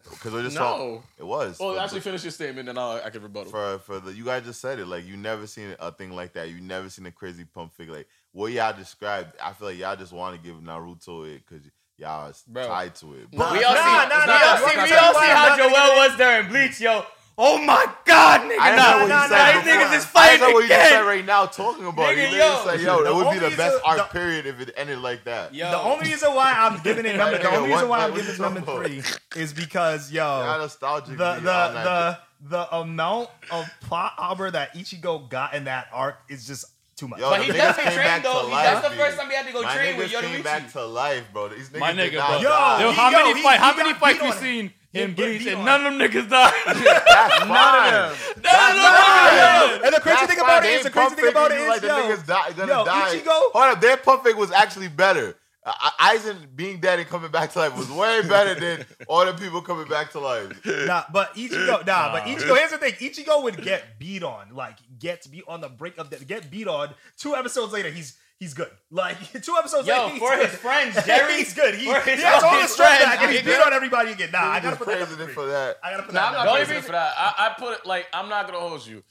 Because 0.07 0.31
we're 0.33 0.43
just 0.43 0.55
talking. 0.57 0.95
No. 0.95 1.03
It 1.17 1.25
was. 1.25 1.57
Well, 1.59 1.73
For- 1.73 1.79
actually, 1.79 2.01
finish 2.01 2.23
your 2.23 2.31
statement, 2.31 2.69
and 2.69 2.77
I'll, 2.77 3.01
I 3.03 3.09
can 3.09 3.23
rebuttal. 3.23 3.49
for 3.51 3.79
for 3.79 3.99
the 3.99 4.13
you 4.13 4.25
guys 4.25 4.43
just 4.43 4.61
said 4.61 4.77
it 4.77 4.85
like 4.85 5.07
you 5.07 5.17
never 5.17 5.47
seen 5.47 5.75
a 5.79 5.91
thing 5.91 6.11
like 6.11 6.33
that. 6.33 6.49
You 6.49 6.61
never 6.61 6.87
seen 6.91 7.07
a 7.07 7.11
crazy 7.11 7.45
pump 7.45 7.73
figure 7.73 7.95
like 7.95 8.07
what 8.31 8.51
y'all 8.51 8.77
described. 8.77 9.33
I 9.41 9.53
feel 9.53 9.69
like 9.69 9.79
y'all 9.79 9.95
just 9.95 10.13
want 10.13 10.35
to 10.35 10.47
give 10.47 10.57
Naruto 10.61 11.33
it 11.33 11.41
because 11.47 11.65
y'all 11.97 12.29
is 12.29 12.43
Bro. 12.47 12.67
tied 12.67 12.95
to 12.95 13.13
it. 13.15 13.27
Nah, 13.33 13.51
we 13.53 13.63
all 13.63 13.73
nah, 13.73 13.79
see, 13.79 14.09
nah, 14.09 14.21
we 14.21 14.27
nah, 14.27 14.33
all 14.33 14.57
see, 14.57 14.75
we 14.75 14.93
all 14.93 15.13
see 15.13 15.27
how 15.27 15.47
nah, 15.49 15.57
Joel 15.57 15.69
nah, 15.69 16.07
was 16.07 16.17
during 16.17 16.47
Bleach, 16.49 16.81
yo. 16.81 17.03
Oh 17.35 17.57
my 17.57 17.91
God, 18.05 18.41
nigga, 18.41 18.57
I 18.59 18.75
nah, 18.75 18.93
what 18.93 19.01
you 19.03 19.09
nah, 19.09 19.27
said 19.27 19.37
nah, 19.37 19.45
before. 19.47 19.63
these 19.63 19.73
niggas 19.73 19.97
is 19.97 20.05
fighting 20.05 20.35
I 20.35 20.37
know 20.37 20.45
fighting 20.45 20.53
what 20.53 20.63
you 20.63 20.67
said 20.69 21.01
right 21.01 21.25
now 21.25 21.45
talking 21.47 21.85
about 21.87 22.13
it. 22.13 22.17
Nigga, 22.17 22.31
You 22.31 22.37
yo. 22.37 22.43
niggas 22.43 22.77
say, 22.77 22.83
yo, 22.83 23.03
The 23.03 23.09
it 23.09 23.15
would 23.15 23.31
be 23.33 23.39
the 23.49 23.57
best 23.57 23.81
arc 23.83 23.97
the- 23.97 24.03
period 24.03 24.45
if 24.45 24.59
it 24.59 24.71
ended 24.77 24.99
like 24.99 25.23
that. 25.23 25.53
Yo. 25.53 25.71
The 25.71 25.79
only 25.79 26.09
reason 26.11 26.35
why 26.35 26.53
I'm 26.55 26.79
giving 26.83 27.05
it 27.07 27.17
number 27.17 27.37
the 27.41 27.49
only 27.55 27.71
reason 27.71 27.89
why 27.89 28.05
I'm 28.05 28.13
giving 28.13 28.35
it 28.35 28.39
number 28.39 28.61
three 28.61 29.01
is 29.35 29.51
because 29.51 30.11
yo 30.11 30.45
nostalgic. 30.59 31.17
the 31.17 31.33
the 31.35 31.39
the 31.41 32.19
the 32.49 32.75
amount 32.75 33.29
of 33.51 33.65
plot 33.81 34.13
armor 34.17 34.51
that 34.51 34.75
Ichigo 34.75 35.27
got 35.29 35.53
in 35.55 35.63
that 35.63 35.87
arc 35.91 36.17
is 36.29 36.45
just 36.45 36.65
too 36.95 37.07
much. 37.07 37.19
Yo, 37.19 37.29
But 37.29 37.37
the 37.39 37.43
he 37.45 37.51
niggas 37.51 37.57
doesn't 37.57 37.83
came 37.83 37.95
back 37.97 38.21
to 38.23 38.27
though. 38.29 38.45
He- 38.47 38.51
life, 38.53 38.65
That's 38.65 38.87
the 38.89 38.95
first 38.95 39.17
time 39.17 39.29
he 39.29 39.35
had 39.35 39.45
to 39.47 39.53
go 39.53 39.61
My 39.63 39.73
train 39.75 39.97
with 39.97 40.11
niggas 40.11 40.21
came 40.21 40.43
back 40.43 40.71
to 40.73 40.85
life, 40.85 41.23
bro. 41.33 41.47
These 41.49 41.69
niggas 41.69 41.79
My 41.79 41.91
did 41.93 42.13
nigga, 42.13 42.17
not 42.17 42.27
bro. 42.29 42.37
Yo, 42.39 42.49
die. 42.49 42.81
Yo, 42.81 42.89
he- 42.89 42.95
how 42.95 43.09
many 43.11 43.33
he- 43.33 43.41
fight? 43.43 43.53
he 43.53 43.57
How 43.59 43.71
got 43.73 43.77
many 43.77 43.93
fights 43.93 44.21
we 44.21 44.27
on 44.27 44.37
seen 44.37 44.73
He 44.91 45.01
in 45.01 45.07
get 45.13 45.15
Bleach 45.15 45.47
and 45.47 45.65
none 45.65 45.85
of 45.85 45.93
them 45.93 45.99
niggas 45.99 46.29
died? 46.29 46.53
That's 46.65 47.35
fine. 47.39 47.49
None 47.49 47.85
of 47.85 48.13
them 48.13 48.15
fine. 48.45 49.85
And 49.85 49.93
the 49.95 49.99
crazy 50.01 50.15
That's 50.17 50.33
thing 50.33 50.39
about 50.39 50.61
They 50.63 50.73
it 50.75 50.77
is, 50.77 50.83
the 50.83 50.89
crazy 50.91 51.15
thing 51.15 51.27
about 51.29 51.51
it 51.51 51.57
is, 51.57 51.67
faking 51.67 51.75
is, 51.75 51.81
you 51.81 51.81
the 51.81 51.87
yo, 51.87 52.15
niggas 52.17 52.25
die, 52.27 52.51
gonna 52.51 52.71
yo, 52.73 52.85
die. 52.85 53.15
Ichigo- 53.17 53.51
Hold 53.53 53.65
up, 53.73 53.81
their 53.81 53.97
pump 53.97 54.23
fake 54.23 54.37
was 54.37 54.51
actually 54.51 54.87
better. 54.89 55.35
Aizen 55.65 56.55
being 56.55 56.79
dead 56.79 56.99
and 56.99 57.07
coming 57.07 57.31
back 57.31 57.51
to 57.53 57.59
life 57.59 57.77
was 57.77 57.89
way 57.89 58.21
better 58.27 58.59
than 58.59 58.85
all 59.07 59.25
the 59.25 59.33
people 59.33 59.61
coming 59.61 59.87
back 59.87 60.11
to 60.11 60.19
life. 60.19 60.51
Nah, 60.65 61.03
but 61.11 61.33
Ichigo, 61.35 61.85
nah, 61.85 62.11
but 62.11 62.23
Ichigo. 62.23 62.57
Here's 62.57 62.71
the 62.71 62.77
thing: 62.77 62.93
Ichigo 62.93 63.43
would 63.43 63.61
get 63.63 63.97
beat 63.99 64.23
on, 64.23 64.53
like 64.53 64.77
get 64.99 65.21
to 65.23 65.29
be 65.29 65.41
on 65.47 65.61
the 65.61 65.69
brink 65.69 65.97
of 65.97 66.09
death, 66.09 66.27
get 66.27 66.51
beat 66.51 66.67
on. 66.67 66.89
Two 67.17 67.35
episodes 67.35 67.71
later, 67.71 67.89
he's 67.89 68.17
he's 68.39 68.53
good. 68.53 68.69
Like 68.91 69.17
two 69.41 69.55
episodes 69.57 69.87
Yo, 69.87 69.93
later, 69.93 70.09
he's 70.09 70.19
for 70.19 70.35
good. 70.35 70.49
his 70.49 70.59
friends, 70.59 70.95
Jerry. 71.05 71.37
he's 71.37 71.53
good. 71.53 71.75
He, 71.75 71.85
For 71.85 71.99
his 72.01 72.19
he 72.19 72.25
has 72.25 72.43
all 72.43 72.59
his 72.59 72.71
strength 72.71 73.01
back, 73.03 73.21
and 73.21 73.31
he's 73.31 73.41
beat 73.43 73.59
on 73.61 73.71
everybody 73.73 74.11
again. 74.11 74.31
Nah, 74.31 74.39
I 74.41 74.59
gotta 74.59 74.75
put 74.75 74.87
that. 74.87 74.97
praising 74.97 75.09
number 75.17 75.23
it 75.23 75.25
three. 75.27 75.33
for 75.33 75.45
that. 75.47 75.77
I 75.83 75.91
gotta 75.91 76.03
put 76.03 76.13
Nah, 76.13 76.31
that. 76.31 76.39
I'm 76.39 76.45
not 76.45 76.55
praising 76.55 76.81
for 76.81 76.91
that. 76.91 77.13
I, 77.17 77.33
I 77.47 77.53
put 77.59 77.79
it 77.79 77.85
like 77.85 78.07
I'm 78.13 78.27
not 78.27 78.47
gonna 78.47 78.59
hold 78.59 78.85
you. 78.85 79.01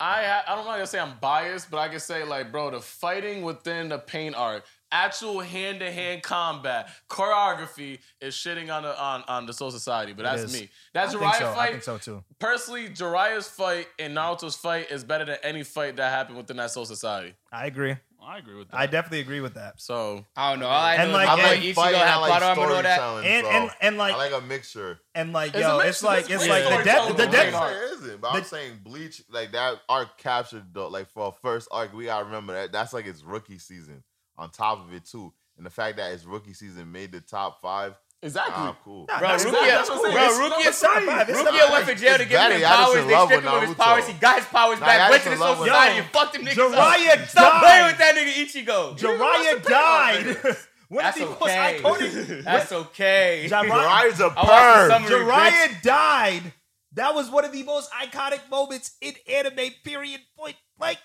I 0.00 0.42
I'm 0.48 0.58
not 0.58 0.64
gonna 0.64 0.86
say 0.86 0.98
I'm 0.98 1.12
biased, 1.20 1.70
but 1.70 1.78
I 1.78 1.88
can 1.88 2.00
say 2.00 2.24
like, 2.24 2.50
bro, 2.50 2.70
the 2.70 2.80
fighting 2.80 3.42
within 3.42 3.90
the 3.90 3.98
pain 3.98 4.32
arc, 4.34 4.64
actual 4.92 5.40
hand 5.40 5.80
to 5.80 5.90
hand 5.90 6.22
combat, 6.22 6.88
choreography 7.08 7.98
is 8.20 8.34
shitting 8.34 8.74
on 8.74 8.82
the 8.82 9.00
on, 9.00 9.22
on 9.28 9.46
the 9.46 9.52
Soul 9.52 9.70
Society. 9.70 10.12
But 10.12 10.24
that's 10.24 10.52
me. 10.52 10.68
That 10.94 11.08
I 11.08 11.10
think 11.10 11.22
Jiraiya 11.22 11.38
so. 11.38 11.54
I 11.58 11.70
think 11.70 11.82
so 11.82 11.98
too. 11.98 12.24
personally, 12.38 12.88
Jiraiya's 12.88 13.48
fight 13.48 13.88
and 13.98 14.16
Naruto's 14.16 14.56
fight 14.56 14.90
is 14.90 15.04
better 15.04 15.24
than 15.24 15.36
any 15.42 15.62
fight 15.62 15.96
that 15.96 16.10
happened 16.12 16.36
within 16.38 16.56
that 16.58 16.70
Soul 16.70 16.84
Society. 16.84 17.34
I 17.52 17.66
agree. 17.66 17.96
I 18.22 18.36
agree 18.36 18.56
with 18.56 18.68
that. 18.70 18.76
I 18.78 18.84
definitely 18.84 19.20
agree 19.20 19.40
with 19.40 19.54
that. 19.54 19.80
So 19.80 20.26
I 20.36 20.50
don't 20.50 20.60
know. 20.60 20.66
All 20.66 20.72
I 20.78 20.96
And 20.96 21.10
know 21.10 21.16
like- 21.16 21.24
is 21.24 21.30
I 21.30 21.34
like 21.36 21.44
like 21.44 21.60
Ichigo 21.60 21.74
fighting. 21.74 22.00
had 22.00 22.08
I 22.08 22.16
like 22.18 22.54
plot 22.54 22.70
and 22.76 22.84
that. 22.84 23.24
And 23.24 23.46
and 23.46 23.70
and 23.80 23.96
like 23.96 24.14
I 24.14 24.16
like 24.18 24.32
a 24.34 24.40
mixture. 24.46 25.00
and 25.14 25.32
like 25.32 25.54
It's 25.54 25.60
yo, 25.60 25.78
a 25.80 25.86
it's 25.86 26.02
like 26.02 26.24
it's 26.24 26.30
it's 26.44 26.48
like 26.48 26.64
the 26.64 26.70
mix. 26.70 26.84
depth 26.84 27.16
the 27.16 27.24
Yeah. 27.24 27.30
depth. 27.30 27.54
I'm 27.56 27.62
saying 27.70 27.82
it 27.82 27.92
isn't, 27.94 28.20
but 28.20 28.28
I'm 28.34 28.40
The- 28.40 28.44
saying 28.46 28.80
Bleach, 28.84 29.22
like 29.30 29.52
that 29.52 29.80
arc 29.88 30.18
captured 30.18 30.64
though. 30.74 30.88
Like 30.88 31.08
for 31.08 31.28
a 31.28 31.32
first 31.32 31.68
arc, 31.70 31.94
we 31.94 32.04
gotta 32.04 32.26
remember 32.26 32.52
that 32.52 32.72
that's 32.72 32.92
like 32.92 33.06
its 33.06 33.22
rookie 33.22 33.58
season. 33.58 34.02
On 34.40 34.50
top 34.50 34.80
of 34.86 34.92
it 34.94 35.04
too, 35.04 35.32
and 35.56 35.64
the 35.66 35.70
fact 35.70 35.98
that 35.98 36.10
his 36.12 36.24
rookie 36.26 36.54
season 36.54 36.90
made 36.90 37.12
the 37.12 37.20
top 37.20 37.60
five, 37.60 37.94
exactly. 38.22 38.54
ah, 38.56 38.74
cool. 38.82 39.04
Nah, 39.08 39.18
Bro, 39.18 39.28
that's 39.28 39.44
Rukia, 39.44 39.50
cool. 39.52 39.66
that's 39.66 39.88
what 39.90 40.12
bro, 40.12 40.24
It's 40.26 40.38
Rukia, 40.38 40.50
number 40.50 40.70
top 40.72 41.02
five. 41.16 41.28
It's 41.28 41.38
Rukia 41.38 41.70
went 41.72 41.84
for 41.86 41.94
jail 41.94 42.16
to 42.16 42.22
it's 42.22 42.30
give 42.32 42.40
him 42.40 42.52
his 42.52 42.62
powers. 42.64 43.06
They 43.06 43.24
stripped 43.26 43.44
him 43.44 43.52
of 43.54 43.62
his 43.62 43.74
powers. 43.74 44.06
He 44.08 44.12
got 44.14 44.36
his 44.38 44.46
powers 44.46 44.80
Nah, 44.80 44.86
back. 44.86 45.10
Went 45.10 45.22
to 45.24 45.28
the 45.28 45.34
in 45.34 45.40
love 45.40 45.56
Soul 45.58 45.66
Society 45.66 45.94
Naruto. 45.94 46.00
and 46.00 46.10
fucked 46.10 46.32
them 46.32 46.42
niggas 46.46 46.54
Jiraiya 46.72 47.22
up. 47.22 47.28
Stop 47.28 47.52
died. 47.52 47.62
playing 47.62 47.86
with 47.86 47.98
that 47.98 48.14
nigga 48.16 48.66
Ichigo. 48.66 48.98
Jiraiya 48.98 49.62
died. 49.62 50.56
One 50.88 51.04
of 51.04 51.14
That's 51.14 51.18
the 51.18 51.26
most 51.26 51.42
okay. 51.42 51.80
iconic. 51.82 52.44
That's 52.44 52.72
okay. 52.72 53.46
Jiraiya, 53.50 53.68
Jiraiya's 53.70 54.20
a 54.20 54.24
I 54.24 54.88
watched 54.88 55.08
the 55.08 55.14
perv. 55.14 55.26
Jiraiya 55.28 55.82
died. 55.82 56.52
That 56.94 57.14
was 57.14 57.30
one 57.30 57.44
of 57.44 57.52
the 57.52 57.62
most 57.62 57.90
iconic 57.92 58.48
moments 58.50 58.96
in 59.02 59.12
anime. 59.30 59.70
Period. 59.84 60.20
Point. 60.38 60.56
Like 60.78 60.96
Yo, 60.96 61.04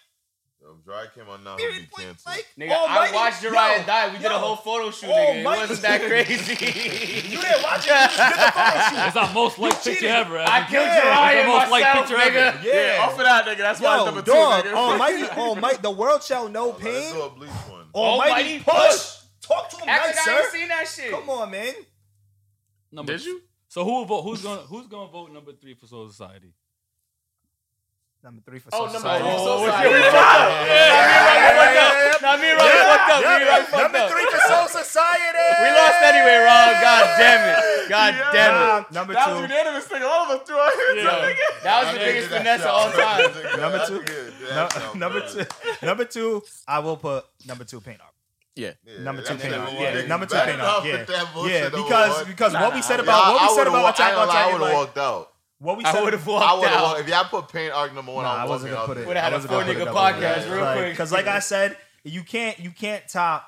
Jiraiya 0.86 1.14
came 1.16 1.28
on 1.30 1.44
now, 1.44 1.58
he'll 1.58 1.66
be 1.68 1.72
period. 1.74 1.90
Point. 1.92 2.08
canceled. 2.08 2.36
Like 2.36 2.46
Nigga, 2.60 2.76
Almighty- 2.78 3.14
I 3.14 3.16
watched 3.16 3.42
Jiraiya 3.42 3.78
Yo, 3.80 3.86
die. 3.86 4.12
We 4.14 4.18
did 4.20 4.32
a 4.32 4.38
whole 4.38 4.56
photo 4.56 4.92
shoot, 4.92 5.10
Oh, 5.10 5.14
nigga. 5.16 5.40
It 5.42 5.46
wasn't 5.46 5.82
that 5.82 6.02
crazy. 6.02 6.54
You 7.34 7.42
didn't 7.42 7.64
watch 7.64 7.88
it. 7.88 7.90
You 7.90 7.96
just 7.96 8.18
did 8.18 8.38
the 8.38 8.52
photo 8.52 8.80
shoot. 8.90 9.08
It's 9.08 9.16
our 9.18 9.34
most 9.34 9.58
liked 9.60 9.84
picture 9.84 10.08
ever. 10.08 10.38
I 10.40 10.60
killed 10.70 10.86
Yeah. 10.86 11.02
Jiraiya 11.02 11.34
It's 11.36 11.46
the 11.46 11.52
most 11.58 11.72
liked 11.72 11.86
myself, 11.88 12.08
picture 12.08 12.22
ever. 12.22 12.58
nigga. 12.60 12.64
Yeah. 12.64 13.04
Off 13.04 13.12
of 13.14 13.26
that, 13.26 13.46
nigga. 13.46 13.58
That's 13.58 13.80
why 13.82 13.96
it's 13.96 14.00
Yo, 14.00 14.06
number 14.06 14.22
dog. 14.22 14.64
two, 14.64 14.70
nigga. 14.70 14.74
Almighty, 14.76 15.24
Almighty, 15.42 15.78
the 15.82 15.92
world 15.92 16.22
shall 16.24 16.50
know 16.50 16.68
Let's 16.70 16.82
pain. 16.84 17.14
do 17.14 17.22
a 17.24 17.30
Bleach 17.32 17.50
one. 17.50 17.86
Almighty, 17.94 18.30
Almighty 18.32 18.60
push. 18.60 18.74
push. 18.76 19.12
Talk 19.42 19.70
to 19.72 19.78
him 19.78 19.90
Act 19.90 20.06
nice, 20.06 20.16
like 20.16 20.20
I 20.20 20.24
sir. 20.38 20.42
ain't 20.44 20.52
seen 20.54 20.68
that 20.70 20.88
shit. 20.88 21.12
Come 21.12 21.30
on, 21.30 21.50
man. 21.52 21.74
Number 22.92 23.12
Did 23.14 23.26
you? 23.26 23.42
So 23.68 23.84
who 23.84 23.92
will 23.92 24.06
vote? 24.06 24.22
Who's 24.24 24.42
gonna 24.42 24.62
Who's 24.62 24.88
gonna 24.88 25.10
vote 25.12 25.32
number 25.34 25.52
three 25.54 25.74
for 25.74 25.86
Soul 25.88 26.08
Society? 26.10 26.54
Number 28.26 28.42
three 28.42 28.58
for 28.58 28.70
Oh, 28.74 28.90
Soul 28.90 28.98
number 28.98 29.06
Society. 29.06 29.22
three. 29.22 29.38
Oh, 29.38 29.46
So 29.46 29.62
what 29.62 29.70
sorry. 29.70 29.86
you- 29.86 30.02
Nah, 30.02 30.02
me 30.02 30.10
and 30.74 31.30
Robbie 31.30 31.54
fucked 31.62 31.78
up. 31.78 32.22
Nah, 32.26 32.38
me 32.42 32.48
and 32.50 32.58
Robbie 32.58 32.82
fucked 32.90 33.10
up. 33.14 33.22
Me 33.22 33.30
and 33.38 33.46
Robbie 33.46 33.66
fucked 33.70 33.84
Number 33.86 33.98
up. 34.02 34.10
three 34.10 34.26
for 34.26 34.40
Soul 34.50 34.68
Society. 34.82 35.46
We 35.62 35.70
lost 35.78 36.00
anyway, 36.10 36.38
Rob. 36.42 36.72
God 36.82 37.04
damn 37.22 37.42
it. 37.46 37.90
God 37.90 38.14
Yeah. 38.18 38.32
damn 38.34 38.56
it. 38.56 38.58
Nah, 38.58 38.84
number 38.98 39.14
That 39.14 39.30
was 39.30 39.38
two. 39.38 39.42
unanimous 39.46 39.86
thing. 39.86 40.02
All 40.04 40.24
of 40.26 40.30
us 40.42 40.48
threw 40.48 40.58
our 40.58 40.72
hands 40.74 41.04
Yo, 41.06 41.10
up, 41.10 41.22
nigga. 41.22 41.64
that 41.64 41.76
was 41.78 41.86
I 41.88 41.94
the 41.94 42.00
biggest 42.00 42.26
do 42.26 42.34
that 42.34 42.38
finesse 42.40 42.62
of 42.62 42.66
shot. 42.66 42.74
all 42.74 42.92
time. 42.98 43.62
Number 43.62 43.86
two. 43.86 44.02
good. 44.02 44.34
No, 44.42 44.48
That 44.56 44.74
shot, 44.74 44.96
number 44.96 45.22
two. 45.30 45.46
Number 45.86 46.06
two. 46.06 46.44
I 46.68 46.80
will 46.80 46.98
put 46.98 47.26
number 47.46 47.64
two 47.64 47.80
pain 47.80 47.98
arc. 48.02 48.10
Yeah. 48.56 48.72
Yeah, 48.86 49.00
Number 49.04 49.22
two 49.22 49.36
that's 49.36 49.42
paint 49.44 49.54
number 49.54 49.72
Yeah, 49.82 50.02
number 50.08 50.26
two 50.26 50.36
paint 50.40 50.62
off 50.62 50.84
Yeah, 50.86 51.06
yeah. 51.46 51.70
Because 51.70 52.24
because 52.26 52.54
Nah, 52.54 52.62
what 52.64 52.74
we 52.74 52.82
said 52.82 52.98
nah. 52.98 53.04
about 53.04 53.34
what 53.36 53.42
we 53.52 53.56
said 53.56 53.68
about 53.68 53.84
wa- 53.84 53.90
Attack 53.90 54.14
I 54.14 54.16
on 54.16 54.30
ain't 54.30 54.36
I 54.38 54.54
would've 54.54 54.74
walked 54.74 54.98
out. 54.98 55.32
What 55.60 55.78
we 55.78 55.84
I 55.86 55.94
said. 55.94 56.04
would 56.04 56.14
have 56.14 56.28
I 56.28 56.32
walked 56.32 56.60
would 56.62 56.70
have. 56.70 56.82
out. 56.84 57.00
If 57.00 57.08
y'all 57.08 57.24
put 57.26 57.48
pain 57.50 57.72
arc 57.72 57.94
number 57.94 58.12
one, 58.14 58.26
Nah, 58.26 58.34
I'm 58.36 58.40
I 58.42 58.46
wasn't 58.50 58.74
gonna 58.74 58.86
put 58.86 58.98
it. 58.98 59.00
there. 59.02 59.08
Would've 59.08 59.24
had 59.24 59.34
I 59.34 59.38
a 59.38 59.40
four 59.42 59.62
nigga 59.64 59.88
podcast 59.94 60.52
real 60.52 60.64
Like, 60.64 60.78
quick. 60.78 60.92
Because 60.92 61.12
like 61.12 61.28
I 61.28 61.40
said, 61.40 61.78
you 62.04 62.24
can't 62.24 62.60
you 62.60 62.72
can't 62.72 63.08
top 63.08 63.48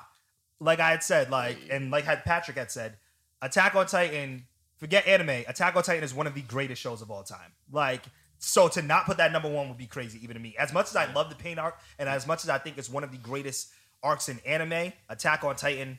like 0.60 0.80
I 0.80 0.90
had 0.90 1.02
said 1.02 1.30
like 1.30 1.58
and 1.70 1.90
like 1.90 2.04
had 2.04 2.24
Patrick 2.24 2.56
had 2.56 2.70
said, 2.70 2.96
Attack 3.42 3.74
on 3.74 3.86
Titan. 3.86 4.46
Forget 4.78 5.06
anime. 5.06 5.44
Attack 5.48 5.74
on 5.76 5.82
Titan 5.82 6.02
is 6.04 6.14
one 6.14 6.26
of 6.26 6.34
the 6.34 6.40
greatest 6.40 6.80
shows 6.80 7.02
of 7.02 7.10
all 7.10 7.22
time. 7.24 7.52
Like 7.70 8.02
so 8.38 8.68
to 8.68 8.80
not 8.82 9.04
put 9.04 9.16
that 9.18 9.32
number 9.32 9.48
one 9.48 9.68
would 9.68 9.76
be 9.78 9.86
crazy 9.86 10.18
even 10.22 10.34
to 10.34 10.40
me. 10.40 10.54
As 10.58 10.72
much 10.72 10.86
as 10.88 10.96
I 10.96 11.12
love 11.12 11.28
the 11.28 11.36
pain 11.36 11.58
arc 11.58 11.76
and 11.98 12.08
as 12.08 12.26
much 12.26 12.44
as 12.44 12.50
I 12.50 12.58
think 12.58 12.78
it's 12.78 12.88
one 12.88 13.04
of 13.04 13.10
the 13.12 13.18
greatest 13.18 13.68
arcs 14.02 14.28
in 14.28 14.38
anime, 14.46 14.92
Attack 15.08 15.44
on 15.44 15.56
Titan. 15.56 15.98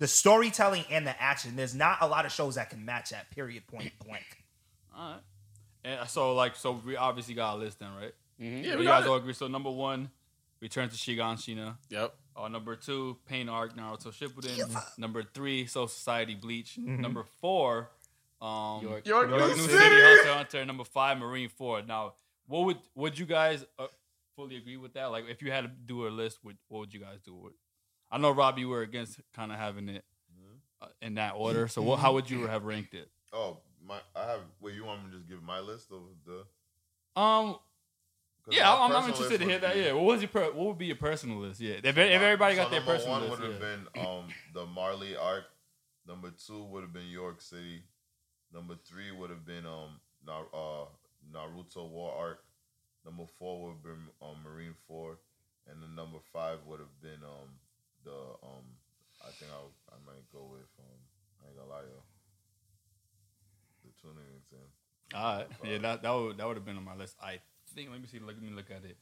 The 0.00 0.08
storytelling 0.08 0.84
and 0.90 1.06
the 1.06 1.22
action. 1.22 1.54
There's 1.54 1.74
not 1.74 1.98
a 2.00 2.08
lot 2.08 2.26
of 2.26 2.32
shows 2.32 2.56
that 2.56 2.68
can 2.70 2.84
match 2.84 3.10
that. 3.10 3.30
Period. 3.30 3.66
Point 3.68 3.92
blank. 4.04 4.24
All 4.96 5.10
right. 5.12 5.20
And 5.84 6.08
so 6.08 6.34
like 6.34 6.56
so 6.56 6.80
we 6.84 6.96
obviously 6.96 7.34
got 7.34 7.56
a 7.56 7.58
list 7.58 7.78
then, 7.78 7.90
right? 7.94 8.14
Yeah, 8.38 8.72
you 8.72 8.78
we 8.78 8.84
guys 8.84 9.04
got 9.04 9.10
all 9.10 9.16
agree. 9.16 9.32
So 9.34 9.46
number 9.46 9.70
one, 9.70 10.10
Return 10.60 10.88
to 10.88 10.96
Shiganshina. 10.96 11.76
Yep. 11.90 12.14
Uh, 12.36 12.48
number 12.48 12.74
two, 12.74 13.18
Pain 13.26 13.48
Arc 13.48 13.76
Naruto 13.76 14.12
Shippuden. 14.12 14.98
Number 14.98 15.22
three, 15.22 15.66
Soul 15.66 15.86
Society 15.88 16.34
Bleach. 16.34 16.78
Number 16.78 17.24
four, 17.40 17.90
um, 18.40 18.82
York. 18.82 19.06
York, 19.06 19.28
York 19.28 19.30
New 19.30 19.48
New 19.48 19.54
City. 19.56 19.72
City 19.72 20.00
Hunter 20.00 20.32
Hunter. 20.32 20.64
Number 20.64 20.84
five, 20.84 21.18
Marineford. 21.18 21.86
Now, 21.86 22.14
what 22.46 22.64
would 22.64 22.78
would 22.94 23.18
you 23.18 23.26
guys 23.26 23.64
uh, 23.78 23.86
fully 24.36 24.56
agree 24.56 24.76
with 24.76 24.94
that? 24.94 25.06
Like, 25.06 25.24
if 25.28 25.42
you 25.42 25.52
had 25.52 25.62
to 25.62 25.68
do 25.68 26.06
a 26.06 26.08
list, 26.08 26.38
would, 26.44 26.56
what 26.68 26.80
would 26.80 26.94
you 26.94 27.00
guys 27.00 27.20
do? 27.24 27.34
With? 27.34 27.52
I 28.10 28.18
know 28.18 28.30
Rob, 28.30 28.58
you 28.58 28.68
were 28.68 28.82
against 28.82 29.20
kind 29.34 29.52
of 29.52 29.58
having 29.58 29.88
it 29.88 30.04
uh, 30.82 30.86
in 31.02 31.14
that 31.14 31.34
order. 31.36 31.68
So, 31.68 31.82
what, 31.82 31.98
how 32.00 32.14
would 32.14 32.28
you 32.28 32.46
have 32.46 32.64
ranked 32.64 32.94
it? 32.94 33.08
Oh, 33.32 33.58
my! 33.86 33.98
I 34.16 34.26
have. 34.30 34.40
Wait, 34.60 34.74
you 34.74 34.84
want 34.84 35.04
me 35.04 35.10
to 35.10 35.16
just 35.16 35.28
give 35.28 35.42
my 35.42 35.60
list 35.60 35.90
of 35.92 36.00
the? 36.26 37.20
Um. 37.20 37.56
yeah, 38.50 38.72
I'm, 38.72 38.92
I'm 38.92 39.08
interested 39.08 39.38
to 39.40 39.44
hear 39.46 39.58
that. 39.58 39.74
be- 39.74 39.80
Yeah, 39.80 39.92
what 39.92 40.04
was 40.04 40.20
your 40.20 40.28
per, 40.28 40.44
what 40.52 40.66
would 40.66 40.78
be 40.78 40.86
your 40.86 40.96
personal 40.96 41.38
list? 41.38 41.60
Yeah, 41.60 41.74
if, 41.82 41.84
if 41.84 41.98
everybody 41.98 42.56
So 42.56 42.62
got 42.62 42.70
their 42.70 42.80
number 42.80 42.92
personal 42.94 43.12
one 43.20 43.22
list, 43.28 43.40
would 43.40 43.52
have 43.52 43.60
yeah. 43.62 43.76
been 43.94 44.06
um 44.06 44.24
the 44.52 44.66
Marley 44.66 45.16
arc. 45.16 45.44
Number 46.06 46.30
two 46.30 46.62
would 46.64 46.82
have 46.82 46.92
been 46.92 47.08
York 47.08 47.40
City. 47.40 47.82
Number 48.52 48.74
three 48.86 49.10
would 49.10 49.30
have 49.30 49.46
been 49.46 49.64
um 49.66 50.00
Nar- 50.26 50.52
uh, 50.52 50.84
Naruto 51.32 51.88
War 51.88 52.12
arc. 52.18 52.44
Number 53.04 53.24
four 53.38 53.62
would 53.62 53.70
have 53.76 53.82
been 53.82 54.04
um, 54.22 54.36
Marine 54.44 54.74
Four, 54.88 55.18
and 55.68 55.82
the 55.82 55.88
number 55.88 56.18
five 56.32 56.58
would 56.66 56.80
have 56.80 57.00
been 57.02 57.20
um 57.22 57.50
the 58.04 58.12
um 58.42 58.64
I 59.22 59.30
think 59.38 59.50
I 59.52 59.60
I 59.94 59.96
might 60.06 60.24
go 60.32 60.44
with 60.50 60.68
um 60.78 61.00
I 61.44 61.48
ain't 61.48 61.56
gonna 61.56 61.70
lie 61.70 61.84
yo 61.88 62.00
the 64.04 64.20
Chunin 64.20 64.42
exam. 64.42 64.60
All 65.14 65.36
right. 65.36 65.46
Yeah, 65.64 65.78
that 65.78 66.02
that 66.02 66.10
would 66.10 66.36
that 66.38 66.46
would 66.46 66.56
have 66.56 66.64
been 66.64 66.76
on 66.76 66.84
my 66.84 66.94
list. 66.96 67.16
I 67.22 67.40
think. 67.74 67.90
Let 67.90 68.00
me 68.00 68.06
see. 68.06 68.18
Let 68.18 68.40
me 68.40 68.50
look 68.50 68.70
at 68.70 68.84
it. 68.84 68.96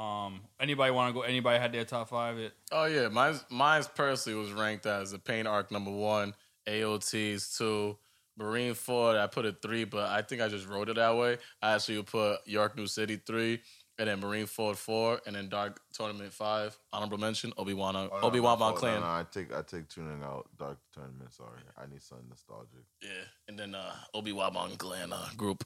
Um, 0.00 0.40
anybody 0.58 0.90
want 0.92 1.14
to 1.14 1.20
go? 1.20 1.22
Anybody 1.22 1.58
had 1.58 1.72
their 1.72 1.84
top 1.84 2.08
five? 2.08 2.38
It. 2.38 2.52
Oh 2.72 2.86
yeah, 2.86 3.08
mine's 3.08 3.44
mine's 3.50 3.88
personally 3.88 4.38
was 4.38 4.52
ranked 4.52 4.86
as 4.86 5.10
the 5.10 5.18
pain 5.18 5.46
arc 5.46 5.70
number 5.70 5.90
one, 5.90 6.34
AOT's 6.66 7.56
two, 7.56 7.98
Marineford. 8.38 9.18
I 9.18 9.26
put 9.26 9.44
it 9.44 9.60
three, 9.60 9.84
but 9.84 10.08
I 10.08 10.22
think 10.22 10.40
I 10.40 10.48
just 10.48 10.66
wrote 10.66 10.88
it 10.88 10.96
that 10.96 11.16
way. 11.16 11.38
I 11.60 11.74
actually 11.74 11.98
would 11.98 12.06
put 12.06 12.38
Yorknew 12.46 12.86
City 12.86 13.20
three, 13.26 13.60
and 14.00 14.08
then 14.08 14.20
Marineford 14.20 14.74
four, 14.76 15.20
and 15.26 15.36
then 15.36 15.48
Dark 15.48 15.78
Tournament 15.92 16.32
five. 16.32 16.76
Honorable 16.92 17.18
mention 17.18 17.52
Obi 17.56 17.74
Wan 17.74 17.94
Oh, 17.94 18.06
no, 18.06 18.10
Obi 18.22 18.40
Wan 18.40 18.58
my 18.58 18.70
Von. 18.70 18.76
Clan. 18.78 18.94
No, 18.94 19.00
no, 19.00 19.06
I 19.06 19.24
take 19.30 19.54
I 19.54 19.60
take 19.62 19.88
tuning 19.88 20.22
out 20.24 20.48
Dark 20.58 20.78
Tournament. 20.92 21.32
Sorry, 21.32 21.60
I 21.76 21.86
need 21.86 22.02
something 22.02 22.26
nostalgic. 22.28 22.80
Yeah, 23.02 23.10
and 23.46 23.58
then 23.58 23.74
uh, 23.74 23.92
Obi 24.14 24.32
Wan 24.32 24.52
Von 24.54 24.74
Clan 24.76 25.12
uh, 25.12 25.28
group 25.36 25.62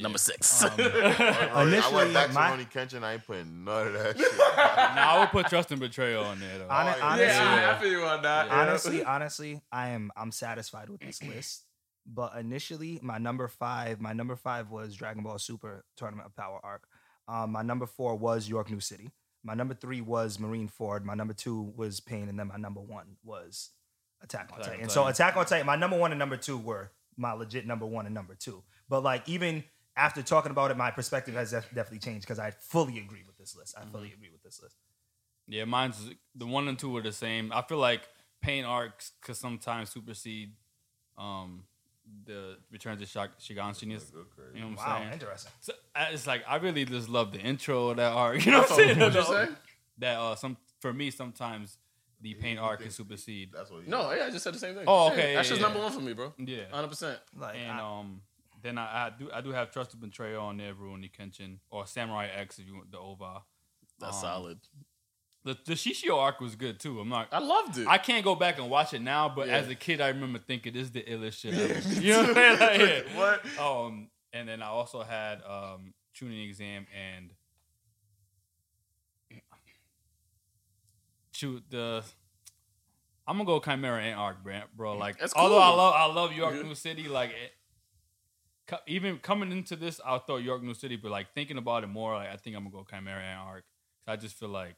number 0.00 0.18
six. 0.18 0.62
Um, 0.62 0.70
I 0.78 1.64
Initially, 1.66 1.94
went 1.96 2.14
back 2.14 2.28
to 2.28 2.34
my- 2.34 2.50
Rurouni 2.50 2.70
Kenshin. 2.70 3.02
I 3.02 3.14
ain't 3.14 3.26
putting 3.26 3.64
none 3.64 3.86
of 3.88 3.92
that 3.94 4.18
shit. 4.18 4.32
Now 4.58 5.16
I 5.16 5.20
would 5.20 5.30
put 5.30 5.46
Trust 5.48 5.70
and 5.72 5.80
Betrayal 5.80 6.24
on 6.24 6.38
there. 6.40 6.58
Though. 6.58 6.68
Hon- 6.68 6.86
Oh, 6.86 6.96
yeah. 6.98 7.04
honestly, 7.04 7.26
yeah, 7.26 7.74
I 7.76 7.80
feel 7.82 7.90
you 7.90 8.04
on 8.04 8.22
that. 8.22 8.46
yeah. 8.46 8.60
honestly, 8.60 9.04
honestly, 9.04 9.60
I 9.72 9.88
am 9.90 10.12
I'm 10.16 10.30
satisfied 10.30 10.90
with 10.90 11.00
this 11.00 11.22
list. 11.22 11.64
But 12.06 12.36
initially, 12.38 12.98
my 13.02 13.18
number 13.18 13.48
five, 13.48 14.00
my 14.00 14.12
number 14.14 14.34
five 14.36 14.70
was 14.70 14.94
Dragon 14.94 15.22
Ball 15.22 15.38
Super 15.38 15.84
Tournament 15.96 16.26
of 16.26 16.34
Power 16.36 16.58
arc. 16.62 16.84
Um, 17.28 17.52
my 17.52 17.62
number 17.62 17.86
four 17.86 18.16
was 18.16 18.48
Yorknew 18.48 18.80
City. 18.80 19.10
My 19.44 19.54
number 19.54 19.74
three 19.74 20.00
was 20.00 20.38
Marineford. 20.38 21.04
My 21.04 21.14
number 21.14 21.34
two 21.34 21.72
was 21.76 22.00
Pain, 22.00 22.28
and 22.28 22.38
then 22.38 22.48
my 22.48 22.56
number 22.56 22.80
one 22.80 23.16
was 23.22 23.70
Attack 24.22 24.50
on 24.52 24.60
Titan. 24.60 24.88
So 24.88 25.06
Attack 25.06 25.36
on 25.36 25.46
Titan, 25.46 25.66
my 25.66 25.76
number 25.76 25.96
one 25.96 26.10
and 26.10 26.18
number 26.18 26.36
two 26.36 26.56
were 26.56 26.90
my 27.16 27.32
legit 27.32 27.66
number 27.66 27.86
one 27.86 28.06
and 28.06 28.14
number 28.14 28.34
two. 28.34 28.62
But 28.88 29.02
like 29.02 29.28
even 29.28 29.62
after 29.96 30.22
talking 30.22 30.50
about 30.50 30.70
it, 30.70 30.76
my 30.76 30.90
perspective 30.90 31.34
has 31.34 31.50
def- 31.50 31.68
definitely 31.74 31.98
changed 31.98 32.22
because 32.26 32.38
I 32.38 32.50
fully 32.50 32.98
agree 32.98 33.22
with 33.26 33.36
this 33.36 33.54
list. 33.56 33.76
I 33.76 33.84
fully 33.84 34.12
agree 34.12 34.30
with 34.30 34.42
this 34.42 34.60
list. 34.62 34.76
Yeah, 35.46 35.64
mine's 35.64 36.10
the 36.34 36.46
one 36.46 36.68
and 36.68 36.78
two 36.78 36.96
are 36.96 37.02
the 37.02 37.12
same. 37.12 37.52
I 37.52 37.62
feel 37.62 37.78
like 37.78 38.02
Pain 38.40 38.64
arcs 38.64 39.12
could 39.20 39.36
sometimes 39.36 39.90
supersede 39.90 40.52
um, 41.16 41.64
the 42.24 42.56
Return 42.70 42.98
to 42.98 43.06
Shag- 43.06 43.36
Shigan 43.40 43.70
Shinis. 43.72 44.12
You 44.54 44.60
know 44.60 44.68
what 44.68 44.70
I'm 44.70 44.76
Wow, 44.76 44.98
saying? 45.00 45.12
interesting. 45.14 45.52
So, 45.60 45.72
it's 46.10 46.26
like 46.26 46.42
I 46.48 46.56
really 46.56 46.84
just 46.84 47.08
love 47.08 47.32
the 47.32 47.38
intro 47.40 47.88
of 47.88 47.96
that 47.98 48.12
arc. 48.12 48.42
You 48.46 48.52
know 48.52 48.60
what 48.60 48.70
I'm 48.70 48.76
saying? 48.76 48.98
What'd 48.98 49.14
you 49.14 49.22
say? 49.24 49.48
That 49.98 50.18
uh, 50.18 50.34
some 50.36 50.56
for 50.80 50.92
me 50.92 51.10
sometimes 51.10 51.78
the 52.20 52.34
Pain 52.34 52.56
you 52.56 52.62
arc 52.62 52.80
can 52.80 52.90
supersede. 52.90 53.50
That's 53.52 53.70
what. 53.70 53.84
You 53.84 53.88
No, 53.90 54.12
yeah, 54.12 54.26
I 54.26 54.30
just 54.30 54.44
said 54.44 54.54
the 54.54 54.58
same 54.58 54.74
thing. 54.74 54.84
Oh, 54.86 55.06
Yeah, 55.06 55.12
okay, 55.12 55.34
that's 55.34 55.48
yeah, 55.48 55.54
just 55.56 55.60
yeah. 55.60 55.66
number 55.66 55.80
one 55.80 55.92
for 55.92 56.00
me, 56.00 56.12
bro. 56.12 56.32
Yeah. 56.38 56.64
Hundred 56.70 56.88
percent. 56.88 57.18
Like 57.36 57.56
And 57.56 57.72
I- 57.80 57.98
um, 57.98 58.22
then 58.62 58.76
I, 58.78 59.06
I 59.06 59.10
do 59.16 59.30
I 59.32 59.40
do 59.40 59.50
have 59.52 59.70
Trust 59.70 59.92
and 59.92 60.02
Betrayal 60.02 60.42
on 60.44 60.56
there, 60.56 60.74
Rurouni 60.74 61.10
Kenshin, 61.12 61.58
or 61.70 61.86
Samurai 61.86 62.26
X 62.26 62.58
if 62.58 62.66
you 62.66 62.74
want 62.74 62.90
the 62.90 62.98
OVA. 62.98 63.42
That's 64.00 64.16
Um, 64.16 64.20
solid. 64.22 64.58
The 65.44 65.56
the 65.64 65.74
Shishio 65.74 66.16
arc 66.18 66.40
was 66.40 66.56
good 66.56 66.78
too. 66.80 66.98
I'm 67.00 67.08
not. 67.08 67.28
I 67.32 67.38
loved 67.38 67.78
it. 67.78 67.86
I 67.86 67.96
can't 67.98 68.24
go 68.24 68.34
back 68.34 68.58
and 68.58 68.68
watch 68.68 68.92
it 68.92 69.00
now, 69.00 69.28
but 69.28 69.46
Yeah. 69.48 69.56
as 69.58 69.68
a 69.68 69.74
kid, 69.74 70.00
I 70.00 70.08
remember 70.08 70.38
thinking 70.40 70.72
this 70.74 70.82
is 70.84 70.90
the 70.92 71.02
illest 71.02 71.40
shit. 71.40 71.54
ever. 71.54 72.00
You 72.00 72.12
know 72.12 72.22
what 72.22 72.36
I'm 72.38 72.56
saying? 72.58 72.80
Like, 72.80 73.04
yeah. 73.16 73.18
What? 73.18 73.58
Um, 73.58 74.10
and 74.32 74.48
then 74.48 74.62
I 74.62 74.66
also 74.66 75.02
had 75.02 75.40
um 75.44 75.94
Chunin 76.14 76.44
exam 76.48 76.86
and 76.92 77.30
shoot 81.32 81.62
the. 81.70 82.02
I'm 83.26 83.36
gonna 83.36 83.46
go 83.46 83.60
Chimera 83.60 84.02
Ant 84.02 84.18
Arc, 84.18 84.42
bro. 84.42 84.60
bro. 84.74 84.96
Like, 84.96 85.18
That's 85.18 85.34
although 85.34 85.58
I 85.60 85.68
love 85.68 85.94
I 85.94 86.06
love 86.06 86.32
York 86.32 86.54
Mhm. 86.54 86.64
New 86.64 86.74
City, 86.74 87.08
like 87.08 87.30
it, 87.30 87.52
even 88.86 89.18
coming 89.18 89.52
into 89.52 89.76
this, 89.76 90.00
I'll 90.04 90.18
throw 90.20 90.36
Yorknew 90.36 90.74
City, 90.74 90.96
but 90.96 91.10
like 91.10 91.32
thinking 91.34 91.58
about 91.58 91.84
it 91.84 91.88
more, 91.88 92.14
like 92.14 92.28
I 92.30 92.36
think 92.36 92.56
I'm 92.56 92.64
gonna 92.64 92.74
go 92.84 92.86
Chimera 92.90 93.22
Ant 93.22 93.40
Arc. 93.40 93.64
I 94.06 94.16
just 94.16 94.34
feel 94.38 94.48
like 94.48 94.76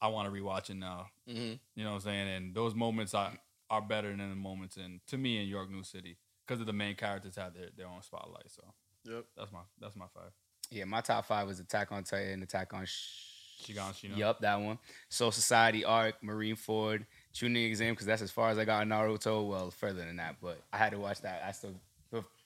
I 0.00 0.08
want 0.08 0.32
to 0.32 0.40
rewatch 0.40 0.70
it 0.70 0.74
now. 0.74 1.06
Mhm. 1.28 1.58
You 1.74 1.84
know 1.84 1.90
what 1.90 1.96
I'm 1.96 2.00
saying? 2.02 2.28
And 2.28 2.54
those 2.54 2.74
moments 2.74 3.14
are 3.14 3.32
are 3.70 3.80
better 3.80 4.10
than 4.10 4.18
the 4.30 4.36
moments 4.36 4.76
in 4.76 5.00
to 5.06 5.16
me 5.16 5.42
in 5.42 5.48
Yorknew 5.48 5.82
City 5.84 6.18
because 6.46 6.60
of 6.60 6.66
the 6.66 6.72
main 6.72 6.94
characters 6.94 7.36
have 7.36 7.54
their, 7.54 7.70
their 7.76 7.86
own 7.86 8.02
spotlight. 8.02 8.50
So 8.50 8.62
Yep. 9.04 9.24
that's 9.36 9.52
my 9.52 9.60
that's 9.80 9.96
my 9.96 10.06
five. 10.14 10.32
Yeah, 10.70 10.84
my 10.84 11.00
top 11.00 11.24
five 11.26 11.46
was 11.46 11.60
Attack 11.60 11.92
on 11.92 12.04
Titan, 12.04 12.42
Attack 12.42 12.72
on. 12.74 12.84
Sh- 12.86 13.30
Shigan 13.62 13.92
Shino. 13.92 14.16
Yup, 14.16 14.40
that 14.40 14.56
one. 14.60 14.78
Soul 15.08 15.30
Society 15.30 15.84
arc, 15.84 16.20
Marineford, 16.22 17.06
Chunin 17.32 17.66
exam 17.68 17.94
because 17.94 18.04
that's 18.06 18.20
as 18.20 18.30
far 18.30 18.50
as 18.50 18.58
I 18.58 18.64
got 18.64 18.82
in 18.82 18.88
Naruto. 18.88 19.46
Well, 19.48 19.70
further 19.70 20.04
than 20.04 20.16
that, 20.16 20.36
but 20.42 20.60
I 20.72 20.76
had 20.76 20.90
to 20.90 20.98
watch 20.98 21.20
that. 21.22 21.42
I 21.46 21.52
still 21.52 21.72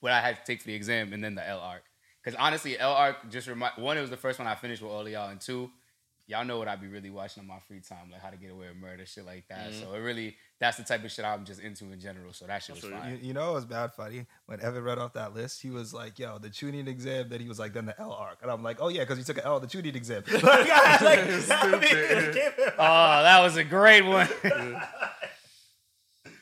what 0.00 0.12
I 0.12 0.20
had 0.20 0.36
to 0.36 0.42
take 0.44 0.60
for 0.60 0.68
the 0.68 0.74
exam, 0.74 1.12
and 1.12 1.24
then 1.24 1.34
the 1.34 1.46
L 1.46 1.60
arc. 1.60 1.82
Because 2.22 2.38
honestly, 2.38 2.78
L 2.78 2.92
arc 2.92 3.30
just 3.30 3.48
remind 3.48 3.72
one. 3.78 3.96
It 3.96 4.02
was 4.02 4.10
the 4.10 4.16
first 4.18 4.38
one 4.38 4.46
I 4.46 4.54
finished 4.54 4.82
with 4.82 4.92
all 4.92 5.00
of 5.00 5.08
y'all, 5.08 5.30
and 5.30 5.40
two, 5.40 5.70
y'all 6.28 6.44
know 6.44 6.58
what 6.58 6.68
I'd 6.68 6.80
be 6.80 6.86
really 6.86 7.10
watching 7.10 7.40
on 7.40 7.46
my 7.48 7.58
free 7.58 7.80
time, 7.80 8.10
like 8.12 8.20
How 8.20 8.30
to 8.30 8.36
Get 8.36 8.50
Away 8.52 8.68
with 8.68 8.76
Murder, 8.76 9.06
shit 9.06 9.24
like 9.26 9.48
that. 9.48 9.70
Mm-hmm. 9.70 9.82
So 9.82 9.94
it 9.94 9.98
really 9.98 10.36
that's 10.60 10.76
the 10.76 10.84
type 10.84 11.02
of 11.04 11.10
shit 11.10 11.24
I'm 11.24 11.44
just 11.44 11.60
into 11.60 11.86
in 11.86 11.98
general. 11.98 12.32
So 12.32 12.46
that 12.46 12.62
shit 12.62 12.76
was 12.76 12.84
you. 12.84 12.90
fine. 12.90 13.12
You, 13.12 13.28
you 13.28 13.32
know 13.32 13.50
it 13.50 13.54
was 13.54 13.64
bad 13.64 13.92
funny 13.94 14.26
when 14.46 14.60
Evan 14.60 14.84
read 14.84 14.98
off 14.98 15.14
that 15.14 15.34
list. 15.34 15.62
He 15.62 15.70
was 15.70 15.92
like, 15.92 16.18
"Yo, 16.18 16.38
the 16.38 16.50
Chunin 16.50 16.86
exam." 16.86 17.28
Then 17.28 17.40
he 17.40 17.48
was 17.48 17.58
like, 17.58 17.72
"Then 17.72 17.86
the 17.86 17.98
L 18.00 18.12
arc," 18.12 18.38
and 18.42 18.50
I'm 18.50 18.62
like, 18.62 18.78
"Oh 18.80 18.88
yeah, 18.88 19.00
because 19.00 19.18
he 19.18 19.24
took 19.24 19.38
an 19.38 19.44
L 19.44 19.58
the 19.58 19.66
Chunin 19.66 19.96
exam." 19.96 20.22
like, 20.32 20.42
I, 20.44 20.98
like, 21.04 21.18
I 21.50 21.70
mean, 21.72 22.42
Oh, 22.78 23.22
that 23.22 23.40
was 23.42 23.56
a 23.56 23.64
great 23.64 24.04
one. 24.04 24.28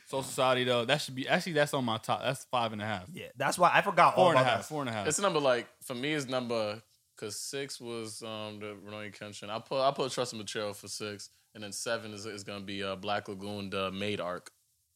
Soul 0.06 0.22
Society 0.22 0.64
though, 0.64 0.84
that 0.84 1.00
should 1.00 1.14
be 1.14 1.28
actually 1.28 1.52
that's 1.52 1.74
on 1.74 1.84
my 1.84 1.98
top. 1.98 2.22
That's 2.22 2.44
five 2.44 2.72
and 2.72 2.80
a 2.80 2.84
half. 2.84 3.06
yeah, 3.12 3.26
that's 3.36 3.58
why 3.58 3.70
I 3.72 3.82
forgot 3.82 4.16
all 4.16 4.30
and 4.30 4.38
a 4.38 4.44
half. 4.44 4.66
Four 4.66 4.80
and 4.80 4.88
a 4.88 4.92
half. 4.92 5.06
It's 5.06 5.18
a 5.18 5.22
number 5.22 5.40
like 5.40 5.66
for 5.82 5.94
me 5.94 6.12
is 6.12 6.28
number 6.28 6.80
because 7.16 7.36
six 7.38 7.80
was 7.80 8.22
um 8.22 8.60
the 8.60 8.76
Rurouni 8.86 9.16
Kenshin. 9.16 9.48
I 9.50 9.58
put 9.58 9.80
I 9.80 9.90
put 9.92 10.12
Trust 10.12 10.32
and 10.32 10.40
Material 10.40 10.72
for 10.74 10.88
six, 10.88 11.30
and 11.54 11.64
then 11.64 11.72
seven 11.72 12.12
is 12.12 12.26
is 12.26 12.44
gonna 12.44 12.60
be 12.64 12.82
uh 12.82 12.96
Black 12.96 13.28
Lagoon 13.28 13.70
the 13.70 13.90
maid 13.90 14.20
arc. 14.20 14.50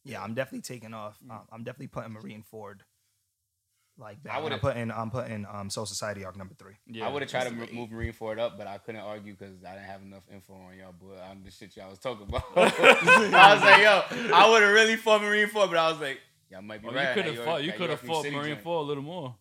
Yeah, 0.04 0.22
I'm 0.22 0.34
definitely 0.34 0.62
taking 0.62 0.94
off. 0.94 1.18
Um, 1.30 1.40
I'm 1.52 1.62
definitely 1.64 1.88
putting 1.88 2.14
Marineford. 2.14 2.80
Like 3.98 4.22
that. 4.22 4.32
I 4.32 4.40
would've- 4.40 4.60
put 4.62 4.78
in. 4.78 4.90
I'm 4.90 5.10
putting 5.10 5.44
um 5.50 5.68
Soul 5.68 5.84
Society 5.84 6.24
arc 6.24 6.34
number 6.36 6.54
three. 6.54 6.74
yeah, 6.86 7.06
I 7.06 7.12
would 7.12 7.20
have 7.20 7.30
tried 7.30 7.44
to 7.44 7.50
that's 7.54 7.70
great. 7.70 7.74
move 7.74 7.90
Marineford 7.90 8.38
up, 8.38 8.56
but 8.56 8.66
I 8.66 8.78
couldn't 8.78 9.02
argue 9.02 9.34
because 9.34 9.62
I 9.62 9.72
didn't 9.74 9.86
have 9.86 10.00
enough 10.00 10.22
info 10.32 10.54
on 10.54 10.76
y'all. 10.78 10.94
But 10.98 11.20
on 11.28 11.42
the 11.44 11.50
shit 11.50 11.76
y'all 11.76 11.90
was 11.90 11.98
talking 11.98 12.26
about, 12.26 12.44
I 12.56 13.54
was 13.54 13.62
like, 13.62 13.82
yo, 13.82 14.32
I 14.34 14.48
would 14.48 14.62
have 14.62 14.72
really 14.72 14.96
fought 14.96 15.20
Marineford, 15.20 15.68
but 15.68 15.76
I 15.76 15.90
was 15.90 16.00
like, 16.00 16.18
y'all 16.50 16.62
might 16.62 16.80
be 16.80 16.88
Oh, 16.88 16.92
right. 16.92 17.08
you 17.14 17.22
could 17.22 17.34
have 17.34 17.44
fought. 17.44 17.62
You 17.64 17.72
could 17.72 17.90
have 17.90 18.00
fought 18.00 18.24
Marine 18.24 18.44
joint. 18.54 18.62
Four 18.62 18.78
a 18.78 18.82
little 18.82 19.02
more. 19.02 19.34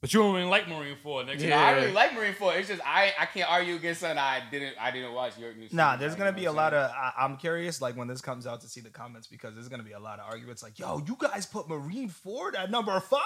But 0.00 0.14
you 0.14 0.20
don't 0.20 0.36
even 0.36 0.48
like 0.48 0.66
Marineford, 0.66 1.26
nigga. 1.26 1.40
Yeah, 1.48 1.60
I 1.60 1.72
really 1.72 1.92
like 1.92 2.12
Marineford. 2.12 2.56
It's 2.58 2.68
just 2.68 2.80
I 2.86 3.12
I 3.18 3.26
can't 3.26 3.50
argue 3.50 3.74
against 3.74 4.00
something 4.00 4.16
I 4.16 4.42
didn't 4.48 4.76
I 4.80 4.92
didn't 4.92 5.12
watch 5.12 5.36
York 5.36 5.56
New 5.58 5.66
Nah, 5.72 5.96
there's 5.96 6.14
gonna 6.14 6.32
be 6.32 6.44
a 6.44 6.52
lot 6.52 6.72
of. 6.72 6.88
I, 6.92 7.12
I'm 7.18 7.36
curious, 7.36 7.82
like 7.82 7.96
when 7.96 8.06
this 8.06 8.20
comes 8.20 8.46
out, 8.46 8.60
to 8.60 8.68
see 8.68 8.80
the 8.80 8.90
comments 8.90 9.26
because 9.26 9.54
there's 9.54 9.68
gonna 9.68 9.82
be 9.82 9.92
a 9.92 9.98
lot 9.98 10.20
of 10.20 10.26
arguments. 10.30 10.62
Like, 10.62 10.78
yo, 10.78 11.02
you 11.04 11.16
guys 11.18 11.46
put 11.46 11.66
Marineford 11.66 12.56
at 12.56 12.70
number 12.70 13.00
five. 13.00 13.20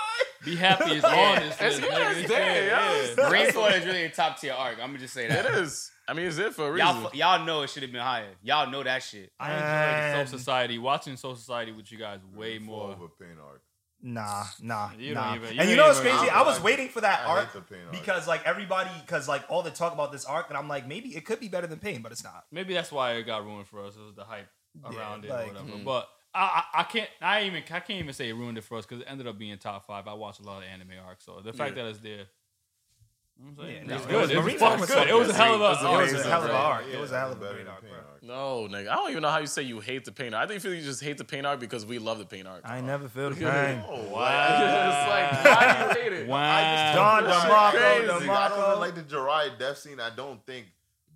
Be 0.47 0.57
happy 0.57 0.93
it's 0.93 1.05
Yeah. 1.07 1.11
on 1.15 1.37
this 1.41 1.55
It's- 1.61 1.81
list, 1.81 1.91
yeah, 1.93 2.11
it's 2.11 2.21
It's 2.21 2.29
there, 2.31 2.55
there, 2.55 2.67
yeah. 2.69 3.51
Marineford 3.51 3.79
is 3.79 3.85
really 3.85 4.05
a 4.05 4.11
top 4.11 4.41
tier 4.41 4.55
arc. 4.55 4.79
I'm 4.81 4.89
gonna 4.89 4.99
just 4.99 5.13
say 5.13 5.29
that. 5.29 5.45
It 5.45 5.55
is. 5.57 5.91
I 6.09 6.15
mean, 6.15 6.27
it's 6.27 6.39
it 6.39 6.55
for 6.55 6.69
a 6.69 6.73
reason. 6.73 6.89
Y'all, 6.89 7.11
y'all 7.15 7.45
know 7.47 7.63
it 7.63 7.69
should 7.71 7.83
have 7.83 7.93
been 7.93 8.01
higher. 8.01 8.31
Y'all 8.43 8.69
know 8.71 8.83
that 8.83 9.03
shit. 9.03 9.31
I 9.39 9.53
enjoyed 9.53 9.69
And- 9.69 10.29
Soul 10.31 10.39
Society. 10.39 10.79
Watching 10.79 11.17
Soul 11.19 11.37
Society 11.37 11.73
with 11.73 11.93
you 11.93 11.99
guys 11.99 12.21
way 12.35 12.57
Full 12.59 12.67
more. 12.67 12.93
of 12.93 13.01
a 13.03 13.09
pain 13.09 13.37
arc. 13.47 13.61
Nah, 14.05 14.45
nah, 14.61 14.91
You 14.99 15.15
nah. 15.15 15.37
even- 15.37 15.55
you 15.55 15.61
and 15.61 15.71
you 15.71 15.77
know 15.77 15.87
what's 15.87 16.01
even- 16.01 16.11
crazy? 16.17 16.29
I 16.29 16.41
I 16.41 16.43
was 16.43 16.57
like 16.57 16.65
waiting 16.65 16.89
for 16.89 17.01
that 17.03 17.21
I 17.21 17.25
arc 17.25 17.53
hate 17.53 17.53
the 17.53 17.61
pain 17.75 17.85
arc. 17.85 17.93
because 17.93 18.27
like 18.27 18.45
everybody, 18.45 18.91
because 19.07 19.29
like 19.29 19.45
all 19.49 19.63
the 19.63 19.71
talk 19.71 19.93
about 19.93 20.11
this 20.11 20.25
arc, 20.25 20.49
and 20.49 20.59
I'm 20.59 20.67
like, 20.69 20.89
maybe 20.89 21.11
it 21.11 21.25
could 21.25 21.39
be 21.39 21.47
better 21.49 21.69
than 21.69 21.79
Pain, 21.79 22.03
but 22.03 22.11
it's 22.11 22.25
not. 22.25 22.45
Maybe 22.51 22.75
that's 22.75 22.91
why 22.91 23.13
it 23.13 23.23
got 23.23 23.45
ruined 23.45 23.69
for 23.69 23.85
us. 23.85 23.95
It 23.95 24.01
was 24.03 24.15
the 24.15 24.25
hype 24.25 24.49
Yeah, 24.91 24.99
around 24.99 25.25
it 25.25 25.31
like- 25.31 25.45
or 25.45 25.53
whatever. 25.53 25.69
Mhm. 25.79 25.85
But 25.85 26.09
I, 26.35 26.65
I, 26.75 26.81
I 26.81 26.83
can't. 26.85 27.11
I 27.21 27.43
even. 27.45 27.63
I 27.63 27.81
can't 27.81 27.91
even 28.01 28.13
say 28.13 28.29
it 28.29 28.35
ruined 28.35 28.59
it 28.59 28.65
for 28.65 28.77
us 28.79 28.87
because 28.87 29.03
it 29.03 29.07
ended 29.09 29.27
up 29.29 29.39
being 29.39 29.57
top 29.59 29.87
five. 29.87 30.09
I 30.09 30.15
watched 30.15 30.41
a 30.41 30.45
lot 30.45 30.63
of 30.63 30.69
anime 30.69 30.93
arcs, 31.07 31.25
so 31.25 31.41
the 31.41 31.53
fact 31.53 31.77
Yeah. 31.77 31.85
that 31.85 31.91
it's 31.91 31.99
there. 32.01 32.11
You 32.11 32.17
know 32.17 32.25
what 32.25 32.25
I'm 32.25 32.27
saying? 32.27 33.22
Yeah, 33.59 33.65
it's 33.69 33.89
no, 33.89 33.99
good. 33.99 34.15
it 34.15 34.19
was- 34.21 34.31
It 34.31 34.43
was 34.45 34.55
fucking 34.55 34.85
good. 34.87 35.09
It 35.09 35.15
was 35.15 35.29
a 35.31 35.35
hell 35.35 35.55
of 35.55 35.61
a. 35.61 35.65
It 35.65 36.01
was 36.03 36.13
It 36.13 36.17
was 36.17 36.27
a 36.27 36.29
hell 36.31 36.39
of 36.41 36.45
a 36.45 36.49
bro. 36.49 36.57
arc. 36.57 36.85
It 36.93 37.01
was 37.01 37.13
a 37.13 37.19
hell 37.19 37.33
of 37.33 37.39
a 37.39 37.41
better 37.41 37.55
great 37.55 37.67
arc, 37.69 37.81
pain 37.83 37.91
bro. 37.91 37.99
arc. 37.99 38.23
no, 38.23 38.69
nigga. 38.69 38.89
I 38.89 38.95
don't 38.95 39.11
even 39.11 39.23
know 39.23 39.31
how 39.31 39.39
you 39.39 39.47
say 39.47 39.63
you 39.63 39.81
hate 39.81 40.05
the 40.05 40.13
pain 40.13 40.33
arc. 40.33 40.45
I 40.45 40.47
think 40.47 40.63
you 40.63 40.71
feel 40.71 40.79
you 40.79 40.85
just 40.85 41.03
hate 41.03 41.19
the 41.19 41.25
pain 41.25 41.45
arc 41.45 41.59
because 41.59 41.85
we 41.85 41.99
love 41.99 42.19
the 42.19 42.25
pain 42.27 42.47
arc. 42.47 42.63
I 42.65 42.81
never 42.81 43.09
feel 43.09 43.31
the 43.31 43.41
Yeah. 43.41 43.67
pain. 43.67 43.85
Oh, 43.89 43.95
it's 43.97 44.11
like, 44.13 45.45
why 45.45 45.93
do 45.95 45.99
you 46.01 46.05
hate 46.05 46.13
it? 46.23 46.29
Wow. 46.29 46.95
Don 46.95 47.25
This 47.25 47.35
shit 47.43 47.51
DeMarco, 47.51 47.71
crazy. 47.71 48.09
I 48.11 48.19
DeMarco. 48.21 48.49
don't 48.57 48.69
even 48.69 48.81
like 48.81 48.95
the 48.95 49.03
Jiraiya 49.03 49.59
death 49.59 49.79
scene. 49.79 49.99
I 50.01 50.11
don't 50.15 50.45
think 50.47 50.67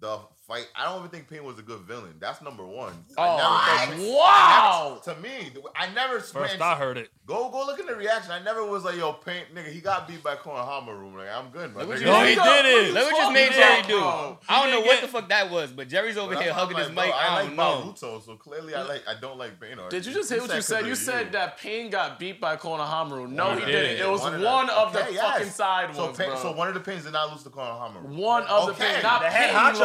the 0.01 0.19
fight. 0.47 0.69
I 0.77 0.85
don't 0.85 0.99
even 0.99 1.11
think 1.11 1.29
Pain 1.29 1.43
was 1.45 1.59
a 1.59 1.63
good 1.63 1.81
villain. 1.81 2.15
That's 2.21 2.41
number 2.43 2.65
one. 2.65 2.93
Oh, 3.19 3.23
I 3.23 3.87
never 3.91 4.03
thought- 4.03 4.15
wow. 4.15 5.01
To 5.05 5.15
me, 5.17 5.51
I 5.75 5.89
never. 5.95 6.21
First, 6.21 6.59
man, 6.59 6.63
I 6.63 6.75
heard 6.77 6.99
it. 6.99 7.11
Go 7.27 7.49
go 7.51 7.65
look 7.67 7.81
in 7.81 7.87
the 7.87 7.95
reaction. 7.97 8.31
I 8.31 8.41
never 8.43 8.65
was 8.65 8.85
like, 8.85 8.97
yo, 8.97 9.13
Pain, 9.15 9.43
nigga. 9.55 9.73
He 9.73 9.81
got 9.81 10.07
beat 10.07 10.23
by 10.23 10.37
Konohamaru. 10.37 11.17
Like, 11.17 11.29
I'm 11.35 11.51
good, 11.51 11.75
bro. 11.75 11.85
Nigga, 11.85 12.05
No, 12.05 12.21
he 12.25 12.35
did 12.37 12.65
it. 12.67 12.95
Look 12.95 13.05
what 13.05 13.11
just 13.11 13.23
Fuck 13.23 13.33
made 13.33 13.47
you, 13.47 13.53
Jerry 13.55 13.83
do. 13.83 13.99
Bro. 13.99 14.39
I 14.49 14.61
don't 14.63 14.71
know 14.71 14.77
didn't 14.77 14.87
what 14.87 14.93
get- 14.95 15.03
the 15.03 15.09
fuck 15.09 15.29
that 15.31 15.51
was, 15.51 15.73
but 15.73 15.89
Jerry's 15.89 16.17
over 16.17 16.35
But 16.35 16.45
here 16.45 16.53
hugging 16.53 16.75
why 16.77 16.81
his 16.83 16.89
mic. 16.91 16.97
bro, 16.97 17.05
I 17.13 17.19
I 17.27 17.39
don't 17.43 17.57
like 17.57 17.57
know. 17.57 17.93
Naruto, 17.93 18.25
so 18.25 18.37
clearly 18.37 18.75
I 18.75 18.83
like. 18.83 19.03
I 19.09 19.15
don't 19.21 19.39
like 19.39 19.59
Pain. 19.61 19.79
Did 19.91 20.07
you 20.07 20.13
just 20.15 20.31
hear 20.31 20.41
what 20.41 20.55
you 20.55 20.61
said? 20.63 20.87
You 20.87 20.95
said 20.95 21.33
that 21.33 21.59
Pain 21.59 21.91
got 21.91 22.19
beat 22.21 22.41
by 22.41 22.57
Konohamaru. 22.57 23.29
No, 23.31 23.49
oh, 23.49 23.55
He 23.55 23.61
he 23.61 23.67
did. 23.67 23.73
didn't. 23.73 24.07
It 24.07 24.11
was 24.11 24.21
One 24.21 24.41
one, 24.43 24.71
of 24.71 24.93
the 24.93 24.99
fucking 25.01 25.49
side 25.49 25.97
ones, 25.97 26.17
pain, 26.17 26.31
so 26.37 26.53
one 26.53 26.69
of 26.69 26.75
the 26.75 26.81
Pains 26.81 27.05
did 27.05 27.13
not 27.15 27.33
lose 27.33 27.43
to 27.43 27.51
Konohamaru. 27.51 28.03
one 28.03 28.45
of 28.45 28.67
the 28.67 28.73
Okay. 28.75 28.95
Pain, 28.95 29.03
not 29.03 29.23
The 29.23 29.29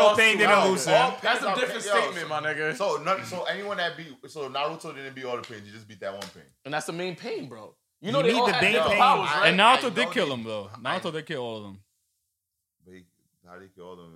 head 0.10 0.18
Pain 0.18 0.18
honcho 0.18 0.18
lost 0.18 0.19
Pain 0.19 0.32
to 0.34 0.38
didn't 0.38 0.52
Naruto. 0.56 0.69
lose 0.72 0.86
to 0.86 0.98
All 1.02 1.18
That's 1.22 1.41
a 1.44 1.56
different 1.56 1.84
Pain- 1.84 1.94
yo, 1.95 2.02
statement, 2.02 2.30
my 2.30 2.41
nigga. 2.41 2.76
So, 2.78 2.98
none, 2.98 3.26
so 3.26 3.44
anyone 3.44 3.78
that 3.78 3.98
beat, 3.98 4.18
so 4.28 4.49
Naruto 4.49 4.95
didn't 4.95 5.15
beat 5.15 5.26
all 5.26 5.36
the 5.38 5.41
Pains. 5.44 5.65
You 5.68 5.72
just 5.73 5.88
beat 5.88 5.99
that 6.02 6.14
one 6.14 6.22
Pain. 6.34 6.44
And 6.65 6.73
that's 6.73 6.86
the 6.88 6.94
main 6.94 7.15
Pain, 7.15 7.48
bro. 7.48 7.76
You 8.02 8.07
You 8.07 8.11
know 8.14 8.22
they 8.23 8.30
need 8.34 8.40
all 8.40 8.48
the 8.48 8.53
have 8.53 8.61
main 8.64 8.72
different 8.73 8.91
Pain. 8.94 8.99
powers, 8.99 9.30
right? 9.30 9.48
And 9.49 9.61
I 9.61 9.78
Naruto 9.78 9.84
know 9.84 9.90
did 9.91 10.11
kill 10.11 10.26
they- 10.28 10.34
him 10.34 10.44
though. 10.44 10.69
I- 10.73 10.80
Naruto 10.99 11.11
did 11.14 11.26
kill 11.26 11.41
all 11.41 11.57
of 11.57 11.64
them. 11.64 11.80
But 12.86 12.94
he, 12.95 13.03
how 13.48 13.53
did 13.53 13.64
he 13.64 13.69
kill 13.76 13.86
all 13.86 13.94
of 13.94 13.99
them? 13.99 14.11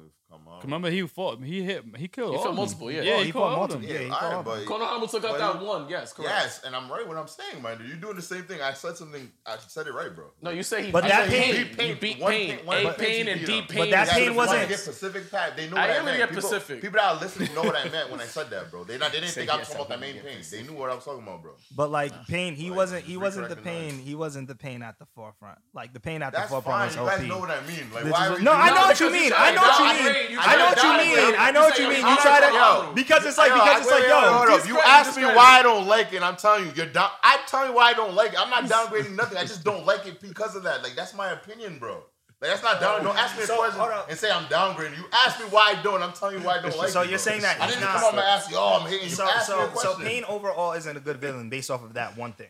Come. 0.61 0.71
Remember, 0.71 0.89
he 0.89 1.01
fought. 1.07 1.41
He 1.43 1.63
hit. 1.63 1.83
He 1.97 2.07
killed. 2.07 2.35
He 2.35 2.41
fought 2.43 2.55
multiple, 2.55 2.91
yeah. 2.91 3.01
Yeah, 3.01 3.13
Oh, 3.13 3.17
he, 3.19 3.25
he 3.25 3.31
killed 3.31 3.43
fought 3.43 3.57
multiple, 3.57 3.81
them. 3.81 3.89
yeah, 3.91 3.97
he 3.99 4.09
all 4.09 4.19
fought 4.19 4.45
right, 4.47 4.59
him. 4.59 4.65
but 4.67 4.79
Konohamaru 4.79 5.11
took 5.11 5.23
out 5.25 5.31
But 5.31 5.37
that 5.53 5.59
he- 5.59 5.65
one. 5.65 5.89
Yes, 5.89 6.13
correct. 6.13 6.31
yes, 6.31 6.61
and 6.65 6.75
I'm 6.75 6.91
right 6.91 7.07
what 7.07 7.17
I'm 7.17 7.27
saying, 7.27 7.61
man. 7.61 7.77
You're 7.87 7.97
doing 7.97 8.15
the 8.15 8.21
same 8.21 8.43
thing. 8.43 8.61
I 8.61 8.73
said 8.73 8.97
something. 8.97 9.31
I 9.45 9.57
said 9.67 9.87
it 9.87 9.93
right, 9.93 10.13
bro. 10.15 10.25
No, 10.41 10.49
you 10.51 10.63
say 10.63 10.85
he 10.85 10.91
But 10.91 11.03
beat 11.03 11.09
that 11.09 11.29
Pain. 11.29 11.65
Pain- 11.75 11.87
He 11.89 11.93
beat 11.95 12.19
one 12.19 12.31
Pain. 12.31 12.57
Pain- 12.57 12.65
one 12.65 12.77
A 12.77 12.93
Pain 12.93 12.95
Pain 12.97 13.27
and 13.27 13.39
beat 13.41 13.45
D 13.47 13.57
him. 13.59 13.65
Pain. 13.67 13.77
But 13.79 13.89
that 13.91 14.07
is 14.07 14.13
Pain 14.13 14.21
if 14.23 14.27
you 14.29 14.33
wanna 14.35 14.51
wasn't- 14.51 14.69
get 14.69 14.85
Pacific 14.85 15.31
Pat. 15.31 15.57
They 15.57 15.69
knew 15.69 15.75
I 15.75 15.79
what 15.81 15.89
I, 15.89 15.93
am 15.93 15.93
gonna 15.99 16.05
meant. 16.05 16.17
get 16.19 16.29
people, 16.29 16.49
Pacific. 16.49 16.81
people 16.81 16.99
that 16.99 17.05
are 17.15 17.19
listening 17.19 17.53
know 17.53 17.63
what 17.63 17.75
I 17.75 17.89
meant 17.89 18.11
when 18.11 18.19
I 18.21 18.25
said 18.25 18.49
that, 18.49 18.71
bro. 18.71 18.83
They 18.83 18.97
not. 18.97 19.11
They 19.11 19.19
didn't 19.19 19.31
Say 19.31 19.41
think 19.41 19.51
I 19.51 19.57
was 19.57 19.67
yes, 19.69 19.77
talking 19.77 19.85
about 19.85 19.93
I'm 19.95 19.99
that 20.01 20.05
gonna 20.07 20.23
main 20.23 20.35
get 20.35 20.49
pain. 20.51 20.59
They 20.65 20.67
knew 20.71 20.79
what 20.79 20.89
I 20.89 20.95
was 20.95 21.03
talking 21.05 21.23
about, 21.23 21.41
bro. 21.43 21.51
But 21.75 21.91
like 21.91 22.13
Pain, 22.27 22.55
he 22.55 22.69
Like, 22.69 22.77
wasn't. 22.77 23.05
He 23.05 23.17
wasn't 23.17 23.49
the 23.49 23.55
recognize. 23.55 23.91
pain. 23.93 23.99
He 23.99 24.15
wasn't 24.15 24.47
the 24.47 24.55
pain 24.55 24.81
at 24.81 24.97
the 24.99 25.05
forefront. 25.15 25.59
Like 25.73 25.93
the 25.93 25.99
pain 25.99 26.21
at 26.21 26.31
the 26.33 26.39
That's 26.39 26.49
forefront 26.49 26.77
fine. 26.77 26.87
was 26.87 26.95
You 26.95 27.01
OP. 27.01 27.19
guys 27.19 27.27
know 27.27 27.39
what 27.39 27.51
I 27.51 27.61
mean. 27.67 27.91
Like, 27.93 28.03
This 28.03 28.13
why 28.13 28.25
is- 28.25 28.31
would 28.31 28.43
no, 28.43 28.51
you 28.51 28.57
I 28.57 28.67
know 28.69 28.75
not? 28.75 28.87
what 28.87 28.99
you 28.99 29.09
mean. 29.11 29.31
I 29.35 29.51
know 29.51 29.61
what 29.61 29.79
you 29.79 30.03
mean. 30.13 30.31
you 30.31 30.39
I 30.47 30.55
know 30.57 30.65
what 30.65 30.83
you 30.83 30.93
mean. 31.15 31.35
I 31.37 31.51
know 31.51 31.61
what 31.61 31.77
you 31.77 31.85
you 31.85 31.89
mean. 31.91 31.99
You 32.07 32.15
try 32.17 32.39
to 32.39 32.93
because 32.93 33.25
it's 33.25 33.37
like 33.37 33.49
Yo, 33.49 33.55
because 33.55 33.81
it's 33.81 33.91
like 33.91 34.01
wait, 34.03 34.09
wait, 34.11 34.31
hold 34.31 34.49
yo. 34.49 34.55
up. 34.55 34.67
You 34.67 34.79
asked 34.79 35.17
me 35.17 35.23
why 35.23 35.59
I 35.59 35.63
don't 35.63 35.87
like 35.87 36.13
it. 36.13 36.21
I'm 36.23 36.35
telling 36.35 36.65
you, 36.67 36.71
you're 36.75 36.85
down. 36.87 37.09
I 37.23 37.39
tell 37.47 37.65
you 37.67 37.73
why 37.73 37.89
I 37.89 37.93
don't 37.93 38.13
like 38.15 38.33
it. 38.33 38.39
I'm 38.39 38.49
not 38.49 38.65
downgrading 38.65 39.15
nothing. 39.15 39.37
I 39.37 39.41
just 39.43 39.63
don't 39.63 39.85
like 39.85 40.05
it 40.05 40.19
because 40.21 40.55
of 40.55 40.63
that. 40.63 40.83
Like 40.83 40.95
that's 40.95 41.13
my 41.13 41.31
opinion, 41.31 41.79
bro. 41.79 42.03
Like 42.41 42.51
that's 42.51 42.63
not 42.63 42.81
down. 42.81 43.03
Don't 43.03 43.17
ask 43.17 43.37
me 43.37 43.43
a 43.43 43.47
So, 43.47 43.57
question 43.57 43.81
and 44.09 44.17
say 44.19 44.29
I'm 44.29 44.43
downgrading. 44.45 44.97
You 44.97 45.05
ask 45.13 45.39
me 45.39 45.45
why 45.49 45.73
I 45.77 45.81
don't. 45.81 46.03
I'm 46.03 46.11
telling 46.13 46.39
you 46.39 46.45
why 46.45 46.59
I 46.59 46.61
don't 46.61 46.77
like 46.77 46.89
it. 46.89 46.91
So 46.91 47.01
you're 47.01 47.11
bro. 47.11 47.17
saying 47.17 47.41
that 47.41 47.61
I 47.61 47.67
didn't 47.67 47.81
not- 47.81 47.95
come 47.95 48.03
up 48.05 48.11
and 48.11 48.19
ask 48.19 48.49
you. 48.51 48.57
Oh, 48.59 48.79
I'm 48.81 48.89
hating. 48.89 49.09
You 49.09 49.15
So 49.15 49.23
asked 49.27 49.49
me 49.49 49.55
a 49.55 49.75
so 49.75 49.93
so 49.95 50.03
Pain 50.03 50.23
overall 50.25 50.73
isn't 50.73 50.97
a 50.97 50.99
good 50.99 51.17
villain 51.17 51.49
based 51.49 51.71
off 51.71 51.83
of 51.83 51.93
that 51.93 52.17
one 52.17 52.33
thing, 52.33 52.49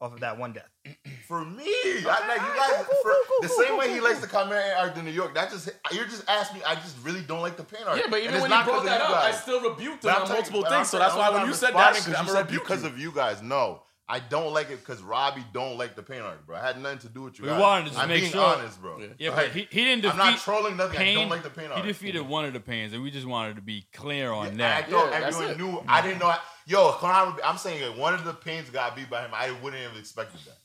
off 0.00 0.12
of 0.12 0.20
that 0.20 0.38
one 0.38 0.52
death. 0.52 0.68
For 1.26 1.44
me, 1.44 1.64
I, 1.66 2.28
like 2.28 2.40
you 2.40 2.54
guys, 2.56 2.86
for, 3.02 3.12
the 3.40 3.48
same 3.48 3.76
way 3.76 3.92
he 3.92 4.00
likes 4.00 4.20
the 4.20 4.28
Chimera 4.28 4.74
arc 4.78 4.96
in 4.96 5.04
New 5.04 5.10
York. 5.10 5.34
That 5.34 5.50
just 5.50 5.68
you're 5.92 6.04
just 6.04 6.22
asking 6.28 6.58
me. 6.58 6.64
I 6.64 6.76
just 6.76 6.96
really 7.02 7.22
don't 7.22 7.40
like 7.40 7.56
the 7.56 7.64
pain 7.64 7.82
arc. 7.84 7.98
Yeah, 7.98 8.06
but 8.08 8.20
even 8.22 8.40
when 8.40 8.50
you 8.50 8.64
brought 8.64 8.84
that 8.84 9.00
up, 9.00 9.10
I 9.10 9.32
still 9.32 9.60
rebuked 9.60 10.04
him 10.04 10.14
on 10.14 10.28
multiple 10.28 10.64
things. 10.64 10.88
So 10.88 11.00
that's 11.00 11.16
why 11.16 11.30
when 11.30 11.46
you 11.46 11.52
said 11.52 11.74
that, 11.74 11.94
responding 11.94 12.02
nigga, 12.02 12.06
'cause 12.06 12.14
I'm 12.20 12.26
gonna 12.26 12.48
said 12.48 12.60
because 12.60 12.84
of 12.84 12.98
you 12.98 13.10
guys. 13.10 13.42
No, 13.42 13.82
I 14.08 14.20
don't 14.20 14.54
like 14.54 14.70
it 14.70 14.78
because 14.84 15.02
Robbie 15.02 15.44
don't 15.52 15.78
like 15.78 15.96
the 15.96 16.02
pain 16.02 16.20
arc, 16.22 16.46
bro. 16.46 16.56
It 16.56 16.62
had 16.62 16.80
nothing 16.80 16.98
to 17.00 17.08
do 17.08 17.22
with 17.22 17.38
you. 17.38 17.44
We 17.46 17.50
guys. 17.50 17.60
wanted 17.60 17.84
to 17.86 17.90
just 17.90 18.02
I'm 18.02 18.08
make 18.08 18.20
being 18.20 18.32
sure- 18.32 18.40
honest, 18.44 18.80
bro. 18.80 18.98
Yeah. 19.00 19.06
Yeah, 19.18 19.30
Like, 19.30 19.38
but 19.38 19.50
he, 19.50 19.60
he 19.68 19.84
didn't 19.84 20.02
defeat. 20.02 20.20
I'm 20.20 20.30
not 20.32 20.38
trolling 20.38 20.76
nothing. 20.76 21.00
I 21.00 21.14
don't 21.14 21.28
like 21.28 21.42
the 21.42 21.50
pain 21.50 21.70
arc. 21.70 21.80
He 21.80 21.86
defeated 21.88 22.20
one 22.22 22.44
of 22.44 22.52
the 22.52 22.60
pains, 22.60 22.92
and 22.92 23.02
we 23.02 23.10
just 23.10 23.26
wanted 23.26 23.56
to 23.56 23.62
be 23.62 23.84
clear 23.92 24.30
on 24.30 24.56
Yeah, 24.56 24.76
I 24.76 24.82
thought 24.88 25.10
Yeah, 25.10 25.26
everyone 25.26 25.58
knew. 25.58 25.84
I 25.88 26.02
didn't 26.02 26.20
know. 26.20 26.32
Yo, 26.66 26.96
I'm 27.02 27.58
saying 27.58 27.80
that 27.80 27.98
one 27.98 28.14
of 28.14 28.24
the 28.24 28.32
pains 28.32 28.70
got 28.70 28.94
beat 28.94 29.10
by 29.10 29.22
him. 29.22 29.30
I 29.34 29.50
wouldn't 29.62 29.82
have 29.82 29.96
expected 29.98 30.40
that. 30.46 30.58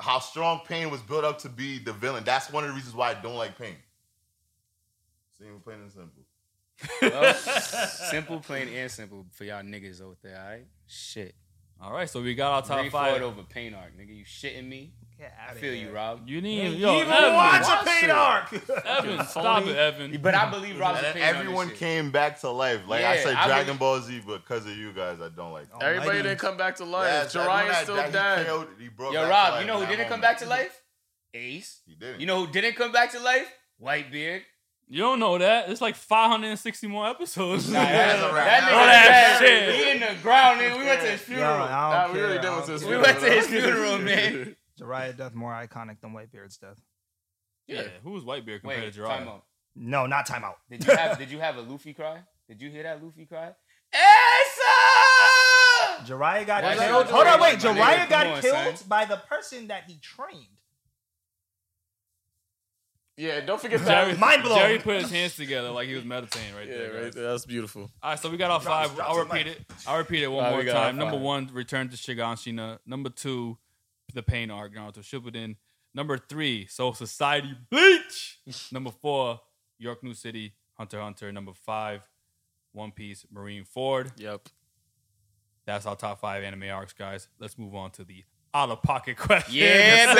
How 0.00 0.20
strong 0.20 0.60
Pain 0.66 0.90
was 0.90 1.00
built 1.02 1.24
up 1.24 1.38
to 1.40 1.48
be 1.48 1.78
the 1.78 1.92
villain. 1.92 2.22
That's 2.24 2.52
one 2.52 2.62
of 2.62 2.70
the 2.70 2.74
reasons 2.76 2.94
why 2.94 3.10
I 3.10 3.14
don't 3.14 3.34
like 3.34 3.58
Pain. 3.58 3.74
Simple, 5.36 5.60
plain 5.60 5.78
and 5.80 5.90
simple. 5.92 6.22
Well, 7.02 7.34
simple, 7.34 8.40
plain, 8.40 8.68
and 8.68 8.90
simple 8.90 9.26
for 9.32 9.44
y'all 9.44 9.62
niggas 9.62 10.00
out 10.00 10.16
there. 10.22 10.40
All 10.40 10.50
right, 10.50 10.66
shit. 10.86 11.34
All 11.80 11.92
right, 11.92 12.08
so 12.10 12.20
we 12.22 12.34
got 12.34 12.52
our 12.52 12.62
top 12.62 12.78
Bring 12.78 12.90
five. 12.90 13.12
forward 13.18 13.22
over 13.22 13.42
pain 13.44 13.72
arc, 13.74 13.96
nigga. 13.96 14.16
You 14.16 14.24
shitting 14.24 14.68
me? 14.68 14.92
Get 15.16 15.32
I 15.50 15.54
feel 15.54 15.72
here. 15.74 15.88
you, 15.88 15.92
Rob. 15.92 16.28
You 16.28 16.40
need 16.40 16.62
You 16.78 16.86
yo, 16.86 16.96
even 17.00 17.12
Evan. 17.12 17.34
watch 17.34 17.62
watch 17.62 17.82
a 17.82 17.84
paint 17.84 18.04
it. 18.04 18.10
arc. 18.10 18.52
Evan, 18.86 19.26
stop 19.26 19.66
it, 19.66 19.76
Evan. 19.76 20.20
But 20.22 20.34
I 20.36 20.48
believe 20.50 20.78
Rob's 20.78 21.00
a 21.00 21.02
then 21.02 21.12
paint 21.14 21.24
everyone 21.24 21.70
came 21.70 22.10
back 22.12 22.40
to 22.40 22.50
life. 22.50 22.82
Like 22.86 23.04
I 23.04 23.14
Yeah, 23.16 23.22
said, 23.24 23.34
I 23.34 23.46
Dragon 23.46 23.66
believe- 23.66 23.78
Ball 23.80 24.00
Z, 24.00 24.22
but 24.26 24.38
because 24.42 24.66
of 24.66 24.76
you 24.76 24.92
guys, 24.92 25.20
I 25.20 25.28
don't 25.28 25.52
like. 25.52 25.66
Oh, 25.74 25.78
Everybody 25.78 26.22
didn't 26.22 26.38
come 26.38 26.56
back 26.56 26.76
to 26.76 26.84
life. 26.84 27.06
Yes, 27.10 27.34
everyone 27.34 27.58
Jiraiya's 27.58 27.68
that- 27.70 27.82
still 27.82 27.96
that 27.96 28.06
he 28.06 28.12
dead. 28.12 28.46
killed, 28.46 28.66
he 28.78 28.88
brought 28.88 29.12
Yo, 29.12 29.22
back 29.22 29.30
Rob, 29.52 29.60
you 29.60 29.66
know 29.66 29.80
who 29.80 29.86
didn't 29.86 30.08
come 30.08 30.20
back 30.20 30.38
to 30.38 30.46
life? 30.46 30.82
Ace. 31.34 31.80
He 31.86 31.94
didn't. 31.94 32.20
You 32.20 32.26
know 32.26 32.44
who 32.46 32.52
didn't 32.52 32.74
come 32.76 32.92
back 32.92 33.10
to 33.12 33.20
life? 33.20 33.52
Whitebeard. 33.82 34.42
You 34.90 35.02
don't 35.02 35.18
know 35.20 35.36
that. 35.36 35.68
It's 35.68 35.82
like 35.82 35.96
560 35.96 36.86
more 36.86 37.06
episodes. 37.08 37.70
Nah, 37.70 37.78
that, 37.80 37.92
That's 37.92 38.22
a 38.22 38.34
that 38.34 38.62
nigga 38.62 38.72
All 38.72 38.86
that 38.86 39.36
shit. 39.38 39.74
He 39.74 39.90
in 39.90 40.00
the 40.00 40.22
ground, 40.22 40.60
nigga. 40.60 40.78
We 40.78 40.84
went 40.86 41.00
to 41.02 41.06
his 41.10 41.20
funeral. 41.20 41.62
I 41.62 41.68
Nah, 41.68 42.04
don't 42.06 42.14
we 42.14 42.20
really 42.20 42.32
care. 42.34 42.42
did 42.42 42.50
I 42.50 42.56
with 42.56 42.66
don't 42.66 42.78
this. 42.80 42.88
We 42.88 42.96
went 42.96 43.20
to 43.20 43.30
his 43.30 43.46
funeral, 43.48 43.98
man. 43.98 44.56
Jiraiya 44.80 45.16
death 45.16 45.34
more 45.34 45.52
iconic 45.52 46.00
than 46.00 46.12
Whitebeard's 46.12 46.56
death. 46.56 46.80
yeah, 47.66 47.82
who 48.02 48.12
was 48.12 48.24
Whitebeard 48.24 48.60
compared 48.62 48.84
Wait, 48.84 48.94
to 48.94 49.02
time 49.04 49.28
out. 49.28 49.44
No, 49.76 50.06
not 50.06 50.26
timeout. 50.26 50.54
Did 50.70 50.86
you 50.86 50.94
have 50.94 51.18
Did 51.18 51.30
you 51.30 51.38
have 51.40 51.56
a 51.56 51.60
Luffy 51.62 51.92
cry? 51.92 52.20
Did 52.48 52.62
you 52.62 52.70
hear 52.70 52.84
that 52.84 53.04
Luffy 53.04 53.26
cry? 53.26 53.52
Asa! 53.92 56.04
Jiraiya 56.06 56.46
got 56.46 56.62
Why 56.64 56.76
killed. 56.76 57.06
Hold 57.06 57.26
on, 57.26 57.40
wait. 57.40 57.62
My 57.62 57.74
Jiraiya 57.74 58.08
got 58.08 58.26
on, 58.26 58.40
killed 58.40 58.78
son. 58.78 58.88
by 58.88 59.04
the 59.04 59.16
person 59.16 59.66
that 59.68 59.84
he 59.86 59.98
trained. 59.98 60.46
Yeah, 63.18 63.40
don't 63.40 63.60
forget 63.60 63.80
Jerry, 63.84 64.12
that. 64.12 64.18
Mind 64.20 64.44
blown. 64.44 64.58
Jerry 64.60 64.78
put 64.78 65.02
his 65.02 65.10
hands 65.10 65.34
together 65.34 65.70
like 65.70 65.88
he 65.88 65.94
was 65.94 66.04
meditating 66.04 66.54
right 66.54 66.68
Yeah, 66.68 66.76
there. 66.78 67.02
right 67.02 67.12
there. 67.12 67.30
That's 67.32 67.44
beautiful. 67.44 67.90
All 68.00 68.10
right, 68.10 68.18
so 68.18 68.30
we 68.30 68.36
got 68.36 68.50
our 68.52 68.60
Drops- 68.60 68.88
five. 68.90 68.96
drops 68.96 69.10
I'll 69.12 69.18
repeat 69.24 69.46
it. 69.48 69.60
I'll 69.88 69.98
repeat 69.98 70.22
it 70.22 70.28
one 70.28 70.36
All 70.36 70.42
right, 70.44 70.50
more 70.52 70.58
we 70.60 70.64
got 70.66 70.76
our 70.76 70.84
time. 70.84 70.96
Number 70.98 71.16
one, 71.18 71.50
Return 71.52 71.88
to 71.88 71.96
Shiganshina. 71.96 72.78
Number 72.86 73.10
two, 73.10 73.58
The 74.14 74.22
Pain 74.22 74.50
Arc, 74.52 74.72
Naruto 74.72 74.98
Shippuden. 75.00 75.56
Number 75.94 76.16
three, 76.16 76.66
Soul 76.66 76.94
Society 76.94 77.54
Bleach. 77.70 78.38
Number 78.72 78.92
four, 78.92 79.40
Yorknew 79.78 80.14
City, 80.14 80.54
Hunter 80.74 81.00
Hunter. 81.00 81.32
Number 81.32 81.52
five, 81.54 82.06
One 82.72 82.92
Piece, 82.92 83.26
Marineford. 83.34 84.12
Yep. 84.16 84.48
That's 85.66 85.86
our 85.86 85.96
top 85.96 86.20
five 86.20 86.44
anime 86.44 86.64
arcs, 86.72 86.92
guys. 86.92 87.28
Let's 87.40 87.58
move 87.58 87.74
on 87.74 87.90
to 87.92 88.04
the 88.04 88.22
out 88.54 88.70
of 88.70 88.80
pocket 88.82 89.16
question. 89.18 89.54
Yeah, 89.56 90.14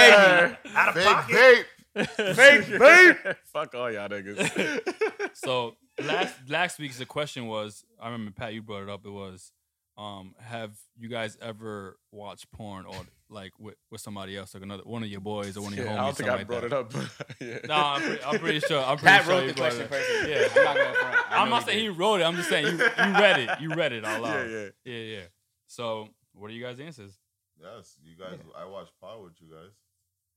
baby. 0.65 0.75
Out 0.77 0.89
of 0.89 0.95
Fake 0.95 1.05
pocket. 1.07 1.37
vape. 1.37 1.65
Fake 2.35 2.67
BAPE. 2.79 3.37
Fuck 3.53 3.75
all 3.75 3.91
y'all 3.91 4.09
niggas. 4.09 4.95
So 5.35 5.77
last 6.03 6.35
last 6.49 6.79
week's 6.79 6.99
the 6.99 7.07
question 7.07 7.47
was 7.47 7.85
I 8.01 8.07
remember 8.11 8.33
Pat 8.33 8.55
you 8.55 8.63
brought 8.63 8.83
it 8.83 8.89
up. 8.89 9.07
It 9.07 9.11
was 9.11 9.53
um 9.97 10.35
have 10.41 10.73
you 10.97 11.09
guys 11.09 11.37
ever 11.41 11.97
watched 12.13 12.51
porn 12.53 12.87
or 12.87 12.97
like 13.31 13.53
with, 13.59 13.75
with 13.91 14.01
somebody 14.01 14.37
else 14.37 14.55
like 14.55 14.63
another 14.63 14.83
one 14.85 15.03
of 15.03 15.09
your 15.09 15.21
boys 15.21 15.57
or 15.57 15.63
one 15.63 15.73
of 15.73 15.79
your 15.79 15.87
Yeah, 15.87 15.97
homies? 15.97 15.99
I 15.99 16.05
don't 16.07 16.17
think 16.17 16.29
I 16.29 16.33
something 16.39 16.47
brought 16.47 16.63
like 16.63 16.73
it 16.73 16.73
up. 16.73 16.93
Yeah. 17.41 17.55
that. 17.55 17.69
No, 17.69 17.75
I'm 17.75 18.01
pretty, 18.03 18.25
I'm 18.25 18.39
pretty 18.39 18.61
sure. 18.61 18.81
I'm 18.83 18.97
pretty 18.99 19.07
Pat 19.17 19.25
sure 19.25 19.35
wrote 19.35 19.47
the 19.49 19.55
question 19.55 19.81
it 19.81 19.85
up. 19.85 19.91
personally. 19.91 20.31
Yeah. 20.33 20.49
I'm 20.57 20.65
not 20.65 20.77
gonna 20.77 20.95
front. 20.95 21.33
I 21.33 21.43
I'm 21.43 21.51
not 21.51 21.67
saying 21.67 21.79
did. 21.79 21.83
he 21.83 21.89
wrote 21.91 22.21
it. 22.21 22.25
I'm 22.25 22.37
just 22.37 22.49
saying 22.49 22.67
you 22.67 22.73
you 22.73 23.13
read 23.13 23.39
it. 23.41 23.61
You 23.61 23.75
read 23.75 23.93
it 23.93 24.05
all 24.05 24.11
out 24.17 24.23
yeah, 24.23 24.29
loud. 24.29 24.51
yeah. 24.51 24.69
yeah, 24.85 24.99
yeah. 25.17 25.23
So 25.67 26.09
what 26.33 26.51
are 26.51 26.55
you 26.55 26.63
guys' 26.65 26.81
answers? 26.81 27.13
Yes, 27.61 27.97
you 28.03 28.17
guys. 28.17 28.39
I 28.57 28.65
watched 28.67 28.93
Power 29.01 29.23
with 29.25 29.41
you 29.41 29.49
guys. 29.49 29.71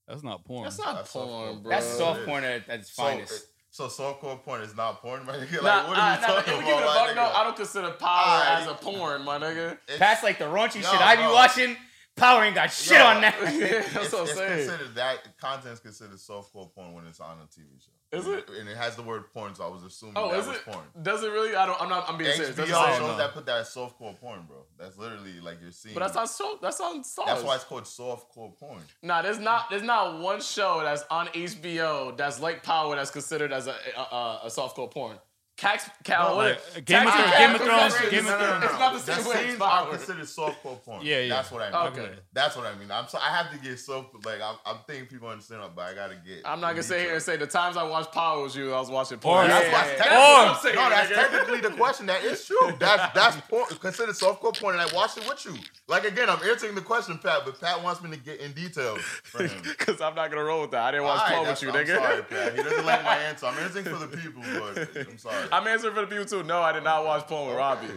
That's 0.08 0.24
not 0.24 0.44
porn. 0.46 0.64
That's 0.64 0.78
not 0.80 0.96
That's 0.96 1.12
porn, 1.14 1.28
softcore. 1.28 1.62
bro. 1.64 1.70
That's 1.72 1.86
soft 1.86 2.20
it 2.22 2.26
porn 2.26 2.44
at, 2.44 2.70
at 2.70 2.80
its 2.82 2.94
So, 2.94 3.04
finest. 3.04 3.32
it- 3.34 3.48
so 3.74 3.88
softcore 3.88 4.42
porn 4.44 4.62
is 4.62 4.76
not 4.76 5.02
porn, 5.02 5.26
my 5.26 5.32
nigga. 5.34 5.52
Like, 5.54 5.64
Nah, 5.64 5.88
what 5.88 5.96
nah, 5.98 6.04
are 6.04 6.16
we 6.18 6.22
nah, 6.22 6.28
talking 6.28 6.54
if 6.56 6.60
we 6.60 6.66
about, 6.72 6.80
it 6.80 6.84
a 6.84 6.86
my 6.88 6.94
buck, 6.94 7.16
no, 7.16 7.22
nigga? 7.22 7.36
I 7.36 7.44
don't 7.46 7.56
consider 7.56 7.92
power 7.92 8.10
Alright. 8.10 8.62
as 8.64 8.68
a 8.68 8.74
porn, 8.74 9.22
my 9.24 9.38
nigga. 9.40 9.72
It's- 9.88 10.00
That's 10.00 10.24
like 10.24 10.40
the 10.40 10.46
raunchy 10.46 10.76
Yo, 10.76 10.82
shit 10.92 11.00
I 11.02 11.16
be 11.16 11.22
bro. 11.24 11.34
watching. 11.34 11.78
Power 12.22 12.44
ain't 12.44 12.56
got 12.56 12.72
shit 12.72 12.98
Yo. 12.98 13.04
on 13.06 13.22
that. 13.22 13.36
That's 13.42 13.96
it's, 13.96 14.12
what 14.14 14.22
I'm 14.22 14.28
it's 14.28 14.34
saying. 14.36 14.68
considered 14.68 14.96
that 14.96 15.38
content 15.40 15.74
is 15.74 15.80
considered 15.80 16.18
softcore 16.18 16.72
porn 16.74 16.94
when 16.94 17.06
it's 17.08 17.20
on 17.20 17.38
a 17.40 17.46
TV 17.48 17.66
show. 17.84 17.92
Is 18.18 18.28
it? 18.28 18.50
And 18.60 18.68
it 18.70 18.76
has 18.78 18.96
the 18.98 19.02
word 19.04 19.32
porn, 19.34 19.56
so 19.56 19.64
I 19.66 19.70
was 19.70 19.84
assuming 19.84 20.16
Oh, 20.18 20.30
that 20.32 20.40
is 20.42 20.48
was 20.48 20.58
it? 20.58 20.66
porn. 20.66 20.84
Does 21.02 21.24
it 21.24 21.32
really? 21.32 21.56
I 21.56 21.66
don't. 21.66 21.82
I'm 21.82 21.90
not. 21.90 22.10
I'm 22.10 22.18
being 22.18 22.32
serious. 22.34 22.54
HBO 22.54 22.58
Does 22.58 22.70
it 22.70 22.74
say 22.74 22.92
say- 22.92 22.98
shows 23.00 23.08
no. 23.12 23.18
that 23.18 23.34
put 23.34 23.46
that 23.46 23.58
as 23.60 23.70
softcore 23.74 24.20
porn, 24.20 24.42
bro. 24.48 24.58
That's 24.78 24.98
literally 24.98 25.40
like 25.42 25.58
you're 25.62 25.72
seeing. 25.72 25.94
But 25.96 26.02
that's 26.02 26.16
not 26.16 26.30
so. 26.30 26.60
That's 26.62 26.80
on 26.82 27.02
Starz. 27.04 27.26
That's 27.26 27.44
why 27.44 27.56
it's 27.56 27.64
called 27.64 27.84
softcore 27.86 28.56
porn. 28.60 28.82
Nah, 29.02 29.22
there's 29.22 29.40
not. 29.40 29.70
There's 29.70 29.82
not 29.82 30.20
one 30.20 30.42
show 30.42 30.82
that's 30.84 31.04
on 31.10 31.28
HBO 31.28 32.16
that's 32.18 32.40
like 32.42 32.64
Power 32.64 32.96
that's 32.98 33.12
considered 33.12 33.52
as 33.54 33.68
a 33.68 33.76
a, 33.98 34.02
a, 34.02 34.42
a 34.44 34.48
softcore 34.48 34.92
porn. 34.92 35.18
Cax, 35.62 35.88
Cal, 36.04 36.30
No, 36.32 36.36
what? 36.38 36.60
like, 36.74 36.86
Game 36.86 37.06
of 37.06 37.14
Taxi 37.14 37.22
Thrones- 37.22 37.32
Cab 37.32 37.38
Game 37.38 37.54
of 37.54 37.62
Confessions. 37.62 37.94
Thrones- 37.94 38.12
Game 38.12 38.26
of 38.28 38.64
It's 38.64 38.80
not 38.80 38.94
the 38.94 39.00
The 39.00 39.14
same 39.14 39.26
way 39.30 39.36
as 39.36 39.46
scenes 39.46 39.62
are 39.62 39.70
Power. 39.70 39.90
considered 39.92 40.26
softcore 40.26 40.84
porn. 40.84 41.06
Yeah, 41.06 41.20
yeah. 41.20 41.36
That's 41.36 41.52
what 41.52 41.62
I 41.62 41.70
mean. 41.92 42.00
Okay. 42.00 42.16
That's 42.34 42.56
what 42.56 42.66
I 42.66 42.74
mean. 42.80 42.90
I'm 42.92 43.08
so 43.08 43.20
I 43.22 43.30
have 43.30 43.52
to 43.52 43.58
get 43.60 43.80
soft. 43.80 44.26
Like 44.26 44.42
I'm, 44.42 44.56
I'm 44.66 44.78
thinking 44.88 45.06
people 45.06 45.28
understand, 45.28 45.62
but 45.76 45.82
I 45.84 45.94
gotta 45.94 46.16
get. 46.16 46.42
I'm 46.46 46.62
not 46.62 46.72
gonna 46.72 46.82
sit 46.82 47.02
here 47.02 47.14
and 47.14 47.22
say 47.22 47.38
the 47.38 47.46
times 47.46 47.78
I 47.78 47.84
watched 47.84 48.12
Power 48.12 48.42
was 48.42 48.56
you. 48.56 48.74
I 48.74 48.80
was 48.80 48.90
watching 48.90 49.18
Or- 49.18 49.22
porn. 49.22 49.50
That's, 49.50 49.66
Yeah, 49.68 49.72
why- 49.72 49.78
yeah, 49.78 49.86
that's 49.86 50.00
yeah. 50.00 50.04
technically- 50.04 50.50
I'm 50.50 50.62
saying, 50.62 50.76
no, 50.76 50.90
that's 50.90 51.12
nigga. 51.12 51.16
technically 51.16 51.70
the 51.70 51.76
question. 51.78 52.06
That 52.08 52.24
is 52.24 52.44
true. 52.48 52.74
That's 52.80 53.14
that's 53.14 53.38
porn, 53.48 53.66
considered 53.80 54.16
softcore 54.16 54.60
porn, 54.60 54.80
and 54.80 54.82
I 54.90 54.92
watched 54.96 55.18
it 55.20 55.28
with 55.30 55.46
you. 55.46 55.54
Like 55.88 56.06
again, 56.06 56.28
I'm 56.28 56.42
answering 56.42 56.74
the 56.74 56.82
question, 56.82 57.20
Pat, 57.20 57.42
but 57.46 57.62
Pat 57.62 57.84
wants 57.84 58.02
me 58.02 58.10
to 58.10 58.18
get 58.18 58.40
in 58.40 58.54
detail. 58.54 58.98
Because 59.32 60.02
I'm 60.02 60.16
not 60.16 60.32
gonna 60.32 60.44
roll 60.44 60.62
with 60.62 60.72
that. 60.72 60.82
I 60.86 60.92
didn't 60.92 61.04
watch 61.06 61.22
porn 61.28 61.48
with 61.48 61.60
that's- 61.60 61.62
you, 61.62 61.70
I'm 61.70 61.86
nigga. 61.86 61.96
sorry, 62.02 62.24
Pat. 62.24 62.56
He 62.58 62.64
doesn't 62.64 62.86
like 62.86 63.04
my 63.04 63.16
answer. 63.30 63.46
I'm 63.46 63.58
answering 63.60 63.86
for 63.86 64.00
the 64.06 64.08
people, 64.18 64.42
but 64.42 65.08
I'm 65.08 65.18
sorry. 65.20 65.48
I'm 65.56 65.68
answering 65.68 65.94
for 65.96 66.02
the 66.02 66.08
people 66.08 66.26
too. 66.26 66.44
No, 66.44 66.62
I 66.62 66.72
did 66.72 66.84
not 66.84 67.06
watch 67.06 67.28
porn 67.28 67.48
with 67.50 67.58
Robbie. 67.58 67.88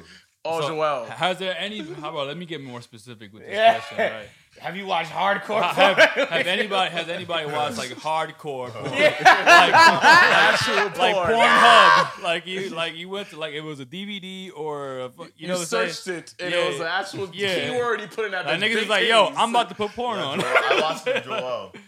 Oh, 0.46 0.60
So, 0.60 0.68
Joel. 0.68 1.06
Has 1.06 1.38
there 1.38 1.56
any? 1.58 1.80
How 1.94 2.10
about 2.10 2.26
let 2.26 2.36
me 2.36 2.44
get 2.46 2.60
more 2.62 2.82
specific 2.82 3.32
with 3.32 3.42
this 3.44 3.52
Yeah. 3.54 3.78
question, 3.80 3.98
right? 3.98 4.28
Have 4.60 4.76
you 4.76 4.86
watched 4.86 5.10
hardcore 5.10 5.60
have, 5.62 5.96
porn? 5.96 6.28
have 6.28 6.46
anybody 6.46 6.88
has 6.92 7.08
anybody 7.08 7.50
watched 7.50 7.76
like 7.76 7.88
hardcore 7.90 8.70
porn? 8.70 8.92
Yeah. 8.92 9.08
Like, 9.18 9.74
Actual 9.74 10.76
like 10.96 11.14
porn. 11.14 11.26
Pornhub, 11.40 12.22
like 12.22 12.46
you 12.46 12.68
like 12.70 12.94
you 12.94 13.08
went 13.08 13.30
to 13.30 13.36
like 13.38 13.52
it 13.54 13.62
was 13.62 13.80
a 13.80 13.84
DVD 13.86 14.50
or 14.54 14.98
a, 14.98 15.02
you, 15.08 15.28
You, 15.36 15.48
know 15.48 15.54
what 15.58 15.66
searched 15.66 16.04
saying? 16.04 16.18
it, 16.20 16.34
and 16.38 16.52
Yeah. 16.54 16.60
it 16.66 16.68
was 16.70 16.78
an 16.80 16.86
actual 16.86 17.28
Yeah. 17.32 17.68
keyword 17.70 18.00
he 18.00 18.06
put 18.06 18.26
in 18.26 18.30
that. 18.30 18.46
Like 18.46 18.60
bitch, 18.60 18.70
niggas 18.74 18.82
is 18.82 18.88
like, 18.88 19.08
yo. 19.08 19.32
I'm 19.36 19.50
about 19.50 19.70
to 19.70 19.74
put 19.74 19.90
porn 19.90 20.20
on. 20.20 20.38
Joel, 20.38 20.48
I 20.52 20.78
watched 20.80 21.06
it, 21.08 21.24
Joel. 21.24 21.72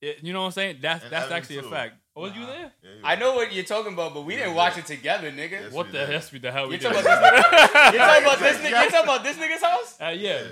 Yeah, 0.00 0.12
you 0.20 0.32
know 0.32 0.40
what 0.40 0.46
I'm 0.46 0.52
saying? 0.52 0.78
That's 0.82 1.04
And 1.04 1.12
that's 1.12 1.26
Evan, 1.26 1.36
actually 1.36 1.58
a 1.58 1.62
fact. 1.62 1.94
Oh, 2.14 2.22
was 2.22 2.36
you 2.36 2.44
there? 2.44 2.70
Yeah, 2.82 2.90
he 2.90 3.00
I 3.04 3.16
know 3.16 3.34
what 3.34 3.52
you're 3.54 3.64
talking 3.64 3.94
about, 3.94 4.12
but 4.12 4.22
we 4.26 4.34
didn't 4.36 4.50
Yeah. 4.50 4.56
watch 4.56 4.76
it 4.76 4.84
together, 4.86 5.30
nigga. 5.32 5.50
Yes. 5.52 5.72
What 5.72 5.86
we 5.86 5.92
the 5.92 5.98
did. 6.06 6.08
hell? 6.10 6.40
the 6.40 6.52
hell 6.52 6.68
we 6.68 6.74
You 6.74 6.80
did? 6.80 6.92
talking 6.92 7.00
about 7.00 7.22
this 7.32 7.40
nigga? 7.40 7.92
You 7.92 7.98
talking 7.98 8.24
about 8.24 8.38
this 8.38 8.56
nigga? 8.58 8.84
You 8.84 8.90
talking 8.90 9.02
about 9.04 9.22
this 9.24 9.36
nigga's 9.38 9.62
house? 9.62 9.96
Uh, 10.00 10.04
yeah. 10.08 10.42
Yeah. 10.42 10.48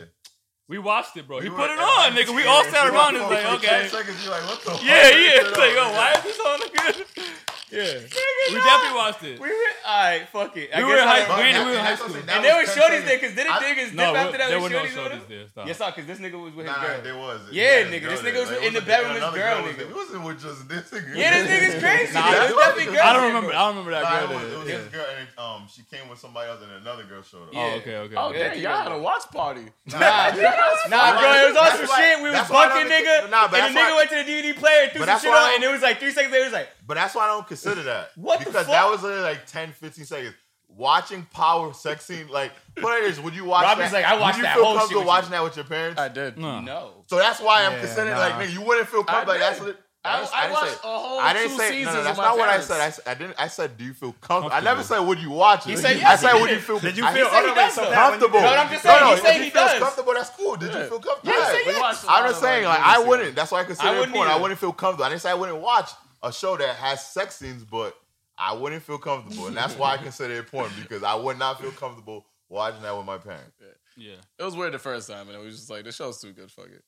We 0.68 0.78
watched 0.78 1.16
it, 1.16 1.26
bro. 1.26 1.40
He 1.40 1.48
We 1.48 1.56
put 1.56 1.68
it 1.70 1.78
on, 1.78 2.12
nigga. 2.12 2.34
We 2.34 2.44
all 2.46 2.64
sat 2.64 2.86
around 2.86 3.16
and 3.16 3.24
was 3.24 3.32
like, 3.32 3.44
For 3.44 3.54
okay. 3.56 3.66
10 3.66 3.88
seconds, 3.90 4.24
you're 4.24 4.32
like, 4.32 4.44
what 4.46 4.60
the 4.62 4.70
fuck? 4.70 4.84
Yeah, 4.84 5.08
yeah. 5.08 5.30
Turn 5.40 5.46
It's 5.48 5.58
like, 5.58 5.70
on, 5.70 5.74
yo, 5.76 5.92
why 5.92 6.12
is 6.12 6.22
this 6.22 6.40
on 6.40 6.60
nigga? 6.60 7.36
Yeah. 7.70 8.01
We 8.51 8.56
definitely 8.56 8.97
watched 8.98 9.22
it. 9.22 9.38
We 9.38 9.47
were 9.47 9.55
alright. 9.86 10.26
Fuck 10.32 10.56
it. 10.56 10.70
I 10.74 10.82
We 10.82 10.88
guess 10.88 10.90
were 10.90 10.97
in 10.97 11.06
I- 11.06 11.06
high- 11.06 11.28
But 11.28 11.36
granted, 11.36 11.55
that- 11.55 11.66
we 11.66 11.70
were 11.70 11.78
in 11.78 11.84
high 11.84 11.90
that's 11.94 12.01
what 12.01 12.10
I'm 12.10 12.16
school. 12.16 12.26
saying, 12.26 12.34
And 12.34 12.44
there 12.44 12.56
was 12.59 12.66
was 12.66 12.74
10 12.74 12.82
shorties 12.82 12.90
seconds. 12.90 13.06
there 13.06 13.18
because 13.20 13.34
didn't 13.36 13.52
I- 13.52 13.60
niggas 13.62 13.90
No, 13.94 14.06
dip 14.10 14.16
after 14.16 14.38
that 14.40 14.48
there 14.51 14.59
with 14.60 14.64
were 14.64 14.70
no 14.70 14.80
shorties 14.80 14.90
on 14.90 15.05
shorties 15.06 15.20
him? 15.20 15.30
there. 15.30 15.47
Stop. 15.51 15.66
Yes, 15.70 15.78
sir, 15.78 15.86
because 15.94 16.06
this 16.10 16.18
nigga 16.24 16.38
was 16.42 16.52
with 16.56 16.66
his 16.66 16.74
Nah, 16.74 16.82
girl. 16.82 17.01
there 17.05 17.18
was. 17.20 17.40
Yeah, 17.52 17.84
He 17.84 17.90
nigga, 17.94 18.06
this 18.10 18.22
nigga 18.26 18.40
was 18.40 18.51
Like, 18.51 18.64
in 18.66 18.72
the 18.74 18.80
wasn't- 18.80 18.86
bed 18.90 19.01
with 19.06 19.10
his 19.10 19.22
another 19.22 19.38
girl, 19.38 19.56
nigga. 19.60 19.76
there. 19.76 19.86
He 19.86 19.92
wasn't 19.92 20.22
with 20.24 20.38
just 20.42 20.60
this 20.72 20.84
nigga. 20.90 21.10
Yeah, 21.14 21.30
this 21.30 21.47
nigga's 21.52 21.76
crazy. 21.84 22.10
Nah, 22.16 22.20
Nah, 22.20 22.26
I- 22.26 22.32
it 22.32 22.40
was 22.40 22.64
definitely 22.64 22.84
girls. 22.90 23.06
I 23.06 23.12
don't 23.12 23.26
remember. 23.30 23.51
I 23.55 23.59
don't 23.60 23.68
remember 23.76 23.90
that 23.94 24.02
Nah, 24.02 24.10
girl 24.10 24.24
it 24.24 24.34
was, 24.34 24.42
it 24.51 24.59
was 24.59 24.68
Yeah. 24.72 24.78
his 24.80 24.88
girl, 24.88 25.06
and 25.20 25.28
um, 25.38 25.60
she 25.70 25.82
came 25.86 26.06
with 26.10 26.18
somebody 26.18 26.47
else, 26.51 26.60
and 26.64 26.72
another 26.80 27.05
girl 27.05 27.22
showed 27.22 27.44
up. 27.47 27.55
Yeah. 27.55 27.60
Oh, 27.60 27.78
okay, 27.84 27.97
okay. 28.09 28.16
Oh, 28.18 28.28
okay. 28.32 28.38
Yeah, 28.40 28.48
damn, 28.56 28.62
y'all 28.66 28.82
had 28.88 28.92
a 28.92 28.98
watch 28.98 29.26
party. 29.30 29.68
Nah, 29.92 29.98
nah, 30.01 30.32
bro, 30.32 31.28
it 31.28 31.47
was 31.52 31.56
on 31.60 31.64
That's 31.70 31.76
some 31.78 31.86
why- 31.92 32.01
shit. 32.02 32.16
We 32.18 32.24
was 32.24 32.32
that's 32.40 32.51
why 32.51 32.64
I 32.64 32.68
bucking, 32.72 32.88
don't- 32.88 33.05
nigga. 33.05 33.30
Nah, 33.30 33.47
but 33.47 33.60
and 33.60 33.70
the 33.70 33.78
that's 33.78 33.78
nigga 33.78 33.90
why- 33.94 33.97
went 34.01 34.10
to 34.10 34.16
the 34.16 34.26
DVD 34.26 34.52
player 34.59 34.82
and 34.82 34.90
threw 34.92 35.01
But 35.02 35.06
some 35.06 35.14
that's 35.14 35.22
shit 35.22 35.30
why 35.30 35.36
I 35.36 35.38
on, 35.38 35.47
don't- 35.47 35.55
and 35.55 35.64
it 35.64 35.72
was 35.76 35.82
like 35.82 35.98
three 36.01 36.10
seconds 36.10 36.32
later, 36.32 36.42
it 36.44 36.51
was 36.51 36.59
like, 36.59 36.68
But 36.86 36.94
that's 36.94 37.14
why 37.14 37.24
I 37.24 37.26
don't 37.28 37.47
consider 37.62 37.82
that. 37.84 38.10
What 38.16 38.38
the 38.40 38.46
because 38.46 38.66
fuck? 38.66 38.72
that 38.74 38.90
was 38.90 39.02
literally 39.02 39.22
like 39.22 39.46
10, 39.46 39.72
15 39.72 40.04
seconds. 40.04 40.34
Watching 40.68 41.26
power 41.34 41.72
sex 41.74 42.04
scene, 42.06 42.28
like, 42.28 42.52
put 42.76 42.96
it 42.98 43.04
is, 43.10 43.20
would 43.20 43.34
you 43.34 43.44
watch 43.44 43.64
Robbie's 43.64 43.90
that? 43.90 43.92
like, 43.92 44.04
I 44.04 44.18
watched 44.20 44.36
would 44.36 44.42
you 44.42 44.42
that 44.44 44.54
feel 44.54 44.64
whole 44.64 44.74
shit 44.74 44.78
comfortable 44.80 45.00
with 45.02 45.08
watching 45.08 45.30
that 45.32 45.42
with 45.42 45.56
your 45.56 45.64
parents? 45.64 46.00
I 46.00 46.08
did. 46.08 46.38
No. 46.38 46.60
no. 46.60 47.04
So 47.08 47.16
that's 47.16 47.40
why 47.40 47.64
I'm 47.66 47.72
Yeah, 47.72 47.80
considering, 47.80 48.14
nah. 48.14 48.20
like, 48.20 48.34
nigga, 48.34 48.52
you 48.52 48.62
wouldn't 48.62 48.88
feel 48.88 49.02
comfortable. 49.02 49.32
Like, 49.34 49.42
I 49.42 49.46
that's 49.50 49.58
did. 49.58 49.66
what. 49.66 49.76
I- 50.02 50.20
didn't- 50.20 50.32
I 50.32 50.40
didn't 50.42 50.52
watched 50.54 50.70
say- 50.72 50.78
a 50.84 50.98
whole 50.98 51.18
I 51.20 51.32
didn't 51.34 51.50
two 51.50 51.56
say 51.58 51.68
seasons 51.70 51.86
no, 51.86 51.92
no. 51.92 51.98
with 51.98 52.04
That's 52.06 52.18
my 52.18 52.24
not 52.24 52.38
what 52.38 52.48
I 52.48 52.52
parents. 52.52 52.66
said. 52.68 52.80
I, 52.80 52.86
s- 52.86 53.00
I 53.06 53.14
didn't. 53.14 53.34
I 53.36 53.48
said, 53.48 53.76
do 53.76 53.84
you 53.84 53.92
feel 53.92 54.12
comfortable? 54.22 54.54
I 54.56 54.60
never 54.60 54.76
Comfortable. 54.80 54.96
said, 55.02 55.08
would 55.08 55.18
you 55.18 55.30
watch 55.30 55.66
it? 55.66 55.70
He 55.70 55.76
said 55.76 56.00
I 56.02 56.16
said, 56.16 56.32
he 56.36 56.40
would 56.40 56.46
did. 56.48 56.54
you 56.54 56.60
feel? 56.62 56.78
Did 56.78 56.96
you 56.96 57.04
I 57.04 57.12
feel? 57.14 57.26
said 57.28 57.34
Oh, 57.34 57.40
he 57.42 57.46
no, 57.48 57.54
does, 57.54 57.74
so 57.74 57.80
though. 57.84 57.90
Pat, 57.90 58.10
when 58.12 58.20
you- 58.20 58.26
comfortable. 58.28 58.40
No, 58.40 58.56
I'm 58.56 58.70
just 58.70 58.84
No, 58.84 58.90
saying, 58.92 59.00
no, 59.02 59.06
he 59.08 59.12
if 59.12 59.20
said 59.20 59.32
he 59.36 59.44
he 59.44 59.50
feels 59.50 59.70
does. 59.70 59.82
comfortable, 59.82 60.14
that's 60.14 60.30
cool. 60.30 60.56
Did 60.56 60.72
you 60.72 60.80
feel 60.88 61.00
comfortable? 61.00 61.20
Yeah, 61.24 61.40
he 61.40 61.44
said 61.52 61.66
We 61.66 61.72
yes. 61.72 61.80
watched 61.82 62.04
a 62.04 62.06
I'm 62.08 62.12
lot 62.22 62.28
just 62.30 62.34
of 62.40 62.48
saying, 62.48 62.64
like, 62.64 62.80
I 62.80 62.94
movies 62.96 63.08
wouldn't. 63.10 63.34
That's 63.36 63.50
why 63.52 63.60
I 63.60 63.64
consider 63.64 63.88
I 63.88 63.92
it 63.92 63.98
wouldn't 63.98 64.14
porn. 64.16 64.28
I 64.28 64.30
either. 64.32 64.40
wouldn't 64.42 64.60
feel 64.60 64.72
comfortable. 64.72 65.04
I 65.04 65.08
didn't 65.10 65.20
say 65.20 65.30
I 65.30 65.34
wouldn't 65.34 65.58
watch 65.60 65.90
a 66.22 66.32
show 66.32 66.56
that 66.56 66.76
has 66.76 67.06
sex 67.06 67.36
scenes, 67.36 67.64
but 67.64 67.94
I 68.38 68.55
wouldn't 68.55 68.82
feel 68.82 68.98
comfortable, 68.98 69.47
and 69.48 69.56
that's 69.56 69.74
why 69.76 69.94
I 69.94 69.97
consider 69.98 70.34
it 70.34 70.47
porn 70.51 70.70
because 70.80 71.02
I 71.02 71.14
would 71.14 71.38
not 71.38 71.60
feel 71.60 71.72
comfortable 71.72 72.26
watching 72.48 72.82
that 72.82 72.97
with 72.97 73.06
my 73.06 73.18
parents. 73.18 73.52
Yeah. 73.97 74.14
It 74.38 74.44
was 74.44 74.56
weird 74.56 74.72
the 74.74 74.78
first 74.78 75.09
time, 75.10 75.28
and 75.28 75.36
it 75.36 75.42
was 75.44 75.56
just 75.56 75.70
like, 75.70 75.84
the 75.84 75.92
show's 75.92 76.20
too 76.20 76.32
good. 76.32 76.51
Fuck 76.51 76.66
it. 76.68 76.82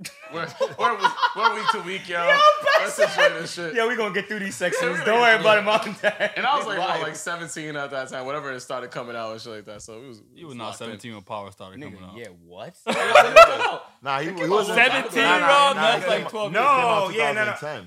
We're, 0.32 0.46
we're, 0.78 0.96
we're 1.34 1.54
week 1.56 1.68
to 1.72 1.80
week, 1.80 2.08
yo. 2.08 2.32
Let's 2.78 2.96
enjoy 3.00 3.30
this 3.40 3.52
shit. 3.54 3.74
Yo, 3.74 3.88
we 3.88 3.96
gonna 3.96 4.14
get 4.14 4.28
through 4.28 4.38
these 4.38 4.54
sex 4.54 4.78
scenes. 4.78 5.02
Don't 5.04 5.20
worry 5.20 5.34
about 5.40 5.58
it, 5.58 5.62
mom 5.62 5.80
and 5.86 6.00
dad. 6.00 6.34
And 6.36 6.46
I 6.46 6.56
was 6.56 6.66
like, 6.66 6.78
what, 6.78 7.00
like 7.02 7.16
17 7.16 7.74
at 7.74 7.90
that 7.90 8.08
time, 8.08 8.24
whenever 8.24 8.52
it 8.52 8.60
started 8.60 8.92
coming 8.92 9.16
out 9.16 9.32
and 9.32 9.40
shit 9.40 9.52
like 9.54 9.64
that. 9.64 9.82
So 9.82 10.00
it 10.00 10.06
was. 10.06 10.22
You 10.36 10.46
was 10.46 10.54
not 10.54 10.76
17 10.76 11.14
when 11.14 11.22
Power 11.22 11.50
started 11.50 11.82
coming 11.82 11.98
out. 12.00 12.16
yeah, 12.16 12.28
what? 12.46 12.76
Nah, 14.00 14.20
he, 14.20 14.26
he 14.26 14.48
wasn't 14.48 14.78
out 14.78 15.10
17, 15.10 15.20
Nah, 15.22 15.38
nah, 15.38 15.46
bro? 15.46 15.46
nah, 15.48 15.74
That's 15.74 16.04
it 16.04 16.08
like 16.08 16.16
came 16.18 16.26
out- 16.26 16.30
12 16.30 16.52
it 16.52 16.54
came 16.54 16.62
out 16.64 17.08
No, 17.08 17.10
yeah, 17.16 17.32
no, 17.32 17.44
no. 17.46 17.86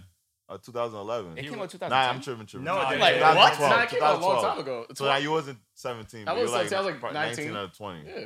2010 0.57 0.81
or 0.81 0.89
2011. 0.89 1.37
It 1.37 1.41
came 1.49 1.59
out 1.61 1.69
2010. 1.69 1.89
Nah, 1.89 2.09
I'm 2.09 2.21
tripping, 2.21 2.45
tripping. 2.45 2.65
No, 2.65 2.75
Nah, 2.75 2.81
it 2.81 2.89
didn't. 2.89 3.01
Like, 3.01 3.13
2012, 3.15 3.59
what? 3.59 3.69
Nah, 3.69 3.83
it 3.83 3.89
came 3.89 4.03
out 4.03 4.15
a 4.15 4.25
long 4.25 4.43
time 4.43 4.59
ago. 4.59 4.85
So 4.95 5.05
now 5.05 5.17
you 5.17 5.31
wasn't 5.31 5.59
17. 5.75 6.27
I 6.27 6.33
was 6.33 6.41
were 6.43 6.47
17, 6.67 6.73
I 6.77 6.81
was 6.81 6.85
like 6.91 6.99
pro- 6.99 7.11
19. 7.11 7.53
19 7.53 7.55
or 7.55 7.67
20. 7.67 8.03
Yeah, 8.07 8.19
Yeah. 8.19 8.25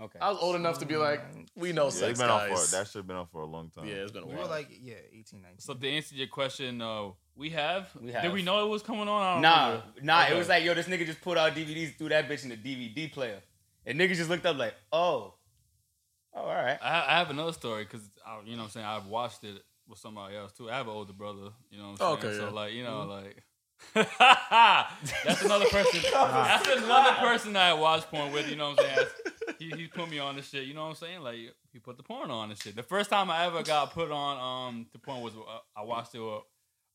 Okay. 0.00 0.18
I 0.20 0.30
was 0.30 0.38
old 0.40 0.54
enough 0.56 0.78
to 0.78 0.86
be 0.86 0.96
like, 0.96 1.20
we 1.56 1.72
know 1.72 1.88
it's 1.88 1.98
sex 1.98 2.18
been 2.20 2.30
out 2.30 2.48
guys. 2.48 2.70
for 2.70 2.76
that 2.76 2.86
should 2.86 2.98
have 2.98 3.06
been 3.08 3.16
out 3.16 3.30
for 3.32 3.40
a 3.42 3.46
long 3.46 3.70
time. 3.70 3.86
yeah, 3.86 3.94
it's 3.94 4.12
been 4.12 4.22
a 4.22 4.26
We 4.26 4.32
while. 4.34 4.42
We 4.44 4.48
were 4.48 4.54
like, 4.54 4.68
yeah, 4.70 4.94
18, 5.12 5.42
19. 5.42 5.58
So 5.58 5.74
to 5.74 5.88
answer 5.88 6.14
your 6.14 6.28
question, 6.28 6.80
uh, 6.80 7.10
we 7.34 7.50
have. 7.50 7.88
We 8.00 8.12
have. 8.12 8.22
Did 8.22 8.32
we 8.32 8.42
know 8.42 8.64
it 8.64 8.68
was 8.68 8.82
coming 8.82 9.08
on? 9.08 9.22
I 9.22 9.32
don't 9.34 9.42
Nah, 9.42 9.66
remember. 9.68 9.86
nah. 10.02 10.22
Okay. 10.24 10.34
It 10.34 10.38
was 10.38 10.48
like, 10.48 10.64
yo, 10.64 10.74
this 10.74 10.86
nigga 10.86 11.04
just 11.06 11.20
pulled 11.20 11.38
out 11.38 11.54
DVDs, 11.54 11.96
threw 11.96 12.08
that 12.10 12.28
bitch 12.28 12.44
in 12.44 12.50
the 12.50 12.56
DVD 12.56 13.12
player, 13.12 13.40
and 13.84 13.98
niggas 13.98 14.16
just 14.16 14.30
looked 14.30 14.46
up 14.46 14.56
like, 14.56 14.74
oh, 14.92 15.34
oh, 16.34 16.40
all 16.40 16.46
right. 16.54 16.78
I, 16.80 17.04
I 17.08 17.18
have 17.18 17.30
another 17.30 17.52
story 17.52 17.84
because 17.84 18.08
you 18.44 18.52
know 18.52 18.58
what 18.58 18.64
I'm 18.66 18.70
saying 18.70 18.86
I've 18.86 19.06
watched 19.06 19.42
it 19.44 19.60
with 19.88 19.98
somebody 19.98 20.36
else 20.36 20.52
too. 20.52 20.70
I 20.70 20.76
have 20.76 20.86
an 20.86 20.92
older 20.92 21.12
brother, 21.12 21.50
you 21.70 21.78
know 21.78 21.90
what 21.90 22.02
I'm 22.02 22.18
saying. 22.20 22.32
Okay, 22.32 22.38
so 22.38 22.44
yeah. 22.46 22.52
like 22.52 22.72
you 22.72 22.84
know 22.84 23.02
like. 23.02 23.42
that's 23.94 25.42
another 25.42 25.66
person. 25.66 26.00
that's 26.12 26.68
another 26.68 27.12
person 27.16 27.52
that 27.52 27.70
I 27.70 27.74
watch 27.74 28.02
porn 28.04 28.32
with. 28.32 28.48
You 28.48 28.56
know 28.56 28.70
what 28.70 28.80
I'm 28.80 28.86
saying? 28.86 29.06
He, 29.58 29.70
he 29.76 29.86
put 29.88 30.08
me 30.08 30.18
on 30.20 30.36
this 30.36 30.48
shit. 30.48 30.64
You 30.64 30.74
know 30.74 30.84
what 30.84 30.90
I'm 30.90 30.94
saying? 30.94 31.20
Like 31.20 31.36
he 31.72 31.78
put 31.80 31.96
the 31.96 32.02
porn 32.02 32.30
on 32.30 32.50
and 32.50 32.58
shit. 32.58 32.76
The 32.76 32.82
first 32.82 33.10
time 33.10 33.30
I 33.30 33.46
ever 33.46 33.62
got 33.62 33.92
put 33.92 34.10
on 34.10 34.68
um 34.68 34.86
the 34.92 34.98
porn 34.98 35.20
was 35.22 35.34
uh, 35.34 35.58
I 35.76 35.82
watched 35.82 36.14
it 36.14 36.20
with 36.20 36.42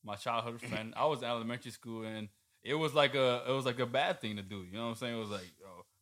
my 0.04 0.16
childhood 0.16 0.62
friend. 0.62 0.94
I 0.96 1.06
was 1.06 1.20
in 1.22 1.26
elementary 1.28 1.72
school 1.72 2.06
and 2.06 2.30
it 2.64 2.74
was 2.74 2.94
like 2.94 3.14
a 3.14 3.44
it 3.48 3.52
was 3.52 3.66
like 3.66 3.80
a 3.80 3.86
bad 3.86 4.22
thing 4.22 4.38
to 4.38 4.42
do. 4.42 4.64
You 4.64 4.78
know 4.78 4.86
what 4.86 4.90
I'm 4.92 4.96
saying? 4.96 5.16
It 5.16 5.20
was 5.20 5.30
like 5.30 5.52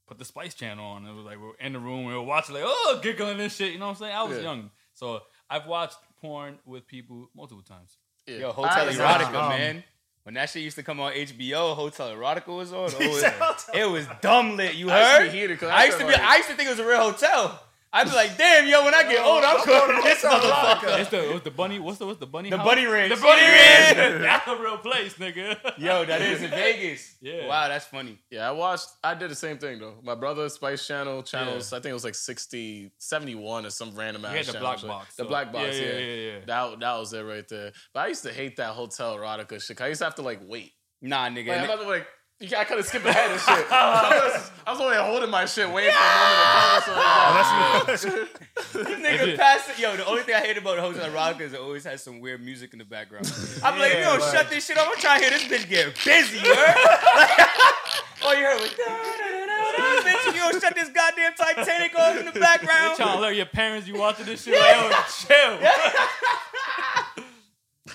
put 0.08 0.18
the 0.18 0.26
Spice 0.26 0.54
Channel 0.54 0.86
on. 0.86 1.06
It 1.06 1.14
was 1.14 1.26
like 1.26 1.38
we 1.38 1.48
are 1.48 1.58
in 1.60 1.74
the 1.74 1.80
room 1.80 2.06
we 2.06 2.14
were 2.14 2.22
watching 2.22 2.56
like 2.56 2.64
oh 2.66 3.00
giggling 3.04 3.40
and 3.40 3.52
shit. 3.52 3.74
You 3.74 3.80
know 3.80 3.88
what 3.88 3.92
I'm 3.92 3.98
saying? 3.98 4.16
I 4.16 4.24
was 4.24 4.38
Yeah. 4.38 4.44
young, 4.44 4.72
so 4.94 5.22
I've 5.50 5.68
watched 5.68 5.98
porn 6.28 6.60
with 6.66 6.86
people 6.88 7.30
multiple 7.36 7.64
times. 7.64 7.98
Yeah. 8.26 8.38
Yo, 8.40 8.52
Hotel 8.52 8.90
I- 8.90 8.94
Erotica, 8.94 9.50
man. 9.50 9.84
When 10.24 10.34
that 10.34 10.50
shit 10.50 10.62
used 10.62 10.76
to 10.76 10.84
come 10.84 11.00
on 11.00 11.14
HBO, 11.14 11.74
Hotel 11.74 12.10
Erotica 12.14 12.48
was 12.48 12.74
on. 12.74 12.90
Oh, 12.94 13.56
it, 13.74 13.80
it 13.84 13.86
was 13.90 14.06
dumb 14.22 14.58
lit. 14.58 14.76
You 14.76 14.90
I 14.92 14.98
used 15.00 15.10
to 15.12 15.24
heard? 15.24 15.32
be 15.32 15.38
heated 15.40 15.60
'cause 15.60 15.70
I 15.70 15.86
used 15.86 15.98
to 16.00 16.06
be. 16.06 16.12
like- 16.12 16.22
I 16.22 16.36
used 16.38 16.50
to 16.50 16.56
think 16.56 16.68
it 16.68 16.72
was 16.72 16.80
a 16.80 16.86
real 16.86 17.00
hotel. 17.12 17.64
I'd 17.94 18.08
be 18.10 18.14
like, 18.16 18.38
damn, 18.38 18.68
yo, 18.68 18.84
when 18.84 18.94
I 18.94 19.04
get 19.04 19.26
old, 19.26 19.44
I'm 19.44 19.66
going 19.66 19.96
to 19.96 20.02
this 20.04 20.22
motherfucker. 20.22 21.00
It's 21.00 21.10
the 21.10 21.30
it 21.30 21.34
was 21.34 21.42
the 21.44 21.52
bunny. 21.52 21.80
What's 21.80 21.98
the 22.00 22.06
what's 22.06 22.20
the 22.20 22.26
bunny? 22.28 22.50
The 22.50 22.58
house? 22.58 22.68
Bunny 22.68 22.86
Ranch. 22.86 23.16
The 23.16 23.22
bunny 23.22 23.42
Yeah. 23.42 23.92
ranch. 23.94 24.22
That's 24.22 24.48
a 24.48 24.62
real 24.62 24.78
place, 24.78 25.14
nigga. 25.16 25.58
Yo, 25.78 26.04
that 26.06 26.22
is 26.22 26.42
in 26.44 26.50
Vegas. 26.52 27.16
Yeah. 27.22 27.48
Wow, 27.48 27.68
that's 27.68 27.86
funny. 27.86 28.20
Yeah, 28.30 28.48
I 28.48 28.52
watched. 28.52 28.88
I 29.04 29.16
did 29.16 29.32
the 29.32 29.36
same 29.36 29.58
thing 29.58 29.80
though. 29.80 29.96
My 30.04 30.14
brother 30.16 30.48
Spice 30.50 30.86
Channel 30.86 31.24
channels. 31.24 31.74
I 31.74 31.78
think 31.78 31.92
it 31.92 31.94
was 31.94 32.04
like 32.04 32.14
60, 32.16 32.92
71 33.00 33.66
or 33.66 33.70
some 33.72 33.96
random 33.96 34.24
ass. 34.26 34.32
You 34.32 34.38
had 34.38 34.46
the 34.48 34.60
black 34.60 34.78
shit. 34.80 34.88
box, 34.88 35.16
The 35.16 35.24
so- 35.24 35.30
black 35.30 35.52
box. 35.52 35.76
yeah, 35.78 35.84
Yeah, 35.84 35.92
yeah, 35.98 36.00
yeah, 36.00 36.32
yeah. 36.34 36.40
That 36.46 36.80
that 36.80 36.98
was 37.00 37.14
it 37.14 37.22
right 37.22 37.48
there. 37.50 37.72
But 37.94 38.00
I 38.02 38.08
used 38.08 38.24
to 38.24 38.32
hate 38.34 38.58
that 38.58 38.72
hotel 38.74 39.18
erotica 39.18 39.62
shit. 39.62 39.82
I 39.82 39.88
used 39.88 40.00
to 40.00 40.06
have 40.06 40.16
to 40.16 40.22
like 40.22 40.42
wait. 40.46 40.74
Nah, 41.02 41.28
nigga. 41.30 41.48
Like, 41.50 41.62
I'm 41.62 41.68
not 41.80 41.88
like. 41.88 42.08
You 42.40 42.56
I 42.56 42.66
could 42.66 42.78
have 42.78 42.86
skipped 42.86 43.04
ahead 43.06 43.32
and 43.32 43.40
shit. 43.40 43.66
I 43.72 44.10
was, 44.14 44.52
I 44.68 44.72
was 44.72 44.80
only 44.80 44.96
holding 44.96 45.32
my 45.32 45.46
shit, 45.46 45.68
waiting 45.72 45.92
for 45.92 45.98
a 45.98 46.02
moment 46.22 46.86
to 46.86 46.92
come. 46.94 47.34
or 47.34 47.50
something 47.50 47.66
oh, 47.66 47.84
like 47.88 47.98
that. 47.98 48.30
This 48.88 49.00
nigga 49.02 49.36
passed 49.38 49.70
it. 49.72 49.80
Yo, 49.80 49.98
the 49.98 50.06
only 50.06 50.22
thing 50.22 50.36
I 50.36 50.42
hate 50.42 50.56
about 50.56 50.76
the 50.76 50.84
Hotel 50.84 51.10
Erotica 51.10 51.42
is 51.42 51.54
it 51.54 51.60
always 51.60 51.84
has 51.86 52.04
some 52.04 52.20
weird 52.20 52.44
music 52.44 52.74
in 52.74 52.80
the 52.80 52.86
background. 52.86 53.26
I'm 53.64 53.80
like, 53.80 53.92
if 53.94 54.06
you 54.06 54.22
shut 54.32 54.52
this 54.52 54.68
shit 54.68 54.78
off, 54.78 54.88
I'm 54.88 55.00
trying 55.02 55.20
to 55.22 55.30
try 55.30 55.40
to 55.40 55.42
hear 55.48 55.50
this 55.50 55.66
bitch 55.66 55.68
get 55.68 55.96
busy, 56.06 56.38
oh, 56.44 56.46
you 56.46 56.54
heard? 56.54 56.76
Like, 57.18 57.40
all 58.24 58.36
you 58.36 58.44
heard 58.46 58.62
was, 58.62 58.70
da, 58.70 58.86
da, 58.86 58.94
da, 58.94 59.46
da, 59.48 59.58
da. 59.74 60.02
bitch, 60.06 60.26
you 60.36 60.40
don't 60.40 60.62
shut 60.62 60.76
this 60.76 60.90
goddamn 60.90 61.34
Titanic 61.34 61.96
off 61.98 62.18
in 62.20 62.26
the 62.26 62.34
You 62.36 62.40
background. 62.40 62.98
trying 62.98 63.16
to 63.16 63.20
let 63.22 63.36
your 63.36 63.48
parents 63.48 63.88
you 63.88 63.98
watching 63.98 64.28
this 64.28 64.44
shit? 64.44 64.60
Like, 64.60 64.76
yo, 64.76 64.92
chill. 65.26 65.58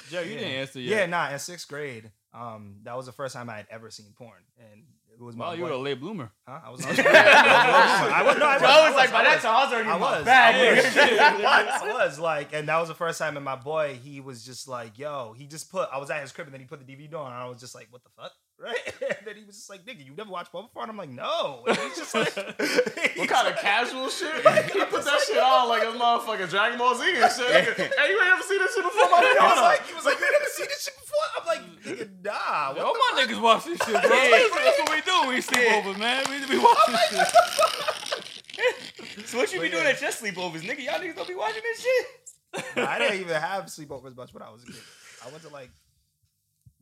Joe, 0.11 0.21
you 0.21 0.35
didn't 0.35 0.51
answer 0.51 0.81
yet. 0.81 0.99
Yeah, 0.99 1.07
nah, 1.07 1.31
in 1.31 1.39
sixth 1.39 1.69
grade, 1.69 2.11
um, 2.35 2.77
that 2.85 2.97
was 2.97 3.07
the 3.07 3.13
first 3.13 3.35
time 3.35 3.51
I 3.51 3.57
had 3.57 3.67
ever 3.71 3.91
seen 3.91 4.07
porn. 4.17 4.43
And 4.59 4.83
it 5.13 5.23
was 5.23 5.37
my 5.37 5.49
Wow, 5.49 5.53
you 5.53 5.65
were 5.65 5.71
a 5.71 5.77
late 5.77 6.01
bloomer. 6.01 6.33
Huh? 6.49 6.61
I 6.65 6.71
was, 6.71 6.85
I 6.87 6.91
was, 6.91 6.99
I 6.99 8.23
was, 8.23 8.39
no, 8.39 8.47
I 8.47 8.55
was, 8.55 8.63
I 8.63 8.89
was 8.89 8.97
like, 8.97 9.13
by 9.13 9.23
that 9.25 9.41
time, 9.41 9.55
I 9.55 9.65
was 9.65 9.73
already 9.73 9.89
I 9.89 9.97
was. 9.97 10.27
I 10.29 10.75
was. 10.75 11.83
I 11.83 12.05
was 12.07 12.19
like, 12.19 12.53
and 12.53 12.69
that 12.69 12.79
was 12.79 12.89
the 12.89 12.95
first 12.95 13.19
time. 13.19 13.37
And 13.37 13.45
my 13.45 13.57
boy, 13.57 13.99
he 14.03 14.21
was 14.21 14.45
just 14.45 14.69
like, 14.69 14.99
"Yo," 14.99 15.35
he 15.37 15.47
just 15.47 15.71
put. 15.71 15.89
I 15.93 15.99
was 15.99 16.11
at 16.11 16.23
his 16.23 16.33
crib, 16.33 16.47
and 16.47 16.55
then 16.55 16.61
he 16.61 16.67
put 16.67 16.85
the 16.85 16.91
DVD 16.97 17.15
on, 17.15 17.33
and 17.33 17.43
I 17.43 17.47
was 17.49 17.61
just 17.61 17.75
like, 17.75 17.89
"What 17.91 18.03
the 18.03 18.11
fuck?" 18.17 18.33
Right? 18.63 18.79
And 19.03 19.27
then 19.27 19.35
he 19.37 19.45
was 19.45 19.57
just 19.57 19.69
like, 19.71 19.85
"Nigga, 19.85 20.07
you 20.07 20.15
never 20.17 20.31
watched 20.31 20.53
porn 20.53 20.67
before?" 20.67 20.83
And 20.83 20.91
I'm 20.93 20.97
like, 20.97 21.11
"No." 21.11 21.65
And 21.67 21.77
he's 21.77 21.97
just 21.99 22.15
like, 22.15 22.31
What 23.19 23.29
kind 23.29 23.49
of 23.49 23.57
casual 23.59 24.09
shit? 24.09 24.31
He 24.73 24.79
put 24.87 25.03
that 25.05 25.21
shit 25.27 25.39
on 25.43 25.69
like 25.69 25.83
a 25.83 25.87
motherfucking 25.99 26.49
Dragon 26.49 26.79
Ball 26.79 26.95
Z 26.95 27.03
and 27.03 27.33
shit. 27.33 27.77
hey, 27.77 28.07
you 28.11 28.21
ain't 28.23 28.31
ever 28.33 28.43
seen 28.43 28.59
this 28.59 28.75
shit 28.75 28.85
before, 28.85 29.11
my 29.11 29.19
He 29.19 29.27
nigga? 29.27 29.43
was 29.51 29.59
like, 29.67 29.87
he 29.87 29.95
was 29.95 30.05
like, 30.05 30.19
"You 30.21 30.31
never 30.31 30.51
seen 30.55 30.67
this 30.71 30.83
shit 30.85 30.95
before?" 30.95 31.27
I'm 31.35 31.47
like, 31.47 31.63
"Nigga, 31.83 32.25
nah." 32.25 32.73
What 32.75 32.85
All 32.87 32.95
my 32.95 33.11
fuck? 33.11 33.29
niggas 33.29 33.41
watch 33.43 33.65
this 33.65 33.79
shit, 33.83 33.99
bro. 33.99 34.11
That's, 34.11 34.55
that's 34.55 34.79
what 34.79 34.91
we 34.95 35.01
do. 35.03 35.17
When 35.27 35.29
we 35.35 35.43
sleepovers, 35.43 35.99
man. 35.99 36.23
We, 36.31 36.37
we 36.47 36.59
watch 36.63 36.79
this 36.87 37.31
shit. 38.55 39.27
So 39.27 39.39
what 39.39 39.53
you 39.53 39.61
be 39.61 39.69
doing 39.71 39.87
at 39.87 40.01
your 40.01 40.11
sleepovers, 40.11 40.63
nigga? 40.63 40.85
Y'all 40.85 41.01
niggas 41.01 41.17
don't 41.17 41.29
be 41.29 41.35
watching 41.35 41.63
this 41.63 41.83
shit? 41.83 42.07
I 42.77 42.99
didn't 42.99 43.21
even 43.21 43.35
have 43.35 43.65
sleepovers 43.67 44.15
much 44.17 44.33
when 44.35 44.43
I 44.43 44.51
was 44.51 44.63
a 44.63 44.67
kid. 44.67 44.77
I 45.27 45.31
went 45.31 45.43
to 45.43 45.49
like 45.49 45.71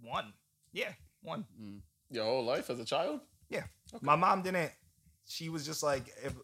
one. 0.03 0.33
Yeah, 0.73 0.93
one. 1.23 1.45
Mm. 1.61 1.81
Your 2.11 2.25
whole 2.25 2.45
life 2.45 2.71
as 2.71 2.79
a 2.79 2.85
child? 2.85 3.21
Yeah. 3.49 3.65
My 4.01 4.17
mom 4.17 4.43
didn't. 4.43 4.73
She 5.27 5.49
was 5.49 5.65
just 5.65 5.83
like, 5.83 6.09
if 6.25 6.35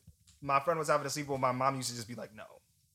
my 0.41 0.61
friend 0.61 0.79
was 0.79 0.89
having 0.89 1.07
a 1.07 1.11
sleepover, 1.11 1.41
my 1.41 1.53
mom 1.53 1.77
used 1.77 1.91
to 1.91 1.97
just 1.97 2.09
be 2.09 2.15
like, 2.15 2.35
no. 2.35 2.45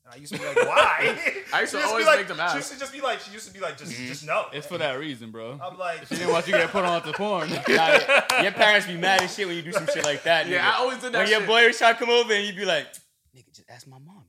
And 0.05 0.13
I 0.13 0.17
used 0.17 0.33
to 0.33 0.39
be 0.39 0.45
like, 0.45 0.55
why? 0.55 1.19
I 1.53 1.61
used 1.61 1.73
to 1.73 1.83
always 1.83 2.05
like, 2.05 2.19
make 2.19 2.27
them 2.27 2.39
out. 2.39 2.51
She 2.51 2.57
used 2.57 2.71
to 2.73 2.79
just 2.79 2.93
be 2.93 3.01
like, 3.01 3.19
she 3.19 3.31
used 3.31 3.47
to 3.47 3.53
be 3.53 3.59
like, 3.59 3.77
just, 3.77 3.91
mm-hmm. 3.91 4.07
just 4.07 4.25
no. 4.25 4.45
It's 4.53 4.67
for 4.67 4.77
that 4.77 4.97
reason, 4.97 5.31
bro. 5.31 5.59
I'm 5.61 5.77
like, 5.77 6.07
She 6.07 6.15
didn't 6.15 6.31
want 6.31 6.47
you 6.47 6.53
to 6.53 6.59
get 6.59 6.69
put 6.69 6.85
on 6.85 7.01
to 7.03 7.13
porn. 7.13 7.49
Nah, 7.69 8.41
your 8.41 8.51
parents 8.51 8.87
be 8.87 8.97
mad 8.97 9.21
as 9.21 9.35
shit 9.35 9.47
when 9.47 9.55
you 9.55 9.61
do 9.61 9.71
some 9.71 9.87
shit 9.87 10.03
like 10.03 10.23
that. 10.23 10.47
Yeah, 10.47 10.59
nigga. 10.59 10.73
I 10.73 10.77
always 10.77 10.97
did 10.99 11.11
that 11.13 11.19
when 11.19 11.29
your 11.29 11.47
boy 11.47 11.67
was 11.67 11.77
trying 11.77 11.93
to 11.93 11.99
come 11.99 12.09
over 12.09 12.33
and 12.33 12.45
you'd 12.45 12.55
be 12.55 12.65
like, 12.65 12.87
nigga, 13.35 13.53
just 13.53 13.69
ask 13.69 13.87
my 13.87 13.99
mom. 13.99 14.23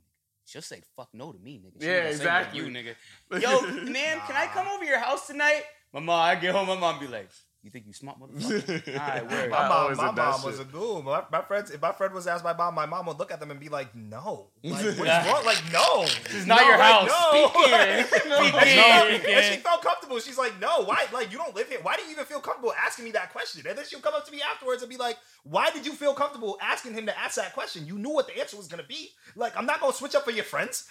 She'll 0.44 0.62
say 0.62 0.82
fuck 0.96 1.08
no 1.14 1.32
to 1.32 1.38
me, 1.38 1.62
nigga. 1.64 1.80
She 1.80 1.86
Yeah, 1.86 2.02
say 2.02 2.02
fuck 2.02 2.12
exactly. 2.12 2.60
You, 2.60 2.66
nigga. 2.66 2.94
Yo, 3.40 3.60
man, 3.90 4.20
can 4.26 4.36
I 4.36 4.48
come 4.52 4.68
over 4.68 4.84
your 4.84 4.98
house 4.98 5.26
tonight? 5.26 5.62
My 5.92 6.00
mom, 6.00 6.20
I 6.20 6.34
get 6.36 6.54
home, 6.54 6.66
my 6.68 6.78
mom 6.78 6.98
be 6.98 7.06
like, 7.06 7.28
you 7.62 7.70
think 7.70 7.86
you 7.86 7.92
smart 7.92 8.18
motherfucker? 8.18 8.88
All 8.88 9.06
right, 9.06 9.30
word. 9.30 9.50
my 9.50 9.68
mom, 9.68 9.96
my 9.96 10.10
mom 10.10 10.42
was 10.42 10.58
a 10.58 10.62
shit. 10.64 10.72
ghoul. 10.72 11.00
My, 11.00 11.22
my 11.30 11.42
friends, 11.42 11.70
if 11.70 11.80
my 11.80 11.92
friend 11.92 12.12
was 12.12 12.26
asked 12.26 12.42
by 12.42 12.54
my 12.54 12.58
mom, 12.64 12.74
my 12.74 12.86
mom 12.86 13.06
would 13.06 13.20
look 13.20 13.30
at 13.30 13.38
them 13.38 13.52
and 13.52 13.60
be 13.60 13.68
like, 13.68 13.94
no. 13.94 14.48
Like, 14.64 14.82
what 14.82 14.84
is 14.84 14.98
wrong? 14.98 15.44
Like, 15.44 15.62
no. 15.72 16.02
It's 16.02 16.44
not 16.44 16.66
your 16.66 16.76
like, 16.76 16.90
house. 16.92 17.08
No. 17.08 17.50
Speak 17.52 17.66
here. 17.68 18.04
Speak 18.08 18.26
No, 18.26 18.42
here. 18.42 19.18
speak 19.20 19.28
And 19.28 19.44
she 19.44 19.60
felt 19.60 19.80
comfortable. 19.82 20.18
She's 20.18 20.38
like, 20.38 20.58
no, 20.60 20.82
why? 20.86 21.06
Like, 21.12 21.30
you 21.30 21.38
don't 21.38 21.54
live 21.54 21.68
here. 21.68 21.78
Why 21.82 21.94
do 21.94 22.02
you 22.02 22.10
even 22.10 22.24
feel 22.24 22.40
comfortable 22.40 22.72
asking 22.84 23.04
me 23.04 23.12
that 23.12 23.30
question? 23.32 23.62
And 23.68 23.78
then 23.78 23.84
she'll 23.88 24.00
come 24.00 24.14
up 24.14 24.26
to 24.26 24.32
me 24.32 24.40
afterwards 24.42 24.82
and 24.82 24.90
be 24.90 24.96
like, 24.96 25.18
why 25.44 25.70
did 25.70 25.86
you 25.86 25.92
feel 25.92 26.14
comfortable 26.14 26.58
asking 26.60 26.94
him 26.94 27.06
to 27.06 27.16
ask 27.16 27.36
that 27.36 27.52
question? 27.54 27.86
You 27.86 27.96
knew 27.96 28.10
what 28.10 28.26
the 28.26 28.40
answer 28.40 28.56
was 28.56 28.66
going 28.66 28.82
to 28.82 28.88
be. 28.88 29.10
Like, 29.36 29.56
I'm 29.56 29.66
not 29.66 29.78
going 29.78 29.92
to 29.92 29.98
switch 29.98 30.16
up 30.16 30.24
for 30.24 30.32
your 30.32 30.44
friends. 30.44 30.88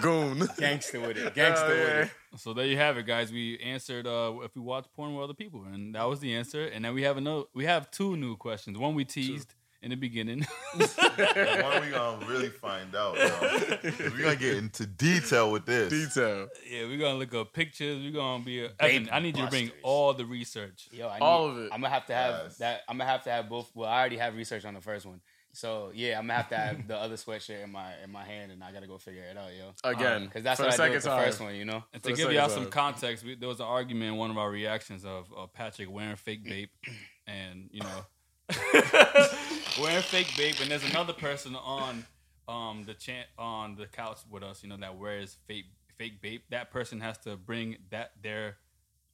Goon. 0.00 0.48
Gangster 0.58 1.00
with 1.00 1.18
it. 1.18 1.34
Gangster 1.34 1.66
Oh, 1.66 1.70
with 1.70 2.04
it. 2.06 2.10
So 2.36 2.52
there 2.54 2.66
you 2.66 2.76
have 2.76 2.96
it, 2.98 3.06
guys. 3.06 3.32
We 3.32 3.58
answered 3.58 4.06
uh, 4.06 4.34
if 4.42 4.54
we 4.54 4.60
watch 4.62 4.86
porn 4.94 5.14
with 5.14 5.24
other 5.24 5.34
people, 5.34 5.64
and 5.72 5.94
that 5.94 6.04
was 6.04 6.20
the 6.20 6.34
answer. 6.34 6.66
And 6.66 6.84
then 6.84 6.94
we 6.94 7.02
have 7.02 7.16
another. 7.16 7.44
We 7.54 7.64
have 7.64 7.90
two 7.90 8.16
new 8.16 8.36
questions. 8.36 8.78
One 8.78 8.94
we 8.94 9.04
teased 9.04 9.54
in 9.82 9.90
the 9.90 9.96
beginning. 9.96 10.46
The 10.76 11.60
one 11.62 11.80
we 11.82 11.90
gonna 11.90 12.26
really 12.26 12.50
find 12.50 12.94
out. 12.94 13.14
We're 13.82 14.22
gonna 14.22 14.36
get 14.36 14.56
into 14.58 14.84
detail 14.86 15.50
with 15.50 15.64
this. 15.64 15.90
Detail. 15.90 16.48
yeah, 16.70 16.84
we're 16.84 16.98
gonna 16.98 17.18
look 17.18 17.32
up 17.34 17.54
pictures. 17.54 18.02
We're 18.02 18.12
gonna 18.12 18.44
be. 18.44 18.68
Evan, 18.78 19.08
I 19.10 19.20
need 19.20 19.36
you 19.38 19.44
to 19.44 19.50
bring 19.50 19.70
all 19.82 20.12
the 20.12 20.26
research. 20.26 20.88
Yo, 20.92 21.08
I 21.08 21.14
need, 21.18 21.24
All 21.24 21.48
of 21.48 21.58
it. 21.58 21.70
I'm 21.72 21.80
gonna 21.80 21.94
have 21.94 22.06
to 22.06 22.14
have 22.14 22.40
Yes. 22.44 22.58
that. 22.58 22.82
I'm 22.88 22.98
gonna 22.98 23.08
have 23.10 23.24
to 23.24 23.30
have 23.30 23.48
both. 23.48 23.70
Well, 23.74 23.88
I 23.88 23.98
already 24.00 24.18
have 24.18 24.36
research 24.36 24.64
on 24.66 24.74
the 24.74 24.80
first 24.82 25.06
one. 25.06 25.20
So 25.56 25.90
yeah, 25.94 26.18
I'm 26.18 26.24
gonna 26.26 26.34
have 26.34 26.48
to 26.50 26.56
have 26.56 26.86
the 26.86 26.96
other 26.96 27.14
sweatshirt 27.16 27.64
in 27.64 27.72
my 27.72 27.92
in 28.04 28.12
my 28.12 28.24
hand, 28.24 28.52
and 28.52 28.62
I 28.62 28.72
gotta 28.72 28.86
go 28.86 28.98
figure 28.98 29.22
it 29.22 29.36
out, 29.38 29.48
yo. 29.58 29.72
Again. 29.90 30.24
Because 30.26 30.42
that's 30.42 30.60
for 30.60 30.66
what 30.66 30.76
the 30.76 30.82
I 30.82 30.88
did 30.88 30.92
second 30.92 30.94
with 30.94 31.02
the 31.04 31.08
time. 31.10 31.24
first 31.24 31.40
one, 31.40 31.54
you 31.54 31.64
know. 31.64 31.82
And 31.94 32.02
to 32.02 32.12
give 32.12 32.30
y'all 32.32 32.48
some 32.50 32.66
context, 32.66 33.24
we, 33.24 33.36
there 33.36 33.48
was 33.48 33.60
an 33.60 33.66
argument 33.66 34.12
in 34.12 34.16
one 34.16 34.30
of 34.30 34.36
our 34.36 34.50
reactions 34.50 35.04
of, 35.06 35.32
of 35.34 35.52
Patrick 35.54 35.90
wearing 35.90 36.16
fake 36.16 36.44
BAPE, 36.44 36.68
and 37.26 37.70
you 37.72 37.80
know, 37.80 38.04
wearing 39.80 40.02
fake 40.02 40.28
BAPE, 40.36 40.60
and 40.60 40.70
there's 40.70 40.84
another 40.90 41.12
person 41.12 41.54
on 41.56 42.04
um 42.48 42.84
the 42.86 42.94
chan- 42.94 43.24
on 43.38 43.76
the 43.76 43.86
couch 43.86 44.18
with 44.30 44.42
us, 44.42 44.62
you 44.62 44.68
know, 44.68 44.76
that 44.76 44.96
wears 44.98 45.36
fake 45.48 45.66
fake 45.98 46.20
BAPE. 46.22 46.42
That 46.50 46.70
person 46.70 47.00
has 47.00 47.18
to 47.18 47.36
bring 47.36 47.78
that 47.90 48.12
their 48.22 48.56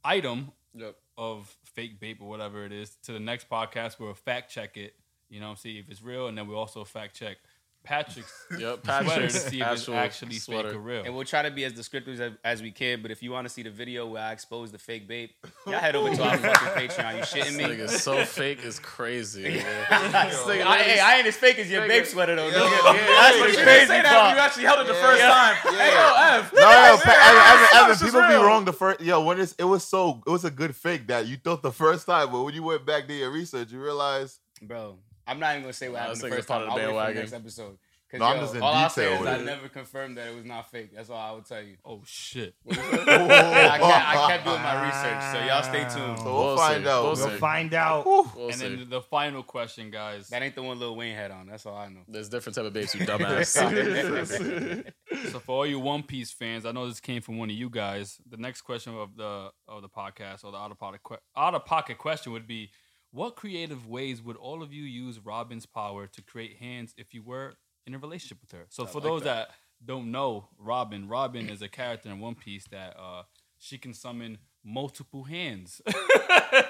item 0.04 0.52
Yep. 0.74 0.96
of 1.18 1.54
fake 1.64 2.00
BAPE 2.00 2.22
or 2.22 2.28
whatever 2.30 2.64
it 2.64 2.72
is 2.72 2.96
to 3.02 3.12
the 3.12 3.20
next 3.20 3.50
podcast. 3.50 4.00
Where 4.00 4.06
we'll 4.06 4.14
fact 4.14 4.50
check 4.50 4.76
it, 4.78 4.94
you 5.32 5.40
know, 5.40 5.54
see 5.54 5.78
if 5.78 5.88
it's 5.90 6.02
real, 6.02 6.28
and 6.28 6.36
then 6.36 6.46
we'll 6.46 6.58
also 6.58 6.84
fact 6.84 7.16
check 7.16 7.38
Patrick's 7.84 8.32
Yep, 8.60 8.84
sweater 8.84 9.26
to 9.26 9.30
see 9.30 9.60
if 9.60 9.66
it's 9.72 9.88
actually 9.88 10.34
sweater. 10.34 10.68
fake 10.68 10.76
or 10.76 10.80
real. 10.80 11.02
And 11.04 11.16
we'll 11.16 11.24
try 11.24 11.42
to 11.42 11.50
be 11.50 11.64
as 11.64 11.72
descriptive 11.72 12.20
as, 12.20 12.32
as 12.44 12.62
we 12.62 12.70
can. 12.70 13.02
But 13.02 13.10
if 13.10 13.24
you 13.24 13.32
want 13.32 13.46
to 13.48 13.52
see 13.52 13.64
the 13.64 13.70
video 13.70 14.06
where 14.06 14.22
I 14.22 14.30
expose 14.30 14.70
the 14.70 14.78
fake 14.78 15.08
BAPE, 15.08 15.30
y'all 15.66 15.80
head 15.80 15.96
over 15.96 16.14
to 16.14 16.22
our 16.22 16.38
fucking 16.38 16.68
Patreon. 16.88 17.16
You 17.16 17.22
shitting 17.22 17.44
This 17.46 17.56
me? 17.56 17.64
nigga 17.64 17.88
so 17.88 18.24
fake 18.24 18.62
is 18.64 18.78
crazy. 18.78 19.42
man. 19.42 19.90
Nigga 19.90 20.64
I, 20.64 20.78
hey, 20.78 21.00
I 21.00 21.16
ain't 21.16 21.26
as 21.26 21.34
fake 21.36 21.58
as 21.58 21.68
your 21.68 21.82
Nigga. 21.82 21.88
BAPE 22.02 22.06
sweater 22.06 22.36
though. 22.36 22.46
Yeah, 22.46 22.52
nigga. 22.54 22.94
yeah, 22.94 23.06
That's 23.06 23.38
but 23.38 23.44
the 23.46 23.52
you 23.58 23.64
crazy 23.64 23.86
say 23.86 24.02
that 24.02 24.34
you 24.34 24.40
actually 24.40 24.64
held 24.64 24.80
it 24.80 24.86
the 24.86 24.94
first 24.94 25.20
time. 25.22 25.54
Hey, 25.74 25.92
yo, 25.92 26.38
F. 26.38 26.52
No, 26.52 26.60
yo, 26.60 26.66
Evan, 26.68 27.08
Evan, 27.08 27.66
Evan, 27.74 27.88
this 27.88 28.00
is 28.02 28.04
people 28.12 28.20
be 28.28 28.34
wrong 28.34 28.64
the 28.64 28.72
first. 28.72 29.00
Yo, 29.00 29.24
when 29.24 29.40
it's, 29.40 29.54
it 29.58 29.64
was 29.64 29.82
so, 29.82 30.22
it 30.24 30.30
was 30.30 30.44
a 30.44 30.50
good 30.52 30.76
fake 30.76 31.08
that 31.08 31.26
you 31.26 31.36
thought 31.36 31.62
the 31.62 31.72
first 31.72 32.06
time, 32.06 32.30
but 32.30 32.44
when 32.44 32.54
you 32.54 32.62
went 32.62 32.86
back 32.86 33.08
to 33.08 33.12
your 33.14 33.32
research, 33.32 33.72
you 33.72 33.80
realized. 33.82 34.38
Bro, 34.62 34.98
I'm 35.26 35.38
not 35.40 35.52
even 35.52 35.62
gonna 35.62 35.72
say 35.72 35.88
what 35.88 35.94
Nah, 35.94 36.00
happened 36.00 36.16
this 36.16 36.22
the 36.22 36.36
first 36.36 36.48
part 36.48 36.62
time. 36.62 36.68
of 36.70 36.74
the 36.76 36.80
I'll 36.82 36.88
wait 36.88 36.92
for 36.92 36.92
the 36.92 36.98
bandwagon. 36.98 37.22
next 37.22 37.32
episode. 37.32 37.78
'Cause, 38.10 38.20
No, 38.20 38.26
I'm 38.26 38.40
just 38.40 38.54
in 38.54 38.60
all 38.62 38.74
I'll 38.74 38.90
say 38.90 39.10
is 39.14 39.20
with 39.20 39.28
I 39.30 39.38
never 39.38 39.68
confirmed 39.70 40.18
that 40.18 40.28
it 40.28 40.34
was 40.34 40.44
not 40.44 40.70
fake. 40.70 40.90
That's 40.94 41.08
all 41.08 41.16
I 41.16 41.30
would 41.32 41.46
tell 41.46 41.62
you. 41.62 41.78
oh 41.82 42.02
shit! 42.04 42.54
I, 42.70 42.74
kept, 42.74 42.84
I 42.84 44.26
kept 44.28 44.44
doing 44.44 44.60
my 44.60 44.86
research, 44.86 45.32
so 45.32 45.38
y'all 45.46 45.62
stay 45.62 45.84
tuned. 45.84 46.18
So 46.18 46.24
we'll, 46.26 46.44
We'll 46.48 46.56
find 46.58 46.84
see. 46.84 46.90
out. 46.90 47.02
We'll. 47.04 47.14
We'll 47.16 47.38
find 47.38 47.72
out. 47.72 48.04
We'll 48.04 48.48
and 48.48 48.54
see. 48.54 48.68
then 48.68 48.90
the 48.90 49.00
final 49.00 49.42
question, 49.42 49.90
guys. 49.90 50.28
That 50.28 50.42
ain't 50.42 50.54
the 50.54 50.62
one 50.62 50.78
Lil 50.78 50.94
Wayne 50.94 51.14
had 51.16 51.30
on. 51.30 51.46
That's 51.46 51.64
all 51.64 51.74
I 51.74 51.88
know. 51.88 52.00
There's 52.06 52.28
different 52.28 52.54
type 52.56 52.66
of 52.66 52.74
BAPEs, 52.74 52.94
you 53.00 53.06
dumbass. 53.06 54.92
So 55.30 55.38
for 55.40 55.52
all 55.52 55.66
you 55.66 55.78
One 55.78 56.02
Piece 56.02 56.32
fans, 56.32 56.66
I 56.66 56.72
know 56.72 56.86
this 56.88 57.00
came 57.00 57.22
from 57.22 57.38
one 57.38 57.48
of 57.48 57.56
you 57.56 57.70
guys. 57.70 58.18
The 58.28 58.36
next 58.36 58.62
question 58.62 58.94
of 58.94 59.16
the 59.16 59.50
of 59.68 59.80
the 59.82 59.88
podcast 59.88 60.44
or 60.44 60.52
the 60.52 60.58
out 60.58 60.70
of 60.70 60.78
pocket 60.78 61.00
out 61.36 61.54
of 61.54 61.64
pocket 61.64 61.96
question 61.98 62.32
would 62.32 62.46
be: 62.46 62.70
What 63.12 63.36
creative 63.36 63.86
ways 63.86 64.20
would 64.22 64.36
all 64.36 64.62
of 64.62 64.72
you 64.72 64.82
use 64.84 65.20
Robin's 65.24 65.66
power 65.66 66.06
to 66.06 66.22
create 66.22 66.56
hands 66.56 66.94
if 66.96 67.12
you 67.14 67.22
were 67.22 67.54
in 67.86 67.94
a 67.94 67.98
relationship 67.98 68.38
with 68.40 68.52
her? 68.52 68.64
So 68.70 68.86
for 68.86 68.98
like 69.00 69.04
those 69.08 69.22
that. 69.24 69.48
that. 69.48 69.54
don't 69.84 70.10
know, 70.10 70.48
Robin, 70.58 71.08
Robin 71.08 71.48
is 71.48 71.60
a 71.62 71.68
character 71.68 72.08
in 72.10 72.20
One 72.20 72.34
Piece 72.34 72.66
that 72.70 72.96
uh 72.98 73.22
she 73.58 73.78
can 73.78 73.94
summon 73.94 74.38
multiple 74.64 75.24
hands. 75.24 75.80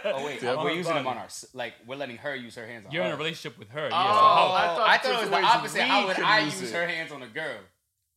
Oh 0.04 0.24
wait, 0.24 0.40
Yeah, 0.40 0.54
we're 0.56 0.64
but- 0.70 0.76
using 0.76 0.94
them 0.94 1.06
on 1.08 1.18
our 1.18 1.26
like 1.54 1.74
we're 1.86 1.96
letting 1.96 2.16
her 2.18 2.36
use 2.36 2.54
her 2.54 2.66
hands 2.66 2.86
on. 2.86 2.92
You're 2.92 3.04
in 3.04 3.10
a 3.12 3.16
relationship 3.16 3.58
with 3.58 3.68
her. 3.70 3.86
Oh, 3.86 3.88
yeah. 3.90 4.02
So 4.12 4.12
how, 4.12 4.52
I 4.52 4.66
thought 4.76 4.88
I 4.88 4.98
thought 4.98 5.12
it 5.14 5.20
was 5.20 5.30
the 5.30 5.42
opposite. 5.42 5.82
we 5.82 5.88
How 5.88 6.06
would 6.06 6.20
I 6.20 6.38
use 6.40 6.60
use 6.60 6.70
it. 6.70 6.74
her 6.76 6.86
hands 6.86 7.10
on 7.12 7.22
a 7.22 7.26
girl? 7.26 7.58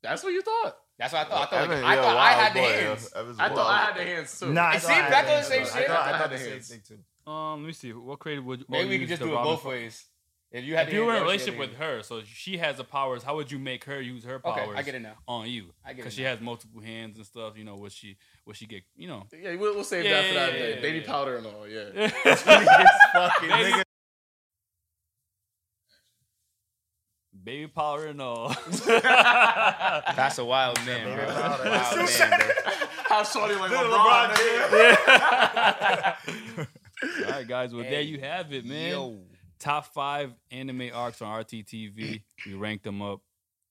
That's 0.04 0.24
what 0.24 0.34
you 0.34 0.42
thought. 0.44 0.78
That's 1.00 1.12
what 1.14 1.26
I 1.26 1.30
thought. 1.30 1.54
I 1.54 1.58
thought, 1.66 1.70
like, 1.70 1.84
I, 1.84 1.96
thought 1.96 2.18
I 2.18 2.32
had 2.34 2.54
the 2.54 2.60
boy, 2.60 2.68
yo. 2.70 2.82
hands. 2.88 3.14
Evan's 3.16 3.40
I 3.40 3.50
thought. 3.50 3.68
I 3.72 3.86
had 3.86 3.96
the 3.98 4.04
hands 4.04 4.40
too. 4.40 4.54
Nah, 4.54 4.62
I 4.62 4.74
And 4.74 4.82
thought 4.82 4.88
see, 4.88 4.94
I 4.94 4.96
had 4.98 5.12
back 5.12 5.26
the 5.26 5.32
on 5.32 5.36
the 5.36 5.36
hands, 5.36 5.48
same 5.48 5.66
shit. 5.82 5.90
I 5.90 5.94
thought, 5.94 5.98
I 6.06 6.08
I 6.08 6.12
thought 6.12 6.22
had 6.22 6.30
the 6.30 6.36
the 6.36 6.44
same 6.44 6.52
hands. 6.52 6.68
thing 6.70 6.82
too. 6.88 7.00
Um, 7.28 7.62
let 7.62 7.68
me 7.68 7.74
see. 7.74 7.92
What 7.94 8.20
creative 8.20 8.46
would 8.46 8.66
Maybe 8.70 8.84
all 8.84 8.90
we 8.90 9.00
could 9.00 9.08
just 9.10 9.22
do 9.22 9.30
it 9.34 9.44
both 9.44 9.62
for- 9.64 9.70
ways. 9.70 10.06
If 10.52 10.64
you 10.64 10.76
had 10.78 10.88
If 10.88 10.94
you 10.94 11.04
were 11.04 11.14
in 11.16 11.22
a 11.22 11.22
relationship 11.26 11.60
with 11.60 11.74
her, 11.76 12.02
so 12.02 12.22
she 12.24 12.58
has 12.60 12.78
the 12.78 12.84
powers, 12.86 13.24
how 13.24 13.36
would 13.36 13.52
you 13.52 13.60
make 13.60 13.84
her 13.86 14.00
use 14.00 14.24
her 14.24 14.40
powers? 14.40 14.58
Okay, 14.58 14.66
powers? 14.68 14.78
I 14.78 14.84
get 14.84 14.96
it 14.96 15.02
now. 15.02 15.16
On 15.28 15.46
you, 15.50 15.74
I 15.84 15.90
get 15.90 15.94
it 15.94 15.98
because 15.98 16.14
she 16.14 16.24
now. 16.24 16.30
has 16.30 16.40
multiple 16.40 16.80
hands 16.82 17.18
and 17.18 17.26
stuff. 17.26 17.58
You 17.58 17.66
know, 17.66 17.76
what 17.76 17.92
she, 17.92 18.16
what 18.46 18.56
she 18.56 18.66
get, 18.66 18.84
you 18.96 19.08
know. 19.10 19.26
Yeah, 19.38 19.56
we'll, 19.56 19.74
we'll 19.76 19.84
save 19.84 20.06
Yeah, 20.06 20.22
that 20.22 20.28
for 20.30 20.34
that 20.36 20.54
yeah, 20.54 20.60
day. 20.60 20.76
yeah, 20.76 20.82
Baby 20.82 21.00
yeah. 21.00 21.06
powder 21.08 21.38
and 21.38 21.48
all, 21.48 21.68
yeah. 21.68 22.08
fucking 23.14 23.50
Baby, 23.50 23.84
baby 27.44 27.68
power 27.68 28.06
and 28.06 28.22
all. 28.22 28.50
That's 28.86 30.38
a 30.38 30.46
wild 30.46 30.78
man, 30.86 31.16
bro. 31.18 31.26
Wild 31.28 31.66
man, 31.66 32.30
bro. 32.30 32.50
How 33.10 33.24
shorty 33.24 33.56
like 33.56 33.72
LeBron 33.72 34.36
LeBron? 36.30 36.68
All 37.04 37.32
right, 37.32 37.48
guys. 37.48 37.74
Well, 37.74 37.84
there 37.84 38.02
you 38.02 38.20
have 38.20 38.54
it, 38.54 38.66
man. 38.66 38.92
Yo. 38.92 39.18
Top 39.60 39.94
five 39.94 40.34
anime 40.52 40.92
arcs 40.94 41.22
on 41.22 41.44
RTTV. 41.44 42.22
We 42.46 42.54
ranked 42.54 42.84
them 42.84 43.02
up. 43.02 43.22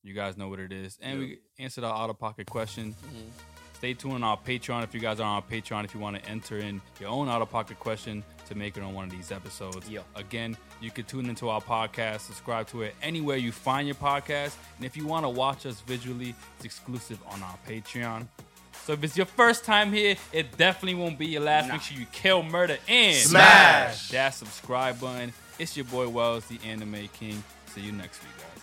You 0.02 0.14
guys 0.14 0.36
know 0.36 0.48
what 0.48 0.58
it 0.60 0.72
is, 0.72 0.98
and 1.00 1.18
we 1.18 1.38
answered 1.58 1.84
our 1.84 1.94
out 1.94 2.10
of 2.10 2.18
pocket 2.18 2.46
question. 2.46 2.94
Mm-hmm. 2.94 3.28
Stay 3.74 3.94
tuned 3.94 4.14
on 4.14 4.22
our 4.22 4.36
Patreon 4.38 4.82
if 4.84 4.94
you 4.94 5.00
guys 5.00 5.20
are 5.20 5.24
on 5.24 5.36
our 5.36 5.42
Patreon. 5.42 5.84
If 5.84 5.94
you 5.94 6.00
want 6.00 6.16
to 6.16 6.30
enter 6.30 6.58
in 6.58 6.80
your 7.00 7.10
own 7.10 7.28
out 7.28 7.42
of 7.42 7.50
pocket 7.50 7.78
question 7.78 8.22
to 8.46 8.54
make 8.54 8.76
it 8.76 8.82
on 8.82 8.94
one 8.94 9.04
of 9.04 9.10
these 9.10 9.32
episodes. 9.32 9.88
Yo. 9.90 10.02
Again, 10.14 10.56
you 10.80 10.90
can 10.90 11.04
tune 11.04 11.28
into 11.28 11.48
our 11.48 11.60
podcast, 11.60 12.20
subscribe 12.20 12.66
to 12.68 12.82
it 12.82 12.94
anywhere 13.02 13.36
you 13.36 13.52
find 13.52 13.86
your 13.86 13.96
podcast, 13.96 14.56
and 14.76 14.86
if 14.86 14.96
you 14.96 15.06
want 15.06 15.24
to 15.24 15.28
watch 15.28 15.66
us 15.66 15.80
visually, 15.82 16.34
it's 16.56 16.64
exclusive 16.64 17.18
on 17.28 17.42
our 17.42 17.58
Patreon. 17.68 18.26
So 18.84 18.92
if 18.92 19.02
it's 19.02 19.16
your 19.16 19.24
first 19.24 19.64
time 19.64 19.94
here, 19.94 20.16
it 20.30 20.58
definitely 20.58 20.96
won't 20.96 21.18
be 21.18 21.26
your 21.26 21.40
last. 21.40 21.68
Nah. 21.68 21.74
Make 21.74 21.82
sure 21.82 21.98
you 21.98 22.06
kill, 22.12 22.42
murder, 22.42 22.76
and 22.86 23.16
Smash. 23.16 24.10
that 24.10 24.34
subscribe 24.34 25.00
button. 25.00 25.32
It's 25.58 25.74
your 25.74 25.86
boy 25.86 26.06
Wells, 26.10 26.44
the 26.46 26.58
Anime 26.66 27.08
King. 27.14 27.42
See 27.68 27.80
you 27.80 27.92
next 27.92 28.22
week, 28.22 28.36
guys. 28.36 28.62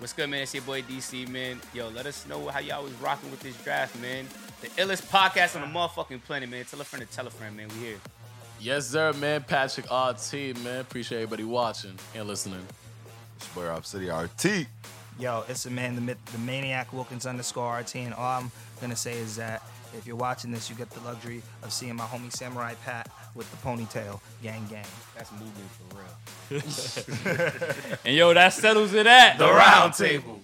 What's 0.00 0.12
good, 0.12 0.28
man? 0.28 0.42
It's 0.42 0.52
your 0.52 0.64
boy 0.64 0.82
DC, 0.82 1.28
man. 1.28 1.60
Yo, 1.72 1.88
let 1.90 2.06
us 2.06 2.26
know 2.26 2.48
how 2.48 2.58
y'all 2.58 2.82
was 2.82 2.92
rocking 2.94 3.30
with 3.30 3.38
this 3.38 3.56
draft, 3.62 3.96
man. 4.00 4.26
The 4.60 4.66
illest 4.70 5.08
podcast 5.08 5.54
on 5.54 5.60
the 5.60 5.78
motherfucking 5.78 6.24
planet, 6.24 6.48
man. 6.50 6.64
Tell 6.64 6.80
a 6.80 6.84
friend 6.84 7.08
to 7.08 7.16
tell 7.16 7.28
a 7.28 7.30
friend, 7.30 7.56
man. 7.56 7.68
We 7.68 7.86
here. 7.86 7.98
Yes, 8.58 8.88
sir, 8.88 9.12
man. 9.12 9.44
Patrick 9.44 9.86
RT, 9.86 10.58
man. 10.64 10.80
Appreciate 10.80 11.18
everybody 11.18 11.44
watching 11.44 11.96
and 12.16 12.26
listening. 12.26 12.66
It's 13.36 13.46
your 13.54 13.66
boy 13.66 13.70
Rob 13.70 13.86
City 13.86 14.08
RT. 14.10 14.66
Yo, 15.20 15.44
it's 15.48 15.62
the 15.62 15.70
man, 15.70 15.94
the, 15.94 16.16
the 16.32 16.38
maniac 16.38 16.92
Wilkins 16.92 17.26
underscore 17.26 17.78
RT, 17.78 17.96
and 17.96 18.14
all 18.14 18.40
I'm 18.40 18.50
gonna 18.82 18.96
say 18.96 19.16
is 19.18 19.36
that 19.36 19.62
if 19.96 20.06
you're 20.06 20.16
watching 20.16 20.50
this, 20.50 20.68
you 20.68 20.76
get 20.76 20.90
the 20.90 21.00
luxury 21.00 21.42
of 21.62 21.72
seeing 21.72 21.96
my 21.96 22.04
homie 22.04 22.32
Samurai 22.32 22.74
Pat 22.84 23.08
with 23.34 23.50
the 23.50 23.56
ponytail, 23.58 24.20
gang 24.42 24.66
gang. 24.68 24.84
That's 25.16 25.30
moving 25.32 25.68
for 25.78 25.96
real. 25.96 26.62
And 28.04 28.14
yo, 28.14 28.34
that 28.34 28.52
settles 28.52 28.92
it 28.92 29.06
at 29.06 29.38
The 29.38 29.46
round 29.46 29.94
table. 29.94 30.40